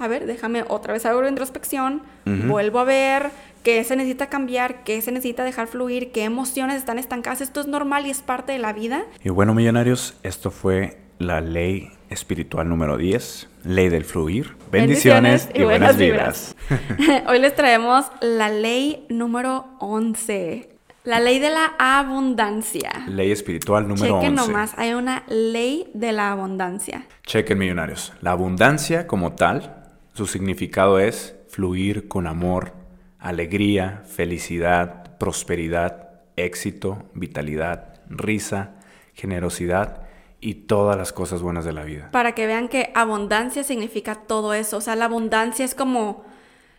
a 0.02 0.08
ver, 0.08 0.24
déjame 0.24 0.64
otra 0.66 0.94
vez 0.94 1.04
hago 1.04 1.28
introspección, 1.28 2.00
vuelvo 2.24 2.78
a 2.78 2.84
ver 2.84 3.30
qué 3.62 3.84
se 3.84 3.94
necesita 3.94 4.28
cambiar, 4.28 4.84
qué 4.84 5.02
se 5.02 5.12
necesita 5.12 5.44
dejar 5.44 5.66
fluir, 5.66 6.12
qué 6.12 6.24
emociones 6.24 6.76
están 6.76 6.98
estancadas. 6.98 7.42
Esto 7.42 7.60
es 7.60 7.66
normal 7.66 8.06
y 8.06 8.10
es 8.10 8.22
parte 8.22 8.52
de 8.52 8.58
la 8.58 8.72
vida. 8.72 9.04
Y 9.22 9.28
bueno, 9.28 9.52
millonarios, 9.52 10.14
esto 10.22 10.50
fue 10.50 11.01
la 11.18 11.40
ley 11.40 11.92
espiritual 12.10 12.68
número 12.68 12.96
10, 12.96 13.48
ley 13.64 13.88
del 13.88 14.04
fluir. 14.04 14.56
Bendiciones, 14.70 15.48
y, 15.54 15.62
buenas, 15.62 15.96
vibras. 15.96 16.56
Hoy 17.26 17.38
les 17.38 17.54
traemos 17.54 18.06
la 18.20 18.48
ley 18.48 19.06
número 19.08 19.66
11. 19.80 20.68
La 21.04 21.18
ley 21.18 21.40
de 21.40 21.50
la 21.50 21.74
abundancia. 21.78 22.90
Ley 23.08 23.32
espiritual 23.32 23.88
número 23.88 24.20
Chequen 24.20 24.36
nomás, 24.36 24.74
hay 24.76 24.92
una 24.92 25.24
ley 25.28 25.90
de 25.94 26.12
la 26.12 26.30
abundancia. 26.30 27.06
Chequen, 27.26 27.58
millonarios. 27.58 28.12
La 28.20 28.30
abundancia 28.30 29.08
como 29.08 29.32
tal, 29.32 29.90
su 30.14 30.26
significado 30.26 31.00
es 31.00 31.34
fluir 31.48 32.06
con 32.06 32.28
amor, 32.28 32.72
alegría, 33.18 34.04
felicidad, 34.06 35.18
prosperidad, 35.18 36.10
éxito, 36.36 37.10
vitalidad, 37.14 38.00
risa, 38.08 38.76
generosidad 39.14 40.01
y 40.42 40.54
todas 40.54 40.98
las 40.98 41.12
cosas 41.12 41.40
buenas 41.40 41.64
de 41.64 41.72
la 41.72 41.84
vida. 41.84 42.10
Para 42.10 42.34
que 42.34 42.46
vean 42.46 42.68
que 42.68 42.90
abundancia 42.94 43.62
significa 43.62 44.16
todo 44.16 44.52
eso. 44.52 44.76
O 44.76 44.80
sea, 44.80 44.96
la 44.96 45.04
abundancia 45.06 45.64
es 45.64 45.74
como 45.74 46.24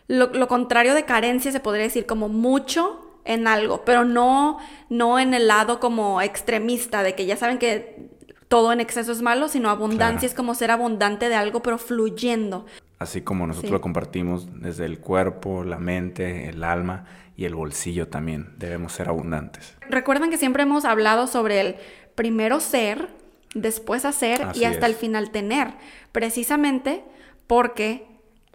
lo, 0.06 0.46
contrario 0.48 0.94
de 0.94 1.04
carencia, 1.06 1.50
se 1.50 1.60
podría 1.60 1.84
decir, 1.84 2.04
como 2.04 2.28
mucho 2.28 3.00
en 3.24 3.48
algo, 3.48 3.82
pero 3.86 4.04
no, 4.04 4.58
no 4.90 5.18
en 5.18 5.32
el 5.32 5.48
lado 5.48 5.80
como 5.80 6.20
extremista, 6.20 7.02
de 7.02 7.14
que 7.14 7.24
ya 7.24 7.38
saben 7.38 7.58
que 7.58 8.10
todo 8.48 8.70
en 8.70 8.80
exceso 8.80 9.12
es 9.12 9.22
malo, 9.22 9.48
sino 9.48 9.70
abundancia 9.70 10.26
es 10.26 10.34
como 10.34 10.54
ser 10.54 10.70
abundante 10.70 11.30
de 11.30 11.34
algo, 11.34 11.62
pero 11.62 11.78
fluyendo. 11.78 12.66
Así 12.98 13.22
como 13.22 13.46
nosotros 13.46 13.72
lo 13.72 13.80
compartimos 13.80 14.60
desde 14.60 14.84
el 14.84 15.00
cuerpo, 15.00 15.64
la 15.64 15.78
mente, 15.78 16.50
el 16.50 16.62
alma 16.64 17.06
y 17.34 17.46
el 17.46 17.54
bolsillo 17.54 18.08
también, 18.08 18.52
debemos 18.58 18.92
ser 18.92 19.08
abundantes. 19.08 19.74
Recuerden 19.88 20.30
que 20.30 20.36
siempre 20.36 20.64
hemos 20.64 20.84
hablado 20.84 21.26
sobre 21.26 21.60
el 21.60 21.76
primero 22.14 22.60
ser, 22.60 23.23
después 23.54 24.04
hacer 24.04 24.48
y 24.54 24.64
hasta 24.64 24.86
el 24.86 24.94
final 24.94 25.30
tener, 25.30 25.74
precisamente 26.12 27.04
porque 27.46 28.06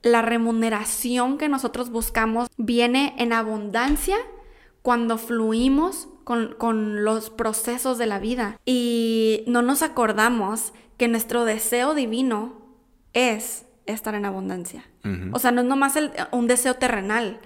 la 0.02 0.22
remuneración 0.22 1.38
que 1.38 1.50
nosotros 1.50 1.90
buscamos 1.90 2.48
viene 2.58 3.16
en 3.18 3.34
abundancia 3.34 4.18
cuando 4.82 5.18
fluimos 5.18 6.08
con, 6.24 6.56
con, 6.58 7.04
los 7.04 7.30
procesos 7.30 7.98
de 7.98 8.06
la 8.06 8.20
vida 8.20 8.60
y 8.66 9.44
no 9.48 9.62
nos 9.62 9.82
acordamos 9.82 10.74
que 10.98 11.08
nuestro 11.08 11.44
deseo 11.44 11.96
divino 11.96 12.54
es 13.14 13.66
estar 13.86 14.16
en 14.16 14.26
abundancia. 14.26 14.86
O 15.32 15.40
sea, 15.40 15.52
no 15.52 15.62
es 15.62 15.68
nomás 15.68 15.98
un 16.32 16.48
deseo 16.48 16.76
terrenal. 16.76 17.40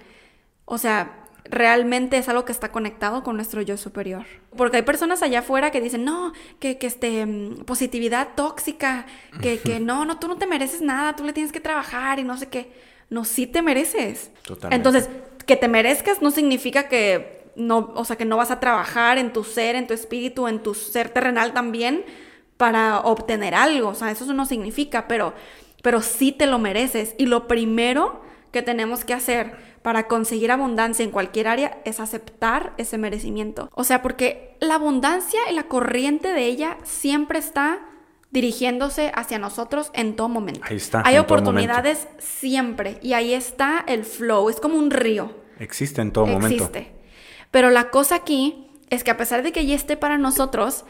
O 0.66 0.76
sea, 0.76 1.23
realmente 1.44 2.16
es 2.16 2.28
algo 2.28 2.44
que 2.44 2.52
está 2.52 2.70
conectado 2.70 3.22
con 3.22 3.36
nuestro 3.36 3.60
yo 3.62 3.76
superior. 3.76 4.24
Porque 4.56 4.78
hay 4.78 4.82
personas 4.82 5.22
allá 5.22 5.40
afuera 5.40 5.70
que 5.70 5.80
dicen, 5.80 6.04
no, 6.04 6.32
que, 6.58 6.78
que 6.78 6.86
este, 6.86 7.26
mm, 7.26 7.64
positividad 7.64 8.28
tóxica, 8.34 9.06
que, 9.42 9.58
que 9.58 9.80
no, 9.80 10.04
no, 10.04 10.18
tú 10.18 10.28
no 10.28 10.36
te 10.36 10.46
mereces 10.46 10.80
nada, 10.80 11.16
tú 11.16 11.24
le 11.24 11.32
tienes 11.32 11.52
que 11.52 11.60
trabajar 11.60 12.18
y 12.18 12.24
no 12.24 12.36
sé 12.36 12.48
qué. 12.48 12.72
No, 13.10 13.24
sí 13.24 13.46
te 13.46 13.62
mereces. 13.62 14.30
Totalmente. 14.42 14.76
Entonces, 14.76 15.10
que 15.46 15.56
te 15.56 15.68
merezcas 15.68 16.22
no 16.22 16.30
significa 16.30 16.88
que 16.88 17.44
no, 17.56 17.92
o 17.94 18.04
sea, 18.04 18.16
que 18.16 18.24
no 18.24 18.36
vas 18.36 18.50
a 18.50 18.60
trabajar 18.60 19.18
en 19.18 19.32
tu 19.32 19.44
ser, 19.44 19.76
en 19.76 19.86
tu 19.86 19.94
espíritu, 19.94 20.48
en 20.48 20.62
tu 20.62 20.74
ser 20.74 21.10
terrenal 21.10 21.52
también 21.52 22.04
para 22.56 23.00
obtener 23.00 23.54
algo. 23.54 23.90
O 23.90 23.94
sea, 23.94 24.10
eso 24.10 24.32
no 24.32 24.46
significa, 24.46 25.06
pero, 25.06 25.34
pero 25.82 26.00
sí 26.00 26.32
te 26.32 26.46
lo 26.46 26.58
mereces. 26.58 27.14
Y 27.18 27.26
lo 27.26 27.46
primero 27.46 28.22
que 28.52 28.62
tenemos 28.62 29.04
que 29.04 29.12
hacer 29.12 29.73
para 29.84 30.08
conseguir 30.08 30.50
abundancia 30.50 31.04
en 31.04 31.10
cualquier 31.10 31.46
área 31.46 31.76
es 31.84 32.00
aceptar 32.00 32.72
ese 32.78 32.96
merecimiento. 32.96 33.68
O 33.74 33.84
sea, 33.84 34.00
porque 34.00 34.56
la 34.58 34.76
abundancia 34.76 35.40
y 35.50 35.54
la 35.54 35.64
corriente 35.64 36.28
de 36.28 36.46
ella 36.46 36.78
siempre 36.84 37.38
está 37.38 37.80
dirigiéndose 38.30 39.12
hacia 39.14 39.38
nosotros 39.38 39.90
en 39.92 40.16
todo 40.16 40.30
momento. 40.30 40.62
Ahí 40.64 40.78
está. 40.78 41.02
Hay 41.04 41.18
oportunidades 41.18 42.08
siempre 42.16 42.98
y 43.02 43.12
ahí 43.12 43.34
está 43.34 43.84
el 43.86 44.06
flow, 44.06 44.48
es 44.48 44.58
como 44.58 44.78
un 44.78 44.90
río. 44.90 45.36
Existe 45.58 46.00
en 46.00 46.12
todo 46.12 46.24
momento. 46.24 46.64
Existe. 46.64 46.90
Pero 47.50 47.68
la 47.68 47.90
cosa 47.90 48.14
aquí 48.14 48.70
es 48.88 49.04
que 49.04 49.10
a 49.10 49.18
pesar 49.18 49.42
de 49.42 49.52
que 49.52 49.66
ya 49.66 49.74
esté 49.74 49.98
para 49.98 50.16
nosotros, 50.16 50.86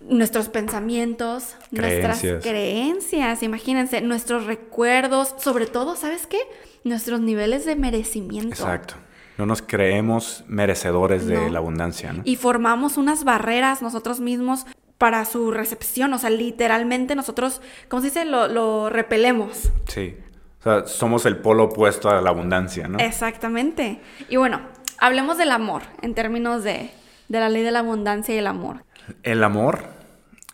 nuestros 0.00 0.48
pensamientos, 0.48 1.56
nuestras 1.70 2.20
creencias, 2.20 3.42
imagínense, 3.42 4.00
nuestros 4.00 4.46
recuerdos, 4.46 5.34
sobre 5.38 5.66
todo, 5.66 5.96
¿sabes 5.96 6.26
qué? 6.26 6.38
nuestros 6.84 7.20
niveles 7.20 7.64
de 7.64 7.76
merecimiento. 7.76 8.54
Exacto. 8.54 8.94
No 9.36 9.46
nos 9.46 9.62
creemos 9.62 10.44
merecedores 10.48 11.26
de 11.26 11.48
la 11.50 11.60
abundancia, 11.60 12.12
¿no? 12.12 12.22
Y 12.24 12.34
formamos 12.34 12.96
unas 12.96 13.22
barreras 13.22 13.82
nosotros 13.82 14.18
mismos 14.18 14.66
para 14.98 15.24
su 15.24 15.52
recepción. 15.52 16.12
O 16.12 16.18
sea, 16.18 16.30
literalmente 16.30 17.14
nosotros, 17.14 17.62
¿cómo 17.88 18.02
se 18.02 18.08
dice? 18.08 18.24
Lo, 18.24 18.90
repelemos. 18.90 19.70
Sí. 19.86 20.16
O 20.58 20.62
sea, 20.64 20.86
somos 20.88 21.24
el 21.24 21.36
polo 21.36 21.64
opuesto 21.64 22.10
a 22.10 22.20
la 22.20 22.30
abundancia, 22.30 22.88
¿no? 22.88 22.98
Exactamente. 22.98 24.00
Y 24.28 24.36
bueno, 24.36 24.60
hablemos 24.98 25.38
del 25.38 25.52
amor 25.52 25.82
en 26.02 26.14
términos 26.14 26.64
de, 26.64 26.90
de 27.28 27.40
la 27.40 27.48
ley 27.48 27.62
de 27.62 27.70
la 27.70 27.78
abundancia 27.78 28.34
y 28.34 28.38
el 28.38 28.48
amor. 28.48 28.82
El 29.22 29.44
amor 29.44 29.80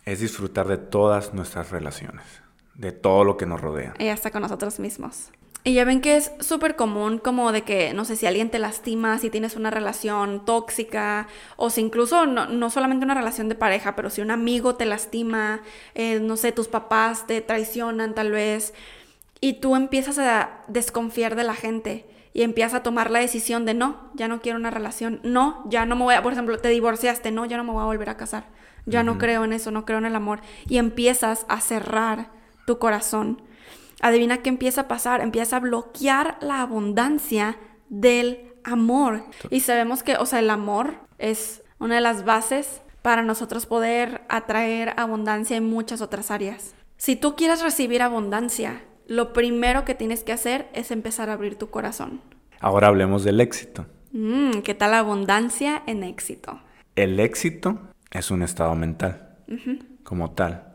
es 0.04 0.20
disfrutar 0.20 0.68
de 0.68 0.78
todas 0.78 1.34
nuestras 1.34 1.70
relaciones, 1.70 2.24
de 2.74 2.92
todo 2.92 3.24
lo 3.24 3.36
que 3.36 3.46
nos 3.46 3.60
rodea. 3.60 3.94
Y 3.98 4.08
hasta 4.08 4.30
con 4.30 4.42
nosotros 4.42 4.78
mismos. 4.78 5.30
Y 5.66 5.72
ya 5.72 5.86
ven 5.86 6.02
que 6.02 6.16
es 6.16 6.30
súper 6.40 6.76
común 6.76 7.18
como 7.18 7.50
de 7.50 7.62
que, 7.62 7.94
no 7.94 8.04
sé, 8.04 8.16
si 8.16 8.26
alguien 8.26 8.50
te 8.50 8.58
lastima, 8.58 9.18
si 9.18 9.30
tienes 9.30 9.56
una 9.56 9.70
relación 9.70 10.44
tóxica, 10.44 11.26
o 11.56 11.70
si 11.70 11.80
incluso 11.80 12.26
no, 12.26 12.68
solamente 12.68 13.06
una 13.06 13.14
relación 13.14 13.48
de 13.48 13.54
pareja, 13.54 13.96
pero 13.96 14.10
si 14.10 14.20
un 14.20 14.30
amigo 14.30 14.74
te 14.74 14.84
lastima, 14.84 15.62
eh, 15.94 16.20
no 16.20 16.36
sé, 16.36 16.52
tus 16.52 16.68
papás 16.68 17.26
te 17.26 17.40
traicionan 17.40 18.14
tal 18.14 18.30
vez, 18.30 18.74
y 19.40 19.54
tú 19.54 19.74
empiezas 19.74 20.18
a 20.18 20.62
desconfiar 20.68 21.34
de 21.34 21.44
la 21.44 21.54
gente 21.54 22.04
y 22.34 22.42
empiezas 22.42 22.74
a 22.74 22.82
tomar 22.82 23.10
la 23.10 23.20
decisión 23.20 23.64
de 23.64 23.72
no, 23.72 24.10
ya 24.12 24.28
no 24.28 24.42
quiero 24.42 24.58
una 24.58 24.70
relación, 24.70 25.20
no, 25.22 25.64
ya 25.70 25.86
no 25.86 25.96
me 25.96 26.02
voy 26.02 26.14
a, 26.14 26.22
por 26.22 26.34
ejemplo, 26.34 26.58
te 26.58 26.68
divorciaste, 26.68 27.30
no, 27.30 27.46
ya 27.46 27.56
no 27.56 27.64
me 27.64 27.72
voy 27.72 27.82
a 27.82 27.86
volver 27.86 28.10
a 28.10 28.18
casar, 28.18 28.48
ya 28.84 29.02
no 29.02 29.16
creo 29.16 29.44
en 29.44 29.54
eso, 29.54 29.70
no 29.70 29.86
creo 29.86 29.98
en 29.98 30.04
el 30.04 30.16
amor, 30.16 30.40
y 30.68 30.76
empiezas 30.76 31.46
a 31.48 31.62
cerrar 31.62 32.28
tu 32.66 32.78
corazón 32.78 33.40
adivina 34.04 34.42
qué 34.42 34.50
empieza 34.50 34.82
a 34.82 34.88
pasar, 34.88 35.22
empieza 35.22 35.56
a 35.56 35.60
bloquear 35.60 36.36
la 36.42 36.60
abundancia 36.60 37.56
del 37.88 38.52
amor. 38.62 39.24
Y 39.48 39.60
sabemos 39.60 40.02
que, 40.02 40.16
o 40.16 40.26
sea, 40.26 40.40
el 40.40 40.50
amor 40.50 40.96
es 41.18 41.62
una 41.78 41.94
de 41.94 42.00
las 42.02 42.24
bases 42.24 42.82
para 43.00 43.22
nosotros 43.22 43.64
poder 43.64 44.22
atraer 44.28 44.92
abundancia 44.98 45.56
en 45.56 45.64
muchas 45.64 46.02
otras 46.02 46.30
áreas. 46.30 46.74
Si 46.98 47.16
tú 47.16 47.34
quieres 47.34 47.62
recibir 47.62 48.02
abundancia, 48.02 48.82
lo 49.06 49.32
primero 49.32 49.84
que 49.84 49.94
tienes 49.94 50.24
que 50.24 50.32
hacer 50.32 50.68
es 50.72 50.90
empezar 50.90 51.30
a 51.30 51.34
abrir 51.34 51.56
tu 51.56 51.70
corazón. 51.70 52.20
Ahora 52.60 52.88
hablemos 52.88 53.24
del 53.24 53.40
éxito. 53.40 53.86
Mm, 54.12 54.60
¿Qué 54.60 54.74
tal 54.74 54.94
abundancia 54.94 55.82
en 55.86 56.02
éxito? 56.02 56.60
El 56.96 57.20
éxito 57.20 57.78
es 58.10 58.30
un 58.30 58.42
estado 58.42 58.74
mental, 58.74 59.36
como 60.04 60.30
tal 60.30 60.74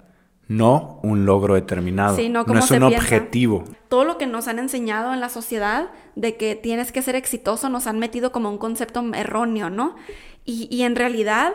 no 0.49 0.99
un 1.03 1.25
logro 1.25 1.53
determinado. 1.53 2.17
no, 2.29 2.59
es 2.59 2.71
un 2.71 2.83
objetivo. 2.83 3.63
Todo 3.87 4.03
lo 4.03 4.17
que 4.17 4.25
nos 4.25 4.47
han 4.47 4.59
enseñado 4.59 5.13
en 5.13 5.21
la 5.21 5.29
sociedad 5.29 5.91
de 6.15 6.37
que 6.37 6.55
tienes 6.55 6.91
que 6.91 7.03
ser 7.03 7.15
exitoso 7.15 7.69
nos 7.69 7.85
han 7.85 7.99
metido 7.99 8.31
como 8.31 8.49
un 8.49 8.57
concepto 8.57 9.01
erróneo, 9.13 9.69
¿no? 9.69 9.95
Y, 10.45 10.67
y 10.71 10.81
en 10.81 10.95
realidad 10.95 11.53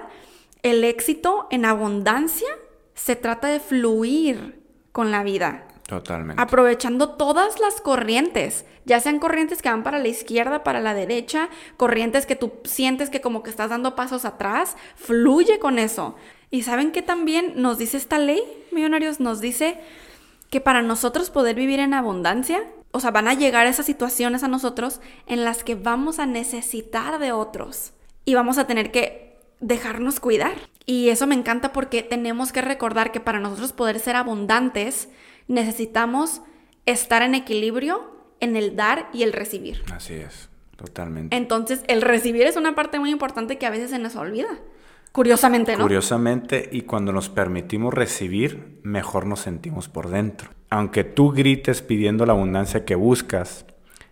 el 0.62 0.84
éxito 0.84 1.48
en 1.50 1.64
abundancia 1.64 2.48
se 2.94 3.16
trata 3.16 3.48
de 3.48 3.58
fluir 3.58 4.62
con 4.92 5.10
la 5.10 5.24
vida. 5.24 5.66
Totalmente. 5.86 6.40
Aprovechando 6.40 7.10
todas 7.10 7.60
las 7.60 7.80
corrientes, 7.80 8.64
ya 8.86 9.00
sean 9.00 9.18
corrientes 9.18 9.60
que 9.60 9.68
van 9.68 9.82
para 9.82 9.98
la 9.98 10.08
izquierda, 10.08 10.64
para 10.64 10.80
la 10.80 10.94
derecha, 10.94 11.48
corrientes 11.76 12.26
que 12.26 12.36
tú 12.36 12.52
sientes 12.64 13.10
que 13.10 13.20
como 13.20 13.42
que 13.42 13.50
estás 13.50 13.70
dando 13.70 13.94
pasos 13.94 14.24
atrás, 14.24 14.76
fluye 14.96 15.58
con 15.58 15.78
eso. 15.78 16.16
Y 16.50 16.62
saben 16.62 16.92
que 16.92 17.02
también 17.02 17.54
nos 17.56 17.78
dice 17.78 17.96
esta 17.96 18.18
ley, 18.18 18.40
millonarios, 18.72 19.20
nos 19.20 19.40
dice 19.40 19.78
que 20.50 20.60
para 20.60 20.82
nosotros 20.82 21.30
poder 21.30 21.56
vivir 21.56 21.80
en 21.80 21.94
abundancia, 21.94 22.62
o 22.92 23.00
sea, 23.00 23.10
van 23.10 23.28
a 23.28 23.34
llegar 23.34 23.66
esas 23.66 23.86
situaciones 23.86 24.44
a 24.44 24.48
nosotros 24.48 25.00
en 25.26 25.44
las 25.44 25.64
que 25.64 25.74
vamos 25.74 26.18
a 26.18 26.26
necesitar 26.26 27.18
de 27.18 27.32
otros 27.32 27.92
y 28.24 28.34
vamos 28.34 28.56
a 28.56 28.66
tener 28.66 28.90
que 28.92 29.36
dejarnos 29.60 30.20
cuidar. 30.20 30.54
Y 30.86 31.08
eso 31.08 31.26
me 31.26 31.34
encanta 31.34 31.72
porque 31.72 32.02
tenemos 32.02 32.52
que 32.52 32.62
recordar 32.62 33.10
que 33.10 33.20
para 33.20 33.40
nosotros 33.40 33.72
poder 33.72 33.98
ser 33.98 34.16
abundantes, 34.16 35.08
necesitamos 35.48 36.42
estar 36.86 37.22
en 37.22 37.34
equilibrio 37.34 38.14
en 38.40 38.56
el 38.56 38.76
dar 38.76 39.08
y 39.12 39.22
el 39.22 39.32
recibir. 39.32 39.82
Así 39.92 40.14
es, 40.14 40.48
totalmente. 40.76 41.36
Entonces, 41.36 41.82
el 41.88 42.02
recibir 42.02 42.46
es 42.46 42.56
una 42.56 42.74
parte 42.74 42.98
muy 42.98 43.10
importante 43.10 43.58
que 43.58 43.66
a 43.66 43.70
veces 43.70 43.90
se 43.90 43.98
nos 43.98 44.16
olvida. 44.16 44.58
Curiosamente, 45.12 45.76
¿no? 45.76 45.82
Curiosamente, 45.82 46.68
y 46.72 46.82
cuando 46.82 47.12
nos 47.12 47.28
permitimos 47.28 47.94
recibir, 47.94 48.80
mejor 48.82 49.26
nos 49.26 49.40
sentimos 49.40 49.88
por 49.88 50.10
dentro. 50.10 50.50
Aunque 50.70 51.04
tú 51.04 51.30
grites 51.30 51.82
pidiendo 51.82 52.26
la 52.26 52.32
abundancia 52.32 52.84
que 52.84 52.96
buscas, 52.96 53.64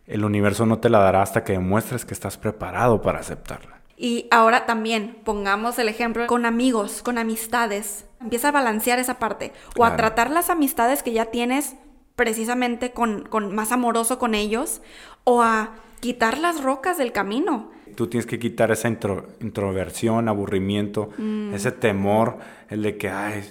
el 0.07 0.25
universo 0.25 0.65
no 0.65 0.79
te 0.79 0.91
la 0.91 1.01
dará 1.01 1.23
hasta 1.23 1.43
que 1.43 1.55
demuestres 1.55 2.05
que 2.05 2.15
estás 2.15 2.39
preparado 2.39 3.03
para 3.03 3.19
aceptarla. 3.19 3.83
Y 3.97 4.29
ahora 4.31 4.65
también 4.65 5.19
pongamos 5.25 5.79
el 5.79 5.89
ejemplo 5.89 6.27
con 6.27 6.47
amigos, 6.47 7.03
con 7.03 7.19
amistades. 7.19 8.05
Empieza 8.23 8.49
a 8.49 8.53
balancear 8.53 8.99
esa 8.99 9.19
parte 9.19 9.53
o 9.77 9.85
a 9.85 9.97
tratar 9.97 10.31
las 10.31 10.51
amistades 10.51 11.03
que 11.03 11.12
ya 11.12 11.27
tienes 11.27 11.74
precisamente 12.16 12.93
con, 12.93 13.23
con 13.24 13.55
más 13.55 13.73
amoroso 13.73 14.19
con 14.19 14.35
ellos 14.35 14.82
o 15.24 15.43
a 15.43 15.70
quitar 16.01 16.39
las 16.39 16.62
rocas 16.62 16.99
del 16.99 17.12
camino. 17.12 17.70
Tú 17.94 18.09
tienes 18.09 18.27
que 18.27 18.39
quitar 18.39 18.70
esa 18.70 18.89
introversión, 18.89 20.28
aburrimiento, 20.28 21.11
mm. 21.16 21.55
ese 21.55 21.73
temor, 21.73 22.39
el 22.69 22.82
de 22.82 22.97
que, 22.97 23.09
ay, 23.09 23.44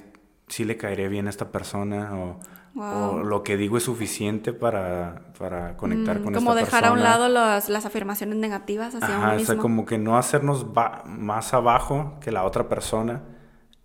sí 0.47 0.65
le 0.65 0.77
caeré 0.77 1.07
bien 1.07 1.27
a 1.27 1.29
esta 1.29 1.51
persona 1.51 2.11
o, 2.13 2.39
lo 2.73 3.43
que 3.43 3.57
digo 3.57 3.75
es 3.75 3.83
suficiente 3.83 4.53
para, 4.53 5.33
para 5.37 5.75
conectar 5.75 6.19
mm, 6.19 6.23
con 6.23 6.35
esta 6.35 6.39
persona. 6.39 6.45
Como 6.45 6.55
dejar 6.55 6.85
a 6.85 6.93
un 6.93 7.03
lado 7.03 7.27
las, 7.27 7.67
las 7.67 7.85
afirmaciones 7.85 8.37
negativas 8.37 8.95
hacia 8.95 9.17
uno 9.17 9.27
mismo. 9.33 9.43
O 9.43 9.45
sea, 9.45 9.57
como 9.57 9.85
que 9.85 9.97
no 9.97 10.17
hacernos 10.17 10.65
más 11.05 11.53
abajo 11.53 12.17
que 12.21 12.31
la 12.31 12.45
otra 12.45 12.69
persona 12.69 13.23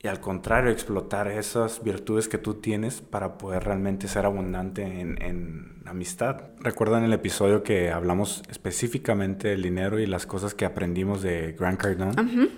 y 0.03 0.09
al 0.09 0.21
contrario, 0.21 0.71
explotar 0.71 1.29
esas 1.29 1.83
virtudes 1.83 2.29
que 2.29 2.39
tú 2.39 2.55
tienes 2.55 3.01
para 3.01 3.39
poder 3.39 3.65
realmente 3.65 4.09
ser 4.09 4.27
abundante 4.27 4.83
en, 4.83 5.83
amistad. 5.87 6.43
Recuerdan 6.61 7.05
el 7.05 7.13
episodio 7.13 7.63
que 7.63 7.91
hablamos 7.91 8.43
específicamente 8.49 9.49
del 9.49 9.63
dinero 9.63 9.99
y 10.01 10.07
las 10.07 10.27
cosas 10.27 10.53
que 10.53 10.65
aprendimos 10.65 11.23
de 11.23 11.53
Grant 11.59 11.81
Cardone. 11.81 12.51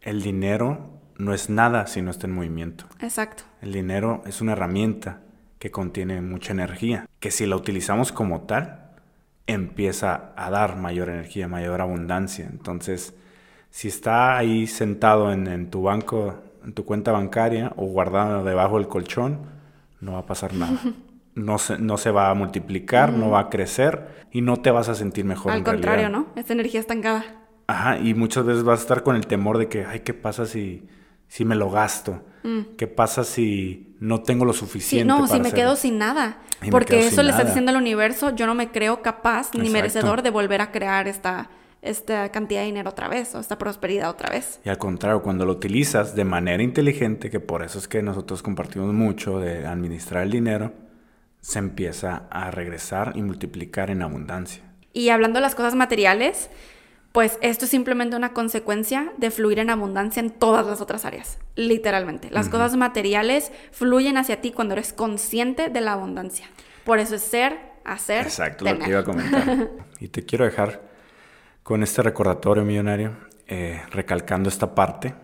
El 0.00 0.22
dinero 0.22 0.98
no 1.18 1.34
es 1.34 1.50
nada 1.50 1.86
si 1.88 2.00
no 2.02 2.10
está 2.10 2.26
en 2.26 2.34
movimiento. 2.34 2.86
Exacto. 3.00 3.42
El 3.60 3.72
dinero 3.72 4.22
es 4.26 4.40
una 4.40 4.52
herramienta 4.52 5.20
que 5.58 5.70
contiene 5.70 6.20
mucha 6.22 6.52
energía, 6.52 7.06
que 7.18 7.30
si 7.30 7.46
la 7.46 7.56
utilizamos 7.56 8.12
como 8.12 8.42
tal, 8.42 8.92
empieza 9.46 10.32
a 10.36 10.50
dar 10.50 10.76
mayor 10.76 11.08
energía, 11.08 11.48
mayor 11.48 11.80
abundancia. 11.80 12.46
Entonces, 12.48 13.14
si 13.70 13.88
está 13.88 14.36
ahí 14.36 14.66
sentado 14.66 15.32
en, 15.32 15.48
en 15.48 15.68
tu 15.70 15.82
banco 15.82 16.42
en 16.64 16.72
tu 16.72 16.84
cuenta 16.84 17.12
bancaria 17.12 17.72
o 17.76 17.86
guardada 17.86 18.42
debajo 18.42 18.78
del 18.78 18.88
colchón, 18.88 19.40
no 20.00 20.12
va 20.12 20.18
a 20.20 20.26
pasar 20.26 20.54
nada. 20.54 20.78
No 21.34 21.58
se, 21.58 21.78
no 21.78 21.98
se 21.98 22.10
va 22.10 22.30
a 22.30 22.34
multiplicar, 22.34 23.12
no 23.12 23.30
va 23.30 23.38
a 23.38 23.48
crecer 23.48 24.26
y 24.32 24.40
no 24.40 24.56
te 24.56 24.72
vas 24.72 24.88
a 24.88 24.96
sentir 24.96 25.24
mejor. 25.24 25.52
Al 25.52 25.62
contrario, 25.62 26.08
¿no? 26.08 26.26
Esta 26.34 26.52
energía 26.52 26.80
estancada. 26.80 27.24
Ajá, 27.68 27.96
y 27.98 28.12
muchas 28.14 28.44
veces 28.44 28.64
vas 28.64 28.80
a 28.80 28.82
estar 28.82 29.02
con 29.04 29.14
el 29.14 29.28
temor 29.28 29.56
de 29.56 29.68
que, 29.68 29.84
ay, 29.84 30.00
¿qué 30.00 30.14
pasa 30.14 30.46
si, 30.46 30.88
si 31.28 31.44
me 31.44 31.54
lo 31.54 31.70
gasto? 31.70 32.24
Mm. 32.42 32.74
¿Qué 32.76 32.88
pasa 32.88 33.22
si 33.22 33.94
no 34.00 34.22
tengo 34.22 34.44
lo 34.44 34.52
suficiente? 34.52 35.12
Sí, 35.12 35.20
no, 35.20 35.28
si 35.28 35.38
me 35.38 35.52
quedo 35.52 35.76
sin 35.76 35.98
nada. 35.98 36.38
Porque 36.70 37.06
eso 37.06 37.22
le 37.22 37.30
está 37.30 37.44
diciendo 37.44 37.70
al 37.70 37.76
universo, 37.76 38.34
yo 38.34 38.46
no 38.46 38.54
me 38.54 38.70
creo 38.70 39.02
capaz 39.02 39.54
ni 39.54 39.70
merecedor 39.70 40.22
de 40.22 40.30
volver 40.30 40.60
a 40.60 40.72
crear 40.72 41.06
esta, 41.06 41.50
esta 41.82 42.30
cantidad 42.30 42.60
de 42.60 42.66
dinero 42.66 42.90
otra 42.90 43.08
vez 43.08 43.34
o 43.34 43.40
esta 43.40 43.58
prosperidad 43.58 44.10
otra 44.10 44.30
vez. 44.30 44.60
Y 44.64 44.68
al 44.68 44.78
contrario, 44.78 45.22
cuando 45.22 45.44
lo 45.44 45.52
utilizas 45.52 46.14
de 46.14 46.24
manera 46.24 46.62
inteligente, 46.62 47.30
que 47.30 47.40
por 47.40 47.62
eso 47.62 47.78
es 47.78 47.88
que 47.88 48.02
nosotros 48.02 48.42
compartimos 48.42 48.92
mucho 48.92 49.38
de 49.38 49.66
administrar 49.66 50.24
el 50.24 50.30
dinero, 50.30 50.72
se 51.40 51.58
empieza 51.58 52.28
a 52.30 52.50
regresar 52.50 53.12
y 53.14 53.22
multiplicar 53.22 53.90
en 53.90 54.02
abundancia. 54.02 54.62
Y 54.92 55.10
hablando 55.10 55.38
de 55.38 55.42
las 55.42 55.54
cosas 55.54 55.74
materiales, 55.74 56.50
pues 57.12 57.38
esto 57.40 57.64
es 57.64 57.70
simplemente 57.70 58.16
una 58.16 58.32
consecuencia 58.32 59.12
de 59.16 59.30
fluir 59.30 59.60
en 59.60 59.70
abundancia 59.70 60.20
en 60.20 60.30
todas 60.30 60.66
las 60.66 60.80
otras 60.80 61.04
áreas, 61.04 61.38
literalmente. 61.54 62.28
Las 62.30 62.48
cosas 62.48 62.76
materiales 62.76 63.52
fluyen 63.70 64.16
hacia 64.16 64.40
ti 64.40 64.50
cuando 64.50 64.74
eres 64.74 64.92
consciente 64.92 65.68
de 65.68 65.80
la 65.80 65.92
abundancia. 65.92 66.46
Por 66.84 66.98
eso 66.98 67.14
es 67.14 67.22
ser, 67.22 67.58
hacer. 67.84 68.26
Exacto, 68.26 68.64
lo 68.64 68.78
que 68.78 68.90
iba 68.90 69.00
a 69.00 69.04
comentar. 69.04 69.70
y 70.00 70.08
te 70.08 70.24
quiero 70.24 70.44
dejar 70.44 70.87
con 71.68 71.82
este 71.82 72.00
recordatorio 72.00 72.64
millonario, 72.64 73.12
eh, 73.46 73.82
recalcando 73.90 74.48
esta 74.48 74.74
parte 74.74 75.14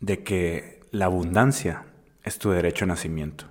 de 0.00 0.22
que 0.22 0.80
la 0.90 1.06
abundancia 1.06 1.86
es 2.22 2.38
tu 2.38 2.50
derecho 2.50 2.84
a 2.84 2.88
nacimiento. 2.88 3.46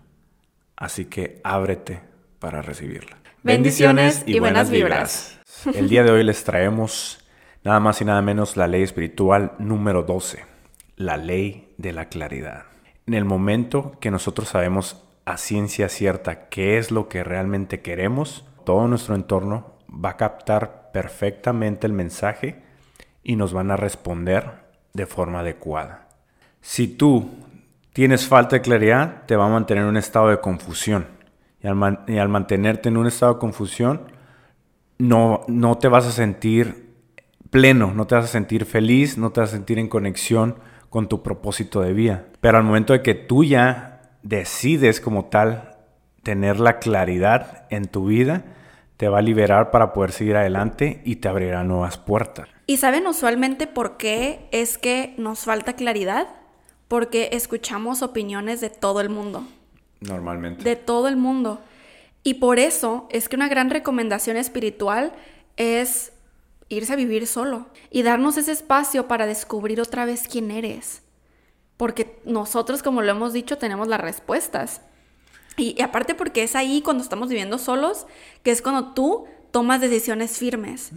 Así 0.76 1.06
que 1.06 1.42
ábrete 1.44 2.00
para 2.38 2.62
recibirla. 2.62 3.18
Bendiciones, 3.42 4.22
y, 4.28 4.38
buenas, 4.38 4.70
vibras. 4.70 5.40
El 5.74 5.90
día 5.90 6.04
de 6.04 6.12
hoy 6.12 6.24
les 6.24 6.44
traemos 6.44 7.28
nada 7.64 7.80
más 7.80 8.02
y 8.02 8.06
nada 8.06 8.22
menos 8.22 8.56
la 8.56 8.68
ley 8.68 8.84
espiritual 8.84 9.54
número 9.58 10.04
12, 10.04 10.46
la 10.96 11.18
ley 11.18 11.74
de 11.80 11.92
la 11.92 12.08
claridad. 12.08 12.66
En 13.08 13.16
el 13.16 13.26
momento 13.26 13.98
que 14.00 14.12
nosotros 14.12 14.50
sabemos 14.50 15.04
a 15.26 15.38
ciencia 15.38 15.90
cierta 15.90 16.50
qué 16.50 16.78
es 16.78 16.92
lo 16.92 17.10
que 17.10 17.24
realmente 17.24 17.82
queremos, 17.82 18.46
todo 18.64 18.88
nuestro 18.88 19.16
entorno 19.16 19.80
va 19.90 20.12
a 20.12 20.18
captar 20.18 20.87
perfectamente 20.98 21.86
el 21.86 21.94
mensaje 21.94 22.56
y 23.22 23.36
nos 23.36 23.54
van 23.54 23.70
a 23.70 23.78
responder 23.78 24.50
de 24.94 25.06
forma 25.06 25.42
adecuada. 25.42 26.08
Si 26.60 26.88
tú 26.88 27.30
tienes 27.94 28.26
falta 28.26 28.56
de 28.56 28.64
claridad, 28.64 29.22
te 29.28 29.36
va 29.36 29.46
a 29.46 29.50
mantener 29.50 29.84
en 29.84 29.90
un 29.90 29.98
estado 29.98 30.30
de 30.30 30.40
confusión. 30.40 31.06
Y 31.62 31.68
al, 31.68 32.30
mantenerte 32.30 32.90
en 32.90 32.98
un 32.98 33.06
estado 33.06 33.36
de 33.36 33.40
confusión, 33.40 34.12
no, 34.98 35.42
no 35.48 35.78
te 35.78 35.88
vas 35.88 36.08
a 36.08 36.12
sentir 36.12 36.96
pleno, 37.52 37.94
no 37.94 38.08
te 38.08 38.16
vas 38.16 38.26
a 38.26 38.30
sentir 38.30 38.66
feliz, 38.66 39.20
no 39.20 39.30
te 39.30 39.42
vas 39.42 39.52
a 39.52 39.58
sentir 39.58 39.78
en 39.78 39.90
conexión 39.90 40.56
con 40.90 41.08
tu 41.08 41.22
propósito 41.22 41.82
de 41.82 41.94
vida. 41.94 42.26
Pero 42.42 42.58
al 42.58 42.64
momento 42.64 42.94
de 42.94 43.04
que 43.04 43.14
tú 43.14 43.44
ya 43.44 44.02
decides 44.24 45.00
como 45.00 45.26
tal 45.26 45.76
tener 46.24 46.60
la 46.60 46.80
claridad 46.80 47.68
en 47.70 47.86
tu 47.86 48.08
vida, 48.08 48.46
te 48.98 49.08
va 49.08 49.20
a 49.20 49.22
liberar 49.22 49.72
para 49.72 49.94
poder 49.94 50.12
seguir 50.12 50.36
adelante 50.36 51.02
y 51.06 51.18
te 51.18 51.30
abrirá 51.30 51.64
nuevas 51.64 51.98
puertas. 51.98 52.50
¿Y 52.66 52.78
saben 52.78 53.08
usualmente 53.08 53.68
por 53.68 53.98
qué 53.98 54.48
es 54.52 54.78
que 54.78 55.14
nos 55.18 55.42
falta 55.42 55.74
claridad? 55.74 56.28
Porque 56.88 57.30
escuchamos 57.32 58.02
opiniones 58.02 58.60
de 58.60 58.70
todo 58.70 59.00
el 59.00 59.10
mundo. 59.10 59.48
Normalmente. 60.02 60.64
De 60.64 60.76
todo 60.76 61.08
el 61.08 61.16
mundo. 61.16 61.62
Y 62.24 62.36
por 62.36 62.60
eso 62.60 63.08
es 63.10 63.30
que 63.30 63.36
una 63.36 63.48
gran 63.48 63.70
recomendación 63.70 64.36
espiritual 64.36 65.14
es 65.56 66.12
irse 66.70 66.94
a 66.94 66.98
vivir 66.98 67.28
solo 67.28 67.68
y 67.90 68.04
darnos 68.04 68.38
ese 68.38 68.52
espacio 68.52 69.08
para 69.08 69.26
descubrir 69.26 69.80
otra 69.80 70.06
vez 70.06 70.28
quién 70.28 70.52
eres. 70.52 71.04
Porque 71.78 72.20
nosotros, 72.26 72.84
como 72.84 73.02
lo 73.02 73.12
hemos 73.12 73.32
dicho, 73.32 73.58
tenemos 73.58 73.88
las 73.88 74.02
respuestas. 74.02 74.82
Y, 75.58 75.82
aparte 75.82 76.16
porque 76.16 76.44
es 76.44 76.56
ahí 76.56 76.82
cuando 76.82 77.04
estamos 77.04 77.30
viviendo 77.30 77.58
solos, 77.58 78.06
que 78.44 78.52
es 78.52 78.62
cuando 78.62 78.94
tú 78.94 79.26
tomas 79.52 79.82
decisiones 79.82 80.38
firmes. 80.38 80.92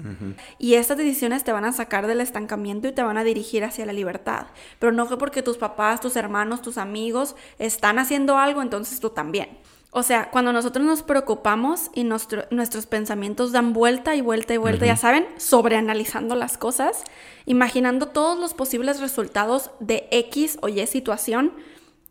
Y 0.59 0.75
estas 0.75 0.99
decisiones 0.99 1.45
te 1.45 1.53
van 1.53 1.65
a 1.65 1.73
sacar 1.73 2.07
del 2.07 2.21
estancamiento 2.21 2.89
y 2.89 2.93
te 2.93 3.03
van 3.03 3.17
a 3.17 3.25
dirigir 3.25 3.65
hacia 3.65 3.87
la 3.87 3.93
libertad. 3.93 4.49
Pero 4.79 4.93
no 4.93 5.07
fue 5.07 5.19
porque 5.19 5.43
tus 5.43 5.57
papás, 5.57 6.01
tus 6.01 6.17
hermanos, 6.17 6.61
tus 6.61 6.77
amigos 6.77 7.37
están 7.59 7.99
haciendo 7.99 8.37
algo, 8.37 8.61
entonces 8.61 9.01
tú 9.01 9.11
también. 9.11 9.59
O 9.93 10.03
sea, 10.05 10.31
cuando 10.31 10.53
nosotros 10.53 10.85
nos 10.85 11.03
preocupamos 11.03 11.91
y 11.95 12.05
nuestros 12.05 12.87
pensamientos 12.87 13.51
dan 13.51 13.73
vuelta 13.73 14.15
y 14.15 14.21
vuelta 14.21 14.55
y 14.55 14.57
vuelta, 14.57 14.87
ya 14.87 14.97
saben, 14.97 15.27
sobreanalizando 15.37 16.37
las 16.37 16.59
cosas, 16.59 17.03
imaginando 17.45 18.07
todos 18.07 18.39
los 18.39 18.55
posibles 18.55 19.01
resultados 19.01 19.71
de 19.81 20.07
X 20.13 20.59
o 20.63 20.69
Y 20.69 20.87
situación, 20.87 21.55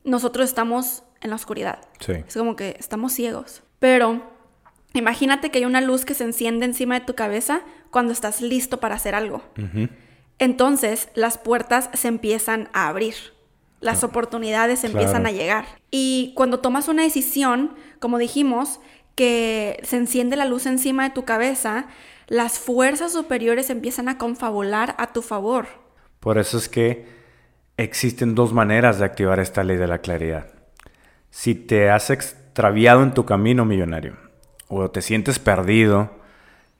nosotros 0.03 0.49
estamos 0.49 1.03
en 1.21 1.29
la 1.29 1.35
oscuridad. 1.35 1.79
Es 2.07 2.35
como 2.35 2.55
que 2.55 2.75
estamos 2.79 3.13
ciegos. 3.13 3.63
Pero 3.79 4.21
imagínate 4.93 5.51
que 5.51 5.59
hay 5.59 5.65
una 5.65 5.81
luz 5.81 6.05
que 6.05 6.13
se 6.13 6.23
enciende 6.23 6.65
encima 6.65 6.99
de 6.99 7.05
tu 7.05 7.15
cabeza 7.15 7.61
cuando 7.91 8.13
estás 8.13 8.41
listo 8.41 8.79
para 8.79 8.95
hacer 8.95 9.15
algo. 9.15 9.41
Entonces 10.37 11.09
las 11.15 11.37
puertas 11.37 11.89
se 11.93 12.07
empiezan 12.07 12.69
a 12.73 12.87
abrir. 12.87 13.15
las 13.81 14.03
oportunidades 14.03 14.83
empiezan 14.83 15.25
a 15.25 15.31
llegar. 15.31 15.65
Y 15.91 16.33
cuando 16.35 16.59
tomas 16.59 16.87
una 16.87 17.03
decisión, 17.03 17.75
como 17.99 18.17
dijimos, 18.17 18.79
que 19.15 19.79
se 19.83 19.97
enciende 19.97 20.35
la 20.35 20.45
luz 20.45 20.65
encima 20.65 21.03
de 21.03 21.09
tu 21.11 21.25
cabeza, 21.25 21.87
las 22.27 22.59
fuerzas 22.59 23.11
superiores 23.13 23.69
empiezan 23.69 24.07
a 24.09 24.17
confabular 24.17 24.95
a 24.97 25.13
tu 25.13 25.21
favor. 25.21 25.67
Por 26.19 26.37
eso 26.37 26.57
es 26.57 26.69
que 26.69 27.05
existen 27.77 28.35
dos 28.35 28.53
maneras 28.53 28.99
de 28.99 29.05
activar 29.05 29.39
esta 29.39 29.63
ley 29.63 29.77
de 29.77 29.87
la 29.87 29.99
claridad. 29.99 30.47
Si 31.29 31.55
te 31.55 31.89
has 31.89 32.09
extraviado 32.09 33.03
en 33.03 33.13
tu 33.13 33.25
camino 33.25 33.65
millonario, 33.65 34.17
o 34.67 34.89
te 34.89 35.01
sientes 35.01 35.39
perdido, 35.39 36.11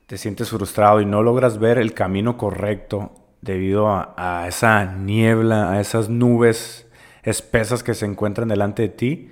te 0.08 0.18
sientes 0.18 0.50
frustrado 0.50 1.02
y 1.02 1.06
no 1.06 1.22
logras 1.24 1.60
ver 1.60 1.78
el 1.78 1.94
camino 1.94 2.38
correcto 2.38 3.14
debido 3.42 3.88
a, 3.90 4.46
esa 4.48 4.86
niebla, 4.86 5.72
a 5.72 5.80
esas 5.80 6.10
nubes 6.10 6.88
espesas 7.24 7.84
que 7.84 7.94
se 7.94 8.06
encuentran 8.06 8.48
delante 8.48 8.84
de 8.84 8.90
ti, 8.90 9.32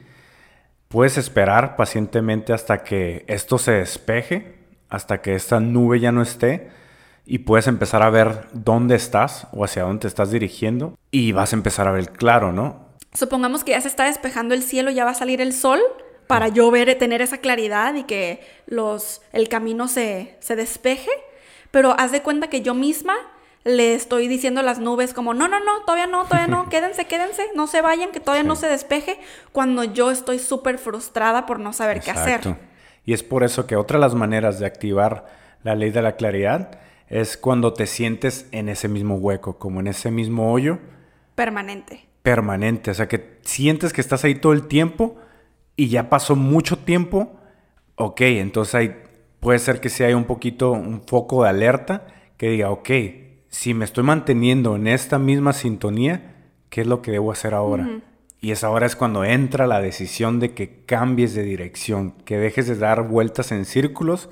puedes 0.87 1.17
esperar 1.17 1.75
pacientemente 1.75 2.53
hasta 2.53 2.83
que 2.83 3.25
esto 3.27 3.57
se 3.57 3.73
despeje, 3.73 4.55
hasta 4.89 5.21
que 5.21 5.35
esta 5.35 5.59
nube 5.59 5.99
ya 5.99 6.11
no 6.11 6.21
esté 6.21 6.69
y 7.25 7.39
puedes 7.39 7.67
empezar 7.67 8.03
a 8.03 8.09
ver 8.09 8.47
dónde 8.53 8.95
estás 8.95 9.47
o 9.51 9.65
hacia 9.65 9.83
dónde 9.83 10.01
te 10.01 10.07
estás 10.07 10.31
dirigiendo 10.31 10.97
y 11.11 11.33
vas 11.33 11.51
a 11.51 11.57
empezar 11.57 11.87
a 11.87 11.91
ver 11.91 12.11
claro, 12.11 12.53
¿no? 12.53 12.86
Supongamos 13.17 13.63
que 13.63 13.71
ya 13.71 13.81
se 13.81 13.87
está 13.87 14.03
despejando 14.03 14.53
el 14.53 14.61
cielo, 14.61 14.91
ya 14.91 15.03
va 15.03 15.09
a 15.09 15.15
salir 15.15 15.41
el 15.41 15.51
sol 15.51 15.79
para 16.27 16.49
yo 16.49 16.69
ver, 16.69 16.95
tener 16.99 17.23
esa 17.23 17.39
claridad 17.39 17.95
y 17.95 18.03
que 18.03 18.41
los, 18.67 19.23
el 19.33 19.49
camino 19.49 19.87
se, 19.87 20.37
se 20.39 20.55
despeje, 20.55 21.09
pero 21.71 21.95
haz 21.97 22.11
de 22.11 22.21
cuenta 22.21 22.47
que 22.47 22.61
yo 22.61 22.75
misma 22.75 23.15
le 23.63 23.95
estoy 23.95 24.27
diciendo 24.27 24.59
a 24.59 24.63
las 24.63 24.77
nubes 24.77 25.15
como, 25.15 25.33
no, 25.33 25.47
no, 25.47 25.59
no, 25.59 25.81
todavía 25.81 26.05
no, 26.05 26.25
todavía 26.25 26.45
no, 26.45 26.69
quédense, 26.69 27.05
quédense, 27.05 27.41
no 27.55 27.65
se 27.65 27.81
vayan, 27.81 28.11
que 28.11 28.19
todavía 28.19 28.47
no 28.47 28.55
se 28.55 28.67
despeje, 28.67 29.17
cuando 29.51 29.83
yo 29.83 30.11
estoy 30.11 30.37
súper 30.37 30.77
frustrada 30.77 31.47
por 31.47 31.59
no 31.59 31.73
saber 31.73 32.01
qué 32.01 32.11
hacer. 32.11 32.55
Y 33.03 33.13
es 33.13 33.23
por 33.23 33.43
eso 33.43 33.65
que 33.65 33.77
otra 33.77 33.97
de 33.97 34.01
las 34.01 34.13
maneras 34.13 34.59
de 34.59 34.67
activar 34.67 35.25
la 35.63 35.73
ley 35.73 35.89
de 35.89 36.03
la 36.03 36.17
claridad 36.17 36.81
es 37.07 37.35
cuando 37.35 37.73
te 37.73 37.87
sientes 37.87 38.47
en 38.51 38.69
ese 38.69 38.87
mismo 38.87 39.15
hueco, 39.15 39.57
como 39.57 39.79
en 39.79 39.87
ese 39.87 40.11
mismo 40.11 40.53
hoyo. 40.53 40.77
Permanente. 41.33 42.07
Permanente, 42.23 42.91
o 42.91 42.93
sea 42.93 43.07
que 43.07 43.39
sientes 43.41 43.93
que 43.93 44.01
estás 44.01 44.23
ahí 44.23 44.35
todo 44.35 44.53
el 44.53 44.67
tiempo 44.67 45.17
y 45.75 45.87
ya 45.89 46.09
pasó 46.09 46.35
mucho 46.35 46.77
tiempo. 46.77 47.39
Ok, 47.95 48.21
entonces 48.21 48.91
puede 49.39 49.59
ser 49.59 49.79
que 49.79 49.89
sea 49.89 50.15
un 50.15 50.25
poquito 50.25 50.71
un 50.71 51.01
foco 51.07 51.43
de 51.43 51.49
alerta 51.49 52.07
que 52.37 52.49
diga, 52.49 52.69
ok, 52.69 52.89
si 53.49 53.73
me 53.73 53.85
estoy 53.85 54.03
manteniendo 54.03 54.75
en 54.75 54.87
esta 54.87 55.19
misma 55.19 55.53
sintonía, 55.53 56.35
¿qué 56.69 56.81
es 56.81 56.87
lo 56.87 57.01
que 57.01 57.11
debo 57.11 57.31
hacer 57.31 57.53
ahora? 57.53 58.01
Y 58.39 58.51
es 58.51 58.63
ahora 58.63 58.85
es 58.85 58.95
cuando 58.95 59.23
entra 59.23 59.65
la 59.65 59.81
decisión 59.81 60.39
de 60.39 60.53
que 60.53 60.83
cambies 60.85 61.33
de 61.33 61.43
dirección, 61.43 62.11
que 62.25 62.37
dejes 62.37 62.67
de 62.67 62.75
dar 62.75 63.07
vueltas 63.07 63.51
en 63.51 63.65
círculos, 63.65 64.29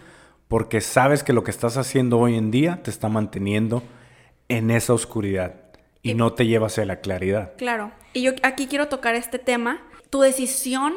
porque 0.47 0.81
sabes 0.81 1.23
que 1.23 1.33
lo 1.33 1.43
que 1.43 1.51
estás 1.51 1.77
haciendo 1.77 2.19
hoy 2.19 2.35
en 2.35 2.51
día 2.51 2.83
te 2.83 2.91
está 2.91 3.09
manteniendo 3.09 3.81
en 4.47 4.69
esa 4.69 4.93
oscuridad 4.93 5.64
y, 6.05 6.13
no 6.13 6.33
te 6.33 6.45
lleva 6.45 6.67
hacia 6.67 6.85
la 6.85 7.01
claridad. 7.01 7.53
Claro. 7.57 7.91
Y 8.13 8.21
yo 8.21 8.31
aquí 8.43 8.67
quiero 8.67 8.87
tocar 8.87 9.15
este 9.15 9.39
tema. 9.39 9.81
Tu 10.09 10.21
decisión 10.21 10.93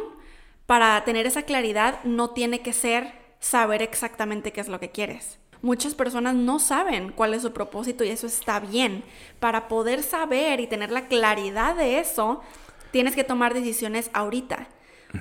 para 0.66 1.02
tener 1.04 1.26
esa 1.26 1.42
claridad 1.42 2.02
no 2.04 2.30
tiene 2.30 2.60
que 2.60 2.72
ser 2.72 3.12
saber 3.40 3.82
exactamente 3.82 4.52
qué 4.52 4.60
es 4.60 4.68
lo 4.68 4.80
que 4.80 4.90
quieres. 4.90 5.38
Muchas 5.62 5.94
personas 5.94 6.34
no 6.34 6.58
saben 6.58 7.10
cuál 7.10 7.34
es 7.34 7.42
su 7.42 7.52
propósito 7.52 8.04
y 8.04 8.10
eso 8.10 8.26
está 8.26 8.60
bien. 8.60 9.02
Para 9.40 9.66
poder 9.66 10.02
saber 10.02 10.60
y 10.60 10.66
tener 10.66 10.90
la 10.90 11.08
claridad 11.08 11.74
de 11.74 11.98
eso, 11.98 12.42
tienes 12.90 13.16
que 13.16 13.24
tomar 13.24 13.54
decisiones 13.54 14.10
ahorita. 14.12 14.68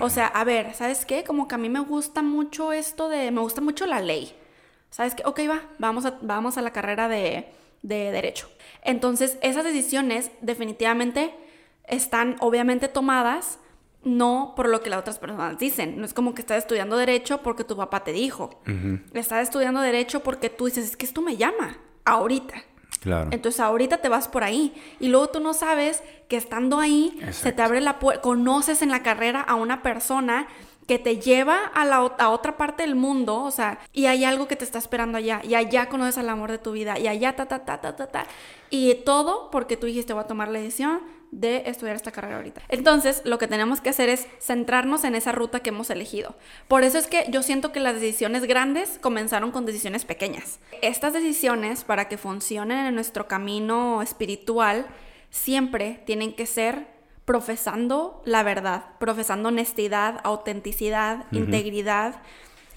O 0.00 0.10
sea, 0.10 0.26
a 0.26 0.44
ver, 0.44 0.74
¿sabes 0.74 1.06
qué? 1.06 1.24
Como 1.24 1.48
que 1.48 1.54
a 1.54 1.58
mí 1.58 1.70
me 1.70 1.80
gusta 1.80 2.22
mucho 2.22 2.72
esto 2.72 3.08
de, 3.08 3.30
me 3.30 3.40
gusta 3.40 3.62
mucho 3.62 3.86
la 3.86 4.00
ley. 4.00 4.34
¿Sabes 4.90 5.14
qué? 5.14 5.22
Ok, 5.24 5.40
va, 5.48 5.62
vamos 5.78 6.04
a, 6.04 6.18
vamos 6.20 6.58
a 6.58 6.62
la 6.62 6.72
carrera 6.72 7.08
de, 7.08 7.48
de 7.82 8.10
derecho. 8.10 8.48
Entonces, 8.82 9.38
esas 9.42 9.64
decisiones 9.64 10.30
definitivamente 10.40 11.34
están 11.86 12.36
obviamente 12.40 12.88
tomadas 12.88 13.58
no 14.04 14.54
por 14.56 14.68
lo 14.68 14.80
que 14.80 14.90
las 14.90 15.00
otras 15.00 15.18
personas 15.18 15.58
dicen. 15.58 15.98
No 15.98 16.04
es 16.04 16.14
como 16.14 16.34
que 16.34 16.42
estás 16.42 16.58
estudiando 16.58 16.96
derecho 16.96 17.42
porque 17.42 17.64
tu 17.64 17.76
papá 17.76 18.04
te 18.04 18.12
dijo. 18.12 18.60
Estás 19.12 19.42
estudiando 19.42 19.80
derecho 19.80 20.22
porque 20.22 20.50
tú 20.50 20.66
dices, 20.66 20.84
es 20.84 20.96
que 20.96 21.06
esto 21.06 21.20
me 21.20 21.36
llama 21.36 21.78
ahorita. 22.04 22.54
Claro. 23.00 23.30
Entonces 23.32 23.60
ahorita 23.60 23.98
te 23.98 24.08
vas 24.08 24.28
por 24.28 24.42
ahí 24.44 24.74
y 24.98 25.08
luego 25.08 25.28
tú 25.28 25.40
no 25.40 25.54
sabes 25.54 26.02
que 26.28 26.36
estando 26.36 26.80
ahí 26.80 27.18
se 27.30 27.52
te 27.52 27.62
abre 27.62 27.80
la 27.80 27.98
puerta, 27.98 28.22
conoces 28.22 28.82
en 28.82 28.88
la 28.88 29.02
carrera 29.02 29.40
a 29.40 29.54
una 29.54 29.82
persona 29.82 30.48
que 30.88 30.98
te 30.98 31.18
lleva 31.18 31.66
a 31.66 31.84
la 31.84 31.96
a 31.96 32.30
otra 32.30 32.56
parte 32.56 32.82
del 32.82 32.96
mundo, 32.96 33.42
o 33.42 33.50
sea, 33.50 33.78
y 33.92 34.06
hay 34.06 34.24
algo 34.24 34.48
que 34.48 34.56
te 34.56 34.64
está 34.64 34.78
esperando 34.78 35.18
allá, 35.18 35.42
y 35.44 35.54
allá 35.54 35.90
conoces 35.90 36.16
al 36.16 36.30
amor 36.30 36.50
de 36.50 36.56
tu 36.56 36.72
vida, 36.72 36.98
y 36.98 37.06
allá 37.06 37.36
ta 37.36 37.46
ta 37.46 37.66
ta 37.66 37.82
ta 37.82 37.94
ta 37.94 38.06
ta, 38.06 38.26
y 38.70 38.94
todo 39.04 39.50
porque 39.50 39.76
tú 39.76 39.86
dijiste 39.86 40.14
voy 40.14 40.24
a 40.24 40.26
tomar 40.26 40.48
la 40.48 40.58
decisión 40.58 41.02
de 41.30 41.64
estudiar 41.66 41.94
esta 41.94 42.10
carrera 42.10 42.36
ahorita. 42.36 42.62
Entonces, 42.70 43.20
lo 43.26 43.36
que 43.36 43.46
tenemos 43.46 43.82
que 43.82 43.90
hacer 43.90 44.08
es 44.08 44.26
centrarnos 44.40 45.04
en 45.04 45.14
esa 45.14 45.30
ruta 45.30 45.60
que 45.60 45.68
hemos 45.68 45.90
elegido. 45.90 46.34
Por 46.68 46.84
eso 46.84 46.96
es 46.96 47.06
que 47.06 47.26
yo 47.28 47.42
siento 47.42 47.70
que 47.70 47.80
las 47.80 48.00
decisiones 48.00 48.44
grandes 48.44 48.98
comenzaron 48.98 49.50
con 49.50 49.66
decisiones 49.66 50.06
pequeñas. 50.06 50.58
Estas 50.80 51.12
decisiones, 51.12 51.84
para 51.84 52.08
que 52.08 52.16
funcionen 52.16 52.86
en 52.86 52.94
nuestro 52.94 53.28
camino 53.28 54.00
espiritual, 54.00 54.86
siempre 55.28 56.00
tienen 56.06 56.32
que 56.32 56.46
ser 56.46 56.97
profesando 57.28 58.22
la 58.24 58.42
verdad, 58.42 58.86
profesando 58.98 59.50
honestidad, 59.50 60.22
autenticidad, 60.24 61.26
integridad. 61.30 62.22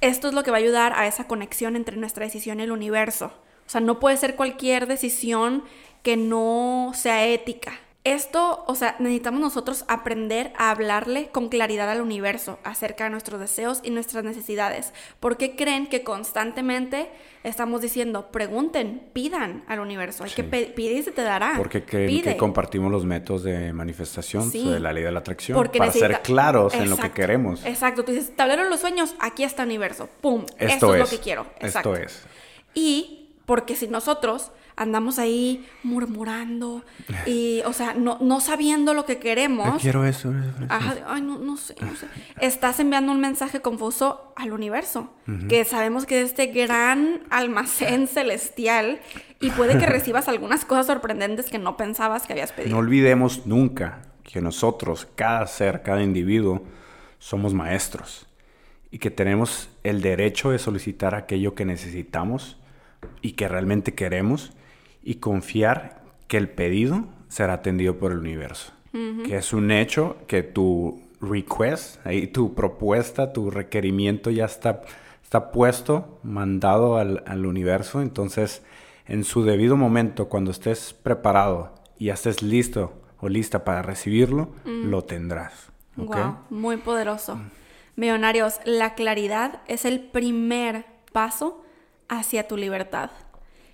Esto 0.02 0.28
es 0.28 0.34
lo 0.34 0.44
que 0.44 0.52
va 0.52 0.57
a 0.57 0.60
ayudar 0.60 0.91
a 0.94 1.07
esa 1.07 1.26
conexión 1.26 1.78
entre 1.78 1.95
nuestra 1.95 2.26
decisión 2.26 2.60
y 2.60 2.64
el 2.64 2.73
universo. 2.73 3.28
O 3.28 3.69
sea, 3.69 3.80
no 3.80 4.02
puede 4.02 4.18
ser 4.18 4.36
cualquier 4.36 4.88
decisión 4.88 5.64
que 6.03 6.18
no 6.18 6.91
sea 6.94 7.26
ética, 7.28 7.80
esto, 8.03 8.64
o 8.65 8.73
sea, 8.73 8.95
necesitamos 8.98 9.41
nosotros 9.41 9.86
aprender 9.88 10.53
a 10.57 10.72
hablarle 10.72 11.30
con 11.30 11.49
claridad 11.49 11.88
al 11.88 12.02
universo 12.02 12.57
acerca 12.64 13.03
de 13.03 13.11
nuestros 13.11 13.40
deseos 13.40 13.80
y 13.84 13.91
nuestras 13.91 14.23
necesidades. 14.23 14.91
¿Por 15.19 15.38
qué 15.38 15.56
creen 15.56 15.86
que 15.86 16.03
constantemente 16.03 17.11
estamos 17.44 17.80
diciendo, 17.80 18.32
pregunten, 18.32 19.03
pidan 19.14 19.64
al 19.68 19.82
universo? 19.82 20.23
Hay 20.23 20.32
que 20.32 20.44
pedir 20.44 20.94
y 20.94 21.03
se 21.03 21.11
te 21.11 21.22
dará. 21.22 21.53
Porque 21.57 21.86
creen 21.86 22.23
que 22.23 22.38
compartimos 22.38 22.91
los 22.91 23.06
métodos 23.06 23.44
de 23.44 23.72
manifestación 23.72 24.52
de 24.52 24.80
la 24.80 24.94
ley 24.94 25.03
de 25.03 25.11
la 25.11 25.19
atracción 25.19 25.61
para 25.72 25.91
ser 25.91 26.22
claros 26.23 26.73
en 26.73 26.90
lo 26.90 26.98
que 26.98 27.11
queremos. 27.11 27.64
Exacto. 27.65 28.03
Tú 28.03 28.14
dices, 28.14 28.36
tablero 28.36 28.68
los 28.68 28.80
sueños, 28.80 29.14
aquí 29.19 29.44
está 29.44 29.61
el 29.61 29.69
universo. 29.69 30.10
¡Pum! 30.22 30.44
Esto, 30.57 30.95
es, 30.95 31.02
lo 31.02 31.07
que 31.07 31.19
quiero. 31.23 31.45
Exacto. 31.60 31.94
Esto 31.94 32.03
es. 32.03 32.23
Y 32.73 33.30
porque 33.45 33.76
si 33.76 33.88
nosotros 33.88 34.49
andamos 34.76 35.19
ahí 35.19 35.65
murmurando 35.84 36.84
y, 37.26 37.61
o 37.65 37.73
sea, 37.73 37.93
no, 37.93 38.18
no 38.22 38.39
sabiendo 38.39 38.93
lo 38.93 39.06
que 39.06 39.18
queremos. 39.18 39.81
quiero 39.81 40.06
eso. 40.06 40.34
ay, 40.69 41.22
no, 41.22 41.38
no, 41.38 41.57
sé, 41.57 41.76
no 41.81 41.95
sé. 41.95 42.07
Estás 42.39 42.80
enviando 42.80 43.11
un 43.11 43.19
mensaje 43.19 43.61
confuso 43.61 44.34
al 44.35 44.52
universo, 44.52 45.11
que 45.48 45.64
sabemos 45.64 46.06
que 46.06 46.22
es 46.22 46.30
este 46.30 46.48
gran 46.48 47.22
almacén 47.30 48.07
celestial 48.10 48.99
y 49.39 49.49
puede 49.52 49.77
que 49.77 49.85
recibas 49.85 50.27
algunas 50.27 50.65
cosas 50.65 50.88
sorprendentes 50.88 51.49
que 51.49 51.57
no 51.57 51.77
pensabas 51.77 52.27
que 52.27 52.34
habías 52.34 52.52
pedido. 52.52 52.76
No 52.76 52.80
olvidemos 52.80 53.45
nunca 53.45 54.02
que 54.23 54.41
nosotros, 54.41 55.07
cada 55.15 55.45
ser, 55.48 55.81
cada 55.81 56.03
individuo, 56.03 56.64
somos 57.19 57.53
maestros 57.53 58.27
y 58.91 58.99
que 58.99 59.10
tenemos 59.10 59.69
el 59.84 60.02
derecho 60.02 60.52
de 60.52 60.60
solicitar 60.60 61.15
aquello 61.15 61.56
que 61.56 61.65
necesitamos 61.65 62.57
y 63.22 63.34
que 63.34 63.48
realmente 63.48 63.93
queremos 63.93 64.53
y 65.03 65.15
confiar 65.15 66.02
que 66.28 66.38
el 66.38 66.49
pedido 66.49 67.06
será 67.28 67.53
atendido 67.53 67.98
por 67.98 68.11
el 68.11 68.19
universo. 68.19 68.73
Que 68.91 69.38
es 69.38 69.53
un 69.53 69.72
hecho 69.72 70.18
que 70.28 70.44
tu 70.44 71.02
request, 71.22 72.06
ahí 72.06 72.28
tu 72.28 72.53
propuesta, 72.53 73.32
tu 73.32 73.49
requerimiento 73.49 74.32
ya 74.32 74.44
está, 74.44 74.82
está 75.23 75.52
puesto, 75.52 76.19
mandado 76.23 76.98
al, 76.98 77.23
al 77.26 77.45
universo. 77.45 78.02
Entonces, 78.02 78.64
en 79.07 79.23
su 79.23 79.45
debido 79.45 79.78
momento, 79.78 80.28
cuando 80.28 80.52
estés 80.52 80.94
preparado 80.94 81.73
y 81.98 82.07
ya 82.07 82.15
estés 82.15 82.41
listo 82.41 82.91
o 83.22 83.30
lista 83.30 83.64
para 83.64 83.82
recibirlo, 83.82 84.49
lo 84.65 85.06
tendrás. 85.06 85.72
Wow, 85.95 86.40
muy 86.49 86.78
poderoso. 86.78 87.40
Millonarios, 87.95 88.60
la 88.65 88.95
claridad 88.95 89.61
es 89.68 89.86
el 89.86 90.02
primer 90.02 90.86
paso 91.14 91.64
hacia 92.10 92.48
tu 92.48 92.57
libertad 92.57 93.11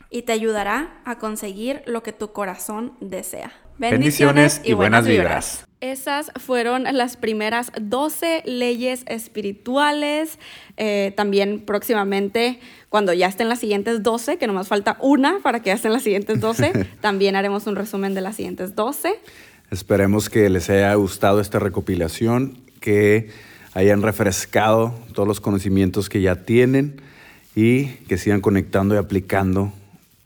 y 0.09 0.23
te 0.23 0.31
ayudará 0.31 1.01
a 1.05 1.17
conseguir 1.17 1.81
lo 1.85 2.03
que 2.03 2.13
tu 2.13 2.31
corazón 2.31 2.93
desea. 2.99 3.51
Bendiciones, 3.77 4.61
y, 4.63 4.73
buenas, 4.73 5.05
vibras. 5.05 5.67
Esas 5.81 6.31
fueron 6.37 6.85
las 6.91 7.17
primeras 7.17 7.71
12 7.79 8.41
leyes 8.45 9.03
espirituales. 9.05 10.39
Eh, 10.77 11.13
también 11.15 11.59
próximamente, 11.59 12.59
cuando 12.89 13.13
ya 13.13 13.27
estén 13.27 13.49
las 13.49 13.59
siguientes 13.59 14.01
12, 14.01 14.37
que 14.37 14.47
nomás 14.47 14.67
falta 14.67 14.97
una 14.99 15.39
para 15.43 15.61
que 15.61 15.67
ya 15.67 15.75
estén 15.75 15.93
las 15.93 16.01
siguientes 16.01 16.39
12, 16.39 16.87
también 17.01 17.35
haremos 17.35 17.67
un 17.67 17.75
resumen 17.75 18.15
de 18.15 18.21
las 18.21 18.37
siguientes 18.37 18.73
12. 18.73 19.19
Esperemos 19.69 20.29
que 20.29 20.49
les 20.49 20.69
haya 20.71 20.93
gustado 20.95 21.39
esta 21.39 21.59
recopilación, 21.59 22.57
que 22.79 23.29
hayan 23.75 24.01
refrescado 24.01 24.95
todos 25.13 25.27
los 25.27 25.39
conocimientos 25.39 26.09
que 26.09 26.21
ya 26.21 26.43
tienen 26.43 26.99
y 27.53 27.85
que 28.07 28.17
sigan 28.17 28.41
conectando 28.41 28.95
y 28.95 28.97
aplicando 28.97 29.71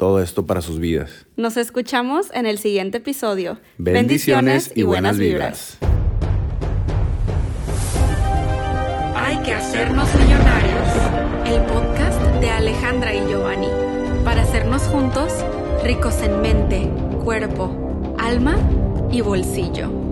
todo 0.01 0.19
esto 0.19 0.47
para 0.47 0.63
sus 0.63 0.79
vidas. 0.79 1.27
Nos 1.37 1.57
escuchamos 1.57 2.31
en 2.33 2.47
el 2.47 2.57
siguiente 2.57 2.97
episodio. 2.97 3.59
Bendiciones, 3.77 4.71
y 4.73 4.81
buenas 4.81 5.19
vibras. 5.19 5.77
Hay 9.15 9.37
que 9.43 9.53
hacernos 9.53 10.09
millonarios. 10.15 10.87
El 11.45 11.61
podcast 11.65 12.19
de 12.41 12.49
Alejandra 12.49 13.13
y 13.13 13.19
Giovanni. 13.27 13.67
Para 14.25 14.41
hacernos 14.41 14.81
juntos 14.85 15.33
ricos 15.83 16.19
en 16.23 16.41
mente, 16.41 16.89
cuerpo, 17.23 18.15
alma 18.17 18.57
y 19.11 19.21
bolsillo. 19.21 20.10